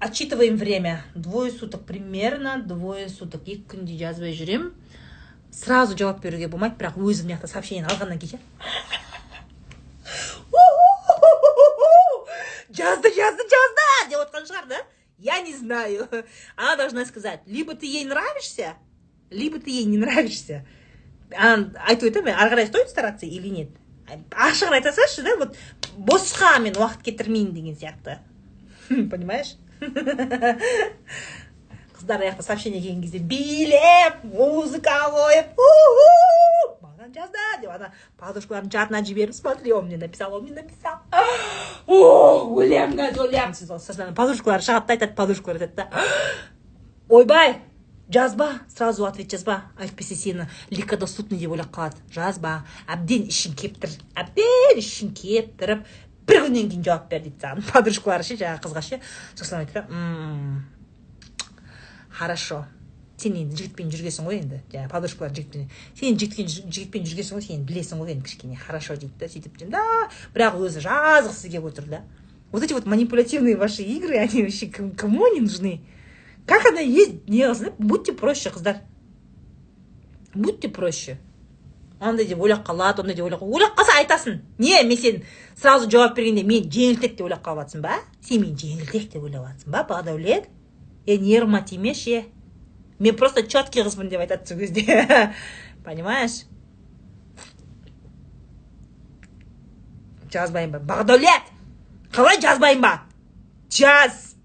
отчитываем 0.00 0.56
время. 0.56 1.04
Двое 1.14 1.50
суток 1.50 1.84
примерно 1.84 2.62
двое 2.62 3.08
суток. 3.08 3.46
Екі 3.46 3.64
күнде 3.74 3.98
жазбай 3.98 4.34
жүремін 4.36 4.72
сразу 5.50 5.96
жауап 5.96 6.20
беруге 6.22 6.48
болмайды 6.48 6.76
бірақ 6.78 6.98
өзім 7.00 7.28
мына 7.28 7.38
жақта 7.38 7.50
сообщение 7.50 7.86
алғаннан 7.88 8.20
кейін 8.20 8.40
жазды 12.78 13.12
жазды 13.16 13.46
жазды 13.54 13.86
деп 14.10 14.20
отқан 14.20 14.46
шығар 14.48 14.68
да 14.68 14.82
я 15.18 15.40
не 15.40 15.56
знаю 15.56 16.08
она 16.56 16.76
должна 16.76 17.04
сказать 17.06 17.40
либо 17.46 17.74
ты 17.74 17.86
ей 17.86 18.04
нравишься 18.04 18.74
либо 19.30 19.58
ты 19.58 19.70
ей 19.70 19.84
не 19.84 19.98
нравишься 19.98 20.64
айтып 21.32 22.10
өтемін 22.12 22.36
ары 22.36 22.54
қарай 22.54 22.66
стоит 22.66 22.90
стараться 22.92 23.26
или 23.26 23.48
нет 23.48 23.70
ашығын 24.30 24.78
айта 24.78 24.92
салшы 24.92 25.22
да 25.22 25.36
вот 25.36 25.56
босқа 25.96 26.58
мен 26.60 26.76
уақыт 26.76 27.02
кетірмейін 27.08 27.52
деген 27.56 27.76
сияқты 27.76 28.18
понимаешь 28.88 29.56
қыздар 31.98 32.22
аяқта 32.22 32.42
сообщение 32.42 32.80
келген 32.80 33.02
кезде 33.02 33.18
билеп 33.18 34.24
музыка 34.24 34.96
қойып 35.14 35.54
маған 36.82 37.14
жазды 37.14 37.44
деп 37.62 37.70
ана 37.74 37.92
подружкалардың 38.18 38.70
чатына 38.74 39.02
жіберіп 39.04 39.34
смотри 39.34 39.72
он 39.72 39.86
мне 39.86 39.96
написал 39.96 40.34
он 40.34 40.44
мне 40.44 40.54
написал! 40.54 40.98
Өлемін 41.86 42.98
қазір 42.98 43.26
өлемін 43.28 43.54
сосын 43.54 44.14
подружкалары 44.14 44.62
шығады 44.62 44.86
да 44.86 44.92
айтады 44.96 45.14
подружкалар 45.14 45.62
айтады 45.62 45.74
да. 45.76 45.88
Ойбай 47.08 47.60
жазба! 48.08 48.60
Сразу 48.74 49.06
ответ 49.06 49.30
жазба! 49.30 49.62
Әйтпесе 49.78 50.14
сені 50.16 50.48
легкодоступный 50.70 51.38
деп 51.38 51.52
ойлап 51.52 51.70
қалады. 51.74 52.00
Жазба! 52.12 52.62
Әбден 52.88 53.28
ішін 53.28 53.56
кептір 53.58 53.90
әбден 54.16 54.80
ішін 54.80 55.12
кептіріп 55.16 55.84
бір 56.28 56.44
күннен 56.46 56.70
кейін 56.70 56.84
жауап 56.86 57.08
бер 57.10 57.22
дейді 57.24 57.40
саған. 57.42 57.64
Подружкалары 57.72 58.26
ше 58.26 58.36
жаңағы 58.40 58.64
қызға 58.66 58.82
ше. 58.84 59.00
Сосын 59.34 59.62
айтады 59.64 59.88
хорошо. 62.18 62.64
Сен 63.18 63.34
енді 63.34 63.56
жігітпен 63.58 63.90
жүргенсің 63.90 64.26
ғой 64.28 64.38
енді. 64.38 64.60
Жаңағы 64.70 64.90
подружкалар 64.92 65.34
жігітпен. 65.34 65.66
Сен 65.98 66.18
жігітпен 66.18 66.48
жігітпен 66.48 67.06
жүргенсің 67.08 67.38
ғой 67.38 67.46
сен 67.46 67.64
білесің 67.66 68.02
ғой 68.02 68.14
енді 68.14 68.26
кішкене. 68.28 68.58
Хорошо 68.62 68.94
дейді 68.94 69.18
да 69.18 69.30
сөйтіп 69.30 69.64
да. 69.72 69.82
Бірақ 70.34 70.58
өзі 70.62 70.82
жазғысы 70.84 71.50
келіп 71.50 71.70
отыр 71.72 71.88
да. 71.90 72.02
Вот 72.52 72.62
эти 72.62 72.72
вот 72.72 72.86
манипулятивные 72.86 73.56
ваши 73.56 73.82
игры 73.82 74.16
они 74.18 74.42
вообще 74.42 74.68
кому 74.68 75.24
они 75.24 75.40
нужны? 75.40 75.80
Как 76.46 76.64
она 76.66 76.80
есть 76.80 77.28
не 77.28 77.42
қылсын 77.42 77.74
будьте 77.78 78.12
проще 78.12 78.50
қыздар. 78.50 78.78
Будьте 80.32 80.68
проще. 80.68 81.18
Андай 82.00 82.26
деп 82.26 82.40
ойлап 82.40 82.64
қалады 82.66 83.02
ондай 83.02 83.16
деп 83.16 83.24
ойлап 83.26 83.42
ойлап 83.42 83.74
қалса 83.78 83.96
айтасың. 83.98 84.40
Не 84.58 84.82
мен 84.84 84.98
сен 84.98 85.22
сразу 85.56 85.90
жауап 85.90 86.14
бергенде 86.16 86.44
мен 86.46 86.68
жеңілтеді 86.70 87.16
деп 87.16 87.26
ойлап 87.26 87.42
қалып 87.44 87.64
жатрсың 87.66 87.82
ба? 87.82 87.98
Сен 88.22 88.42
мені 88.42 88.56
жеңілтеді 88.56 89.12
деп 89.14 89.22
ойлап 89.22 89.48
жатрсың 89.48 89.74
ба 89.74 89.84
бақдәулет 89.88 90.48
е 91.06 91.18
нервыма 91.18 91.62
тимеші 91.64 92.14
е 92.20 92.24
мен 92.98 93.16
просто 93.16 93.42
четкий 93.42 93.82
қызбын 93.82 94.08
деп 94.08 94.20
айтады 94.20 94.46
сол 94.46 94.58
кезде. 94.58 95.34
Понимаешь? 95.84 96.46
Жазбайын 100.30 100.72
ба? 100.72 100.78
Бақдәулет 100.78 101.52
қалай 102.12 102.40
жазбайын 102.40 102.82
ба? 102.82 103.02
Жаз! 103.70 104.36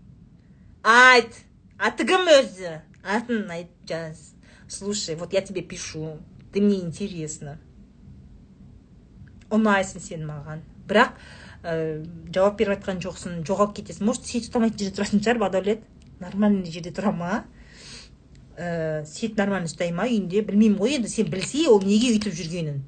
Айт! 0.84 1.44
Аты 1.80 2.06
кім 2.08 2.28
өзі? 2.32 2.80
Атын 3.04 3.50
айт 3.52 3.72
жаз. 3.88 4.34
Слушай 4.68 5.16
вот 5.16 5.34
я 5.34 5.42
тебе 5.42 5.62
пишу. 5.62 6.20
Ты 6.54 6.62
мне 6.62 6.80
интересно. 6.80 7.58
Ұнайсың 9.54 10.02
сен 10.02 10.24
маған. 10.28 10.62
Бірақ 10.88 11.18
ә, 11.64 12.04
жауап 12.34 12.58
беріп 12.60 12.78
жатқан 12.78 13.02
жоқсың 13.04 13.42
жоғалып 13.48 13.76
кетесің. 13.80 14.06
Может 14.08 14.30
сеть 14.30 14.48
ұстамайтын 14.48 14.80
жерде 14.80 14.96
тұратын 14.98 15.24
шығар 15.24 15.42
бақдәулет 15.44 15.84
нормальный 16.22 16.72
жерде 16.72 16.94
тұра 16.94 17.14
ма 17.16 17.44
ә, 18.58 19.04
сеть 19.10 19.38
нормально 19.38 19.70
ұстай 19.70 19.94
ма 19.94 20.06
үйінде? 20.10 20.44
Білмеймін 20.46 20.78
ғой 20.80 20.98
енді 21.00 21.10
сен 21.12 21.30
білсе 21.34 21.66
ол 21.70 21.82
неге 21.86 22.14
өйтіп 22.14 22.38
жүргенін. 22.38 22.84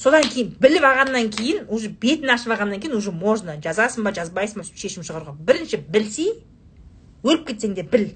Содан 0.00 0.26
кейін 0.26 0.56
біліп 0.60 0.84
алғаннан 0.88 1.30
кейін 1.30 1.68
уже 1.70 1.88
бетін 1.88 2.34
ашып 2.34 2.56
алғаннан 2.56 2.82
кейін 2.82 2.98
уже 2.98 3.14
можно. 3.14 3.54
Жазасың 3.62 4.06
ба 4.06 4.14
жазбайсың 4.14 4.62
ба 4.62 4.66
шешім 4.66 5.06
шығаруға. 5.06 5.36
Бірінші 5.38 5.84
білсе 5.86 6.32
өліп 7.22 7.46
кетсең 7.52 7.78
де 7.78 7.86
біл. 7.86 8.10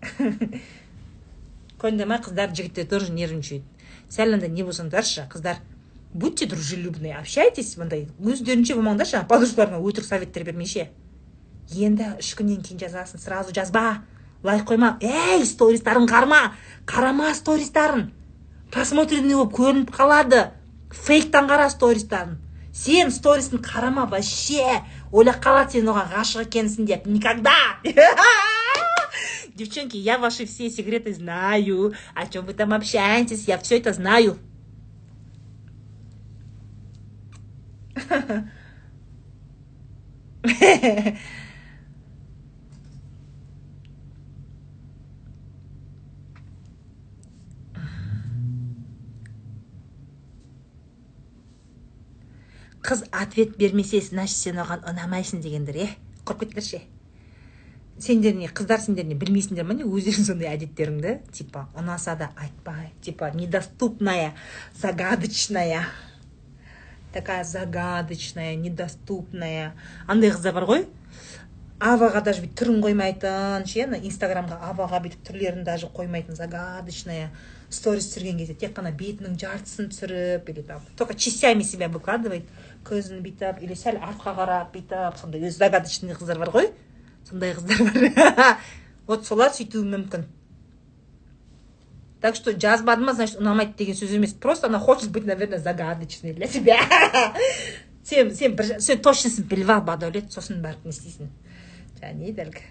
Ма 1.80 2.18
қыздар 2.20 2.52
жігіттер 2.52 2.84
тоже 2.86 3.12
нервничает 3.12 3.62
сәл 4.10 4.34
андай 4.34 4.50
не 4.50 4.66
болсаңдаршы 4.66 5.28
қыздар 5.32 5.62
будьте 6.12 6.46
дружелюбные 6.46 7.16
общайтесь 7.16 7.76
мындай 7.78 8.08
өздерінше 8.18 8.74
болмаңдаршы 8.74 9.24
подружкаларыңа 9.30 9.80
өтірік 9.80 10.08
советтер 10.08 10.44
бермей 10.44 10.90
енді 11.70 12.16
үш 12.18 12.34
күннен 12.34 12.64
кейін 12.66 12.80
жазасың 12.82 13.22
сразу 13.22 13.54
жазба 13.54 14.02
лайк 14.42 14.66
қойма. 14.66 14.96
Ей 15.00 15.44
стористарын 15.46 16.08
қарама 16.08 16.52
қарама 16.86 17.32
стористарын 17.34 18.10
просмотренный 18.72 19.36
болып 19.36 19.54
көрініп 19.58 19.92
қалады. 19.94 20.50
Фейктан 20.90 21.46
қара 21.50 21.68
стористарын 21.70 22.38
сен 22.72 23.10
сторисін 23.10 23.62
қарама 23.62 24.08
вообще. 24.10 24.82
Ойлап 25.12 25.42
қалады 25.44 25.78
сен 25.78 25.92
оған 25.92 26.10
ғашық 26.14 26.48
екенсің 26.48 26.86
деп. 26.86 27.06
Никогда. 27.06 27.54
девчонки 29.54 29.96
я 29.96 30.18
ваши 30.18 30.46
все 30.46 30.70
секреты 30.70 31.14
знаю. 31.14 31.94
О 32.14 32.26
чем 32.26 32.46
вы 32.46 32.54
там 32.54 32.72
общаетесь? 32.72 33.48
Я 33.48 33.58
все 33.58 33.78
это 33.78 33.92
знаю. 33.92 34.38
Қыз 52.82 53.04
ответ 53.12 53.56
бермесе 53.56 54.00
значит 54.00 54.36
сен 54.36 54.58
оған 54.58 54.80
ұнамайсың 54.88 55.44
дегендер 55.44 55.76
е? 55.84 55.90
Құрып 56.24 56.48
кеттіңдер 56.48 56.64
ше 56.64 56.80
сендер 58.00 58.34
не 58.34 58.48
қыздар 58.48 58.80
сендер 58.80 59.04
не 59.06 59.16
білмейсіңдер 59.18 59.66
ма 59.68 59.76
не? 59.76 59.84
Өздерің 59.84 60.26
сондай 60.26 60.50
әдеттеріңді? 60.54 61.16
Типа 61.36 61.66
ұнаса 61.78 62.16
да 62.18 62.30
айтпай. 62.36 62.90
Типа 63.02 63.30
недоступная 63.34 64.34
загадочная. 64.80 65.84
Такая 67.12 67.44
загадочная 67.44 68.56
недоступная. 68.56 69.74
Андай 70.06 70.32
қыздар 70.32 70.56
бар 70.56 70.68
ғой. 70.70 70.86
Аваға 71.80 72.20
даже 72.20 72.42
бүйтіп 72.44 72.58
түрін 72.60 72.82
қоймайтын 72.84 73.64
ше 73.64 73.86
ана 73.86 73.96
инстаграмға 74.04 74.58
аваға 74.68 74.98
бүйтіп 75.06 75.22
түрлерін 75.30 75.64
даже 75.64 75.88
қоймайтын 75.88 76.36
загадочная 76.36 77.30
сторис 77.72 78.10
түсірген 78.10 78.36
кезде 78.36 78.56
тек 78.60 78.74
қана 78.76 78.92
бетінің 78.92 79.38
жартысын 79.40 79.88
түсіріп 79.88 80.50
или 80.52 80.60
там 80.68 80.84
только 80.98 81.14
частями 81.14 81.64
себя 81.64 81.88
выкладывает 81.88 82.44
көзін 82.84 83.22
бүйтіп 83.24 83.64
или 83.64 83.72
сәл 83.72 83.96
артқа 83.96 84.36
қарап 84.36 84.74
бүйтіп 84.74 85.16
сондай 85.22 85.40
өзі 85.40 85.56
загадочный 85.56 86.18
қыздар 86.20 86.38
бар 86.44 86.52
ғой. 86.52 86.68
Сондай 87.30 87.54
қыздар 87.54 88.14
бар. 88.14 88.58
Вот 89.10 89.26
солар 89.26 89.50
сөйтуі 89.50 89.82
мүмкін. 89.90 90.26
Так 92.22 92.36
что 92.36 92.52
жазбады 92.52 93.02
ма 93.02 93.14
значит 93.16 93.40
ұнамайды 93.40 93.74
деген 93.78 93.96
сөз 93.98 94.12
емес. 94.14 94.34
Просто 94.34 94.68
она 94.68 94.78
хочет 94.78 95.10
быть 95.10 95.24
наверное 95.26 95.58
загадочной 95.58 96.32
для 96.34 96.46
себя 96.46 96.78
сен 98.04 98.34
сен 98.34 98.54
бір 98.54 98.78
сен 98.78 99.00
точносын 99.02 99.48
біліп 99.50 99.70
ал 99.70 99.82
бақдәулет 99.82 100.30
сосын 100.30 100.60
барып 100.62 100.84
не 100.84 100.92
істейсің. 100.94 101.30
Жаңағы 101.98 102.44
әлгі? 102.44 102.62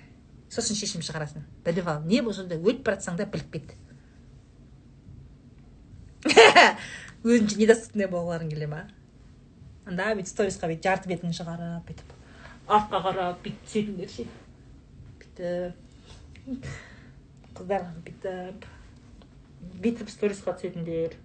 Сосын 0.49 0.80
шешім 0.80 1.03
шығарасың. 1.03 1.44
Біліп 1.65 1.88
ал. 1.88 2.06
Не 2.06 2.22
болса 2.22 2.45
да 2.48 2.56
өліп 2.56 2.86
бара 2.86 2.99
жатсаң 2.99 3.18
да 3.19 3.26
біліп 3.26 3.52
кет. 3.52 3.73
Өзінше 7.23 7.60
недоступный 7.60 8.07
болғыларың 8.07 8.53
келе 8.53 8.69
ма? 8.69 8.86
Анда 9.90 10.14
бүйтіп 10.14 10.31
сторисқа 10.31 10.72
бүйтіп 10.72 10.88
жарты 10.88 11.11
бетіңді 11.11 11.36
шығарып 11.41 11.90
бүйтіп 11.90 12.15
артқа 12.69 13.02
қарап 13.03 13.40
бүйтіп 13.44 13.65
түсетіңдер 13.65 14.11
ше. 14.14 14.26
Бүйтіп 15.40 16.66
қыздар 17.56 17.84
бүйтіп 18.03 18.66
бүйтіп 19.84 20.10
сторисқа 20.11 20.52
түсетіндер 20.60 21.16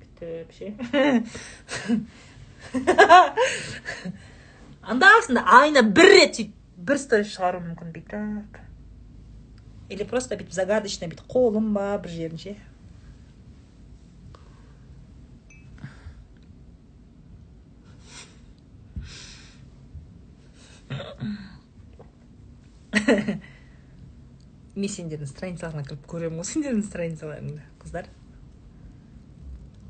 бүйтіп 0.00 0.48
ше 0.56 0.66
анда 4.88 5.10
санда 5.26 5.42
айына 5.60 5.82
бір 5.84 6.08
рет 6.14 6.32
сөйтіп 6.40 6.54
бір 6.88 7.00
сторис 7.00 7.34
шығару 7.34 7.60
мүмкін 7.66 7.88
бүйтіп 7.98 8.60
или 9.92 10.04
просто 10.08 10.38
бүйтіп 10.40 10.56
загадочно 10.56 11.10
бүйтіп 11.12 11.28
қолын 11.34 11.66
ба 11.76 11.86
бір 12.00 12.10
жерін 12.16 12.40
ше 12.40 12.56
мен 24.80 24.90
сендердің 24.90 25.30
страницаларыңа 25.30 25.86
кіріп 25.88 26.06
көремін 26.10 26.42
ғой 26.42 26.50
сендердің 26.50 26.84
страницаларыңды 26.90 27.64
қыздар 27.82 28.10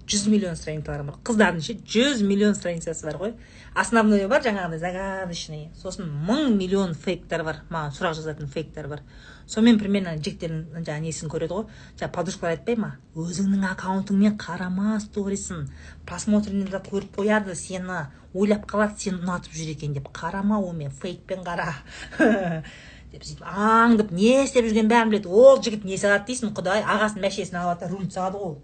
жүз 0.04 0.26
миллион 0.28 0.56
страницаларым 0.56 1.08
бар 1.08 1.20
қыздардың 1.24 1.62
ше 1.64 1.74
жүз 1.88 2.22
миллион 2.28 2.54
страницасы 2.54 3.06
бар 3.06 3.16
ғой. 3.20 3.32
Основной 3.74 4.26
бар 4.28 4.42
жаңағыдай 4.44 4.80
загадочный. 4.82 5.70
Сосын 5.80 6.10
мың 6.28 6.56
миллион 6.58 6.92
фейктар 6.94 7.44
бар. 7.44 7.62
Маған 7.72 7.94
сұрақ 7.96 8.18
жазатын 8.18 8.50
фейктар 8.52 8.88
бар. 8.88 9.00
Сонымен 9.48 9.80
примерно 9.80 10.14
жігіттердің 10.18 10.84
жаңағы 10.84 11.06
несін 11.06 11.32
көреді 11.32 11.56
ғой. 11.56 11.66
Жаңағы 11.96 12.14
подружкалар 12.18 12.56
айтпай 12.58 12.76
ма? 12.80 12.92
Өзіңнің 13.16 13.64
аккаунтыңмен 13.72 14.36
қарама 14.40 14.98
сторисін 15.04 15.68
просмотренныйда 16.06 16.82
көріп 16.84 17.16
қояды 17.16 17.56
сені. 17.56 18.04
Ойлап 18.34 18.68
қалады 18.68 19.00
сені 19.00 19.22
ұнатып 19.24 19.56
жүр 19.56 19.72
екен 19.72 19.96
деп. 19.96 20.10
Қарама 20.12 20.60
онымен 20.60 20.92
фейкпен 20.92 21.46
қара. 21.46 21.80
деп 23.14 23.24
сөйтіп 23.26 23.44
аңдып 23.46 24.10
не 24.14 24.32
істеп 24.44 24.66
жүргенін 24.66 24.90
бәрін 24.90 25.12
біледі. 25.12 25.30
Ол 25.30 25.60
жігіт 25.62 25.84
не 25.86 25.98
салады 26.00 26.26
дейсің? 26.32 26.50
Құдай 26.56 26.82
ағасының 26.82 27.24
мәшинесін 27.28 27.60
алады 27.60 27.86
да 27.86 27.92
руль 27.92 28.10
салады 28.10 28.40
ғой 28.40 28.48
ол. 28.48 28.58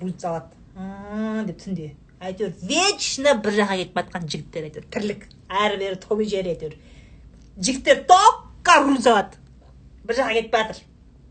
Руль 0.00 0.14
салады. 0.18 0.50
Деп 1.50 1.60
түнде 1.60 1.90
әйтеуір 2.24 2.54
вечно 2.64 3.34
бір 3.44 3.56
жаққа 3.58 3.76
кетіп 3.82 3.98
жатқан 4.00 4.26
жігіттер 4.32 4.68
әйтеуір. 4.70 4.88
Тірлік. 4.94 5.26
Әрі 5.50 5.78
бері 5.82 6.00
том 6.00 6.22
и 6.24 6.28
жері 6.30 6.54
әйтеуір. 6.54 6.76
Жігіттер 7.60 8.04
только 8.08 8.78
руль 8.86 9.02
салады. 9.04 9.36
Бір 10.08 10.20
жаққа 10.20 10.38
кетіп 10.38 10.58
жатыр 10.58 10.82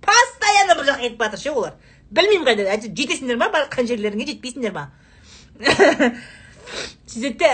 постоянно 0.04 0.78
бір 0.78 0.90
жаққа 0.92 1.08
кетіп 1.08 1.26
жатыр 1.26 1.44
ше 1.44 1.52
олар. 1.58 1.74
Білмеймін 2.14 2.48
қайда. 2.48 2.70
Әйтеуір 2.76 2.96
жетесіңдер 3.02 3.42
ма? 3.42 3.50
Барған 3.54 3.90
жерлеріңе 3.90 4.30
жетпейсіңдер 4.30 4.76
ма? 4.76 4.90
Сөйтеді 7.10 7.38
де. 7.42 7.52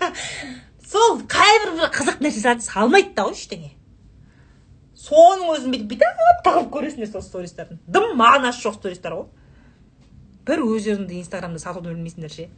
Сол 0.90 1.20
қайбір 1.28 1.76
бір 1.80 1.90
қызық 1.92 2.22
нәрсе 2.24 2.56
салмайды 2.64 3.12
да 3.16 3.26
ғой 3.28 3.36
ештеңе. 3.36 3.75
Соның 5.06 5.46
өзін 5.54 5.70
бүйтіп 5.74 5.88
бүйтіп 5.92 6.42
тығып 6.46 6.68
көресіңдер 6.74 7.10
сол 7.12 7.22
стористарын 7.22 7.78
дым 7.86 8.16
мағынасы 8.18 8.60
жоқ 8.64 8.74
стористар 8.80 9.12
ғой 9.14 9.26
бір 10.46 10.58
өздеріңді 10.66 11.14
инстаграмда 11.22 11.58
сатуды 11.62 11.88
білмейсіңдер 11.94 12.30
ше? 12.30 12.48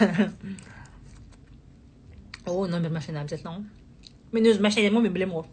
О 2.46 2.66
номер 2.66 2.90
машины 2.90 3.18
обязательно 3.18 3.70
Meu 4.32 4.42
Deus, 4.42 4.58
mas 4.58 4.74
tem 4.74 4.84
limão, 4.84 5.02
bebê 5.02 5.20
limão. 5.20 5.44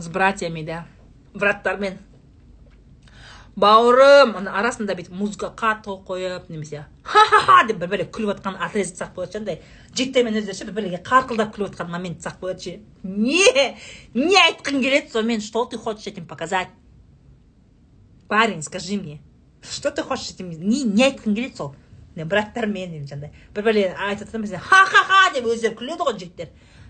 с 0.00 0.08
братьями 0.08 0.62
да. 0.62 0.86
Браттармен 1.34 1.98
бауырым 3.58 4.36
ана 4.38 4.54
арасында 4.60 4.94
бүйтіп 4.94 5.14
музыка 5.18 5.50
қатты 5.50 5.96
қойып 6.06 6.48
немесе 6.52 6.86
ха 7.48 7.62
деп 7.64 7.78
бір 7.80 7.88
бірлеп 7.88 8.10
күліп 8.12 8.34
жатқан 8.34 8.58
отрезок 8.66 9.14
болады 9.16 9.32
ше 9.32 9.40
андай 9.40 9.60
жігіттермен 9.96 10.36
өздері 10.36 10.56
ше 10.58 10.66
бір 10.68 10.74
бірлерге 10.76 11.00
қарқылдап 11.06 11.54
күліп 11.54 11.72
жатқан 11.72 11.88
момент 11.88 12.20
тастап 12.20 12.42
қояды 12.44 12.60
ше 12.60 12.74
не 13.02 13.48
не 14.14 14.36
айтқың 14.42 14.82
келеді 14.84 15.12
сонымен 15.14 15.40
что 15.40 15.64
ты 15.64 15.78
хочешь 15.78 16.06
этим 16.06 16.26
показать 16.26 16.68
парень 18.28 18.62
скажи 18.62 18.98
мне 19.00 19.20
что 19.62 19.90
ты 19.90 20.02
хочешь 20.02 20.30
этим 20.34 20.50
не 20.50 20.84
не 20.84 21.08
айтқың 21.08 21.34
келеді 21.34 21.56
сол 21.56 21.74
браттармен 22.16 23.06
жаңағыдай 23.08 23.32
бір 23.54 23.64
бірлеріне 23.64 23.96
айтып 24.10 24.36
mesela 24.36 24.60
ха 24.60 24.84
ха 24.84 25.04
ха 25.08 25.32
деп 25.34 25.48
өздері 25.48 25.78
күледі 25.78 26.04
ғой 26.04 26.18
жігіттер 26.20 26.48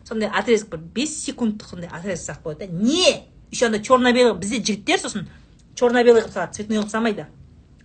сондай 0.08 0.30
отрезок 0.34 0.70
бір 0.74 0.84
бес 0.98 1.14
секундтық 1.22 1.70
сондай 1.70 1.90
отрезок 1.90 2.26
тастап 2.26 2.46
қояды 2.46 2.66
да 2.66 2.72
не 2.82 3.28
еще 3.50 3.66
андай 3.66 3.82
черно 3.82 4.12
белый 4.12 4.34
бізде 4.34 4.58
жігіттер 4.58 4.98
сосын 4.98 5.28
черно 5.74 6.02
белый 6.02 6.22
қылып 6.22 6.32
салады 6.32 6.54
цветной 6.54 6.78
қылып 6.78 6.90
салмайды 6.90 7.26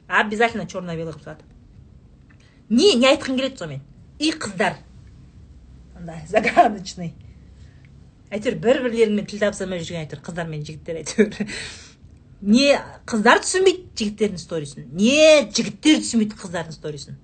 обязательно 0.08 0.68
черно 0.68 0.96
белый 0.96 1.14
қылып 1.14 1.24
салады 1.24 1.53
не 2.74 2.94
не 3.00 3.10
айтқың 3.14 3.38
келеді 3.38 3.62
сонымен. 3.62 3.82
И 4.20 4.32
қыздар. 4.32 4.80
Андай 5.98 6.24
загадочный. 6.30 7.14
Әйтеуір 8.34 8.58
бір 8.62 8.82
бірлерімен 8.88 9.28
тіл 9.30 9.42
табыса 9.44 9.66
алмай 9.68 9.84
жүрген 9.84 10.06
әйтеуір 10.08 10.24
қыздар 10.26 10.50
мен 10.50 10.66
жігіттер 10.66 11.02
әйтеуір. 11.04 11.50
Не 12.44 12.70
қыздар 13.08 13.44
түсінбейді 13.44 13.84
жігіттердің 14.00 14.42
сторисін. 14.42 14.88
Не 14.98 15.46
жігіттер 15.54 16.02
түсінбейді 16.02 16.40
қыздардың 16.42 16.76
сторисін. 16.76 17.20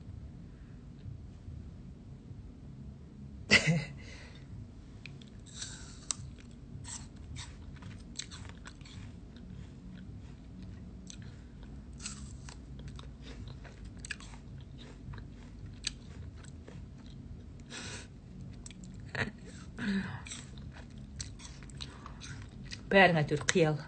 Бәрің 22.89 23.19
әйтеуір 23.23 23.43
қиял. 23.49 23.81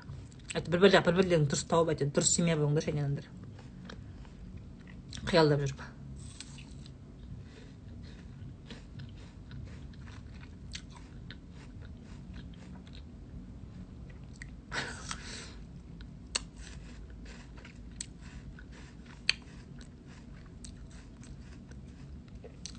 Әйтеуір 0.53 0.75
бір 0.75 0.83
бір 0.87 0.99
бір 1.05 1.21
бірлерің 1.21 1.47
дұрыс 1.49 1.65
тауып 1.71 1.95
әйтеуір 1.95 2.11
дұрыс 2.17 2.35
семья 2.37 2.57
болыңдар 2.59 2.91
айналыңдар 2.91 3.29
қиялдап 5.29 5.61
жүріп 5.63 5.81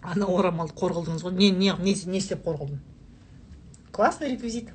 ана 0.02 0.26
орамалды 0.28 0.74
қор 0.76 0.92
қылдыңыз 0.92 1.22
ғой. 1.24 1.32
Не 1.32 1.50
не 1.50 1.72
не, 1.78 1.94
не 1.94 2.18
істеп 2.18 2.44
қор 2.44 2.58
қылдың 2.60 2.80
классный 3.92 4.32
реквизит. 4.34 4.72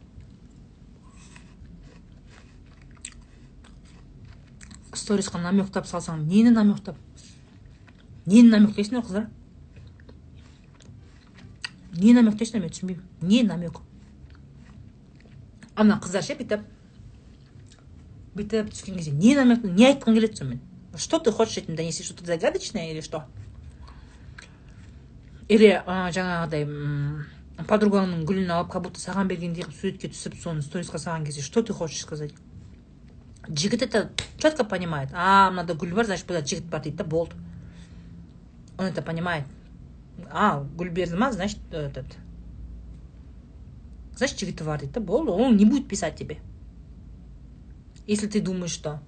Сторисқа 5.08 5.40
намектап 5.40 5.88
салсаң 5.88 6.26
нені 6.28 6.52
намектап 6.52 6.98
нені 8.28 8.50
намектайсыңдар 8.52 9.06
қыздар? 9.08 9.28
Не 11.98 12.14
намектайсыңдар 12.14 12.66
мен 12.66 12.74
түсінбеймін. 12.74 13.06
Не 13.22 13.44
намек? 13.48 13.80
Ана 15.76 15.98
қыздар 16.04 16.26
ше 16.28 16.36
бүйтіп 16.38 16.66
бүйтіп 18.36 18.74
түскен 18.74 19.00
кезде 19.00 19.16
не 19.16 19.36
намек 19.38 19.64
не 19.64 19.88
айтқың 19.94 20.18
келеді 20.18 20.42
сонымен? 20.42 20.62
Что 20.98 21.20
ты 21.20 21.32
хочешь 21.32 21.58
этим 21.58 21.76
донести? 21.76 22.04
Что 22.04 22.18
то 22.18 22.26
загадочное 22.26 22.92
или 22.92 23.02
что? 23.02 23.24
Или 25.48 25.72
жаңағыдай 25.88 26.68
подругаңның 27.70 28.26
гүлін 28.28 28.52
алып 28.52 28.74
как 28.74 28.84
будто 28.84 29.00
саған 29.00 29.32
бергендей 29.32 29.64
қылып 29.64 29.80
суретке 29.80 30.12
түсіп 30.12 30.36
соны 30.42 30.62
сторисқа 30.62 31.00
салған 31.00 31.26
кезде 31.26 31.42
что 31.42 31.64
ты 31.64 31.74
хочешь 31.74 32.02
сказать? 32.02 32.34
Жігіт 33.50 33.82
это 33.82 34.10
четко 34.38 34.64
понимает. 34.64 35.10
А 35.14 35.50
мынада 35.52 35.74
гүл 35.74 35.94
бар 35.96 36.06
значит 36.06 36.28
бұнда 36.28 36.46
жігіт 36.46 36.70
бар 36.70 36.82
дейді 36.82 36.98
да 36.98 37.04
болды 37.04 37.36
он 38.78 38.86
это 38.86 39.02
понимает. 39.02 39.46
А 40.32 40.64
гүл 40.78 40.90
берді 40.90 41.16
ма 41.16 41.32
значит 41.32 41.60
этот. 41.72 42.18
Значит 44.16 44.40
жігіті 44.40 44.64
бар 44.64 44.80
дейді 44.80 44.94
да 44.94 45.00
болды 45.00 45.32
он 45.32 45.56
не 45.56 45.66
будет 45.66 45.88
писать 45.88 46.16
тебе. 46.16 46.38
Если 48.08 48.28
ты 48.28 48.42
думаешь 48.42 48.72
что 48.72 49.00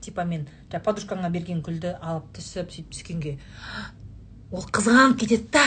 типа 0.00 0.24
мен 0.24 0.48
жаңағы 0.70 0.84
подружкаңа 0.84 1.30
берген 1.30 1.62
гүлді 1.64 1.96
алып 2.00 2.28
түсіп 2.36 2.68
сөйтіп 2.70 2.90
түскенге 2.92 3.38
ол 4.52 4.64
қызғанып 4.68 5.18
кетеді 5.22 5.48
да 5.52 5.64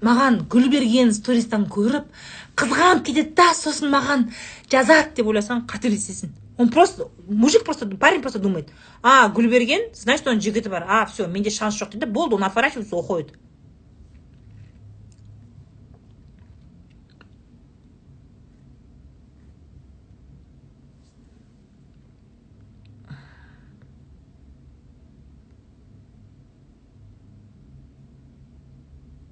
маған 0.00 0.46
гүл 0.48 0.70
берген 0.72 1.12
стористан 1.12 1.66
көріп 1.68 2.08
қызғанып 2.56 3.04
кетеді 3.04 3.34
да 3.36 3.52
сосын 3.54 3.92
маған 3.92 4.30
жазады 4.72 5.12
деп 5.18 5.28
ойласаң 5.28 5.66
қателесесің. 5.68 6.32
Он 6.56 6.70
просто 6.70 7.10
мужик 7.26 7.64
просто 7.64 7.86
парень 7.86 8.22
просто 8.22 8.38
думает 8.38 8.70
а 9.02 9.28
гүл 9.28 9.48
берген 9.50 9.90
значит 9.94 10.26
оның 10.26 10.40
жігіті 10.40 10.68
бар 10.68 10.86
а 10.88 11.04
все 11.04 11.26
менде 11.26 11.50
шанс 11.50 11.80
жоқ 11.80 11.90
дейді 11.92 12.06
болды 12.06 12.36
он 12.36 12.44
отворачивается 12.44 12.96
уходит. 12.96 13.32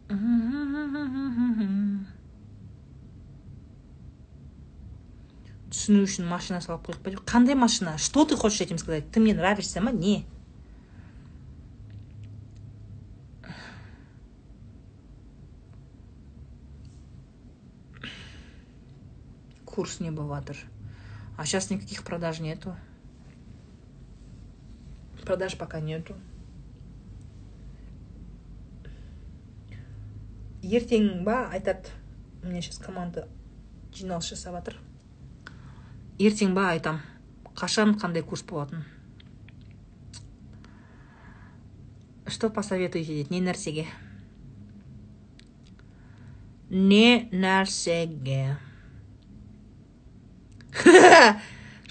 түсіну 5.85 6.07
үшін 6.09 6.25
машина 6.25 6.63
салып 6.65 6.87
қояйық 6.89 7.03
па 7.05 7.11
деп. 7.13 7.25
Қандай 7.29 7.55
машина? 7.55 7.99
Что 7.99 8.25
ты 8.25 8.37
хочешь 8.37 8.63
этим 8.63 8.79
сказать? 8.79 9.11
Ты 9.11 9.21
мне 9.21 9.35
нравишься 9.35 9.83
ма? 9.83 9.93
Не. 9.93 10.25
Курс 19.67 20.01
не 20.01 20.11
жатыр 20.11 20.57
а 21.37 21.45
сейчас 21.45 21.69
никаких 21.69 22.05
продаж 22.05 22.39
нету. 22.39 22.77
Продаж 25.27 25.59
пока 25.59 25.81
нету. 25.81 26.15
Ертең 30.63 31.25
ба 31.25 31.51
айтады 31.51 31.91
у 32.43 32.47
меня 32.47 32.63
сейчас 32.63 32.79
команда 32.79 33.29
жиналыс 33.93 34.31
жасап 34.31 34.55
жатыр 34.55 34.79
ертең 36.19 36.55
ба 36.55 36.69
айтам. 36.73 37.01
Қашан 37.55 37.95
қандай 37.99 38.23
курс 38.23 38.43
болатын? 38.43 38.85
Что 42.27 42.51
посоветуете 42.51 43.13
дейді 43.13 43.35
не 43.35 43.41
нәрсеге? 43.45 43.87
Не 46.71 47.29
нәрсеге. 47.31 48.57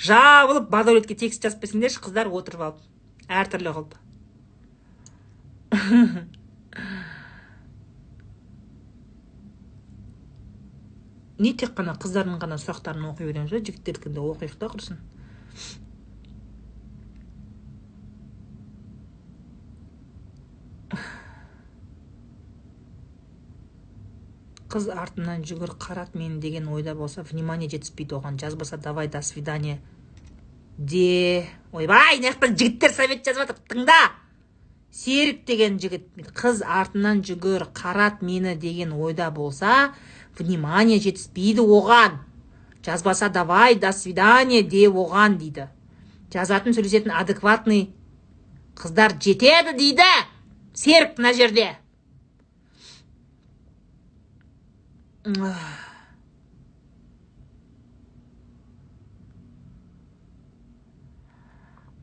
Жабылып 0.08 0.70
бадәулетке 0.74 1.16
текст 1.16 1.44
жазып 1.46 1.62
берсеңдерші 1.64 2.02
қыздар 2.04 2.28
отырып 2.28 2.62
алып 2.68 3.30
әртүрлі 3.30 3.76
қылып. 3.78 3.94
не 11.44 11.54
тек 11.54 11.76
қана 11.78 11.98
қыздардың 12.00 12.40
ғана 12.44 12.60
сұрақтарын 12.62 13.10
оқи 13.12 13.28
береміз 13.30 13.52
ба 13.52 13.64
жігіттердікін 13.68 14.16
де 14.16 14.28
оқиық 14.34 14.56
та 14.62 14.72
құрсын 14.74 15.02
қыз 24.74 24.88
артынан 24.90 25.44
жүгір 25.46 25.76
қарат 25.78 26.16
мені 26.18 26.40
деген 26.42 26.68
ойда 26.74 26.96
болса 26.98 27.22
внимание 27.22 27.70
жетіспейді 27.70 28.16
оған. 28.18 28.40
Жазбаса 28.42 28.78
давай 28.78 29.08
до 29.08 29.22
свидания 29.22 29.78
де 30.78 31.46
ойбай 31.72 32.18
мына 32.18 32.32
жақта 32.32 32.50
жігіттер 32.58 32.90
совет 32.90 33.22
жазып 33.26 33.44
жатыр 33.44 33.60
тыңда! 33.70 34.00
Серік 34.94 35.46
деген 35.46 35.78
жігіт 35.78 36.10
қыз 36.34 36.64
артынан 36.66 37.22
жүгір 37.22 37.68
қарат 37.74 38.26
мені 38.26 38.56
деген 38.56 38.94
ойда 38.94 39.30
болса 39.30 39.94
внимание 40.40 41.00
жетіспейді 41.00 41.62
оған. 41.62 42.20
Жазбаса 42.86 43.30
давай 43.30 43.76
до 43.76 43.94
свидания 43.94 44.62
де 44.62 44.90
оған 44.90 45.38
дейді 45.38 45.70
жазатын 46.34 46.74
сөйлесетін 46.74 47.14
адекватный 47.14 47.94
қыздар 48.76 49.16
жетеді 49.22 49.72
дейді 49.78 50.10
серік 50.74 51.18
мына 51.18 51.34
жерде. 51.38 51.70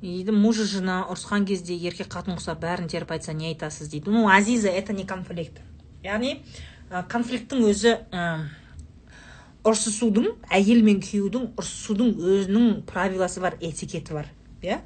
Дейді 0.00 0.32
мужа 0.32 0.64
жена 0.64 1.02
ұрысқан 1.12 1.44
кезде 1.44 1.76
еркек 1.76 2.08
қатын 2.08 2.38
ұқса 2.38 2.54
бәрін 2.56 2.88
теріп 2.88 3.10
айтса 3.12 3.34
не 3.36 3.50
айтасыз 3.50 3.90
дейді. 3.92 4.08
Ну 4.08 4.30
азиза 4.32 4.70
это 4.72 4.94
не 4.96 5.04
конфликт. 5.04 5.60
Яғни 6.00 6.40
конфликттің 6.90 7.66
өзі 7.70 7.94
ұрсысудың 9.66 10.32
әйел 10.50 10.82
мен 10.82 10.98
күйеудің 11.04 11.52
ұрсысудың 11.60 12.14
өзінің 12.18 12.82
правиласы 12.88 13.42
бар 13.42 13.58
этикеті 13.60 14.16
бар 14.16 14.30
иә? 14.62 14.80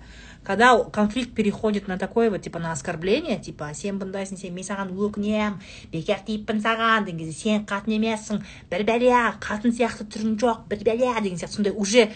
Когда 0.45 0.77
конфликт 0.85 1.35
переходит 1.35 1.89
на 1.89 1.99
такое 1.99 2.29
вот 2.29 2.43
типа 2.43 2.59
на 2.59 2.73
оскорбление 2.73 3.39
типа 3.39 3.71
сен 3.73 3.97
бұндайсың 3.97 4.37
сен 4.37 4.53
мен 4.53 4.67
саған 4.67 4.91
өкінемін 4.93 5.57
бекер 5.93 6.21
тиіппін 6.27 6.61
саған 6.61 7.07
деген 7.07 7.23
кезде 7.23 7.33
сен 7.33 7.65
қатын 7.65 7.97
емессің 7.97 8.43
бір 8.69 8.85
бәле 8.85 9.15
қатын 9.41 9.73
сияқты 9.73 10.05
түрің 10.05 10.37
жоқ 10.43 10.67
бір 10.69 10.85
бәле 10.85 11.15
деген 11.23 11.39
сияқты. 11.39 11.57
Сондай 11.57 11.73
уже 11.73 12.11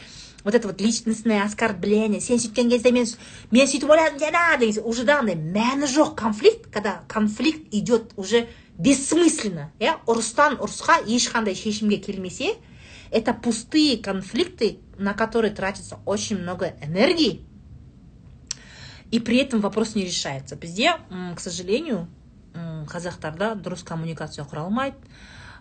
вот 0.44 0.54
это 0.54 0.68
вот 0.68 0.80
личностное 0.82 1.42
оскорбление. 1.42 2.20
Сен 2.20 2.38
сөйткен 2.38 2.68
кезде 2.68 2.92
мен 2.92 3.06
мен 3.50 3.66
сөйтіп 3.66 3.88
ойладым 3.88 4.18
деген 4.18 4.60
деген 4.60 4.84
уже 4.84 5.04
да 5.04 5.20
андай 5.20 5.34
мәні 5.34 5.88
жоқ 5.88 6.14
конфликт 6.14 6.68
когда 6.70 7.00
конфликт 7.08 7.72
идет 7.72 8.12
уже 8.16 8.46
бессмысленно 8.78 9.72
иә 9.82 9.98
ұрыстан 10.06 10.58
ұрысқа 10.62 11.02
ешқандай 11.06 11.58
шешімге 11.58 11.98
келмесе 11.98 12.54
это 13.10 13.34
пустые 13.34 13.98
конфликты 13.98 14.78
на 14.98 15.14
которые 15.14 15.52
тратится 15.52 15.98
очень 16.04 16.38
много 16.38 16.74
энергии 16.80 17.42
и 19.10 19.18
при 19.18 19.38
этом 19.38 19.60
вопрос 19.60 19.94
не 19.94 20.04
решается 20.04 20.56
бізде 20.56 20.92
к 21.34 21.40
сожалению 21.40 22.06
қазақтарда 22.54 23.56
дұрыс 23.58 23.84
коммуникация 23.84 24.44
құра 24.44 24.66
алмайды 24.68 24.96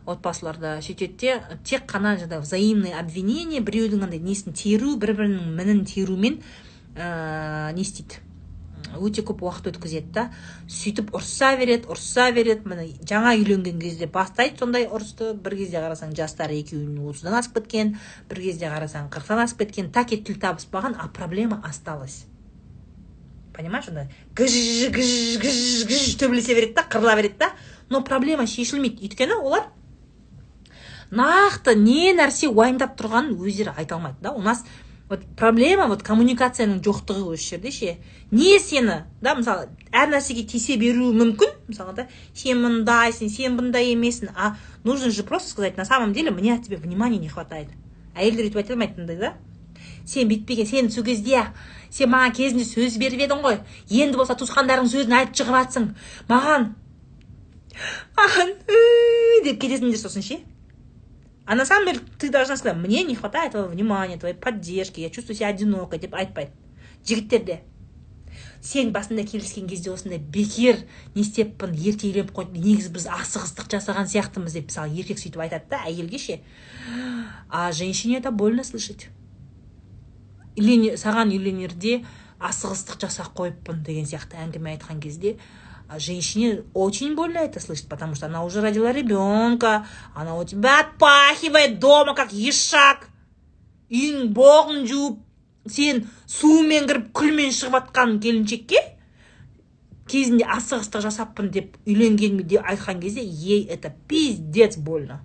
отбасыларда 0.07 0.77
сөйтеді 0.85 1.17
де 1.19 1.33
тек 1.65 1.89
қана 1.89 2.15
жаңағы 2.21 2.45
взаимный 2.45 2.93
обвинение 2.95 3.59
біреудің 3.65 4.05
андай 4.07 4.21
несін 4.23 4.55
теру 4.55 4.95
бір 4.95 5.15
бірінің 5.17 5.51
мінін 5.57 5.83
терумен 5.89 6.39
ә, 6.95 7.73
не 7.73 7.83
істейді 7.83 8.21
өте 8.95 9.23
көп 9.27 9.41
уақыт 9.43 9.67
өткізеді 9.73 10.11
да. 10.15 10.23
Сөйтіп 10.71 11.11
ұрыса 11.17 11.51
береді 11.59 11.89
ұрыса 11.91 12.29
береді. 12.33 12.69
Міне 12.69 12.87
жаңа 13.03 13.35
үйленген 13.37 13.81
кезде 13.81 14.07
бастайды 14.07 14.59
сондай 14.59 14.87
ұрысты. 14.87 15.33
Бір 15.35 15.57
кезде 15.59 15.81
қарасаң 15.83 16.15
жастары 16.17 16.57
екеуінің 16.61 17.09
отыздан 17.11 17.37
асып 17.39 17.59
кеткен 17.59 17.95
бір 18.29 18.41
кезде 18.45 18.71
қарасаң 18.71 19.11
қырықтан 19.13 19.43
асып 19.43 19.63
кеткен. 19.65 19.91
Так 19.91 20.13
и 20.13 20.21
тіл 20.23 20.39
табыспаған 20.39 20.97
а 20.97 21.09
проблема 21.13 21.61
осталась. 21.67 22.25
Понимаешь 23.53 23.87
андай 23.87 24.07
гж 24.35 24.89
гж 24.93 25.39
гж 25.41 25.87
гж 25.89 26.17
төбелесе 26.19 26.55
береді 26.55 26.75
да 26.75 26.85
қырыла 26.89 27.15
береді 27.15 27.39
да. 27.39 27.51
Но 27.89 28.03
проблема 28.03 28.47
шешілмейді. 28.47 29.07
Өйткені 29.07 29.41
олар 29.41 29.71
нақты 31.11 31.75
не 31.79 32.11
нәрсе 32.15 32.49
уайымдап 32.51 32.97
тұрғанын 32.99 33.37
өздері 33.39 33.73
айта 33.77 33.95
алмайды 33.95 34.21
да. 34.21 34.33
У 34.33 34.41
нас 34.41 34.65
вот 35.09 35.23
проблема 35.39 35.87
вот 35.87 36.03
коммуникацияның 36.03 36.81
жоқтығы 36.83 37.33
осы 37.33 37.53
жерде 37.53 37.71
ше. 37.71 37.97
Не 38.31 38.57
сені 38.59 39.05
да 39.21 39.35
мысалы 39.39 39.69
әр 39.91 40.11
нәрсеге 40.11 40.43
тиісе 40.51 40.75
беруі 40.79 41.15
мүмкін. 41.15 41.53
Мысалы 41.69 41.93
да 41.95 42.07
сен 42.35 42.59
мындайсың 42.63 43.31
сен 43.31 43.55
бұндай 43.59 43.93
емессің 43.93 44.33
а 44.35 44.57
нужно 44.83 45.11
же 45.11 45.23
просто 45.23 45.49
сказать 45.49 45.77
на 45.77 45.85
самом 45.85 46.13
деле 46.13 46.31
мне 46.31 46.55
от 46.55 46.65
тебя 46.65 46.77
внимания 46.77 47.19
не 47.19 47.29
хватает. 47.29 47.69
Әйелдер 48.15 48.49
өйтіп 48.49 48.57
айта 48.57 48.73
алмайды 48.73 48.99
мындай 48.99 49.17
да? 49.17 49.33
Сен 50.05 50.27
бүйтпеген 50.27 50.67
сен 50.67 50.91
сол 50.91 51.05
кезде 51.05 51.45
сен 51.89 52.11
маған 52.11 52.35
кезінде 52.35 52.65
сөз 52.67 52.99
беріп 52.99 53.23
едің 53.27 53.43
ғой. 53.45 53.61
Енді 53.89 54.19
болса 54.19 54.35
туысқандарыңның 54.35 54.91
сөзін 54.91 55.17
айтып 55.21 55.39
шығып 55.39 55.59
жатсың 55.61 55.89
маған 56.27 56.71
маған 58.17 58.53
деп 59.45 59.61
кетесіңдер 59.61 59.99
сосын 60.01 60.25
ше. 60.25 60.41
А 61.47 61.55
на 61.55 61.65
самом 61.65 61.87
деле 61.87 62.01
ты 62.19 62.29
должна 62.29 62.57
сказать 62.57 62.77
мне 62.77 63.03
не 63.03 63.15
хватает 63.15 63.51
твоего 63.51 63.69
внимания 63.69 64.17
твоей 64.17 64.35
поддержки 64.35 64.99
я 64.99 65.09
чувствую 65.09 65.35
себя 65.35 65.47
одинокой 65.47 65.97
деп 65.97 66.13
айтпайды 66.13 66.51
жігіттерде 67.07 67.61
сен 68.61 68.91
басында 68.91 69.23
келіскен 69.23 69.67
кезде 69.71 69.93
осындай 69.93 70.19
бекер 70.19 70.81
не 71.15 71.23
істеппін 71.23 71.71
үйленіп 71.71 72.33
қойдым 72.35 72.59
негізі 72.59 72.91
біз 72.97 73.07
асығыстық 73.15 73.69
жасаған 73.71 74.09
сияқтымыз 74.11 74.57
деп 74.59 74.67
мысалы 74.67 74.91
еркек 74.99 75.21
сөйтіп 75.21 75.45
айтады 75.45 75.71
да 75.71 75.83
әйелге 75.87 76.19
ше 76.19 76.39
а 77.49 77.71
женщине 77.71 78.17
это 78.19 78.31
больно 78.31 78.65
слышать 78.67 79.07
саған 80.57 81.31
үйленерде 81.31 82.01
асығыстық 82.43 82.99
жасап 83.05 83.31
қойыппын 83.39 83.85
деген 83.87 84.09
сияқты 84.09 84.41
әңгіме 84.43 84.75
айтқан 84.75 84.99
кезде 84.99 85.37
женщине 85.97 86.63
очень 86.73 87.15
больно 87.15 87.37
это 87.39 87.59
слышать, 87.59 87.87
потому 87.87 88.15
что 88.15 88.25
она 88.25 88.43
уже 88.43 88.61
родила 88.61 88.91
ребенка, 88.91 89.85
она 90.13 90.35
у 90.35 90.43
тебя 90.43 90.81
отпахивает 90.81 91.79
дома, 91.79 92.13
как 92.13 92.33
ешак. 92.33 93.09
үйің 93.87 94.33
боғын 94.35 94.83
жуып 94.87 95.19
сен 95.71 96.03
сумен 96.27 96.87
кіріп 96.89 97.11
күлмен 97.15 97.53
шығып 97.55 97.77
жатқан 97.77 98.17
келіншекке 98.23 98.81
кезінде 100.11 100.47
асығыстық 100.57 101.03
жасаппын 101.07 101.49
деп 101.55 101.77
үйленгенмін 101.87 102.47
деп 102.47 102.67
айтқан 102.67 103.01
кезде 103.03 103.23
ей 103.23 103.63
это 103.63 103.93
пиздец 104.07 104.77
больно 104.77 105.21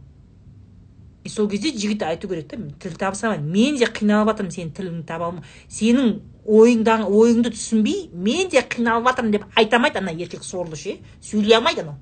и 1.25 1.29
сол 1.29 1.49
кезде 1.49 1.71
жігіт 1.75 2.03
айту 2.07 2.29
керек 2.29 2.49
та 2.51 2.57
тіл 2.83 2.97
алмаймын 2.99 3.51
мен 3.51 3.79
де 3.79 3.87
қиналып 3.87 4.33
жатырмын 4.33 4.55
сенің 4.55 4.73
тіліңді 4.79 5.07
таба 5.07 5.31
алмай 5.31 5.45
сенің 5.71 6.17
ойыңдан 6.47 7.05
ойыңды 7.07 7.53
түсінбей 7.55 8.09
мен 8.13 8.49
де 8.51 8.63
қиналып 8.63 9.07
жатырмын 9.11 9.37
деп 9.37 9.45
айта 9.55 9.77
алмайды 9.79 9.99
ана 9.99 10.11
еркек 10.11 10.43
сорлы 10.45 10.77
ше 10.77 10.97
сөйлей 11.23 11.57
алмайды 11.59 11.85
анау 11.85 11.95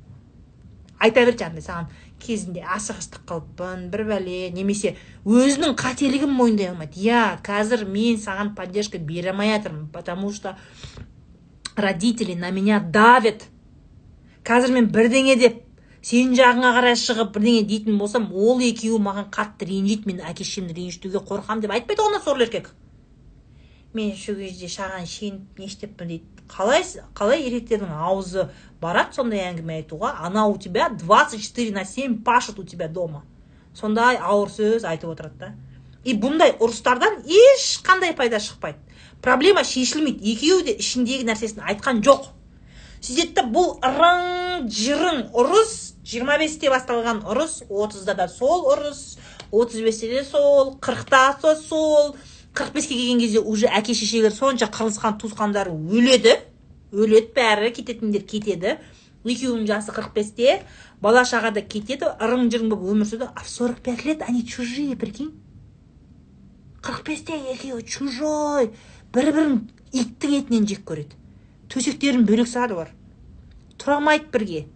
айта 0.99 1.21
береді 1.21 1.45
жаңағыдай 1.45 1.67
саған 1.67 1.91
кезінде 2.21 2.65
асығыстық 2.77 3.27
қылыппын 3.29 3.87
бір 3.93 4.05
бәле 4.09 4.41
немесе 4.57 4.95
өзінің 5.29 5.77
қателігін 5.81 6.33
мойындай 6.37 6.71
алмайды 6.73 7.05
иә 7.05 7.23
қазір 7.45 7.87
мен 7.89 8.21
саған 8.21 8.55
поддержка 8.57 8.99
бере 8.99 9.33
алмай 9.33 9.53
жатырмын 9.55 9.89
потому 9.93 10.33
что 10.33 10.57
родители 11.77 12.35
на 12.35 12.51
меня 12.51 12.81
давят 12.81 13.45
қазір 14.45 14.73
мен 14.73 14.89
бірдеңе 14.93 15.37
деп 15.37 15.63
сенің 16.01 16.37
жағыңа 16.37 16.75
қарай 16.77 16.97
шығып 16.97 17.35
бірдеңе 17.37 17.65
дейтін 17.69 17.99
болсам 18.01 18.31
ол 18.33 18.61
екеуі 18.65 19.01
маған 19.05 19.29
қатты 19.33 19.69
ренжиді 19.69 20.09
мен 20.09 20.23
әке 20.25 20.45
шешемді 20.45 20.77
ренжітуге 20.81 21.21
қорқамын 21.29 21.65
деп 21.65 21.75
айтпайды 21.77 22.01
ғой 22.01 22.15
ана 22.15 22.25
сорлы 22.25 22.49
еркек 22.49 22.71
мен 23.95 24.13
сол 24.17 24.37
кезде 24.39 24.69
саған 24.71 25.07
сеніп 25.07 25.59
не 25.59 25.67
істеппін 25.67 26.13
дейді. 26.13 26.45
Қалай 26.51 26.85
қалай 27.15 27.45
еркектердің 27.47 27.91
аузы 27.95 28.49
барады 28.83 29.15
сондай 29.15 29.45
әңгіме 29.49 29.81
айтуға? 29.81 30.17
Она 30.27 30.47
у 30.47 30.57
тебя 30.59 30.89
24 30.89 31.71
на 31.73 31.85
7 31.85 32.23
пашет 32.25 32.59
у 32.59 32.65
тебя 32.65 32.89
дома. 32.89 33.25
Сондай 33.75 34.17
ауыр 34.17 34.51
сөз 34.51 34.85
айтып 34.85 35.11
отырады 35.11 35.39
да. 35.39 35.53
И 36.05 36.15
бұндай 36.15 36.57
ұрыстардан 36.59 37.23
ешқандай 37.27 38.15
пайда 38.17 38.41
шықпайды. 38.41 38.79
Проблема 39.23 39.65
шешілмейді. 39.65 40.33
Екеуі 40.33 40.65
де 40.65 40.75
ішіндегі 40.81 41.27
нәрсесін 41.29 41.63
айтқан 41.69 42.01
жоқ. 42.03 42.31
Сөйтеді 43.01 43.37
да 43.37 43.45
бұл 43.53 43.77
ырың 43.85 44.67
жырың 44.69 45.21
ұрыс 45.37 45.95
жиырма 46.05 46.39
бесте 46.41 46.71
басталған 46.73 47.23
ұрыс 47.29 47.61
отызда 47.69 48.17
да 48.17 48.27
сол 48.29 48.67
ұрыс 48.73 49.19
отыз 49.53 49.85
бесте 49.85 50.09
де 50.11 50.25
сол 50.25 50.75
қырықта 50.81 51.41
да 51.43 51.55
сол. 51.57 52.17
Қырық 52.55 52.73
беске 52.75 52.95
келген 52.95 53.21
кезде 53.21 53.41
уже 53.41 53.67
әке 53.67 53.95
шешелер 53.95 54.33
сонша 54.33 54.67
қырылысқан 54.67 55.19
туысқандары 55.21 55.71
өледі. 55.71 56.39
Өледі 56.93 57.35
бәрі 57.37 57.71
кететіндер 57.77 58.25
кетеді. 58.27 58.79
Екеуінің 59.25 59.69
жасы 59.69 59.93
қырық 59.95 60.15
бесте 60.15 60.63
бала 61.01 61.23
шаға 61.29 61.53
да 61.55 61.63
кетеді 61.63 62.11
ырың 62.19 62.49
жырың 62.51 62.73
болып 62.73 62.95
өмір 62.95 63.07
сүреді. 63.07 63.31
А 63.35 63.45
в 63.45 63.49
сорок 63.49 63.79
пять 63.81 64.05
лет 64.05 64.23
они 64.23 64.47
чужие 64.47 64.97
прикинь. 64.97 65.33
қырық 66.83 67.05
бесте 67.07 67.37
екеуі 67.53 67.85
чужой. 67.85 68.71
Бір 69.15 69.33
бірін 69.35 69.57
иттің 69.93 70.37
етінен 70.39 70.67
жек 70.67 70.85
көреді. 70.89 71.19
Төсектерін 71.69 72.25
бөлек 72.27 72.49
салады 72.49 72.75
олар. 72.75 72.93
Тұра 73.79 73.99
алмайды 73.99 74.31
бірге. 74.33 74.67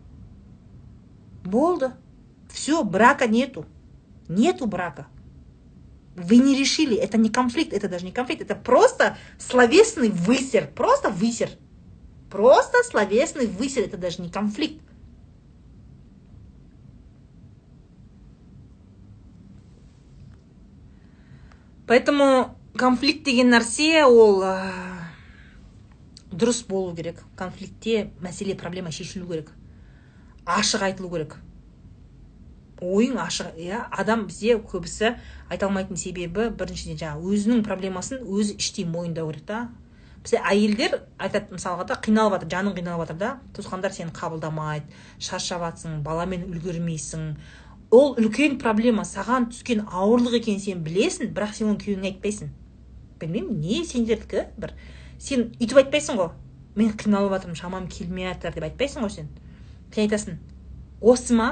Болды. 1.44 1.92
Все 2.52 2.82
брака 2.84 3.26
нету. 3.26 3.64
Нету 4.28 4.66
брака. 4.66 5.06
Вы 6.16 6.36
не 6.36 6.56
решили 6.58 6.96
это 6.96 7.18
не 7.18 7.28
конфликт 7.28 7.72
это 7.72 7.88
даже 7.88 8.04
не 8.04 8.12
конфликт 8.12 8.42
это 8.42 8.54
просто 8.54 9.16
словесный 9.38 10.10
высер 10.10 10.68
просто 10.74 11.10
высер. 11.10 11.50
Просто 12.30 12.78
словесный 12.82 13.46
высер 13.46 13.84
это 13.84 13.96
даже 13.96 14.20
не 14.20 14.28
конфликт. 14.28 14.82
Поэтому 21.86 22.58
конфликт 22.74 23.22
деген 23.22 23.54
нәрсе 23.54 24.02
ол 24.02 24.42
дұрыс 26.32 26.64
болу 26.66 26.96
керек. 26.96 27.22
Конфликтте 27.36 28.10
мәселе 28.18 28.56
проблема 28.56 28.90
шешілу 28.90 29.30
керек. 29.30 29.52
Ашық 30.44 30.82
айтылу 30.82 31.10
керек 31.10 31.38
ойың 32.84 33.18
ашық 33.22 33.56
иә? 33.60 33.84
Адам 33.90 34.26
бізде 34.28 34.58
көбісі 34.58 35.14
айта 35.48 35.66
алмайтын 35.68 35.96
себебі 35.96 36.50
біріншіден 36.58 37.00
жаңағы 37.00 37.32
өзінің 37.34 37.64
проблемасын 37.66 38.22
өзі 38.24 38.56
іштей 38.60 38.86
мойындау 38.88 39.32
керек 39.32 39.46
та. 39.48 39.60
Бізде 40.24 40.40
әйелдер 40.40 41.00
айтады 41.20 41.56
мысалға 41.56 41.84
да 41.90 41.98
қиналып 42.00 42.38
жатыр 42.38 42.52
жаның 42.54 42.76
қиналып 42.78 43.04
жатыр 43.04 43.18
да 43.20 43.30
туысқандар 43.56 43.92
сені 43.92 44.14
қабылдамайды 44.16 44.86
шаршап 45.18 45.60
жатсың 45.66 45.98
баламен 46.06 46.46
үлгермейсің. 46.48 47.26
Ол 47.92 48.16
үлкен 48.16 48.56
проблема 48.62 49.04
саған 49.04 49.50
түскен 49.52 49.84
ауырлық 49.84 50.38
екенін 50.40 50.62
сен 50.64 50.80
білесің 50.86 51.34
бірақ 51.36 51.52
сен 51.58 51.74
оны 51.74 51.82
күйеуіңе 51.82 52.14
айтпайсың. 52.14 52.48
Білмеймін 53.20 53.60
не 53.60 53.84
сендердікі? 53.84 54.46
Бір 54.56 54.72
сен 55.20 55.50
үйтіп 55.60 55.84
айтпайсың 55.84 56.18
ғой. 56.18 56.32
Мен 56.74 56.96
қиналып 56.98 57.36
жатырмын 57.36 57.60
шамам 57.60 57.86
келмей 57.92 58.32
жатыр 58.32 58.56
деп 58.56 58.66
айтпайсың 58.70 59.04
ғой 59.04 59.12
сен. 59.12 59.28
Сен 59.92 60.08
айтасың 60.08 60.40
осы 61.04 61.36
ма? 61.36 61.50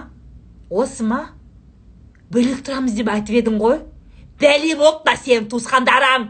осы 0.72 1.06
ма 1.08 1.22
бөлек 2.34 2.64
тұрамыз 2.68 2.96
деп 2.98 3.10
айтып 3.12 3.40
едің 3.42 3.60
ғой 3.62 3.80
бәле 4.42 4.76
болды 4.80 5.06
да 5.08 5.16
сенің 5.20 5.48
туысқандарың 5.52 6.30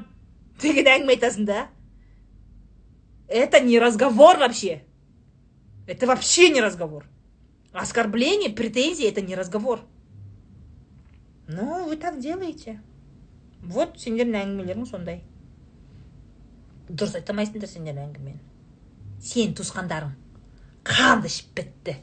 деген 0.61 0.91
әңгіме 0.93 1.17
айтасың 1.17 1.47
да 1.49 1.67
это 3.27 3.59
не 3.59 3.79
разговор 3.79 4.37
вообще 4.37 4.83
это 5.87 6.07
вообще 6.07 6.49
не 6.49 6.61
разговор 6.61 7.05
оскорбление 7.73 8.49
претензии 8.49 9.07
это 9.07 9.21
не 9.21 9.35
разговор 9.35 9.81
ну 11.47 11.87
вы 11.87 11.97
так 11.97 12.19
делаете 12.19 12.79
вот 13.61 13.97
сендердің 13.99 14.41
әңгімелерің 14.43 14.85
сондай 14.85 15.21
дұрыс 16.89 17.17
айта 17.19 17.33
алмайсыңдар 17.33 17.69
сендер 17.69 17.97
әңгімені 17.99 18.39
сенің 19.23 19.55
туысқандарың 19.59 20.13
қанды 20.87 21.31
ішіп 21.31 21.55
бітті 21.57 21.97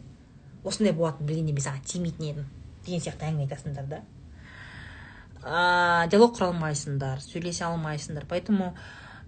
осындай 0.63 0.93
болатынын 0.93 1.27
білгенде 1.29 1.53
мен 1.53 1.65
саған 1.65 1.83
тимейтін 1.85 2.29
едім 2.29 2.47
деген 2.85 3.03
сияқты 3.03 3.27
әңгіме 3.29 3.47
айтасыңдар 3.47 3.89
да. 3.89 4.01
Ә, 5.39 6.07
диалог 6.11 6.35
құра 6.35 6.49
алмайсыңдар 6.51 7.21
сөйлесе 7.23 7.65
алмайсыңдар. 7.69 8.25
Поэтому 8.27 8.73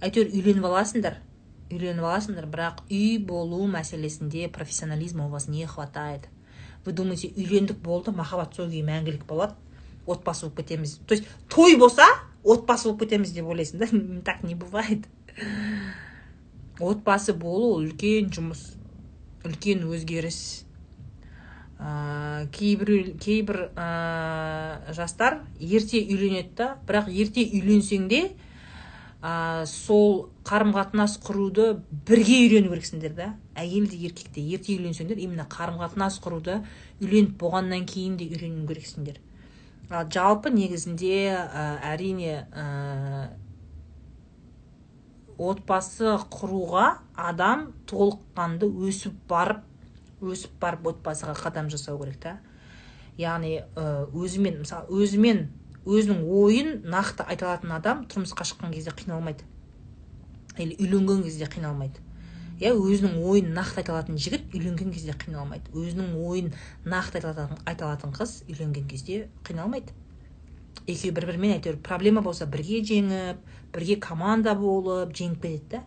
әйтеуір 0.04 0.34
үйленіп 0.36 0.68
аласыңдар 0.68 1.20
үйленіп 1.72 2.04
аласыңдар 2.04 2.48
бірақ 2.52 2.84
үй 2.92 3.18
болу 3.24 3.64
мәселесінде 3.72 4.50
профессионализма 4.52 5.28
у 5.28 5.30
вас 5.30 5.48
не 5.48 5.66
хватает. 5.66 6.28
Вы 6.86 6.94
думаете 6.94 7.30
үйлендік 7.30 7.78
болды 7.80 8.12
махаббат 8.12 8.56
сол 8.56 8.68
күйі 8.68 8.84
мәңгілік 8.88 9.26
болады 9.30 9.56
отбасы 10.08 10.48
болып 10.48 10.58
кетеміз. 10.58 11.00
То 11.08 11.14
есть 11.16 11.28
той 11.48 11.78
болса 11.78 12.08
отбасы 12.44 12.90
болып 12.90 13.06
кетеміз 13.06 13.32
деп 13.32 13.46
ойлайсың 13.46 13.80
да 13.80 13.88
так 14.26 14.44
не 14.44 14.56
бывает. 14.56 15.06
Отбасы 16.80 17.34
болу 17.34 17.78
үлкен 17.80 18.32
жұмыс 18.34 18.74
үлкен 19.46 19.86
өзгеріс. 19.86 20.66
Ә, 21.82 22.46
кейбір 22.54 23.18
кейбір 23.22 23.58
ә, 23.74 24.94
жастар 24.94 25.42
ерте 25.60 26.02
үйленеді 26.06 26.54
да 26.60 26.68
бірақ 26.86 27.10
ерте 27.10 27.44
үйленсең 27.48 28.08
де 28.12 28.22
ә, 29.22 29.66
сол 29.66 30.30
қарым 30.46 30.76
қатынас 30.76 31.18
құруды 31.26 31.82
бірге 32.08 32.38
үйрену 32.46 32.72
керексіңдер 32.74 33.16
да. 33.18 33.32
Әйел 33.56 33.90
де 33.90 33.98
еркек 33.98 34.30
те 34.34 34.46
ерте 34.46 34.78
үйленсеңдер 34.78 35.22
именно 35.22 35.48
қарым 35.50 35.82
қатынас 35.82 36.22
құруды 36.22 36.62
үйленіп 37.02 37.38
болғаннан 37.42 37.86
кейін 37.90 38.18
де 38.22 38.30
үйрену 38.30 38.68
керексіңдер. 38.70 39.18
Ал 39.90 40.06
жалпы 40.08 40.54
негізінде 40.54 41.16
ә, 41.34 41.66
әрине 41.94 42.46
ә, 42.54 43.34
отбасы 45.42 46.14
құруға 46.30 46.86
адам 47.18 47.72
толыққанды 47.90 48.70
өсіп 48.70 49.18
барып 49.30 49.66
өсіп 50.22 50.54
барып 50.62 50.88
отбасыға 50.94 51.36
қадам 51.38 51.70
жасау 51.74 52.00
керек 52.02 52.20
та. 52.22 52.38
Яғни 53.18 53.60
өзімен 53.76 54.62
мысалы 54.62 55.02
өзімен 55.02 55.48
өзінің 55.86 56.22
ойын 56.30 56.72
нақты 56.86 57.26
айта 57.26 57.50
алатын 57.50 57.74
адам 57.74 58.06
тұрмысқа 58.10 58.46
шыққан 58.46 58.74
кезде 58.74 58.94
қиналмайды. 58.94 59.44
Или 60.58 60.78
үйленген 60.78 61.24
кезде 61.26 61.48
қиналмайды. 61.50 62.04
Иә 62.62 62.76
өзінің 62.78 63.18
ойын 63.26 63.50
нақты 63.56 63.82
айта 63.82 63.96
алатын 63.96 64.20
жігіт 64.22 64.54
үйленген 64.54 64.92
кезде 64.94 65.16
қиналмайды. 65.18 65.72
Өзінің 65.74 66.14
ойын 66.22 66.52
нақты 66.86 67.24
айта 67.24 67.88
алатын 67.88 68.14
қыз 68.14 68.44
үйленген 68.48 68.86
кезде 68.88 69.28
қиналмайды. 69.48 69.96
Екеуі 70.86 71.16
бір 71.18 71.26
бірімен 71.32 71.56
әйтеуір 71.58 71.82
проблема 71.82 72.22
болса 72.22 72.46
бірге 72.46 72.84
жеңіп 72.86 73.42
бірге 73.74 73.98
команда 74.02 74.54
болып 74.56 75.16
жеңіп 75.18 75.42
кетеді 75.42 75.66
да. 75.74 75.82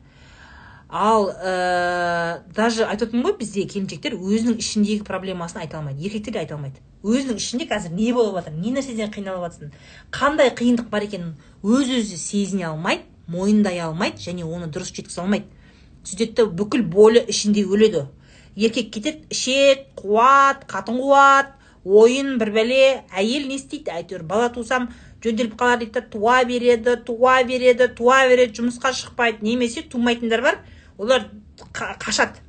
Ал 0.95 1.27
ә, 1.27 2.43
даже 2.55 2.85
айтып 2.87 3.09
отырмын 3.09 3.27
ғой 3.27 3.33
бізде 3.41 3.65
келіншектер 3.66 4.15
өзінің 4.15 4.61
ішіндегі 4.62 5.03
проблемасын 5.09 5.65
айта 5.65 5.81
алмайды 5.81 6.05
еркектер 6.07 6.37
де 6.37 6.43
айта 6.45 6.55
алмайды. 6.55 6.79
Өзінің 7.03 7.41
ішінде 7.41 7.66
қазір 7.66 7.97
не 7.99 8.12
болып 8.15 8.37
жатыр 8.39 8.55
не 8.55 8.71
нәрседен 8.77 9.11
қиналып 9.11 9.43
жатсың 9.49 9.73
қандай 10.15 10.53
қиындық 10.55 10.87
бар 10.93 11.03
екенін 11.09 11.33
өз 11.66 11.91
өзі 11.99 12.19
сезіне 12.21 12.69
алмайды 12.69 13.03
мойындай 13.27 13.81
алмайды 13.83 14.23
және 14.23 14.47
оны 14.47 14.69
дұрыс 14.71 14.93
жеткізе 14.95 15.25
алмайды. 15.25 15.51
Сөйтеді 16.07 16.47
бүкіл 16.55 16.85
болі 16.87 17.25
ішінде 17.27 17.65
өледі. 17.66 18.05
Еркек 18.55 18.93
кетеді 18.95 19.27
ішеді 19.35 19.89
қуады 19.99 20.69
қатын 20.71 21.01
қуады 21.03 21.59
ойын 21.85 22.39
бір 22.39 22.53
бәле 22.55 22.85
әйел 23.11 23.49
не 23.49 23.59
істейді? 23.59 23.91
Әйтеуір 23.99 24.23
бала 24.31 24.53
тусам 24.55 24.93
жөнделіп 25.25 25.59
қалар 25.59 25.83
дейді 25.83 26.05
туа 26.12 26.39
береді 26.47 26.95
туа 27.03 27.41
береді 27.43 27.91
туа 27.99 28.23
береді 28.29 28.61
жұмысқа 28.61 28.95
шықпайды. 28.95 29.43
Немесе 29.43 29.83
тумайтындар 29.83 30.45
бар 30.45 30.61
олар 30.99 31.31
қашады. 31.73 32.43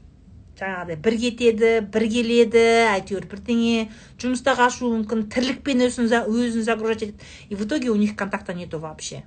Жаңағыдай 0.55 0.97
бір 1.03 1.17
кетеді 1.19 1.72
бір 1.91 2.07
келеді 2.09 2.65
әйтеуір 2.95 3.27
бірдеңе. 3.27 3.89
Жұмыста 4.22 4.55
қашуы 4.55 4.93
мүмкін 4.93 5.26
тірлікпен 5.34 5.84
өзін, 5.88 6.07
өзін 6.07 6.63
загружать 6.63 7.03
етеді. 7.03 7.19
И 7.49 7.55
в 7.55 7.65
итоге 7.65 7.89
у 7.89 7.95
них 7.95 8.15
контакта 8.15 8.53
нету 8.53 8.80
вообще. 8.80 9.26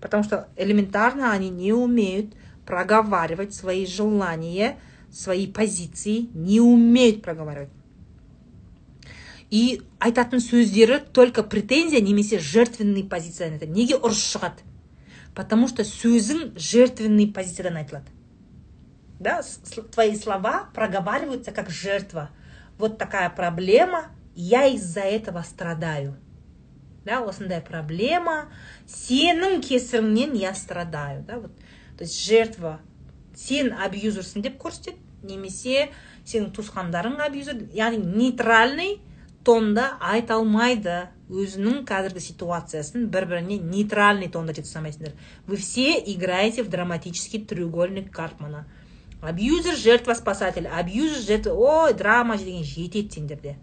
Потому 0.00 0.24
что 0.24 0.48
элементарно 0.56 1.32
они 1.32 1.50
не 1.50 1.72
умеют 1.72 2.32
проговаривать 2.64 3.54
свои 3.54 3.86
желания 3.86 4.78
свои 5.10 5.46
позиции 5.46 6.28
не 6.34 6.60
умеют 6.60 7.22
проговаривать. 7.22 7.70
И 9.50 9.80
айтатын 9.98 10.40
сөздері 10.44 10.98
только 11.12 11.42
претензия 11.42 12.02
немесе 12.02 12.38
жертвенный 12.38 13.02
айтады 13.02 13.66
неге 13.66 13.96
ұрыс 13.96 14.20
шығады? 14.20 14.60
Потому 15.34 15.68
что 15.68 15.84
сөзің 15.84 16.58
жертвенный 16.58 17.32
позициядан 17.32 17.76
айтылады. 17.76 18.12
да, 19.19 19.41
твои 19.91 20.15
слова 20.15 20.69
проговариваются 20.73 21.51
как 21.51 21.69
жертва. 21.69 22.29
Вот 22.77 22.97
такая 22.97 23.29
проблема, 23.29 24.07
я 24.35 24.65
из-за 24.67 25.01
этого 25.01 25.41
страдаю. 25.41 26.15
Да, 27.05 27.19
осындай 27.19 27.59
проблема, 27.61 28.49
сенің 28.87 29.59
кесіріңнен 29.61 30.37
я 30.39 30.53
страдаю. 30.55 31.23
Да, 31.27 31.39
вот. 31.39 31.51
То 31.97 32.05
есть 32.05 32.15
жертва, 32.25 32.79
сен 33.35 33.73
абьюзерсің 33.75 34.45
деп 34.45 34.55
көрсетеді, 34.61 35.01
немесе 35.23 35.89
сенің 36.23 36.53
туысқандарың 36.55 37.19
абьюзер, 37.25 37.59
яғни 37.75 38.07
нейтральный 38.07 39.01
тонда 39.43 39.97
айта 39.99 40.37
алмайды 40.39 41.09
өзінің 41.33 41.83
қазіргі 41.87 42.21
ситуациясын 42.23 43.09
бір 43.11 43.27
біріне 43.31 43.57
нейтральный 43.59 44.29
тонда 44.31 44.55
жеткізе 44.55 44.79
алмайсыңдар 44.79 45.17
вы 45.47 45.57
все 45.57 45.97
играете 45.99 46.63
в 46.63 46.69
драматический 46.69 47.43
треугольник 47.43 48.11
карпмана 48.13 48.65
абьюзер 49.20 49.76
жертва 49.76 50.14
спасатель. 50.14 50.66
Абьюзер 50.66 51.22
жертва. 51.22 51.52
Ой 51.52 51.94
драма 51.94 52.36
деген 52.38 52.64
жетеді 52.64 53.10
сендерде 53.10 53.56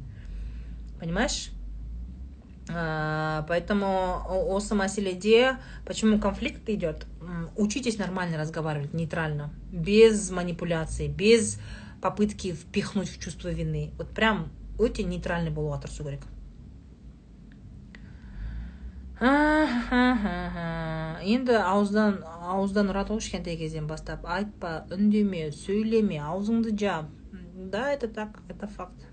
понимаешь? 1.00 1.52
Поэтому 2.68 4.26
осы 4.50 4.74
мәселеде 4.74 5.58
почему 5.86 6.20
конфликт 6.20 6.68
идет? 6.68 7.06
Учитесь 7.56 8.00
нормально 8.00 8.38
разговаривать 8.40 8.94
нейтрально 8.94 9.54
без 9.72 10.32
манипуляций 10.32 11.08
без 11.08 11.60
попытки 12.02 12.54
впихнуть 12.54 13.10
в 13.10 13.20
чувство 13.20 13.50
вины. 13.50 13.92
Вот 13.98 14.10
прям 14.10 14.50
өте 14.80 15.04
нейтральный 15.04 15.52
болуға 15.52 15.80
тырысу 15.82 16.04
керек 16.04 16.22
енді 21.34 21.56
ауыздан 21.56 22.18
ауыздан 22.52 22.90
ұрады 22.92 23.16
ғой 23.16 23.22
кішкентай 23.24 23.56
кезден 23.56 23.88
бастап 23.88 24.26
айтпа 24.28 24.72
үндеме 24.92 25.52
сөйлеме 25.56 26.20
аузыңды 26.20 26.76
жап. 26.76 27.08
Да 27.72 27.92
это 27.94 28.08
так 28.08 28.42
это 28.50 28.68
факт. 28.68 29.08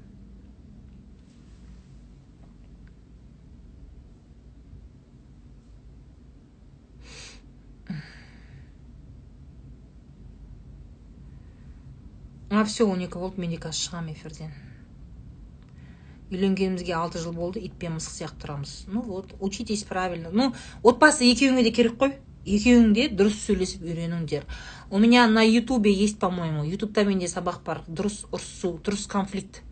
А 12.51 12.65
все 12.65 12.85
он 12.87 13.01
екі 13.01 13.19
болды 13.19 13.41
мен 13.41 13.51
де 13.55 13.57
қазір 13.57 13.79
шығамын 13.87 14.13
эфирден. 14.13 14.72
Үйленгенімізге 16.33 16.95
алты 16.97 17.19
жыл 17.21 17.33
болды 17.37 17.61
ит 17.61 17.75
пен 17.79 17.99
мысық 17.99 18.17
сияқты 18.17 18.47
тұрамыз. 18.47 18.85
Ну 18.89 19.01
вот 19.03 19.35
учитесь 19.41 19.85
правильно. 19.85 20.31
Ну 20.33 20.55
отбасы 20.83 21.25
екеуіңе 21.29 21.63
де 21.63 21.71
керек 21.71 21.99
қой. 22.01 22.17
Екеуің 22.45 22.93
де 22.97 23.07
дұрыс 23.07 23.39
сөйлесіп 23.47 23.85
үйреніңдер. 23.87 24.43
У 24.91 24.99
меня 24.99 25.29
на 25.29 25.43
ютубе 25.47 25.93
есть 25.93 26.19
по 26.19 26.31
моему 26.31 26.65
ютубта 26.65 27.05
менде 27.05 27.29
сабақ 27.29 27.63
бар. 27.65 27.83
Дұрыс 27.87 28.27
ұрысу 28.33 28.81
дұрыс 28.83 29.07
конфликт. 29.07 29.63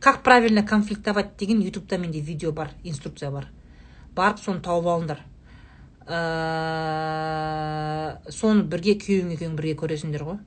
Как 0.00 0.22
правильно 0.22 0.62
конфликтовать 0.66 1.36
деген 1.36 1.60
ютубта 1.60 1.98
менде 1.98 2.20
видео 2.20 2.52
бар 2.52 2.70
инструкция 2.82 3.30
бар. 3.30 3.46
Барып 4.16 4.40
соны 4.40 4.60
тауып 4.60 4.86
алыңдар. 4.86 5.22
Соны 8.34 8.62
бірге 8.64 8.98
күйеуің 8.98 9.36
екеуің 9.36 9.54
бірге 9.54 9.74
көресіңдер 9.78 10.24
ғой. 10.24 10.38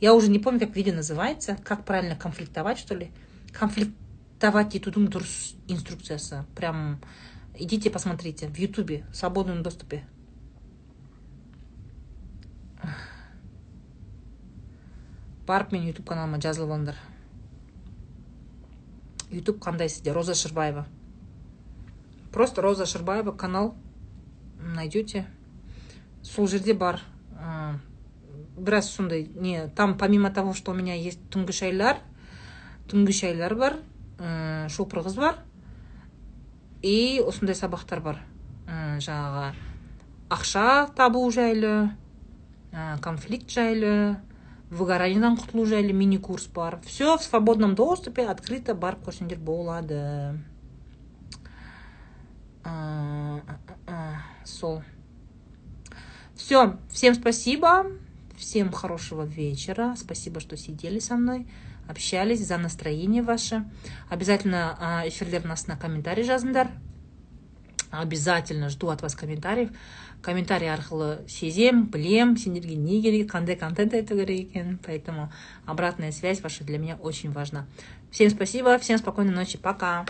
Я 0.00 0.12
уже 0.12 0.28
не 0.28 0.38
помню 0.38 0.60
как 0.60 0.76
видео 0.76 0.92
называется. 0.92 1.56
Как 1.64 1.84
правильно 1.84 2.16
конфликтовать 2.16 2.78
что 2.78 2.94
ли? 2.94 3.10
Конфликт 3.52 3.92
давать 4.43 4.75
етудің 4.75 5.09
дұрыс 5.11 5.55
инструкциясы 5.67 6.45
прям 6.55 6.99
идите 7.57 7.89
посмотрите 7.89 8.47
в 8.47 8.57
ютубе 8.57 9.03
в 9.11 9.17
свободном 9.17 9.63
доступе 9.63 10.03
барып 15.49 15.73
менің 15.73 15.91
ютуб 15.91 16.07
каналыма 16.07 16.39
жазылып 16.39 16.71
алыңдар 16.71 17.01
ютуб 19.33 19.59
қандай 19.63 19.89
сізде 19.89 20.13
роза 20.13 20.35
шырбаева 20.35 20.85
просто 22.31 22.61
роза 22.61 22.85
шырбаева 22.85 23.31
канал 23.31 23.73
найдете 24.59 25.25
сол 26.23 26.47
жерде 26.47 26.73
бар 26.73 27.01
біраз 28.57 28.89
сондай 28.89 29.27
не 29.35 29.67
там 29.75 29.97
помимо 29.97 30.31
того 30.31 30.53
что 30.53 30.71
у 30.71 30.75
меня 30.75 30.93
есть 30.93 31.19
түнгі 31.31 31.51
шайлар 31.51 31.99
түнгі 32.87 33.11
шайлар 33.11 33.55
бар 33.55 33.77
ә, 34.18 34.68
шопыр 34.68 35.02
қыз 35.04 35.16
бар. 35.16 35.38
И 36.82 37.20
осындай 37.24 37.56
сабақтар 37.56 38.02
бар. 38.04 38.20
Ә, 38.66 38.98
жаңағы 39.00 39.54
ақша 40.34 40.94
табу 40.96 41.24
жайлы 41.30 41.90
ә, 42.72 42.98
конфликт 43.00 43.50
жайлы 43.50 44.16
выгораниедан 44.70 45.36
құтылу 45.38 45.66
жайлы 45.66 45.92
мини 45.92 46.18
курс 46.18 46.46
бар. 46.46 46.80
Все 46.84 47.16
в 47.16 47.22
свободном 47.22 47.74
доступе 47.74 48.26
открыто 48.26 48.74
барып 48.74 49.06
көрсеңдер 49.08 49.38
болады. 49.38 50.40
Сол. 54.44 54.82
Все 56.34 56.78
всем 56.90 57.14
спасибо. 57.14 57.86
Всем 58.36 58.72
хорошего 58.72 59.22
вечера. 59.22 59.94
Спасибо, 59.96 60.40
что 60.40 60.56
сидели 60.56 60.98
со 60.98 61.16
мной, 61.16 61.46
общались 61.88 62.46
за 62.46 62.58
настроение 62.58 63.22
ваше. 63.22 63.64
Обязательно 64.08 64.78
эфирлердің 65.06 65.52
астына 65.52 65.76
комментарий 65.76 66.24
жазыңдар. 66.24 66.68
Обязательно 67.90 68.70
жду 68.70 68.88
от 68.88 69.02
вас 69.02 69.14
комментариев. 69.14 69.70
Комментарий 70.20 70.72
арқылы 70.72 71.28
сезем, 71.28 71.86
білем, 71.86 72.36
сендерге 72.36 72.74
не 72.74 73.02
керек, 73.02 73.32
қандай 73.32 73.56
контент 73.56 73.94
айту 73.94 74.16
керек. 74.16 74.80
Поэтому 74.84 75.32
обратная 75.66 76.10
связь 76.10 76.40
ваша 76.40 76.64
для 76.64 76.78
меня 76.78 76.96
очень 76.96 77.30
важна. 77.30 77.66
Всем 78.10 78.30
спасибо, 78.30 78.78
всем 78.78 78.98
спокойной 78.98 79.34
ночи, 79.34 79.58
пока. 79.58 80.06